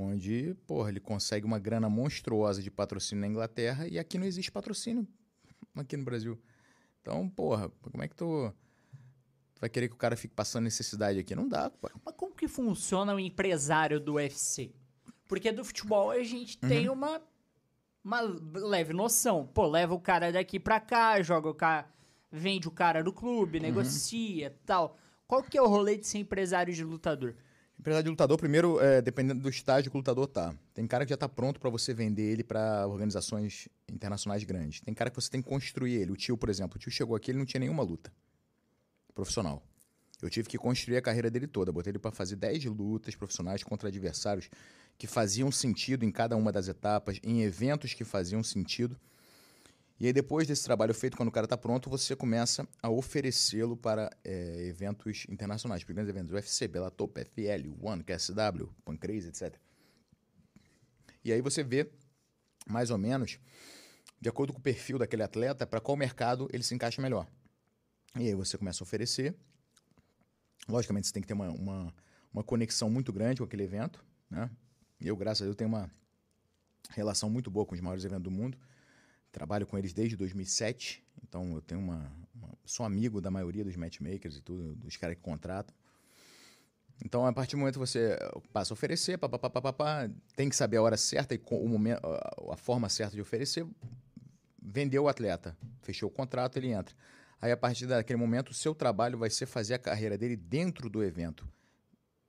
Onde, 0.00 0.54
porra, 0.64 0.90
ele 0.90 1.00
consegue 1.00 1.44
uma 1.44 1.58
grana 1.58 1.88
monstruosa 1.88 2.62
de 2.62 2.70
patrocínio 2.70 3.20
na 3.20 3.26
Inglaterra 3.26 3.88
e 3.88 3.98
aqui 3.98 4.16
não 4.16 4.24
existe 4.26 4.50
patrocínio 4.52 5.06
aqui 5.74 5.96
no 5.96 6.04
Brasil. 6.04 6.38
Então, 7.02 7.28
porra, 7.28 7.68
como 7.82 8.04
é 8.04 8.06
que 8.06 8.14
tu, 8.14 8.52
tu 9.56 9.60
vai 9.60 9.68
querer 9.68 9.88
que 9.88 9.94
o 9.94 9.98
cara 9.98 10.16
fique 10.16 10.34
passando 10.34 10.64
necessidade 10.64 11.18
aqui? 11.18 11.34
Não 11.34 11.48
dá, 11.48 11.68
pô. 11.68 11.90
Mas 12.04 12.14
como 12.16 12.32
que 12.32 12.46
funciona 12.46 13.12
o 13.12 13.18
empresário 13.18 13.98
do 13.98 14.14
UFC? 14.14 14.72
Porque 15.26 15.50
do 15.50 15.64
futebol 15.64 16.10
a 16.12 16.22
gente 16.22 16.58
Uhum. 16.62 16.68
tem 16.68 16.88
uma, 16.88 17.20
uma 18.04 18.20
leve 18.20 18.92
noção. 18.92 19.48
Pô, 19.48 19.66
leva 19.66 19.94
o 19.94 20.00
cara 20.00 20.30
daqui 20.30 20.60
pra 20.60 20.78
cá, 20.78 21.20
joga 21.22 21.48
o 21.48 21.54
cara, 21.54 21.90
vende 22.30 22.68
o 22.68 22.70
cara 22.70 23.02
do 23.02 23.10
Uhum. 23.10 23.16
clube, 23.16 23.58
negocia 23.58 24.56
tal. 24.64 24.96
Qual 25.26 25.42
que 25.42 25.58
é 25.58 25.62
o 25.62 25.66
rolê 25.66 25.96
de 25.96 26.06
ser 26.06 26.18
empresário 26.18 26.72
de 26.72 26.84
lutador? 26.84 27.34
Empresário 27.78 28.04
de 28.04 28.10
lutador, 28.10 28.36
primeiro, 28.36 28.80
é, 28.80 29.00
dependendo 29.00 29.40
do 29.40 29.48
estágio 29.48 29.90
que 29.90 29.96
o 29.96 30.00
lutador 30.00 30.26
tá. 30.26 30.52
Tem 30.74 30.84
cara 30.86 31.06
que 31.06 31.10
já 31.10 31.16
tá 31.16 31.28
pronto 31.28 31.60
para 31.60 31.70
você 31.70 31.94
vender 31.94 32.24
ele 32.24 32.42
para 32.42 32.86
organizações 32.88 33.68
internacionais 33.88 34.42
grandes. 34.42 34.80
Tem 34.80 34.92
cara 34.92 35.10
que 35.10 35.16
você 35.16 35.30
tem 35.30 35.40
que 35.40 35.48
construir 35.48 35.94
ele. 35.94 36.10
O 36.10 36.16
tio, 36.16 36.36
por 36.36 36.48
exemplo, 36.48 36.76
o 36.76 36.78
tio 36.78 36.90
chegou 36.90 37.14
aqui, 37.14 37.30
ele 37.30 37.38
não 37.38 37.46
tinha 37.46 37.60
nenhuma 37.60 37.84
luta 37.84 38.12
profissional. 39.14 39.62
Eu 40.20 40.28
tive 40.28 40.48
que 40.48 40.58
construir 40.58 40.96
a 40.96 41.02
carreira 41.02 41.30
dele 41.30 41.46
toda. 41.46 41.70
Botei 41.70 41.92
ele 41.92 41.98
para 42.00 42.10
fazer 42.10 42.34
10 42.34 42.64
lutas 42.64 43.14
profissionais 43.14 43.62
contra 43.62 43.88
adversários 43.88 44.50
que 44.98 45.06
faziam 45.06 45.52
sentido 45.52 46.04
em 46.04 46.10
cada 46.10 46.36
uma 46.36 46.50
das 46.50 46.66
etapas, 46.66 47.20
em 47.22 47.42
eventos 47.42 47.94
que 47.94 48.02
faziam 48.02 48.42
sentido. 48.42 48.98
E 50.00 50.06
aí, 50.06 50.12
depois 50.12 50.46
desse 50.46 50.62
trabalho 50.62 50.94
feito, 50.94 51.16
quando 51.16 51.28
o 51.28 51.32
cara 51.32 51.44
está 51.44 51.56
pronto, 51.56 51.90
você 51.90 52.14
começa 52.14 52.66
a 52.80 52.88
oferecê-lo 52.88 53.76
para 53.76 54.08
é, 54.24 54.66
eventos 54.66 55.26
internacionais, 55.28 55.82
para 55.82 55.92
grandes 55.92 56.08
eventos, 56.08 56.32
UFC, 56.32 56.68
Bellator, 56.68 57.08
PFL, 57.08 57.74
One, 57.80 58.04
KSW, 58.04 58.72
Pancrase, 58.84 59.28
etc. 59.28 59.56
E 61.24 61.32
aí 61.32 61.40
você 61.40 61.64
vê, 61.64 61.90
mais 62.64 62.90
ou 62.90 62.98
menos, 62.98 63.40
de 64.20 64.28
acordo 64.28 64.52
com 64.52 64.60
o 64.60 64.62
perfil 64.62 64.98
daquele 64.98 65.24
atleta, 65.24 65.66
para 65.66 65.80
qual 65.80 65.96
mercado 65.96 66.48
ele 66.52 66.62
se 66.62 66.74
encaixa 66.74 67.02
melhor. 67.02 67.26
E 68.16 68.28
aí 68.28 68.34
você 68.34 68.56
começa 68.56 68.82
a 68.82 68.84
oferecer. 68.84 69.34
Logicamente, 70.68 71.08
você 71.08 71.12
tem 71.12 71.22
que 71.22 71.26
ter 71.26 71.34
uma, 71.34 71.50
uma, 71.50 71.94
uma 72.32 72.44
conexão 72.44 72.88
muito 72.88 73.12
grande 73.12 73.38
com 73.38 73.44
aquele 73.44 73.64
evento, 73.64 74.04
né? 74.30 74.48
Eu, 75.00 75.16
graças 75.16 75.42
a 75.42 75.44
Deus, 75.44 75.56
tenho 75.56 75.68
uma 75.68 75.90
relação 76.90 77.28
muito 77.28 77.50
boa 77.50 77.66
com 77.66 77.74
os 77.74 77.80
maiores 77.80 78.04
eventos 78.04 78.24
do 78.24 78.30
mundo. 78.30 78.58
Trabalho 79.32 79.66
com 79.66 79.76
eles 79.78 79.92
desde 79.92 80.16
2007, 80.16 81.04
então 81.22 81.54
eu 81.54 81.60
tenho 81.60 81.80
uma, 81.80 82.10
uma- 82.34 82.54
sou 82.64 82.84
amigo 82.86 83.20
da 83.20 83.30
maioria 83.30 83.62
dos 83.64 83.76
matchmakers 83.76 84.36
e 84.36 84.40
tudo, 84.40 84.74
dos 84.76 84.96
caras 84.96 85.16
que 85.16 85.22
contratam. 85.22 85.74
Então, 87.04 87.24
a 87.26 87.32
partir 87.32 87.52
do 87.54 87.58
momento 87.60 87.74
que 87.74 87.78
você 87.78 88.18
passa 88.52 88.72
a 88.72 88.74
oferecer, 88.74 89.18
pá, 89.18 89.28
pá, 89.28 89.38
pá, 89.38 89.72
pá, 89.72 90.10
tem 90.34 90.48
que 90.48 90.56
saber 90.56 90.78
a 90.78 90.82
hora 90.82 90.96
certa 90.96 91.34
e 91.34 91.40
o 91.50 91.68
momento, 91.68 92.00
a 92.50 92.56
forma 92.56 92.88
certa 92.88 93.14
de 93.14 93.20
oferecer, 93.20 93.64
vendeu 94.60 95.04
o 95.04 95.08
atleta, 95.08 95.56
fechou 95.82 96.08
o 96.08 96.12
contrato, 96.12 96.56
ele 96.56 96.72
entra. 96.72 96.94
Aí, 97.40 97.52
a 97.52 97.56
partir 97.56 97.86
daquele 97.86 98.18
momento, 98.18 98.50
o 98.50 98.54
seu 98.54 98.74
trabalho 98.74 99.16
vai 99.16 99.30
ser 99.30 99.46
fazer 99.46 99.74
a 99.74 99.78
carreira 99.78 100.18
dele 100.18 100.34
dentro 100.36 100.90
do 100.90 101.04
evento. 101.04 101.48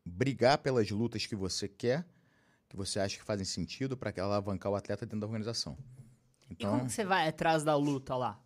Brigar 0.05 0.59
pelas 0.59 0.91
lutas 0.91 1.26
que 1.26 1.35
você 1.35 1.67
quer, 1.67 2.05
que 2.67 2.77
você 2.77 2.99
acha 2.99 3.17
que 3.17 3.23
fazem 3.23 3.45
sentido 3.45 3.97
para 3.97 4.13
alavancar 4.21 4.71
o 4.71 4.76
atleta 4.76 5.03
dentro 5.03 5.21
da 5.21 5.26
organização. 5.26 5.76
E 6.49 6.53
Então, 6.53 6.71
como 6.71 6.85
que 6.85 6.91
você 6.91 7.05
vai 7.05 7.27
atrás 7.27 7.63
da 7.63 7.76
luta 7.76 8.15
lá? 8.15 8.39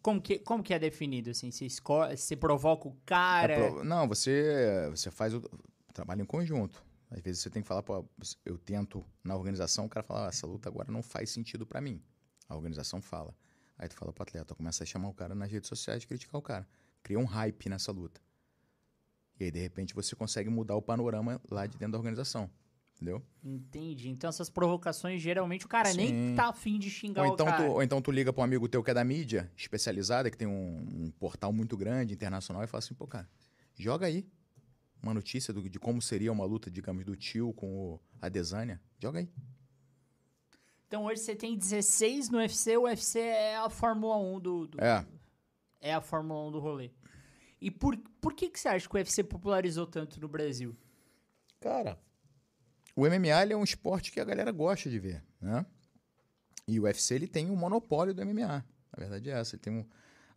Como 0.00 0.20
que, 0.22 0.38
como 0.38 0.62
que 0.62 0.72
é 0.72 0.78
definido, 0.78 1.30
assim? 1.30 1.50
Você, 1.50 1.66
escolhe, 1.66 2.16
você 2.16 2.36
provoca 2.36 2.88
o 2.88 2.96
cara... 3.04 3.52
É 3.52 3.70
pro- 3.70 3.84
Não, 3.84 4.06
você, 4.08 4.88
você 4.90 5.10
faz 5.10 5.34
o 5.34 5.42
trabalho 5.92 6.22
em 6.22 6.26
conjunto. 6.26 6.82
Às 7.10 7.20
vezes 7.20 7.42
você 7.42 7.50
tem 7.50 7.62
que 7.62 7.68
falar, 7.68 7.82
pô, 7.82 8.04
eu 8.44 8.58
tento 8.58 9.04
na 9.24 9.34
organização, 9.34 9.86
o 9.86 9.88
cara 9.88 10.04
fala, 10.04 10.26
ah, 10.26 10.28
essa 10.28 10.46
luta 10.46 10.68
agora 10.68 10.90
não 10.92 11.02
faz 11.02 11.30
sentido 11.30 11.66
pra 11.66 11.80
mim. 11.80 12.02
A 12.48 12.54
organização 12.54 13.00
fala. 13.02 13.34
Aí 13.78 13.88
tu 13.88 13.94
fala 13.94 14.12
pro 14.12 14.22
atleta, 14.22 14.54
começa 14.54 14.82
a 14.82 14.86
chamar 14.86 15.08
o 15.08 15.14
cara 15.14 15.34
nas 15.34 15.50
redes 15.50 15.68
sociais, 15.68 16.04
criticar 16.04 16.38
o 16.38 16.42
cara. 16.42 16.66
Cria 17.02 17.18
um 17.18 17.24
hype 17.24 17.68
nessa 17.68 17.90
luta. 17.92 18.20
E 19.40 19.44
aí, 19.44 19.50
de 19.50 19.60
repente, 19.60 19.94
você 19.94 20.14
consegue 20.16 20.50
mudar 20.50 20.74
o 20.74 20.82
panorama 20.82 21.40
lá 21.50 21.66
de 21.66 21.76
dentro 21.78 21.92
da 21.92 21.98
organização. 21.98 22.50
Entendeu? 23.00 23.22
Entendi. 23.44 24.08
Então 24.08 24.28
essas 24.28 24.50
provocações, 24.50 25.22
geralmente, 25.22 25.64
o 25.64 25.68
cara 25.68 25.94
nem 25.94 26.08
Sim. 26.08 26.34
tá 26.34 26.48
afim 26.48 26.80
de 26.80 26.90
xingar 26.90 27.22
Ou 27.24 27.30
o 27.30 27.34
então, 27.34 27.46
tu, 27.46 27.50
cara. 27.50 27.70
ou 27.70 27.80
então 27.82 28.02
tu 28.02 28.10
liga 28.10 28.32
pra 28.32 28.40
um 28.40 28.44
amigo 28.44 28.68
teu 28.68 28.82
que 28.82 28.90
é 28.90 28.94
da 28.94 29.04
mídia 29.04 29.48
especializada, 29.56 30.28
que 30.28 30.36
tem 30.36 30.48
um, 30.48 31.04
um 31.06 31.10
portal 31.12 31.52
muito 31.52 31.76
grande, 31.76 32.12
internacional, 32.12 32.64
e 32.64 32.66
fala 32.66 32.80
assim, 32.80 32.94
pô, 32.94 33.06
cara, 33.06 33.28
joga 33.76 34.06
aí 34.06 34.26
uma 35.00 35.14
notícia 35.14 35.54
do- 35.54 35.70
de 35.70 35.78
como 35.78 36.02
seria 36.02 36.32
uma 36.32 36.44
luta, 36.44 36.68
digamos, 36.68 37.04
do 37.04 37.14
tio 37.14 37.52
com 37.52 37.72
o, 37.94 38.00
a 38.20 38.28
Desânia. 38.28 38.80
Joga 39.00 39.20
aí. 39.20 39.30
Então 40.88 41.04
hoje 41.04 41.20
você 41.20 41.36
tem 41.36 41.56
16 41.56 42.30
no 42.30 42.38
UFC, 42.38 42.76
o 42.76 42.82
UFC 42.82 43.20
é 43.20 43.56
a 43.58 43.70
Fórmula 43.70 44.16
1 44.16 44.40
do... 44.40 44.66
do- 44.66 44.80
É. 44.82 45.06
é 45.80 45.94
a 45.94 46.00
Fórmula 46.00 46.48
1 46.48 46.50
do 46.52 46.58
rolê. 46.58 46.90
E 47.60 47.70
por, 47.70 47.96
por 48.20 48.32
que, 48.34 48.48
que 48.48 48.58
você 48.58 48.68
acha 48.68 48.88
que 48.88 48.94
o 48.96 48.98
UFC 48.98 49.22
popularizou 49.22 49.86
tanto 49.86 50.20
no 50.20 50.26
Brasil? 50.26 50.76
Cara, 51.60 51.96
o 52.98 53.06
MMA 53.06 53.42
ele 53.42 53.52
é 53.52 53.56
um 53.56 53.62
esporte 53.62 54.10
que 54.10 54.18
a 54.18 54.24
galera 54.24 54.50
gosta 54.50 54.90
de 54.90 54.98
ver, 54.98 55.22
né? 55.40 55.64
E 56.66 56.80
o 56.80 56.82
UFC 56.82 57.14
ele 57.14 57.28
tem 57.28 57.48
um 57.48 57.54
monopólio 57.54 58.12
do 58.12 58.26
MMA. 58.26 58.64
A 58.92 59.00
verdade 59.00 59.30
é 59.30 59.34
essa. 59.38 59.54
Ele 59.54 59.62
tem 59.62 59.72
um, 59.72 59.86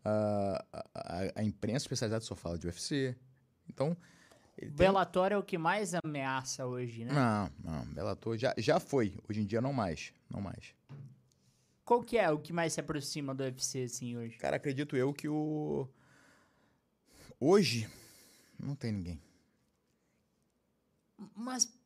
a, 0.06 0.64
a, 0.94 1.22
a 1.38 1.44
imprensa 1.44 1.86
especializada 1.86 2.24
só 2.24 2.36
fala 2.36 2.60
de 2.60 2.68
UFC. 2.68 3.18
Então, 3.68 3.98
ele 4.56 4.70
tem 4.70 4.78
Bellator 4.78 5.32
é 5.32 5.38
o 5.38 5.42
que 5.42 5.58
mais 5.58 5.94
ameaça 5.96 6.68
hoje, 6.68 7.04
né? 7.04 7.12
Não, 7.12 7.52
não, 7.64 7.86
Bellator 7.94 8.38
já, 8.38 8.54
já 8.56 8.80
foi. 8.80 9.18
Hoje 9.28 9.42
em 9.42 9.46
dia 9.46 9.60
não 9.60 9.74
mais, 9.74 10.14
não 10.30 10.40
mais. 10.40 10.76
Qual 11.84 12.04
que 12.04 12.16
é 12.16 12.30
o 12.30 12.38
que 12.38 12.54
mais 12.54 12.74
se 12.74 12.80
aproxima 12.80 13.34
do 13.34 13.42
UFC, 13.42 13.86
assim, 13.86 14.16
hoje? 14.16 14.38
Cara, 14.38 14.58
acredito 14.58 14.96
eu 14.96 15.12
que 15.12 15.28
o 15.28 15.90
hoje 17.40 17.90
não 18.60 18.76
tem 18.76 18.92
ninguém. 18.92 19.20
Mas 21.36 21.81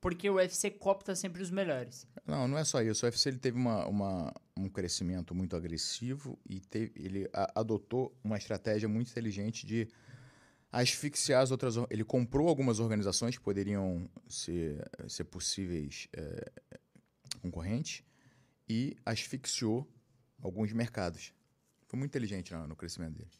Porque 0.00 0.30
o 0.30 0.34
UFC 0.36 0.70
copta 0.70 1.14
sempre 1.14 1.42
os 1.42 1.50
melhores. 1.50 2.06
Não, 2.26 2.48
não 2.48 2.56
é 2.56 2.64
só 2.64 2.80
isso. 2.80 3.04
O 3.04 3.08
UFC 3.08 3.28
ele 3.28 3.38
teve 3.38 3.58
uma, 3.58 3.86
uma- 3.86 4.34
um 4.56 4.68
crescimento 4.68 5.34
muito 5.34 5.54
agressivo 5.54 6.38
e 6.48 6.58
teve- 6.60 6.92
ele 6.96 7.28
a- 7.32 7.52
adotou 7.60 8.16
uma 8.24 8.38
estratégia 8.38 8.88
muito 8.88 9.10
inteligente 9.10 9.66
de 9.66 9.88
asfixiar 10.72 11.42
as 11.42 11.50
outras. 11.50 11.74
Ele 11.90 12.04
comprou 12.04 12.48
algumas 12.48 12.78
organizações 12.80 13.36
que 13.36 13.42
poderiam 13.42 14.08
ser, 14.28 14.88
ser 15.08 15.24
possíveis 15.24 16.08
eh, 16.14 16.50
concorrentes 17.42 18.02
e 18.68 18.96
asfixiou 19.04 19.86
alguns 20.40 20.72
mercados. 20.72 21.34
Foi 21.88 21.98
muito 21.98 22.10
inteligente 22.12 22.54
no 22.54 22.76
crescimento 22.76 23.16
dele. 23.18 23.30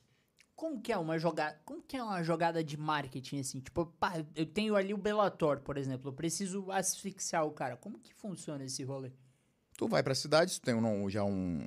Como 0.61 0.79
que 0.79 0.93
é 0.93 0.99
uma 0.99 1.19
jogada, 1.19 1.59
como 1.65 1.81
que 1.81 1.97
é 1.97 2.03
uma 2.03 2.23
jogada 2.23 2.63
de 2.63 2.77
marketing 2.77 3.41
assim? 3.41 3.61
Tipo, 3.61 3.87
pá, 3.99 4.23
eu 4.37 4.45
tenho 4.45 4.77
ali 4.77 4.93
o 4.93 4.99
Bellator, 4.99 5.59
por 5.63 5.79
exemplo, 5.79 6.11
eu 6.11 6.13
preciso 6.13 6.71
asfixiar 6.71 7.47
o 7.47 7.51
cara. 7.51 7.79
Como 7.79 7.99
que 7.99 8.13
funciona 8.13 8.63
esse 8.63 8.85
rolê? 8.85 9.11
Tu 9.79 9.89
vai 9.89 10.03
pra 10.03 10.15
cidade, 10.15 10.53
tu 10.53 10.61
tem 10.61 10.75
um- 10.75 11.09
já 11.09 11.25
um, 11.25 11.67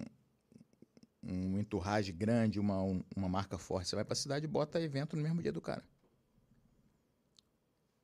um 1.23 1.57
entourage 1.57 2.11
grande, 2.11 2.59
uma, 2.59 2.83
um- 2.83 3.03
uma 3.15 3.27
marca 3.27 3.57
forte. 3.57 3.89
Você 3.89 3.95
vai 3.95 4.05
pra 4.05 4.13
cidade 4.13 4.45
e 4.45 4.47
bota 4.47 4.79
evento 4.79 5.15
no 5.15 5.23
mesmo 5.23 5.41
dia 5.41 5.51
do 5.51 5.59
cara. 5.59 5.83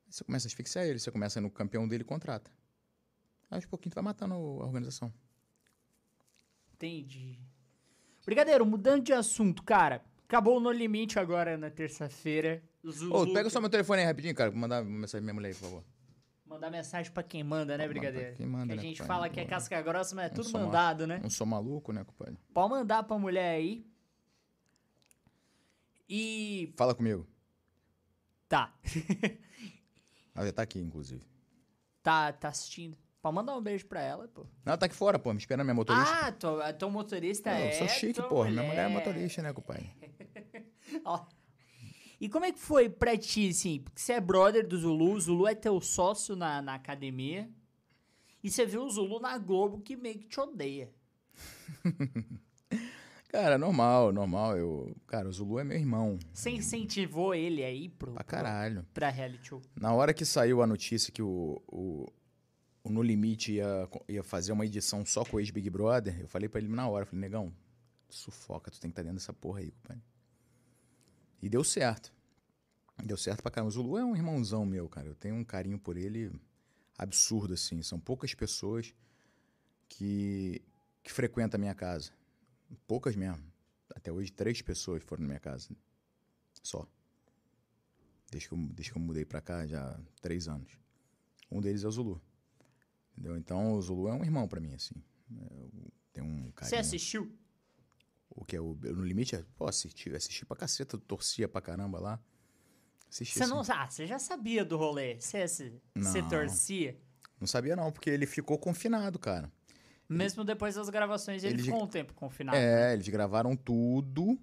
Aí 0.08 0.12
Você 0.12 0.24
começa 0.24 0.48
a 0.48 0.48
asfixiar 0.48 0.84
ele, 0.86 0.98
você 0.98 1.12
começa 1.12 1.40
no 1.40 1.52
campeão 1.52 1.86
dele 1.86 2.02
e 2.02 2.04
contrata. 2.04 2.50
Aí 3.48 3.58
aos 3.58 3.64
pouquinho 3.66 3.92
tu 3.92 3.94
vai 3.94 4.02
matando 4.02 4.34
a 4.34 4.38
organização. 4.38 5.14
Entendi. 6.74 7.38
Brigadeiro, 8.26 8.66
mudando 8.66 9.04
de 9.04 9.12
assunto, 9.12 9.62
cara. 9.62 10.04
Acabou 10.30 10.58
o 10.58 10.60
No 10.60 10.70
Limite 10.70 11.18
agora 11.18 11.58
na 11.58 11.70
terça-feira. 11.70 12.62
Ô, 13.10 13.26
pega 13.34 13.50
só 13.50 13.60
meu 13.60 13.68
telefone 13.68 14.02
aí 14.02 14.06
rapidinho, 14.06 14.32
cara. 14.32 14.48
Vou 14.48 14.60
mandar 14.60 14.80
uma 14.80 14.88
mensagem 14.88 15.18
pra 15.18 15.22
minha 15.22 15.34
mulher 15.34 15.48
aí, 15.48 15.54
por 15.54 15.60
favor. 15.62 15.84
Mandar 16.46 16.70
mensagem 16.70 17.10
pra 17.10 17.24
quem 17.24 17.42
manda, 17.42 17.76
né, 17.76 17.82
pra 17.82 17.92
Brigadeiro? 17.92 18.36
quem 18.36 18.46
manda, 18.46 18.66
que 18.68 18.72
a 18.72 18.76
né, 18.76 18.82
gente 18.82 19.02
compadre? 19.02 19.12
fala 19.12 19.28
que 19.28 19.40
é 19.40 19.44
casca 19.44 19.82
grossa, 19.82 20.14
mas 20.14 20.26
é 20.26 20.28
tudo 20.28 20.48
mandado, 20.52 21.04
né? 21.04 21.18
Não 21.20 21.28
sou 21.30 21.44
maluco, 21.44 21.92
né, 21.92 22.04
compadre? 22.04 22.38
Pode 22.54 22.70
mandar 22.70 23.02
pra 23.02 23.18
mulher 23.18 23.56
aí. 23.56 23.84
E. 26.08 26.72
Fala 26.76 26.94
comigo. 26.94 27.26
Tá. 28.48 28.72
Ela 30.32 30.46
já 30.46 30.52
tá 30.52 30.62
aqui, 30.62 30.78
inclusive. 30.78 31.24
tá, 32.04 32.32
tá 32.32 32.50
assistindo. 32.50 32.96
Pode 33.22 33.34
mandar 33.34 33.54
um 33.56 33.60
beijo 33.62 33.86
pra 33.86 34.00
ela, 34.02 34.26
pô. 34.28 34.46
Ela 34.64 34.76
tá 34.78 34.86
aqui 34.86 34.94
fora, 34.94 35.18
pô, 35.18 35.32
me 35.32 35.38
esperando 35.38 35.64
minha 35.66 35.74
motorista. 35.74 36.26
Ah, 36.26 36.32
tô, 36.32 36.58
teu 36.78 36.90
motorista 36.90 37.50
Pô, 37.50 37.56
é. 37.56 37.68
eu 37.68 37.72
sou 37.78 37.88
chique, 37.88 38.14
tua 38.14 38.28
porra. 38.28 38.50
Minha 38.50 38.62
mulher 38.62 38.86
é 38.86 38.88
motorista, 38.88 39.42
né, 39.42 39.52
compadre? 39.52 39.90
Ó. 41.04 41.26
E 42.18 42.28
como 42.28 42.44
é 42.46 42.52
que 42.52 42.58
foi 42.58 42.88
pra 42.88 43.16
ti, 43.16 43.50
assim? 43.50 43.80
Porque 43.80 44.00
você 44.00 44.14
é 44.14 44.20
brother 44.20 44.66
do 44.66 44.76
Zulu, 44.78 45.12
o 45.12 45.20
Zulu 45.20 45.46
é 45.48 45.54
teu 45.54 45.80
sócio 45.80 46.34
na, 46.36 46.62
na 46.62 46.74
academia. 46.74 47.48
E 48.42 48.50
você 48.50 48.64
viu 48.64 48.84
o 48.84 48.90
Zulu 48.90 49.20
na 49.20 49.36
Globo 49.38 49.80
que 49.80 49.96
meio 49.96 50.18
que 50.18 50.26
te 50.26 50.40
odeia. 50.40 50.90
Cara, 53.28 53.56
normal, 53.56 54.12
normal. 54.12 54.56
Eu, 54.58 54.96
cara, 55.06 55.28
o 55.28 55.32
Zulu 55.32 55.60
é 55.60 55.64
meu 55.64 55.78
irmão. 55.78 56.18
Você 56.34 56.50
incentivou 56.50 57.32
ele 57.32 57.62
aí 57.62 57.88
pro, 57.88 58.12
Pra 58.12 58.24
caralho. 58.24 58.84
pra 58.92 59.08
reality 59.08 59.46
show? 59.48 59.62
Na 59.80 59.92
hora 59.94 60.12
que 60.12 60.24
saiu 60.24 60.60
a 60.60 60.66
notícia 60.66 61.12
que 61.12 61.22
o, 61.22 61.62
o, 61.68 62.06
o 62.82 62.90
No 62.90 63.02
Limite 63.02 63.52
ia, 63.52 63.88
ia 64.08 64.22
fazer 64.22 64.52
uma 64.52 64.64
edição 64.64 65.04
só 65.04 65.24
com 65.24 65.36
o 65.36 65.40
ex-Big 65.40 65.68
Brother, 65.70 66.20
eu 66.20 66.28
falei 66.28 66.48
pra 66.48 66.60
ele 66.60 66.68
na 66.68 66.88
hora, 66.88 67.04
falei, 67.04 67.20
negão, 67.20 67.52
sufoca, 68.08 68.70
tu 68.70 68.80
tem 68.80 68.90
que 68.90 68.92
estar 68.92 69.02
dentro 69.02 69.18
dessa 69.18 69.32
porra 69.32 69.60
aí. 69.60 69.72
E 71.42 71.48
deu 71.48 71.64
certo. 71.64 72.12
Deu 73.04 73.16
certo 73.16 73.42
pra 73.42 73.50
caramba. 73.50 73.68
O 73.68 73.72
Zulu 73.72 73.98
é 73.98 74.04
um 74.04 74.14
irmãozão 74.14 74.66
meu, 74.66 74.88
cara. 74.88 75.08
Eu 75.08 75.14
tenho 75.14 75.34
um 75.34 75.44
carinho 75.44 75.78
por 75.78 75.96
ele 75.96 76.30
absurdo, 76.98 77.54
assim. 77.54 77.82
São 77.82 77.98
poucas 77.98 78.34
pessoas 78.34 78.94
que, 79.88 80.62
que 81.02 81.10
frequentam 81.10 81.58
a 81.58 81.60
minha 81.60 81.74
casa. 81.74 82.12
Poucas 82.86 83.16
mesmo. 83.16 83.42
Até 83.94 84.12
hoje, 84.12 84.30
três 84.30 84.60
pessoas 84.60 85.02
foram 85.02 85.22
na 85.22 85.28
minha 85.28 85.40
casa. 85.40 85.70
Só. 86.62 86.86
Desde 88.30 88.48
que 88.48 88.54
eu, 88.54 88.58
desde 88.58 88.92
que 88.92 88.98
eu 88.98 89.02
mudei 89.02 89.24
pra 89.24 89.40
cá, 89.40 89.66
já 89.66 89.82
há 89.82 90.00
três 90.20 90.46
anos. 90.46 90.70
Um 91.50 91.60
deles 91.60 91.84
é 91.84 91.88
o 91.88 91.90
Zulu. 91.90 92.20
Entendeu? 93.20 93.36
Então, 93.36 93.74
o 93.74 93.82
Zulu 93.82 94.08
é 94.08 94.14
um 94.14 94.24
irmão 94.24 94.48
pra 94.48 94.60
mim, 94.60 94.72
assim. 94.72 94.94
Eu 95.30 95.70
tenho 96.10 96.26
um 96.26 96.50
carinho. 96.52 96.70
Você 96.70 96.76
assistiu? 96.76 97.30
O 98.30 98.44
que 98.46 98.56
é 98.56 98.60
o 98.60 98.74
No 98.74 99.04
Limite? 99.04 99.36
é- 99.36 99.44
Pô, 99.56 99.66
assisti, 99.66 100.08
assisti 100.14 100.46
pra 100.46 100.56
caceta, 100.56 100.96
torcia 100.96 101.46
pra 101.46 101.60
caramba 101.60 102.00
lá. 102.00 102.20
Assisti, 103.10 103.34
Você 103.36 103.44
assim. 103.44 103.52
não. 103.52 103.60
Ah, 103.68 103.90
você 103.90 104.06
já 104.06 104.18
sabia 104.18 104.64
do 104.64 104.78
rolê. 104.78 105.20
Você, 105.20 105.46
você 105.46 105.72
você 105.94 106.22
torcia. 106.22 106.98
Não 107.38 107.46
sabia 107.46 107.76
não, 107.76 107.92
porque 107.92 108.08
ele 108.08 108.24
ficou 108.26 108.56
confinado, 108.58 109.18
cara. 109.18 109.52
Mesmo 110.08 110.42
depois 110.42 110.74
das 110.74 110.88
gravações, 110.88 111.44
ele 111.44 111.54
Ele- 111.54 111.62
ficou 111.64 111.84
um 111.84 111.86
tempo 111.86 112.14
confinado. 112.14 112.56
É, 112.56 112.94
eles 112.94 113.06
gravaram 113.08 113.54
tudo 113.54 114.38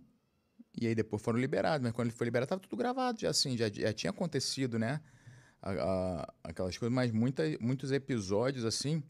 e 0.79 0.85
aí 0.87 0.93
depois 0.93 1.21
foram 1.21 1.39
liberados. 1.39 1.83
Mas 1.83 1.93
quando 1.93 2.09
ele 2.09 2.15
foi 2.15 2.25
liberado, 2.25 2.49
tava 2.49 2.61
tudo 2.61 2.77
gravado 2.77 3.19
já, 3.19 3.29
assim, 3.31 3.57
já, 3.57 3.69
já 3.69 3.91
tinha 3.91 4.11
acontecido, 4.11 4.77
né? 4.77 5.01
A- 5.61 5.71
a- 5.71 6.33
aquelas 6.43 6.77
coisas, 6.77 6.93
mas 6.93 7.11
muita, 7.11 7.43
muitos 7.59 7.91
episódios, 7.91 8.63
assim, 8.63 9.03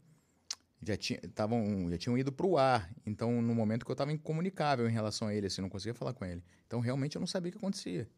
já, 0.82 0.96
tinha, 0.96 1.20
tavam, 1.34 1.88
já 1.90 1.98
tinham 1.98 2.16
ido 2.16 2.32
pro 2.32 2.56
ar. 2.56 2.90
Então, 3.04 3.40
no 3.42 3.54
momento 3.54 3.84
que 3.84 3.92
eu 3.92 3.96
tava 3.96 4.12
incomunicável 4.12 4.88
em 4.88 4.92
relação 4.92 5.28
a 5.28 5.34
ele, 5.34 5.46
assim, 5.46 5.60
não 5.60 5.68
conseguia 5.68 5.94
falar 5.94 6.12
com 6.14 6.24
ele. 6.24 6.42
Então, 6.66 6.80
realmente, 6.80 7.16
eu 7.16 7.20
não 7.20 7.26
sabia 7.26 7.50
o 7.50 7.52
que 7.52 7.58
acontecia. 7.58 8.08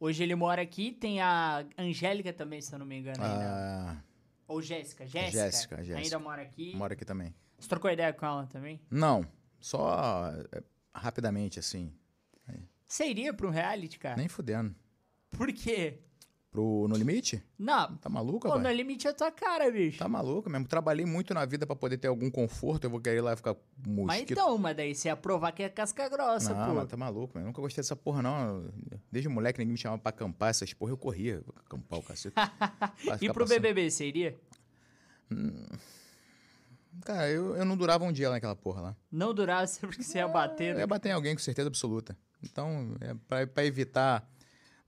Hoje 0.00 0.22
ele 0.22 0.34
mora 0.34 0.62
aqui, 0.62 0.92
tem 0.92 1.20
a 1.20 1.66
Angélica 1.76 2.32
também, 2.32 2.60
se 2.60 2.72
eu 2.72 2.78
não 2.78 2.86
me 2.86 2.98
engano. 2.98 3.22
ainda. 3.22 3.44
Ah, 3.90 4.02
Ou 4.46 4.62
Jéssica. 4.62 5.04
Jéssica. 5.06 5.30
Jéssica, 5.44 5.76
Jéssica. 5.84 5.98
Ainda 5.98 6.18
mora 6.18 6.42
aqui. 6.42 6.74
mora 6.76 6.94
aqui 6.94 7.04
também. 7.04 7.34
Você 7.58 7.68
trocou 7.68 7.90
ideia 7.90 8.12
com 8.12 8.24
ela 8.24 8.46
também? 8.46 8.80
Não, 8.88 9.26
só 9.58 10.30
é, 10.52 10.62
rapidamente, 10.94 11.58
assim. 11.58 11.92
Você 12.86 13.06
iria 13.06 13.34
pra 13.34 13.46
um 13.46 13.50
reality, 13.50 13.98
cara? 13.98 14.16
Nem 14.16 14.28
fudendo. 14.28 14.74
Por 15.30 15.52
quê? 15.52 15.98
Pro 16.50 16.86
No 16.88 16.96
Limite? 16.96 17.42
Não. 17.58 17.96
Tá 17.98 18.08
maluco, 18.08 18.48
Pô, 18.48 18.58
no 18.58 18.70
limite 18.70 19.06
é 19.06 19.12
tua 19.12 19.30
cara, 19.30 19.70
bicho. 19.70 19.98
Tá 19.98 20.08
maluco 20.08 20.48
mesmo. 20.48 20.66
Trabalhei 20.66 21.04
muito 21.04 21.34
na 21.34 21.44
vida 21.44 21.66
pra 21.66 21.76
poder 21.76 21.98
ter 21.98 22.08
algum 22.08 22.30
conforto. 22.30 22.84
Eu 22.84 22.90
vou 22.90 23.00
querer 23.00 23.18
ir 23.18 23.20
lá 23.20 23.34
e 23.34 23.36
ficar 23.36 23.54
mas 23.86 23.94
mosquito. 23.94 24.32
então, 24.32 24.56
mas 24.56 24.74
daí 24.74 24.94
você 24.94 25.08
ia 25.08 25.16
provar 25.16 25.52
que 25.52 25.62
é 25.62 25.68
casca 25.68 26.08
grossa, 26.08 26.54
não, 26.54 26.68
pô. 26.68 26.74
mas 26.74 26.88
tá 26.88 26.96
maluco, 26.96 27.36
mesmo. 27.36 27.48
Nunca 27.48 27.60
gostei 27.60 27.82
dessa 27.82 27.94
porra, 27.94 28.22
não. 28.22 28.66
Desde 29.12 29.28
moleque, 29.28 29.58
ninguém 29.58 29.72
me 29.72 29.78
chamava 29.78 30.00
pra 30.00 30.08
acampar 30.08 30.48
essas 30.48 30.72
porra. 30.72 30.92
Eu 30.92 30.96
corria 30.96 31.42
pra 31.42 31.62
acampar 31.66 31.98
o 31.98 32.02
cacete. 32.02 32.34
E 33.20 33.30
pro 33.30 33.44
passando. 33.44 33.60
BBB, 33.60 33.90
você 33.90 34.06
iria? 34.06 34.38
Cara, 37.04 37.28
eu, 37.30 37.56
eu 37.56 37.64
não 37.64 37.76
durava 37.76 38.04
um 38.04 38.12
dia 38.12 38.28
lá 38.28 38.36
naquela 38.36 38.56
porra 38.56 38.80
lá. 38.80 38.96
Não 39.10 39.32
durasse 39.34 39.80
porque 39.86 40.02
você 40.02 40.18
ia 40.18 40.28
bater. 40.28 40.70
Eu 40.70 40.74
né? 40.76 40.80
ia 40.80 40.86
bater 40.86 41.10
em 41.10 41.12
alguém 41.12 41.34
com 41.34 41.40
certeza 41.42 41.68
absoluta. 41.68 42.16
Então, 42.42 42.96
é, 43.00 43.14
pra, 43.28 43.46
pra 43.46 43.64
evitar 43.64 44.28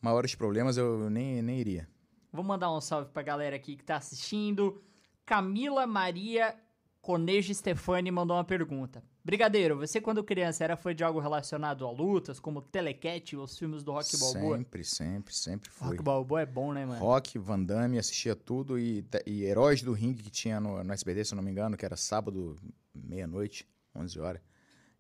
maiores 0.01 0.35
problemas, 0.35 0.77
eu 0.77 1.11
nem, 1.11 1.43
nem 1.43 1.59
iria. 1.59 1.89
Vou 2.33 2.45
mandar 2.45 2.73
um 2.73 2.81
salve 2.81 3.11
pra 3.11 3.23
galera 3.23 3.57
aqui 3.57 3.77
que 3.77 3.85
tá 3.85 3.97
assistindo. 3.97 4.83
Camila 5.27 5.87
Maria 5.87 6.57
Conejo 7.01 7.55
Stefani 7.55 8.11
mandou 8.11 8.37
uma 8.37 8.45
pergunta. 8.45 9.03
Brigadeiro, 9.25 9.77
você 9.77 10.01
quando 10.01 10.25
criança 10.25 10.65
era 10.65 10.77
fã 10.77 10.95
de 10.95 11.05
algo 11.05 11.21
relacionado 11.21 11.87
a 11.87 11.91
lutas, 11.91 12.41
como 12.41 12.63
Telecat 12.63 13.37
ou 13.37 13.45
os 13.45 13.59
filmes 13.59 13.83
do 13.83 13.93
Rock 13.93 14.17
Balboa? 14.17 14.57
Sempre, 14.57 14.85
sempre, 14.85 15.35
sempre 15.35 15.71
foi. 15.71 15.89
Rock 15.89 16.03
Balboa 16.03 16.41
é 16.41 16.47
bom, 16.47 16.73
né, 16.73 16.87
mano? 16.87 17.01
Rock, 17.01 17.39
Van 17.39 17.63
Damme, 17.63 17.99
assistia 17.99 18.35
tudo 18.35 18.79
e, 18.79 19.05
e 19.27 19.45
Heróis 19.45 19.83
do 19.83 19.93
Ringue 19.93 20.23
que 20.23 20.31
tinha 20.31 20.59
no, 20.59 20.83
no 20.83 20.93
SBT, 20.93 21.25
se 21.25 21.35
eu 21.35 21.37
não 21.37 21.43
me 21.43 21.51
engano, 21.51 21.77
que 21.77 21.85
era 21.85 21.97
sábado, 21.97 22.57
meia-noite, 22.95 23.69
11 23.95 24.21
horas. 24.21 24.43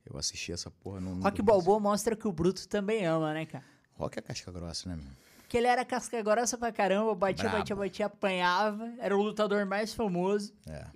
Eu 0.05 0.18
assistia 0.18 0.55
essa 0.55 0.70
porra 0.70 1.01
no. 1.01 1.22
Rock. 1.22 1.43
Balboa 1.43 1.81
mostra 1.81 2.16
que 2.16 2.27
o 2.27 2.32
Bruto 2.32 2.66
também 2.68 3.06
ama, 3.06 3.32
né, 3.32 3.47
cara? 3.47 3.64
Rock 3.94 4.18
é 4.18 4.22
casca 4.22 4.50
grossa, 4.50 4.88
né, 4.88 4.96
meu? 4.96 5.12
Porque 5.42 5.56
ele 5.58 5.66
era 5.66 5.84
casca 5.84 6.22
grossa 6.22 6.56
pra 6.56 6.70
caramba, 6.72 7.14
batia, 7.14 7.44
Brabo. 7.44 7.58
batia, 7.58 7.76
batia, 7.76 8.06
apanhava. 8.06 8.92
Era 8.98 9.16
o 9.16 9.20
lutador 9.22 9.66
mais 9.66 9.92
famoso. 9.92 10.54
É. 10.66 10.86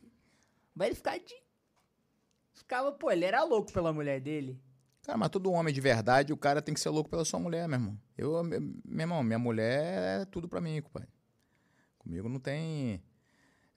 Mas 0.74 0.86
ele 0.88 0.96
ficava 0.96 1.18
de... 1.18 1.34
Ficava, 2.52 2.92
pô, 2.92 3.10
ele 3.10 3.24
era 3.24 3.42
louco 3.42 3.72
pela 3.72 3.92
mulher 3.92 4.20
dele. 4.20 4.58
Cara, 5.02 5.18
mas 5.18 5.28
todo 5.28 5.52
homem 5.52 5.74
de 5.74 5.80
verdade, 5.80 6.32
o 6.32 6.36
cara 6.36 6.62
tem 6.62 6.72
que 6.72 6.80
ser 6.80 6.88
louco 6.88 7.10
pela 7.10 7.24
sua 7.24 7.38
mulher, 7.38 7.68
meu 7.68 7.78
irmão. 7.78 7.98
Eu, 8.16 8.42
meu 8.42 8.60
meu 8.60 9.00
irmão, 9.00 9.22
minha 9.22 9.38
mulher 9.38 10.22
é 10.22 10.24
tudo 10.24 10.48
pra 10.48 10.60
mim, 10.60 10.80
compadre. 10.80 11.08
Comigo 11.98 12.28
não 12.28 12.38
tem. 12.40 13.02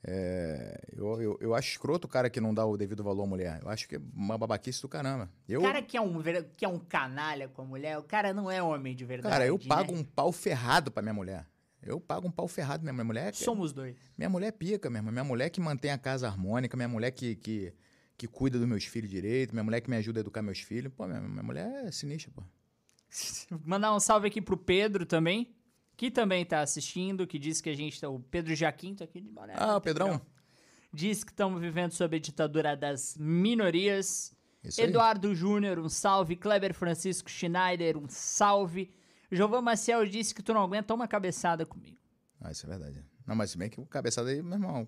É, 0.04 0.80
eu, 0.96 1.22
eu, 1.22 1.38
eu 1.42 1.56
acho 1.56 1.72
escroto 1.72 2.08
o 2.08 2.10
cara 2.10 2.30
que 2.30 2.40
não 2.40 2.54
dá 2.54 2.66
o 2.66 2.78
devido 2.78 3.04
valor 3.04 3.24
à 3.24 3.28
mulher. 3.28 3.60
Eu 3.62 3.70
acho 3.70 3.88
que 3.88 3.96
é 3.96 4.02
uma 4.14 4.38
babaquice 4.38 4.82
do 4.82 4.88
caramba. 4.88 5.30
Eu, 5.48 5.60
O 5.60 5.64
cara 5.64 5.82
que 5.82 5.98
é, 5.98 6.02
um, 6.02 6.22
que 6.56 6.66
é 6.66 6.68
um 6.68 6.80
canalha 6.80 7.48
com 7.48 7.62
a 7.62 7.66
mulher, 7.66 7.98
o 7.98 8.04
cara 8.04 8.34
não 8.34 8.50
é 8.50 8.62
homem 8.62 8.96
de 8.96 9.06
verdade. 9.06 9.32
cara, 9.34 9.46
eu 9.46 9.58
né? 9.58 9.66
pago 9.68 9.94
um 9.94 10.04
pau 10.04 10.32
ferrado 10.32 10.92
pra 10.92 11.02
minha 11.02 11.14
mulher. 11.14 11.46
Eu 11.82 12.00
pago 12.00 12.28
um 12.28 12.32
pau 12.32 12.48
ferrado 12.48 12.84
minha 12.84 13.04
mulher. 13.04 13.34
Somos 13.34 13.72
dois. 13.72 13.96
Minha 14.18 14.30
mulher 14.30 14.48
é 14.48 14.52
pica, 14.52 14.88
irmã. 14.90 15.12
Minha 15.12 15.24
mulher 15.24 15.50
que 15.50 15.62
mantém 15.62 15.92
a 15.92 15.98
casa 15.98 16.28
harmônica, 16.28 16.76
minha 16.76 16.90
mulher 16.90 17.12
que, 17.12 17.36
que, 17.36 17.74
que 18.18 18.28
cuida 18.28 18.58
dos 18.58 18.68
meus 18.68 18.86
filhos 18.86 19.10
direito, 19.10 19.54
minha 19.54 19.64
mulher 19.64 19.80
que 19.82 19.90
me 19.90 19.96
ajuda 19.96 20.20
a 20.20 20.22
educar 20.22 20.42
meus 20.42 20.60
filhos. 20.60 20.92
Pô, 20.94 21.08
minha, 21.08 21.22
minha 21.22 21.44
mulher 21.44 21.86
é 21.86 21.92
sinistra, 21.92 22.32
pô. 22.36 22.44
Mandar 23.66 23.96
um 23.96 24.00
salve 24.00 24.28
aqui 24.28 24.42
pro 24.42 24.58
Pedro 24.58 25.06
também. 25.06 25.56
Que 25.98 26.12
também 26.12 26.46
tá 26.46 26.62
assistindo, 26.62 27.26
que 27.26 27.40
disse 27.40 27.62
que 27.62 27.70
a 27.70 27.76
gente 27.76 28.00
tá. 28.00 28.08
O 28.08 28.20
Pedro 28.20 28.56
Jaquinto 28.56 29.04
aqui 29.04 29.20
de 29.20 29.28
Boné. 29.28 29.54
Ah, 29.58 29.78
o 29.78 29.82
Pedrão. 29.82 30.22
Diz 30.94 31.24
que 31.24 31.32
estamos 31.32 31.60
vivendo 31.60 31.92
sob 31.92 32.16
a 32.16 32.20
ditadura 32.20 32.78
das 32.78 33.18
minorias. 33.18 34.32
Isso. 34.64 34.80
Eduardo 34.80 35.34
Júnior, 35.34 35.80
um 35.80 35.90
salve. 35.90 36.36
Kleber 36.36 36.74
Francisco 36.74 37.30
Schneider, 37.30 37.98
um 37.98 38.08
salve. 38.08 38.94
Jovan 39.32 39.62
Maciel 39.62 40.06
disse 40.06 40.34
que 40.34 40.44
tu 40.44 40.54
não 40.54 40.62
aguenta 40.62 40.94
uma 40.94 41.08
cabeçada 41.08 41.66
comigo. 41.66 41.98
Ah, 42.40 42.52
isso 42.52 42.66
é 42.68 42.70
verdade. 42.70 43.04
Não, 43.26 43.36
mas 43.36 43.52
se 43.52 43.58
bem 43.58 43.70
que 43.70 43.82
o 43.82 43.86
cabeçada 43.86 44.30
aí, 44.30 44.42
meu 44.42 44.54
irmão, 44.54 44.88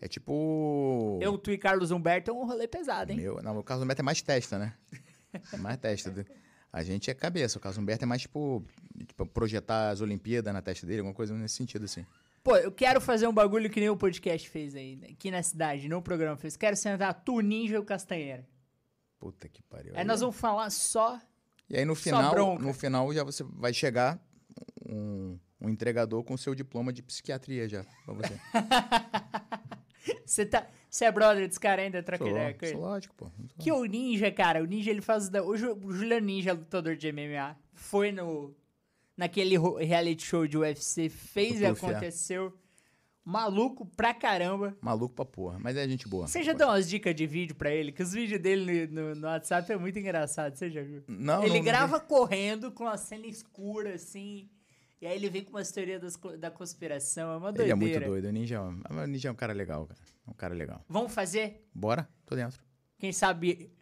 é, 0.00 0.04
é 0.04 0.08
tipo... 0.08 1.18
Eu, 1.22 1.38
tu 1.38 1.50
e 1.50 1.56
Carlos 1.56 1.90
Humberto 1.90 2.30
é 2.30 2.34
um 2.34 2.44
rolê 2.44 2.66
pesado, 2.68 3.12
hein? 3.12 3.18
Meu, 3.18 3.40
não, 3.42 3.56
o 3.56 3.62
Carlos 3.62 3.84
Humberto 3.84 4.02
é 4.02 4.04
mais 4.04 4.20
testa, 4.20 4.58
né? 4.58 4.74
É 5.52 5.56
mais 5.56 5.78
testa. 5.78 6.26
A 6.72 6.82
gente 6.82 7.10
é 7.10 7.14
cabeça. 7.14 7.58
O 7.58 7.60
Carlos 7.60 7.78
Humberto 7.78 8.04
é 8.04 8.06
mais, 8.06 8.22
tipo, 8.22 8.64
tipo, 9.06 9.26
projetar 9.26 9.90
as 9.90 10.00
Olimpíadas 10.00 10.52
na 10.52 10.62
testa 10.62 10.86
dele, 10.86 11.00
alguma 11.00 11.14
coisa 11.14 11.34
nesse 11.34 11.56
sentido, 11.56 11.84
assim. 11.84 12.06
Pô, 12.42 12.56
eu 12.56 12.72
quero 12.72 13.00
fazer 13.00 13.26
um 13.26 13.32
bagulho 13.32 13.68
que 13.68 13.80
nem 13.80 13.90
o 13.90 13.96
podcast 13.96 14.48
fez 14.48 14.74
aí, 14.74 14.96
né? 14.96 15.08
aqui 15.10 15.30
na 15.30 15.42
cidade, 15.42 15.88
não 15.88 15.98
o 15.98 16.02
programa 16.02 16.36
fez. 16.36 16.56
Quero 16.56 16.76
sentar 16.76 17.12
tu, 17.22 17.40
Ninja 17.40 17.74
e 17.74 17.78
o 17.78 17.84
Castanheira. 17.84 18.46
Puta 19.18 19.48
que 19.48 19.62
pariu. 19.62 19.92
Aí 19.94 20.04
nós 20.04 20.20
vamos 20.20 20.36
falar 20.36 20.70
só. 20.70 21.20
E 21.68 21.76
aí 21.76 21.84
no 21.84 21.94
final, 21.94 22.58
no 22.58 22.72
final 22.72 23.12
já 23.12 23.22
você 23.22 23.44
vai 23.44 23.74
chegar 23.74 24.18
um, 24.88 25.38
um 25.60 25.68
entregador 25.68 26.24
com 26.24 26.36
seu 26.36 26.54
diploma 26.54 26.92
de 26.92 27.02
psiquiatria 27.02 27.68
já 27.68 27.84
pra 28.04 28.14
você. 28.14 28.40
Você 30.24 30.46
tá. 30.46 30.66
Você 30.90 31.04
é 31.04 31.12
brother 31.12 31.46
desse 31.46 31.60
cara 31.60 31.82
ainda, 31.82 32.02
troca 32.02 32.24
sou, 32.24 32.32
ideia 32.32 32.52
com 32.52 32.64
ele? 32.66 32.72
sou 32.74 32.80
lógico, 32.82 33.14
pô. 33.14 33.30
Que 33.60 33.70
o 33.70 33.84
Ninja, 33.84 34.30
cara, 34.32 34.60
o 34.62 34.66
Ninja 34.66 34.90
ele 34.90 35.00
faz. 35.00 35.28
da- 35.28 35.42
O, 35.44 35.56
Ju, 35.56 35.78
o 35.84 35.92
Juliano 35.92 36.26
Ninja, 36.26 36.52
lutador 36.52 36.96
de 36.96 37.06
MMA, 37.12 37.56
foi 37.72 38.10
no. 38.12 38.52
Naquele 39.16 39.56
reality 39.84 40.24
show 40.26 40.46
de 40.46 40.56
UFC, 40.58 41.08
fez 41.08 41.60
e 41.60 41.64
é. 41.64 41.68
aconteceu. 41.68 42.52
Maluco 43.22 43.84
pra 43.84 44.14
caramba. 44.14 44.74
Maluco 44.80 45.14
pra 45.14 45.24
porra. 45.26 45.58
Mas 45.60 45.76
é 45.76 45.86
gente 45.86 46.08
boa. 46.08 46.26
Você 46.26 46.42
já 46.42 46.52
deu 46.54 46.66
umas 46.68 46.88
dicas 46.88 47.14
de 47.14 47.26
vídeo 47.26 47.54
pra 47.54 47.70
ele? 47.70 47.92
Que 47.92 48.02
os 48.02 48.12
vídeos 48.12 48.40
dele 48.40 48.86
no, 48.86 49.02
no- 49.10 49.14
no 49.14 49.26
WhatsApp 49.26 49.70
é 49.70 49.76
muito 49.76 49.98
engraçado, 49.98 50.56
você 50.56 50.70
já 50.70 50.82
viu? 50.82 51.04
Não, 51.06 51.40
ele 51.42 51.50
não- 51.50 51.56
não 51.56 51.64
grava 51.64 52.00
correndo 52.00 52.72
com 52.72 52.86
a 52.88 52.96
cena 52.96 53.26
escura, 53.26 53.94
assim. 53.94 54.48
E 55.00 55.06
aí 55.06 55.16
ele 55.16 55.30
vem 55.30 55.42
com 55.42 55.50
umas 55.50 55.70
teorias 55.72 56.00
das 56.00 56.16
da 56.38 56.50
conspiração. 56.50 57.32
É 57.32 57.36
uma 57.36 57.48
Ele 57.50 57.56
doideira. 57.56 57.72
é 57.72 57.74
muito 57.74 58.06
doido. 58.06 58.24
O 58.28 58.30
Ninja, 58.32 58.56
é 58.56 58.60
um- 58.60 58.82
o 59.02 59.06
Ninja 59.06 59.28
é 59.28 59.32
um 59.32 59.34
cara 59.34 59.52
legal, 59.52 59.86
cara. 59.86 60.00
É 60.26 60.30
um 60.30 60.34
cara 60.34 60.54
legal. 60.54 60.84
Vamos 60.88 61.12
fazer? 61.14 61.66
Bora? 61.74 62.08
Tô 62.26 62.34
dentro. 62.36 62.62
Quem 62.98 63.12
sabe 63.12 63.72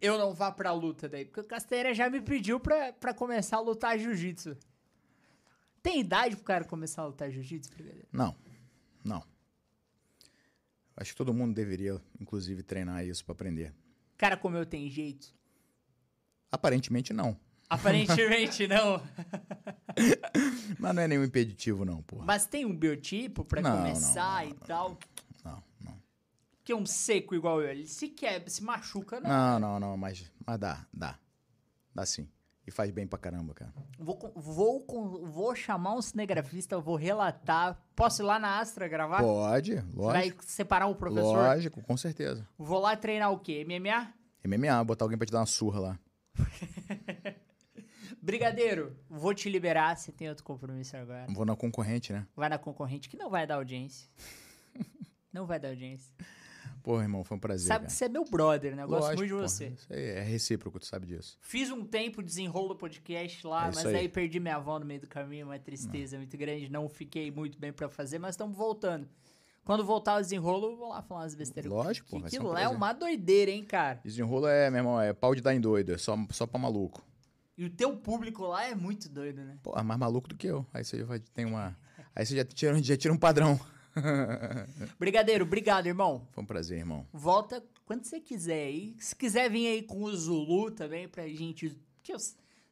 eu 0.00 0.16
não 0.18 0.32
vá 0.32 0.52
pra 0.52 0.72
luta 0.72 1.08
daí. 1.08 1.24
Porque 1.24 1.40
o 1.40 1.44
Casteira 1.44 1.92
já 1.92 2.08
me 2.08 2.20
pediu 2.20 2.60
pra, 2.60 2.92
pra 2.92 3.12
começar 3.12 3.56
a 3.56 3.60
lutar 3.60 3.98
jiu-jitsu. 3.98 4.56
Tem 5.82 5.98
idade 6.00 6.36
pro 6.36 6.44
cara 6.44 6.64
começar 6.64 7.02
a 7.02 7.06
lutar 7.06 7.28
jiu-jitsu? 7.30 7.72
Não. 8.12 8.36
Não. 9.04 9.24
Acho 10.96 11.10
que 11.10 11.16
todo 11.16 11.34
mundo 11.34 11.54
deveria, 11.54 12.00
inclusive, 12.20 12.62
treinar 12.62 13.04
isso 13.04 13.24
pra 13.24 13.32
aprender. 13.32 13.74
Cara 14.16 14.36
como 14.36 14.56
eu 14.56 14.64
tem 14.64 14.88
jeito? 14.88 15.34
Aparentemente 16.52 17.12
não. 17.12 17.36
Aparentemente 17.68 18.66
não. 18.68 19.02
Mas 20.78 20.94
não 20.94 21.02
é 21.02 21.08
nenhum 21.08 21.24
impeditivo, 21.24 21.84
não, 21.84 22.02
porra. 22.02 22.24
Mas 22.24 22.46
tem 22.46 22.64
um 22.64 22.76
biotipo 22.76 23.44
pra 23.44 23.60
Não, 23.60 23.76
começar 23.78 24.44
não, 24.44 24.50
e 24.50 24.54
tal. 24.54 24.98
Não, 25.44 25.62
não. 25.80 25.96
Que 26.64 26.72
é 26.72 26.76
um 26.76 26.86
seco 26.86 27.34
igual 27.34 27.60
eu. 27.60 27.70
Ele 27.70 27.86
se 27.86 28.08
quebra, 28.08 28.48
se 28.50 28.62
machuca, 28.62 29.20
não. 29.20 29.28
Não, 29.30 29.58
não, 29.58 29.80
não, 29.80 29.96
mas, 29.96 30.30
mas 30.46 30.58
dá, 30.58 30.86
dá. 30.92 31.18
Dá 31.94 32.06
sim. 32.06 32.28
E 32.64 32.70
faz 32.70 32.92
bem 32.92 33.06
pra 33.06 33.18
caramba, 33.18 33.52
cara. 33.54 33.72
Vou, 33.98 34.32
vou, 34.36 34.86
vou 35.26 35.54
chamar 35.54 35.94
um 35.94 36.02
cinegrafista, 36.02 36.78
vou 36.78 36.94
relatar. 36.94 37.76
Posso 37.96 38.22
ir 38.22 38.24
lá 38.24 38.38
na 38.38 38.60
Astra 38.60 38.86
gravar? 38.86 39.20
Pode, 39.20 39.74
Vai 39.74 39.84
lógico. 39.94 40.44
separar 40.44 40.86
o 40.86 40.94
professor? 40.94 41.36
Lógico, 41.38 41.82
com 41.82 41.96
certeza. 41.96 42.46
Vou 42.56 42.78
lá 42.78 42.96
treinar 42.96 43.32
o 43.32 43.38
quê? 43.40 43.64
MMA? 43.64 44.12
MMA, 44.44 44.84
botar 44.84 45.04
alguém 45.04 45.18
pra 45.18 45.26
te 45.26 45.32
dar 45.32 45.40
uma 45.40 45.46
surra 45.46 45.80
lá. 45.80 45.98
Brigadeiro, 48.22 48.96
vou 49.10 49.34
te 49.34 49.50
liberar, 49.50 49.96
você 49.96 50.12
tem 50.12 50.28
outro 50.28 50.44
compromisso 50.44 50.96
agora. 50.96 51.26
Vou 51.28 51.44
na 51.44 51.56
concorrente, 51.56 52.12
né? 52.12 52.24
Vai 52.36 52.48
na 52.48 52.56
concorrente 52.56 53.08
que 53.08 53.16
não 53.16 53.28
vai 53.28 53.44
dar 53.48 53.56
audiência. 53.56 54.08
não 55.32 55.44
vai 55.44 55.58
dar 55.58 55.70
audiência. 55.70 56.14
Porra, 56.84 57.02
irmão, 57.02 57.24
foi 57.24 57.36
um 57.36 57.40
prazer. 57.40 57.66
Sabe 57.66 57.80
cara. 57.80 57.86
que 57.88 57.92
você 57.92 58.04
é 58.04 58.08
meu 58.08 58.24
brother, 58.24 58.76
né? 58.76 58.84
Eu 58.84 58.88
gosto 58.88 59.02
Lógico, 59.02 59.18
muito 59.18 59.28
de 59.28 59.34
porra. 59.34 59.48
você. 59.48 59.66
Isso 59.68 59.92
aí 59.92 60.04
é 60.04 60.22
recíproco, 60.22 60.78
tu 60.78 60.86
sabe 60.86 61.06
disso. 61.06 61.36
Fiz 61.40 61.70
um 61.72 61.84
tempo 61.84 62.22
desenrolo 62.22 62.76
podcast 62.76 63.44
lá, 63.44 63.64
É 63.64 63.72
mas 63.74 63.86
aí. 63.86 63.96
aí 63.96 64.08
perdi 64.08 64.38
minha 64.38 64.54
avó 64.54 64.78
no 64.78 64.86
meio 64.86 65.00
do 65.00 65.08
caminho, 65.08 65.46
uma 65.46 65.58
tristeza 65.58 66.16
muito 66.16 66.36
grande. 66.36 66.70
Não 66.70 66.88
fiquei 66.88 67.28
muito 67.28 67.58
bem 67.58 67.72
pra 67.72 67.88
fazer, 67.88 68.20
mas 68.20 68.34
estamos 68.34 68.56
voltando. 68.56 69.08
Quando 69.64 69.84
voltar 69.84 70.16
o 70.16 70.20
desenrolo, 70.20 70.72
eu 70.72 70.76
vou 70.76 70.88
lá 70.90 71.02
falar 71.02 71.22
umas 71.22 71.34
besteiras. 71.34 71.70
Lógico, 71.70 72.06
que 72.06 72.14
pô, 72.14 72.20
vai 72.20 72.30
ser 72.30 72.38
um 72.38 72.52
aquilo 72.52 72.58
é 72.58 72.68
uma 72.68 72.92
doideira, 72.92 73.50
hein, 73.50 73.64
cara? 73.64 74.00
Desenrolo 74.04 74.46
é, 74.46 74.70
meu 74.70 74.78
irmão, 74.78 75.00
é 75.00 75.12
pau 75.12 75.34
de 75.34 75.40
dar 75.40 75.54
em 75.54 75.60
doido, 75.60 75.92
é 75.92 75.98
só, 75.98 76.16
só 76.30 76.46
pra 76.46 76.58
maluco. 76.58 77.04
E 77.62 77.66
o 77.66 77.70
teu 77.70 77.96
público 77.96 78.44
lá 78.44 78.64
é 78.64 78.74
muito 78.74 79.08
doido, 79.08 79.40
né? 79.44 79.56
Pô, 79.62 79.72
é 79.78 79.82
mais 79.84 80.00
maluco 80.00 80.26
do 80.28 80.34
que 80.34 80.48
eu. 80.48 80.66
Aí 80.74 80.84
você 80.84 80.98
já 80.98 81.04
vai, 81.04 81.20
tem 81.20 81.44
uma. 81.44 81.78
Aí 82.12 82.26
você 82.26 82.34
já 82.34 82.44
tira, 82.44 82.82
já 82.82 82.96
tira 82.96 83.14
um 83.14 83.18
padrão. 83.18 83.60
Brigadeiro, 84.98 85.44
obrigado, 85.44 85.86
irmão. 85.86 86.26
Foi 86.32 86.42
um 86.42 86.46
prazer, 86.46 86.78
irmão. 86.78 87.06
Volta 87.12 87.62
quando 87.86 88.02
você 88.04 88.18
quiser 88.18 88.64
aí. 88.66 88.96
Se 88.98 89.14
quiser 89.14 89.48
vir 89.48 89.68
aí 89.68 89.82
com 89.82 90.02
o 90.02 90.16
Zulu 90.16 90.72
também 90.72 91.06
pra 91.08 91.28
gente. 91.28 91.80
Que 92.02 92.12
eu- 92.12 92.18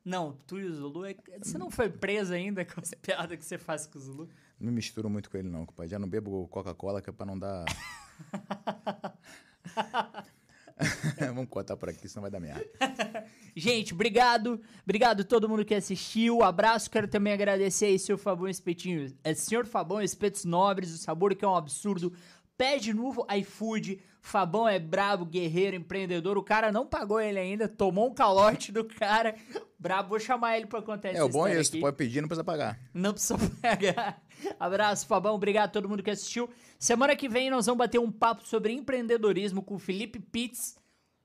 Não, 0.05 0.33
tu 0.45 0.59
e 0.59 0.65
o 0.65 0.75
Zulu. 0.75 1.05
é- 1.05 1.15
Você 1.41 1.57
não 1.57 1.71
foi 1.71 1.89
preso 1.89 2.33
ainda 2.33 2.65
com 2.65 2.81
as 2.81 2.93
piadas 2.95 3.39
que 3.39 3.45
você 3.45 3.59
faz 3.59 3.87
com 3.87 3.97
o 3.97 4.03
Zulu? 4.03 4.29
Não 4.59 4.67
me 4.71 4.73
misturo 4.73 5.09
muito 5.09 5.31
com 5.31 5.37
ele, 5.37 5.49
não, 5.49 5.65
compadre. 5.67 5.89
Já 5.91 6.01
não 6.01 6.09
bebo 6.09 6.49
Coca-Cola, 6.49 7.01
que 7.01 7.11
é 7.11 7.13
pra 7.13 7.27
não 7.27 7.39
dar. 7.39 7.65
Vamos 11.35 11.49
cortar 11.49 11.77
por 11.77 11.89
aqui, 11.89 12.09
senão 12.09 12.23
vai 12.23 12.31
dar 12.31 12.41
merda. 12.41 12.65
Gente, 13.55 13.93
obrigado. 13.93 14.61
Obrigado 14.83 15.21
a 15.21 15.25
todo 15.25 15.49
mundo 15.49 15.65
que 15.65 15.75
assistiu. 15.75 16.43
Abraço. 16.43 16.91
Quero 16.91 17.09
também 17.09 17.33
agradecer 17.33 17.87
aí 17.87 17.99
seu 17.99 18.17
Fabão 18.17 18.49
Espetinho. 18.49 19.13
É 19.23 19.35
Senhor 19.35 19.67
Fabão 19.67 20.01
Espetos 20.01 20.45
Nobres, 20.45 20.93
o 20.93 20.99
sabor 20.99 21.35
que 21.35 21.45
é 21.45 21.49
um 21.49 21.57
absurdo. 21.57 22.13
Pede 22.61 22.93
novo 22.93 23.27
iFood. 23.39 24.03
Fabão 24.21 24.69
é 24.69 24.79
brabo, 24.79 25.25
guerreiro, 25.25 25.77
empreendedor. 25.77 26.37
O 26.37 26.43
cara 26.43 26.71
não 26.71 26.85
pagou 26.87 27.19
ele 27.19 27.39
ainda, 27.39 27.67
tomou 27.67 28.11
um 28.11 28.13
calote 28.13 28.71
do 28.71 28.85
cara. 28.85 29.35
Brabo, 29.79 30.11
vou 30.11 30.21
chamar 30.21 30.59
ele 30.59 30.67
pra 30.67 30.83
contar 30.83 31.09
É, 31.15 31.23
o 31.25 31.29
bom 31.31 31.47
é 31.49 31.59
isso, 31.59 31.73
tu 31.73 31.81
pode 31.81 31.97
pedir, 31.97 32.21
não 32.21 32.29
precisa 32.29 32.45
pagar. 32.45 32.79
Não 32.93 33.15
precisa 33.15 33.39
pagar. 33.63 34.23
Abraço, 34.61 35.07
Fabão. 35.07 35.37
Obrigado 35.37 35.71
a 35.71 35.73
todo 35.73 35.89
mundo 35.89 36.03
que 36.03 36.11
assistiu. 36.11 36.51
Semana 36.79 37.17
que 37.17 37.31
vem 37.31 37.49
nós 37.49 37.65
vamos 37.65 37.79
bater 37.79 37.99
um 37.99 38.13
papo 38.13 38.47
sobre 38.47 38.75
empreendedorismo 38.75 39.63
com 39.63 39.77
o 39.77 39.79
Felipe 39.79 40.21
Pitts, 40.21 40.77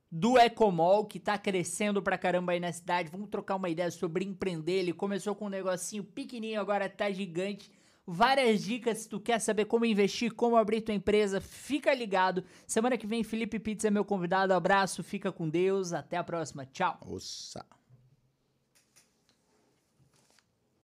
do 0.10 0.40
Ecomol, 0.40 1.03
que 1.03 1.20
tá 1.20 1.38
crescendo 1.38 2.02
pra 2.02 2.18
caramba 2.18 2.53
aí 2.53 2.62
na 2.62 2.72
cidade. 2.72 3.12
Vamos 3.12 3.28
trocar 3.28 3.57
uma 3.57 3.68
ideia 3.68 3.91
sobre 3.91 4.24
empreender. 4.24 4.80
Ele 4.80 4.94
começou 4.94 5.36
com 5.36 5.48
um 5.48 5.49
negocinho 5.49 6.06
pequenininho, 6.06 6.62
agora 6.62 6.88
tá 6.88 7.12
gigante. 7.12 7.70
Várias 8.07 8.64
dicas 8.64 8.99
se 8.99 9.10
tu 9.10 9.19
quer 9.19 9.40
saber 9.40 9.65
como 9.65 9.86
investir, 9.86 10.32
como 10.32 10.57
abrir 10.57 10.82
tua 10.82 10.94
empresa, 10.94 11.41
fica 11.41 11.94
ligado. 11.94 12.44
Semana 12.68 12.98
que 12.98 13.07
vem, 13.07 13.23
Felipe 13.23 13.60
Pitts 13.60 13.86
é 13.86 13.90
meu 13.90 14.06
convidado. 14.06 14.53
Abraço, 14.53 15.03
fica 15.03 15.32
com 15.32 15.49
Deus. 15.49 15.91
Até 15.91 16.18
a 16.18 16.23
próxima. 16.23 16.65
Tchau. 16.65 16.99